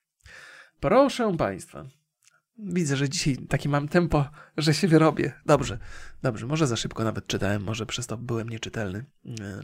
Proszę 0.79 1.37
Państwa. 1.37 1.98
Widzę, 2.63 2.97
że 2.97 3.09
dzisiaj 3.09 3.37
taki 3.37 3.69
mam 3.69 3.87
tempo, 3.87 4.25
że 4.57 4.73
się 4.73 4.87
wyrobię. 4.87 5.33
Dobrze, 5.45 5.79
dobrze, 6.21 6.45
może 6.45 6.67
za 6.67 6.75
szybko 6.75 7.03
nawet 7.03 7.27
czytałem, 7.27 7.63
może 7.63 7.85
przez 7.85 8.07
to 8.07 8.17
byłem 8.17 8.49
nieczytelny. 8.49 9.05
E, 9.41 9.61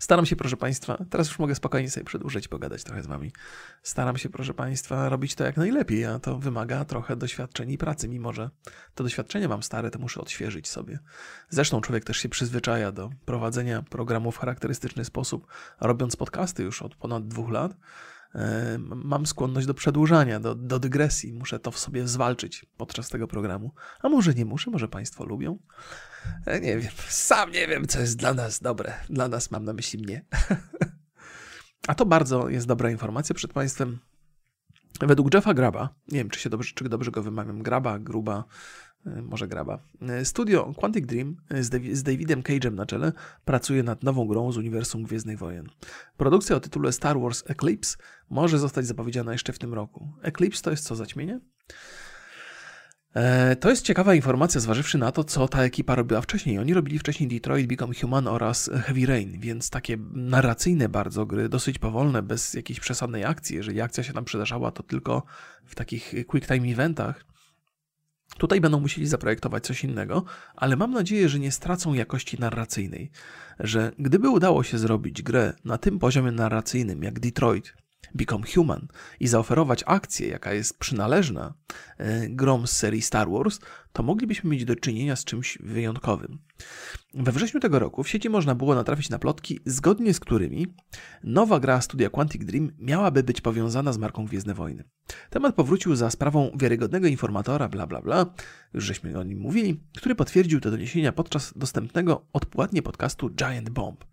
Staram 0.00 0.26
się, 0.26 0.36
proszę 0.36 0.56
Państwa, 0.56 1.04
teraz 1.10 1.28
już 1.28 1.38
mogę 1.38 1.54
spokojnie 1.54 1.90
sobie 1.90 2.04
przedłużyć, 2.04 2.48
pogadać 2.48 2.84
trochę 2.84 3.02
z 3.02 3.06
Wami. 3.06 3.32
Staram 3.82 4.16
się, 4.16 4.28
proszę 4.28 4.54
Państwa, 4.54 5.08
robić 5.08 5.34
to 5.34 5.44
jak 5.44 5.56
najlepiej, 5.56 6.04
a 6.04 6.18
to 6.18 6.38
wymaga 6.38 6.84
trochę 6.84 7.16
doświadczeń 7.16 7.70
i 7.70 7.78
pracy, 7.78 8.08
mimo 8.08 8.32
że 8.32 8.50
to 8.94 9.04
doświadczenie 9.04 9.48
mam 9.48 9.62
stare, 9.62 9.90
to 9.90 9.98
muszę 9.98 10.20
odświeżyć 10.20 10.68
sobie. 10.68 10.98
Zresztą 11.48 11.80
człowiek 11.80 12.04
też 12.04 12.16
się 12.16 12.28
przyzwyczaja 12.28 12.92
do 12.92 13.10
prowadzenia 13.24 13.82
programu 13.82 14.32
w 14.32 14.38
charakterystyczny 14.38 15.04
sposób, 15.04 15.46
robiąc 15.80 16.16
podcasty 16.16 16.62
już 16.62 16.82
od 16.82 16.94
ponad 16.94 17.28
dwóch 17.28 17.50
lat 17.50 17.76
mam 18.78 19.26
skłonność 19.26 19.66
do 19.66 19.74
przedłużania, 19.74 20.40
do, 20.40 20.54
do 20.54 20.78
dygresji. 20.78 21.32
Muszę 21.32 21.58
to 21.58 21.70
w 21.70 21.78
sobie 21.78 22.08
zwalczyć 22.08 22.66
podczas 22.76 23.08
tego 23.08 23.28
programu. 23.28 23.72
A 24.02 24.08
może 24.08 24.34
nie 24.34 24.44
muszę, 24.44 24.70
może 24.70 24.88
Państwo 24.88 25.24
lubią? 25.24 25.58
E, 26.46 26.60
nie 26.60 26.78
wiem, 26.78 26.92
sam 27.08 27.50
nie 27.50 27.66
wiem, 27.66 27.86
co 27.86 28.00
jest 28.00 28.16
dla 28.16 28.34
nas 28.34 28.60
dobre. 28.60 28.92
Dla 29.10 29.28
nas 29.28 29.50
mam 29.50 29.64
na 29.64 29.72
myśli 29.72 30.02
mnie. 30.02 30.24
A 31.88 31.94
to 31.94 32.06
bardzo 32.06 32.48
jest 32.48 32.66
dobra 32.66 32.90
informacja 32.90 33.34
przed 33.34 33.52
Państwem. 33.52 33.98
Według 35.00 35.34
Jeffa 35.34 35.54
Graba, 35.54 35.88
nie 36.08 36.18
wiem, 36.18 36.30
czy 36.30 36.40
się 36.40 36.50
dobrze, 36.50 36.72
czy 36.74 36.88
dobrze 36.88 37.10
go 37.10 37.22
wymawiam, 37.22 37.62
Graba, 37.62 37.98
Gruba, 37.98 38.44
E, 39.06 39.22
może 39.22 39.48
graba. 39.48 39.78
E, 40.02 40.24
studio 40.24 40.74
Quantic 40.76 41.06
Dream 41.06 41.36
e, 41.50 41.62
z, 41.62 42.02
Davidem 42.02 42.42
Cage'em 42.42 42.74
na 42.74 42.86
czele 42.86 43.12
pracuje 43.44 43.82
nad 43.82 44.02
nową 44.02 44.26
grą 44.26 44.52
z 44.52 44.56
uniwersum 44.56 45.02
Gwiezdnych 45.02 45.38
Wojen. 45.38 45.68
Produkcja 46.16 46.56
o 46.56 46.60
tytule 46.60 46.92
Star 46.92 47.20
Wars 47.20 47.42
Eclipse 47.46 47.96
może 48.30 48.58
zostać 48.58 48.86
zapowiedziana 48.86 49.32
jeszcze 49.32 49.52
w 49.52 49.58
tym 49.58 49.74
roku. 49.74 50.08
Eclipse 50.22 50.62
to 50.62 50.70
jest 50.70 50.84
co, 50.84 50.96
zaćmienie? 50.96 51.40
To 53.60 53.70
jest 53.70 53.84
ciekawa 53.84 54.14
informacja, 54.14 54.60
zważywszy 54.60 54.98
na 54.98 55.12
to, 55.12 55.24
co 55.24 55.48
ta 55.48 55.62
ekipa 55.62 55.94
robiła 55.94 56.20
wcześniej. 56.20 56.58
Oni 56.58 56.74
robili 56.74 56.98
wcześniej 56.98 57.28
Detroit 57.28 57.66
Become 57.66 57.94
Human 57.94 58.28
oraz 58.28 58.70
Heavy 58.84 59.06
Rain, 59.06 59.40
więc 59.40 59.70
takie 59.70 59.96
narracyjne 60.12 60.88
bardzo 60.88 61.26
gry, 61.26 61.48
dosyć 61.48 61.78
powolne, 61.78 62.22
bez 62.22 62.54
jakiejś 62.54 62.80
przesadnej 62.80 63.24
akcji. 63.24 63.56
Jeżeli 63.56 63.80
akcja 63.80 64.04
się 64.04 64.12
tam 64.12 64.24
przydarzała, 64.24 64.70
to 64.70 64.82
tylko 64.82 65.22
w 65.64 65.74
takich 65.74 66.14
quick 66.26 66.48
time 66.48 66.68
eventach. 66.68 67.24
Tutaj 68.38 68.60
będą 68.60 68.80
musieli 68.80 69.06
zaprojektować 69.06 69.66
coś 69.66 69.84
innego, 69.84 70.24
ale 70.56 70.76
mam 70.76 70.92
nadzieję, 70.92 71.28
że 71.28 71.38
nie 71.38 71.52
stracą 71.52 71.94
jakości 71.94 72.40
narracyjnej. 72.40 73.10
Że 73.60 73.92
gdyby 73.98 74.28
udało 74.28 74.62
się 74.62 74.78
zrobić 74.78 75.22
grę 75.22 75.52
na 75.64 75.78
tym 75.78 75.98
poziomie 75.98 76.32
narracyjnym 76.32 77.02
jak 77.02 77.20
Detroit, 77.20 77.74
Become 78.14 78.46
Human 78.54 78.88
i 79.20 79.28
zaoferować 79.28 79.84
akcję, 79.86 80.28
jaka 80.28 80.52
jest 80.52 80.78
przynależna 80.78 81.54
e, 81.98 82.28
grom 82.28 82.66
z 82.66 82.72
serii 82.72 83.02
Star 83.02 83.30
Wars, 83.30 83.58
to 83.92 84.02
moglibyśmy 84.02 84.50
mieć 84.50 84.64
do 84.64 84.76
czynienia 84.76 85.16
z 85.16 85.24
czymś 85.24 85.58
wyjątkowym. 85.60 86.38
We 87.14 87.32
wrześniu 87.32 87.60
tego 87.60 87.78
roku 87.78 88.02
w 88.02 88.08
sieci 88.08 88.30
można 88.30 88.54
było 88.54 88.74
natrafić 88.74 89.10
na 89.10 89.18
plotki, 89.18 89.60
zgodnie 89.66 90.14
z 90.14 90.20
którymi 90.20 90.66
nowa 91.24 91.60
gra 91.60 91.80
studia 91.80 92.10
Quantic 92.10 92.44
Dream 92.44 92.70
miałaby 92.78 93.22
być 93.22 93.40
powiązana 93.40 93.92
z 93.92 93.98
marką 93.98 94.24
Gwiezdne 94.24 94.54
Wojny. 94.54 94.84
Temat 95.30 95.54
powrócił 95.54 95.96
za 95.96 96.10
sprawą 96.10 96.50
wiarygodnego 96.54 97.06
informatora, 97.06 97.68
bla 97.68 97.86
bla 97.86 98.02
bla, 98.02 98.26
już 98.74 98.84
żeśmy 98.84 99.18
o 99.18 99.22
nim 99.22 99.38
mówili, 99.38 99.80
który 99.96 100.14
potwierdził 100.14 100.60
te 100.60 100.70
doniesienia 100.70 101.12
podczas 101.12 101.52
dostępnego 101.56 102.26
odpłatnie 102.32 102.82
podcastu 102.82 103.30
Giant 103.30 103.70
Bomb. 103.70 104.04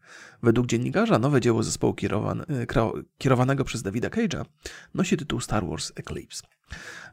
Według 0.44 0.68
dziennikarza 0.68 1.20
nowe 1.20 1.42
dzieło 1.42 1.64
zespołu 1.64 1.94
kierowan, 1.94 2.46
kierowanego 3.18 3.64
przez 3.64 3.84
Davida 3.84 4.10
Cage'a 4.10 4.46
nosi 4.94 5.18
tytuł 5.18 5.40
Star 5.40 5.68
Wars 5.68 5.92
Eclipse. 5.96 6.57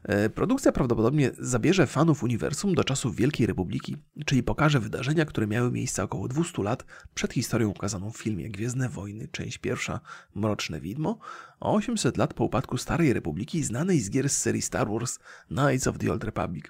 E, 0.03 0.29
produkcja 0.29 0.71
prawdopodobnie 0.71 1.31
zabierze 1.39 1.87
fanów 1.87 2.23
uniwersum 2.23 2.75
do 2.75 2.83
czasów 2.83 3.15
Wielkiej 3.15 3.47
Republiki, 3.47 3.97
czyli 4.25 4.43
pokaże 4.43 4.79
wydarzenia, 4.79 5.25
które 5.25 5.47
miały 5.47 5.71
miejsce 5.71 6.03
około 6.03 6.27
200 6.27 6.63
lat 6.63 6.85
przed 7.13 7.33
historią 7.33 7.69
ukazaną 7.69 8.11
w 8.11 8.17
filmie 8.17 8.49
Gwiezdne 8.49 8.89
Wojny, 8.89 9.27
część 9.27 9.57
pierwsza 9.57 9.99
Mroczne 10.35 10.81
Widmo, 10.81 11.19
a 11.59 11.71
800 11.71 12.17
lat 12.17 12.33
po 12.33 12.43
upadku 12.43 12.77
Starej 12.77 13.13
Republiki 13.13 13.63
znanej 13.63 13.99
z 13.99 14.09
gier 14.09 14.29
z 14.29 14.37
serii 14.37 14.61
Star 14.61 14.89
Wars 14.89 15.19
Knights 15.47 15.87
of 15.87 15.97
the 15.97 16.11
Old 16.11 16.23
Republic. 16.23 16.65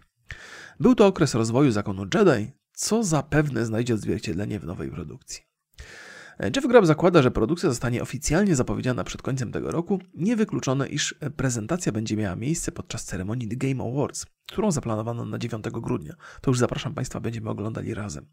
Był 0.80 0.96
to 0.96 1.08
okres 1.08 1.34
rozwoju 1.34 1.72
zakonu 1.72 2.06
Jedi, 2.14 2.52
co 2.74 3.04
zapewne 3.04 3.66
znajdzie 3.66 3.94
odzwierciedlenie 3.94 4.60
w 4.60 4.66
nowej 4.66 4.92
produkcji. 4.92 5.42
Jeff 6.40 6.68
Grubb 6.68 6.86
zakłada, 6.86 7.22
że 7.22 7.32
produkcja 7.32 7.70
zostanie 7.70 8.02
oficjalnie 8.02 8.56
zapowiedziana 8.56 9.04
przed 9.04 9.22
końcem 9.22 9.52
tego 9.52 9.72
roku. 9.72 10.00
Niewykluczone, 10.14 10.88
iż 10.88 11.16
prezentacja 11.36 11.92
będzie 11.92 12.18
miała 12.18 12.36
miejsce 12.36 12.72
podczas 12.72 13.06
ceremonii 13.06 13.48
The 13.48 13.56
Game 13.56 13.84
Awards, 13.84 14.26
którą 14.52 14.72
zaplanowano 14.72 15.26
na 15.26 15.38
9 15.38 15.66
grudnia. 15.72 16.14
To 16.42 16.52
już 16.52 16.60
zapraszam 16.60 16.94
Państwa, 16.94 17.20
będziemy 17.20 17.50
oglądali 17.50 17.94
razem. 17.94 18.26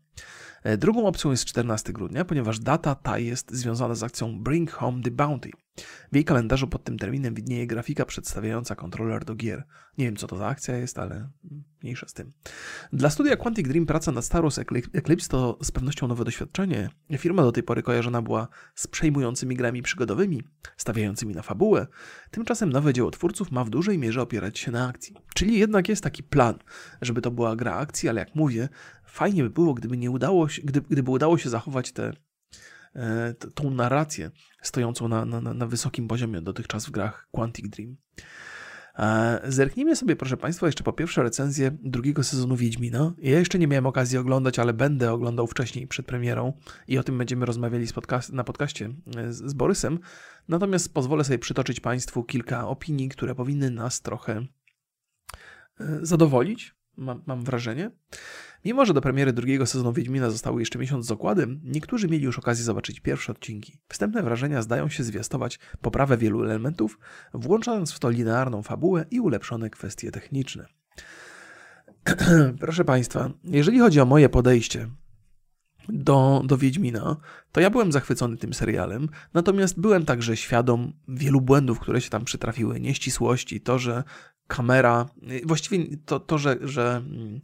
E, 0.62 0.76
drugą 0.76 1.06
opcją 1.06 1.30
jest 1.30 1.44
14 1.44 1.92
grudnia, 1.92 2.24
ponieważ 2.24 2.58
data 2.58 2.94
ta 2.94 3.18
jest 3.18 3.52
związana 3.52 3.94
z 3.94 4.02
akcją 4.02 4.42
Bring 4.42 4.70
Home 4.70 5.02
the 5.02 5.10
Bounty. 5.10 5.50
W 6.12 6.14
jej 6.14 6.24
kalendarzu 6.24 6.68
pod 6.68 6.84
tym 6.84 6.98
terminem 6.98 7.34
widnieje 7.34 7.66
grafika 7.66 8.04
przedstawiająca 8.04 8.74
kontroler 8.74 9.24
do 9.24 9.34
gier. 9.34 9.64
Nie 9.98 10.04
wiem, 10.04 10.16
co 10.16 10.26
to 10.26 10.36
za 10.36 10.46
akcja 10.46 10.76
jest, 10.76 10.98
ale 10.98 11.28
mniejsza 11.82 12.08
z 12.08 12.12
tym. 12.12 12.32
Dla 12.92 13.10
studia 13.10 13.36
Quantic 13.36 13.68
Dream 13.68 13.86
praca 13.86 14.12
nad 14.12 14.24
Star 14.24 14.42
Wars 14.42 14.58
Eclipse 14.92 15.28
to 15.28 15.58
z 15.62 15.70
pewnością 15.70 16.08
nowe 16.08 16.24
doświadczenie. 16.24 16.90
Firma 17.18 17.42
do 17.42 17.52
tej 17.52 17.62
pory 17.62 17.82
kojarzona 17.82 18.22
była 18.22 18.48
z 18.74 18.86
przejmującymi 18.86 19.56
grami 19.56 19.82
przygodowymi, 19.82 20.42
stawiającymi 20.76 21.34
na 21.34 21.42
fabułę. 21.42 21.86
Tymczasem 22.30 22.72
nowe 22.72 22.92
dzieło 22.92 23.10
twórców 23.10 23.50
ma 23.50 23.64
w 23.64 23.70
dużej 23.70 23.98
mierze 23.98 24.22
opierać 24.22 24.58
się 24.58 24.70
na 24.70 24.88
akcji. 24.88 25.16
Czyli 25.34 25.58
jednak 25.58 25.88
jest 25.88 26.01
taki 26.02 26.22
plan, 26.22 26.54
żeby 27.02 27.22
to 27.22 27.30
była 27.30 27.56
gra 27.56 27.74
akcji, 27.74 28.08
ale 28.08 28.20
jak 28.20 28.34
mówię, 28.34 28.68
fajnie 29.04 29.42
by 29.42 29.50
było, 29.50 29.74
gdyby 29.74 29.96
nie 29.96 30.10
udało 30.10 30.48
się, 30.48 30.62
gdyby, 30.62 30.88
gdyby 30.88 31.10
udało 31.10 31.38
się 31.38 31.50
zachować 31.50 31.92
tę 31.92 32.12
e, 32.96 33.34
tą 33.54 33.70
narrację 33.70 34.30
stojącą 34.62 35.08
na, 35.08 35.24
na, 35.24 35.40
na 35.40 35.66
wysokim 35.66 36.08
poziomie 36.08 36.42
dotychczas 36.42 36.86
w 36.86 36.90
grach 36.90 37.28
Quantic 37.30 37.68
Dream. 37.68 37.96
E, 38.98 39.40
zerknijmy 39.48 39.96
sobie, 39.96 40.16
proszę 40.16 40.36
Państwa, 40.36 40.66
jeszcze 40.66 40.84
po 40.84 40.92
pierwsze 40.92 41.22
recenzję 41.22 41.76
drugiego 41.82 42.22
sezonu 42.22 42.56
Wiedźmina. 42.56 43.12
Ja 43.18 43.38
jeszcze 43.38 43.58
nie 43.58 43.66
miałem 43.66 43.86
okazji 43.86 44.18
oglądać, 44.18 44.58
ale 44.58 44.72
będę 44.72 45.12
oglądał 45.12 45.46
wcześniej, 45.46 45.86
przed 45.86 46.06
premierą 46.06 46.52
i 46.88 46.98
o 46.98 47.02
tym 47.02 47.18
będziemy 47.18 47.46
rozmawiali 47.46 47.86
podcast, 47.94 48.32
na 48.32 48.44
podcaście 48.44 48.94
e, 49.16 49.32
z, 49.32 49.44
z 49.50 49.52
Borysem. 49.52 49.98
Natomiast 50.48 50.94
pozwolę 50.94 51.24
sobie 51.24 51.38
przytoczyć 51.38 51.80
Państwu 51.80 52.24
kilka 52.24 52.68
opinii, 52.68 53.08
które 53.08 53.34
powinny 53.34 53.70
nas 53.70 54.00
trochę 54.00 54.46
zadowolić, 56.02 56.74
mam, 56.96 57.22
mam 57.26 57.44
wrażenie. 57.44 57.90
Mimo, 58.64 58.86
że 58.86 58.94
do 58.94 59.00
premiery 59.00 59.32
drugiego 59.32 59.66
sezonu 59.66 59.92
Wiedźmina 59.92 60.30
zostało 60.30 60.60
jeszcze 60.60 60.78
miesiąc 60.78 61.06
z 61.06 61.10
okładem, 61.10 61.60
niektórzy 61.64 62.08
mieli 62.08 62.24
już 62.24 62.38
okazję 62.38 62.64
zobaczyć 62.64 63.00
pierwsze 63.00 63.32
odcinki. 63.32 63.78
Wstępne 63.88 64.22
wrażenia 64.22 64.62
zdają 64.62 64.88
się 64.88 65.04
zwiastować 65.04 65.58
poprawę 65.80 66.16
wielu 66.16 66.44
elementów, 66.44 66.98
włączając 67.34 67.92
w 67.92 67.98
to 67.98 68.10
linearną 68.10 68.62
fabułę 68.62 69.04
i 69.10 69.20
ulepszone 69.20 69.70
kwestie 69.70 70.10
techniczne. 70.10 70.66
Proszę 72.60 72.84
Państwa, 72.84 73.30
jeżeli 73.44 73.78
chodzi 73.78 74.00
o 74.00 74.06
moje 74.06 74.28
podejście 74.28 74.88
do, 75.88 76.42
do 76.44 76.58
Wiedźmina, 76.58 77.16
to 77.52 77.60
ja 77.60 77.70
byłem 77.70 77.92
zachwycony 77.92 78.36
tym 78.36 78.54
serialem, 78.54 79.08
natomiast 79.34 79.80
byłem 79.80 80.04
także 80.04 80.36
świadom 80.36 80.92
wielu 81.08 81.40
błędów, 81.40 81.80
które 81.80 82.00
się 82.00 82.10
tam 82.10 82.24
przytrafiły, 82.24 82.80
nieścisłości, 82.80 83.60
to, 83.60 83.78
że 83.78 84.04
kamera, 84.56 85.06
właściwie 85.44 85.96
to, 86.04 86.20
to 86.20 86.38
że, 86.38 86.56
że 86.60 87.02
mm, 87.06 87.40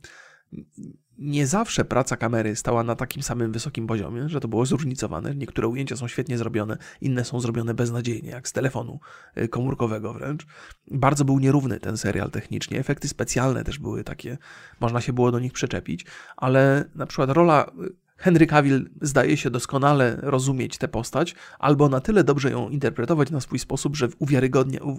nie 1.19 1.47
zawsze 1.47 1.85
praca 1.85 2.17
kamery 2.17 2.57
stała 2.57 2.83
na 2.85 2.97
takim 2.97 3.23
samym 3.23 3.53
wysokim 3.53 3.87
poziomie, 3.87 4.29
że 4.29 4.41
to 4.41 4.49
było 4.49 4.67
zróżnicowane. 4.67 5.35
Niektóre 5.35 5.69
ujęcia 5.69 5.97
są 5.97 6.09
świetnie 6.09 6.39
zrobione, 6.39 6.77
inne 7.01 7.25
są 7.25 7.41
zrobione 7.41 7.75
beznadziejnie, 7.75 8.31
jak 8.31 8.49
z 8.49 8.53
telefonu 8.53 9.01
y, 9.39 9.49
komórkowego 9.49 10.13
wręcz. 10.13 10.47
Bardzo 10.91 11.25
był 11.25 11.39
nierówny 11.39 11.81
ten 11.81 11.97
serial 11.97 12.31
technicznie. 12.31 12.79
Efekty 12.79 13.09
specjalne 13.09 13.65
też 13.65 13.79
były 13.79 14.05
takie, 14.05 14.39
można 14.81 15.01
się 15.01 15.13
było 15.13 15.33
do 15.33 15.39
nich 15.39 15.53
przyczepić, 15.53 16.07
ale 16.37 16.85
na 16.95 17.07
przykład 17.07 17.31
rola 17.31 17.71
y, 17.85 18.08
Henry 18.19 18.47
Cavill 18.47 18.91
zdaje 19.01 19.37
się 19.37 19.51
doskonale 19.51 20.17
rozumieć 20.23 20.79
tę 20.79 20.89
postać, 20.89 21.35
albo 21.59 21.89
na 21.89 22.01
tyle 22.01 22.25
dobrze 22.25 22.51
ją 22.51 22.69
interpretować 22.69 23.31
na 23.31 23.41
swój 23.41 23.59
sposób, 23.59 23.97
że 23.97 24.09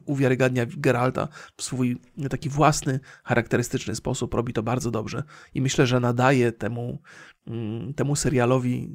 uwiarygodnia, 0.05 0.65
Geralta 0.77 1.27
w 1.57 1.63
swój 1.63 1.97
taki 2.29 2.49
własny, 2.49 2.99
charakterystyczny 3.23 3.95
sposób. 3.95 4.33
Robi 4.33 4.53
to 4.53 4.63
bardzo 4.63 4.91
dobrze 4.91 5.23
i 5.53 5.61
myślę, 5.61 5.87
że 5.87 5.99
nadaje 5.99 6.51
temu, 6.51 7.01
mm, 7.47 7.93
temu 7.93 8.15
serialowi 8.15 8.89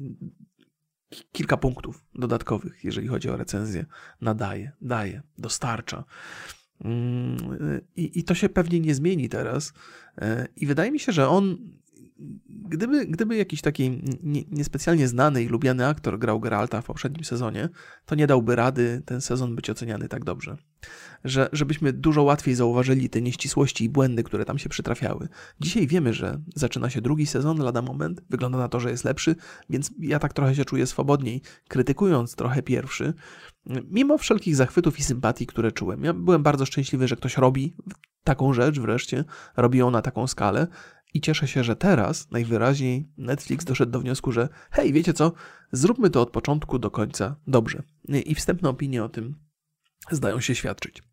kilka 1.31 1.57
punktów 1.57 2.05
dodatkowych, 2.15 2.83
jeżeli 2.83 3.07
chodzi 3.07 3.29
o 3.29 3.37
recenzję. 3.37 3.85
Nadaje, 4.21 4.71
daje, 4.81 5.21
dostarcza. 5.37 6.03
Mm, 6.81 7.37
I, 7.95 8.19
I 8.19 8.23
to 8.23 8.35
się 8.35 8.49
pewnie 8.49 8.79
nie 8.79 8.95
zmieni 8.95 9.29
teraz. 9.29 9.73
E, 10.17 10.47
I 10.55 10.65
wydaje 10.65 10.91
mi 10.91 10.99
się, 10.99 11.11
że 11.11 11.29
on 11.29 11.57
gdyby, 12.47 13.05
gdyby 13.05 13.35
jakiś 13.35 13.61
taki 13.61 14.01
nie, 14.23 14.43
niespecjalnie 14.51 15.07
znany 15.07 15.43
i 15.43 15.47
lubiany 15.47 15.87
aktor 15.87 16.19
grał 16.19 16.39
Geralta 16.39 16.81
w 16.81 16.85
poprzednim 16.85 17.23
sezonie, 17.23 17.69
to 18.05 18.15
nie 18.15 18.27
dałby 18.27 18.55
rady 18.55 19.01
ten 19.05 19.21
sezon 19.21 19.55
być 19.55 19.69
oceniany 19.69 20.07
tak 20.07 20.23
dobrze. 20.23 20.57
Że, 21.23 21.49
żebyśmy 21.51 21.93
dużo 21.93 22.23
łatwiej 22.23 22.55
zauważyli 22.55 23.09
te 23.09 23.21
nieścisłości 23.21 23.83
i 23.83 23.89
błędy, 23.89 24.23
które 24.23 24.45
tam 24.45 24.57
się 24.57 24.69
przytrafiały. 24.69 25.27
Dzisiaj 25.59 25.87
wiemy, 25.87 26.13
że 26.13 26.41
zaczyna 26.55 26.89
się 26.89 27.01
drugi 27.01 27.25
sezon, 27.25 27.57
lada 27.57 27.81
moment, 27.81 28.21
wygląda 28.29 28.57
na 28.57 28.67
to, 28.67 28.79
że 28.79 28.91
jest 28.91 29.05
lepszy, 29.05 29.35
więc 29.69 29.91
ja 29.99 30.19
tak 30.19 30.33
trochę 30.33 30.55
się 30.55 30.65
czuję 30.65 30.87
swobodniej, 30.87 31.41
krytykując 31.67 32.35
trochę 32.35 32.63
pierwszy, 32.63 33.13
mimo 33.89 34.17
wszelkich 34.17 34.55
zachwytów 34.55 34.99
i 34.99 35.03
sympatii, 35.03 35.47
które 35.47 35.71
czułem. 35.71 36.03
Ja 36.03 36.13
byłem 36.13 36.43
bardzo 36.43 36.65
szczęśliwy, 36.65 37.07
że 37.07 37.15
ktoś 37.15 37.37
robi 37.37 37.75
taką 38.23 38.53
rzecz 38.53 38.79
wreszcie, 38.79 39.23
robi 39.57 39.79
ją 39.79 39.91
na 39.91 40.01
taką 40.01 40.27
skalę, 40.27 40.67
i 41.15 41.21
cieszę 41.21 41.47
się, 41.47 41.63
że 41.63 41.75
teraz 41.75 42.31
najwyraźniej 42.31 43.09
Netflix 43.17 43.65
doszedł 43.65 43.91
do 43.91 43.99
wniosku, 43.99 44.31
że 44.31 44.49
hej, 44.71 44.93
wiecie 44.93 45.13
co, 45.13 45.33
zróbmy 45.71 46.09
to 46.09 46.21
od 46.21 46.29
początku 46.29 46.79
do 46.79 46.91
końca 46.91 47.35
dobrze. 47.47 47.83
I 48.25 48.35
wstępne 48.35 48.69
opinie 48.69 49.03
o 49.03 49.09
tym 49.09 49.35
zdają 50.11 50.39
się 50.39 50.55
świadczyć. 50.55 51.03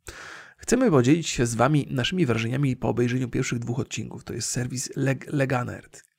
Chcemy 0.57 0.91
podzielić 0.91 1.29
się 1.29 1.47
z 1.47 1.55
Wami 1.55 1.87
naszymi 1.91 2.27
wrażeniami 2.27 2.77
po 2.77 2.89
obejrzeniu 2.89 3.29
pierwszych 3.29 3.59
dwóch 3.59 3.79
odcinków. 3.79 4.25
To 4.25 4.35
jest 4.35 4.49
serwis 4.49 4.97
Leg 4.97 5.27
Leganerd. 5.33 6.12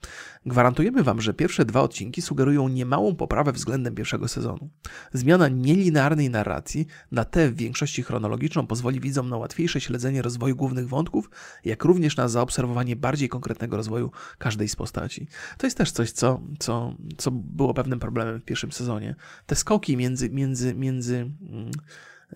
Gwarantujemy 0.45 1.03
Wam, 1.03 1.21
że 1.21 1.33
pierwsze 1.33 1.65
dwa 1.65 1.81
odcinki 1.81 2.21
sugerują 2.21 2.67
niemałą 2.67 3.15
poprawę 3.15 3.51
względem 3.51 3.95
pierwszego 3.95 4.27
sezonu. 4.27 4.69
Zmiana 5.13 5.47
nielinearnej 5.47 6.29
narracji 6.29 6.87
na 7.11 7.25
tę 7.25 7.51
w 7.51 7.55
większości 7.55 8.03
chronologiczną 8.03 8.67
pozwoli 8.67 8.99
widzom 8.99 9.29
na 9.29 9.37
łatwiejsze 9.37 9.81
śledzenie 9.81 10.21
rozwoju 10.21 10.55
głównych 10.55 10.87
wątków, 10.87 11.29
jak 11.65 11.83
również 11.83 12.17
na 12.17 12.27
zaobserwowanie 12.27 12.95
bardziej 12.95 13.29
konkretnego 13.29 13.77
rozwoju 13.77 14.11
każdej 14.37 14.69
z 14.69 14.75
postaci. 14.75 15.27
To 15.57 15.67
jest 15.67 15.77
też 15.77 15.91
coś, 15.91 16.11
co, 16.11 16.41
co, 16.59 16.95
co 17.17 17.31
było 17.31 17.73
pewnym 17.73 17.99
problemem 17.99 18.39
w 18.39 18.45
pierwszym 18.45 18.71
sezonie. 18.71 19.15
Te 19.45 19.55
skoki 19.55 19.97
między, 19.97 20.29
między, 20.29 20.75
między 20.75 21.15
mm, 21.15 21.71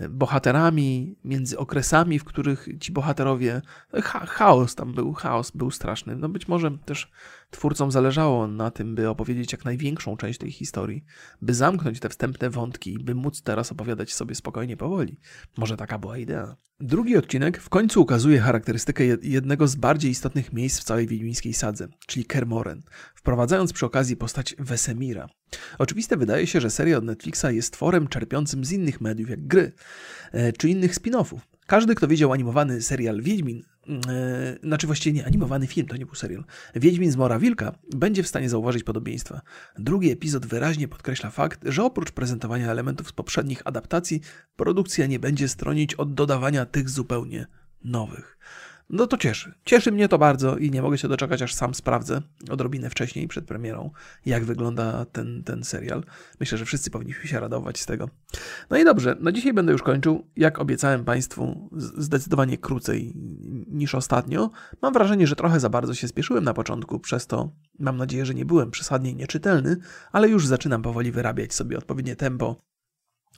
bohaterami, 0.09 1.15
między 1.23 1.57
okresami, 1.57 2.19
w 2.19 2.23
których 2.23 2.67
ci 2.79 2.91
bohaterowie. 2.91 3.61
Ha 4.03 4.25
chaos 4.25 4.75
tam 4.75 4.93
był, 4.93 5.13
chaos 5.13 5.51
był 5.51 5.71
straszny. 5.71 6.15
No 6.15 6.29
być 6.29 6.47
może 6.47 6.77
też 6.85 7.11
twórcom 7.49 7.91
zależało 7.91 8.47
na 8.47 8.71
tym, 8.71 8.95
by 8.95 9.09
opowiedzieć 9.09 9.51
jak 9.51 9.65
największą 9.65 10.17
część 10.17 10.39
tej 10.39 10.51
historii, 10.51 11.03
by 11.41 11.53
zamknąć 11.53 11.99
te 11.99 12.09
wstępne 12.09 12.49
wątki 12.49 12.93
i 12.93 13.03
by 13.03 13.15
móc 13.15 13.41
teraz 13.41 13.71
opowiadać 13.71 14.13
sobie 14.13 14.35
spokojnie 14.35 14.77
powoli. 14.77 15.19
Może 15.57 15.77
taka 15.77 15.99
była 15.99 16.17
idea. 16.17 16.55
Drugi 16.79 17.17
odcinek 17.17 17.61
w 17.61 17.69
końcu 17.69 18.01
ukazuje 18.01 18.39
charakterystykę 18.39 19.03
jednego 19.21 19.67
z 19.67 19.75
bardziej 19.75 20.11
istotnych 20.11 20.53
miejsc 20.53 20.79
w 20.79 20.83
całej 20.83 21.07
wiedźmińskiej 21.07 21.53
sadze, 21.53 21.87
czyli 22.07 22.25
Kermoren, 22.25 22.83
wprowadzając 23.15 23.73
przy 23.73 23.85
okazji 23.85 24.17
postać 24.17 24.55
Wesemira. 24.59 25.27
Oczywiste 25.77 26.17
wydaje 26.17 26.47
się, 26.47 26.61
że 26.61 26.69
seria 26.69 26.97
od 26.97 27.03
Netflixa 27.03 27.45
jest 27.51 27.73
tworem 27.73 28.07
czerpiącym 28.07 28.65
z 28.65 28.71
innych 28.71 29.01
mediów, 29.01 29.29
jak 29.29 29.47
gry, 29.47 29.71
e, 30.31 30.53
czy 30.53 30.69
innych 30.69 30.95
spin-offów. 30.95 31.39
Każdy, 31.67 31.95
kto 31.95 32.07
widział 32.07 32.33
animowany 32.33 32.81
serial 32.81 33.21
Wiedźmin, 33.21 33.63
yy, 33.87 33.95
znaczy 34.63 34.87
właściwie 34.87 35.19
nie, 35.19 35.25
animowany 35.25 35.67
film, 35.67 35.87
to 35.87 35.97
nie 35.97 36.05
był 36.05 36.15
serial, 36.15 36.43
Wiedźmin 36.75 37.11
z 37.11 37.15
Mora 37.15 37.39
Wilka, 37.39 37.75
będzie 37.95 38.23
w 38.23 38.27
stanie 38.27 38.49
zauważyć 38.49 38.83
podobieństwa. 38.83 39.41
Drugi 39.79 40.11
epizod 40.11 40.45
wyraźnie 40.45 40.87
podkreśla 40.87 41.29
fakt, 41.29 41.59
że 41.65 41.83
oprócz 41.83 42.11
prezentowania 42.11 42.71
elementów 42.71 43.07
z 43.07 43.11
poprzednich 43.11 43.61
adaptacji, 43.65 44.21
produkcja 44.55 45.07
nie 45.07 45.19
będzie 45.19 45.47
stronić 45.47 45.93
od 45.93 46.13
dodawania 46.13 46.65
tych 46.65 46.89
zupełnie 46.89 47.47
nowych. 47.83 48.37
No 48.89 49.07
to 49.07 49.17
cieszy. 49.17 49.53
Cieszy 49.65 49.91
mnie 49.91 50.07
to 50.07 50.17
bardzo 50.17 50.57
i 50.57 50.71
nie 50.71 50.81
mogę 50.81 50.97
się 50.97 51.07
doczekać, 51.07 51.41
aż 51.41 51.53
sam 51.53 51.73
sprawdzę 51.73 52.21
odrobinę 52.49 52.89
wcześniej, 52.89 53.27
przed 53.27 53.45
premierą, 53.45 53.91
jak 54.25 54.45
wygląda 54.45 55.05
ten, 55.05 55.43
ten 55.43 55.63
serial. 55.63 56.03
Myślę, 56.39 56.57
że 56.57 56.65
wszyscy 56.65 56.91
powinniśmy 56.91 57.27
się 57.27 57.39
radować 57.39 57.79
z 57.79 57.85
tego. 57.85 58.09
No 58.69 58.77
i 58.77 58.83
dobrze, 58.83 59.15
no 59.19 59.31
dzisiaj 59.31 59.53
będę 59.53 59.71
już 59.71 59.83
kończył. 59.83 60.27
Jak 60.35 60.59
obiecałem 60.59 61.05
Państwu, 61.05 61.69
zdecydowanie 61.97 62.57
krócej 62.57 63.13
niż 63.67 63.95
ostatnio. 63.95 64.51
Mam 64.81 64.93
wrażenie, 64.93 65.27
że 65.27 65.35
trochę 65.35 65.59
za 65.59 65.69
bardzo 65.69 65.93
się 65.93 66.07
spieszyłem 66.07 66.43
na 66.43 66.53
początku, 66.53 66.99
przez 66.99 67.27
to 67.27 67.51
mam 67.79 67.97
nadzieję, 67.97 68.25
że 68.25 68.33
nie 68.33 68.45
byłem 68.45 68.71
przesadnie 68.71 69.13
nieczytelny, 69.13 69.77
ale 70.11 70.29
już 70.29 70.47
zaczynam 70.47 70.81
powoli 70.81 71.11
wyrabiać 71.11 71.53
sobie 71.53 71.77
odpowiednie 71.77 72.15
tempo 72.15 72.55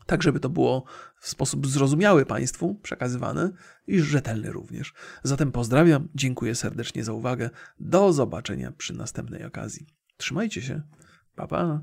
tak 0.10 0.24
żeby 0.24 0.40
to 0.40 0.50
było 0.50 0.84
w 1.20 1.30
sposób 1.30 1.68
zrozumiały 1.68 2.26
Państwu 2.26 2.76
przekazywane 2.76 3.52
i 3.88 4.00
rzetelny 4.00 4.52
również. 4.52 4.94
Zatem 5.24 5.52
pozdrawiam, 5.52 6.08
dziękuję 6.16 6.56
serdecznie 6.56 7.04
za 7.04 7.14
uwagę. 7.14 7.50
Do 7.80 8.14
zobaczenia 8.14 8.72
przy 8.72 8.94
następnej 8.94 9.46
okazji. 9.46 9.88
Trzymajcie 10.18 10.62
się. 10.62 10.82
Pa, 11.36 11.48
pa. 11.48 11.82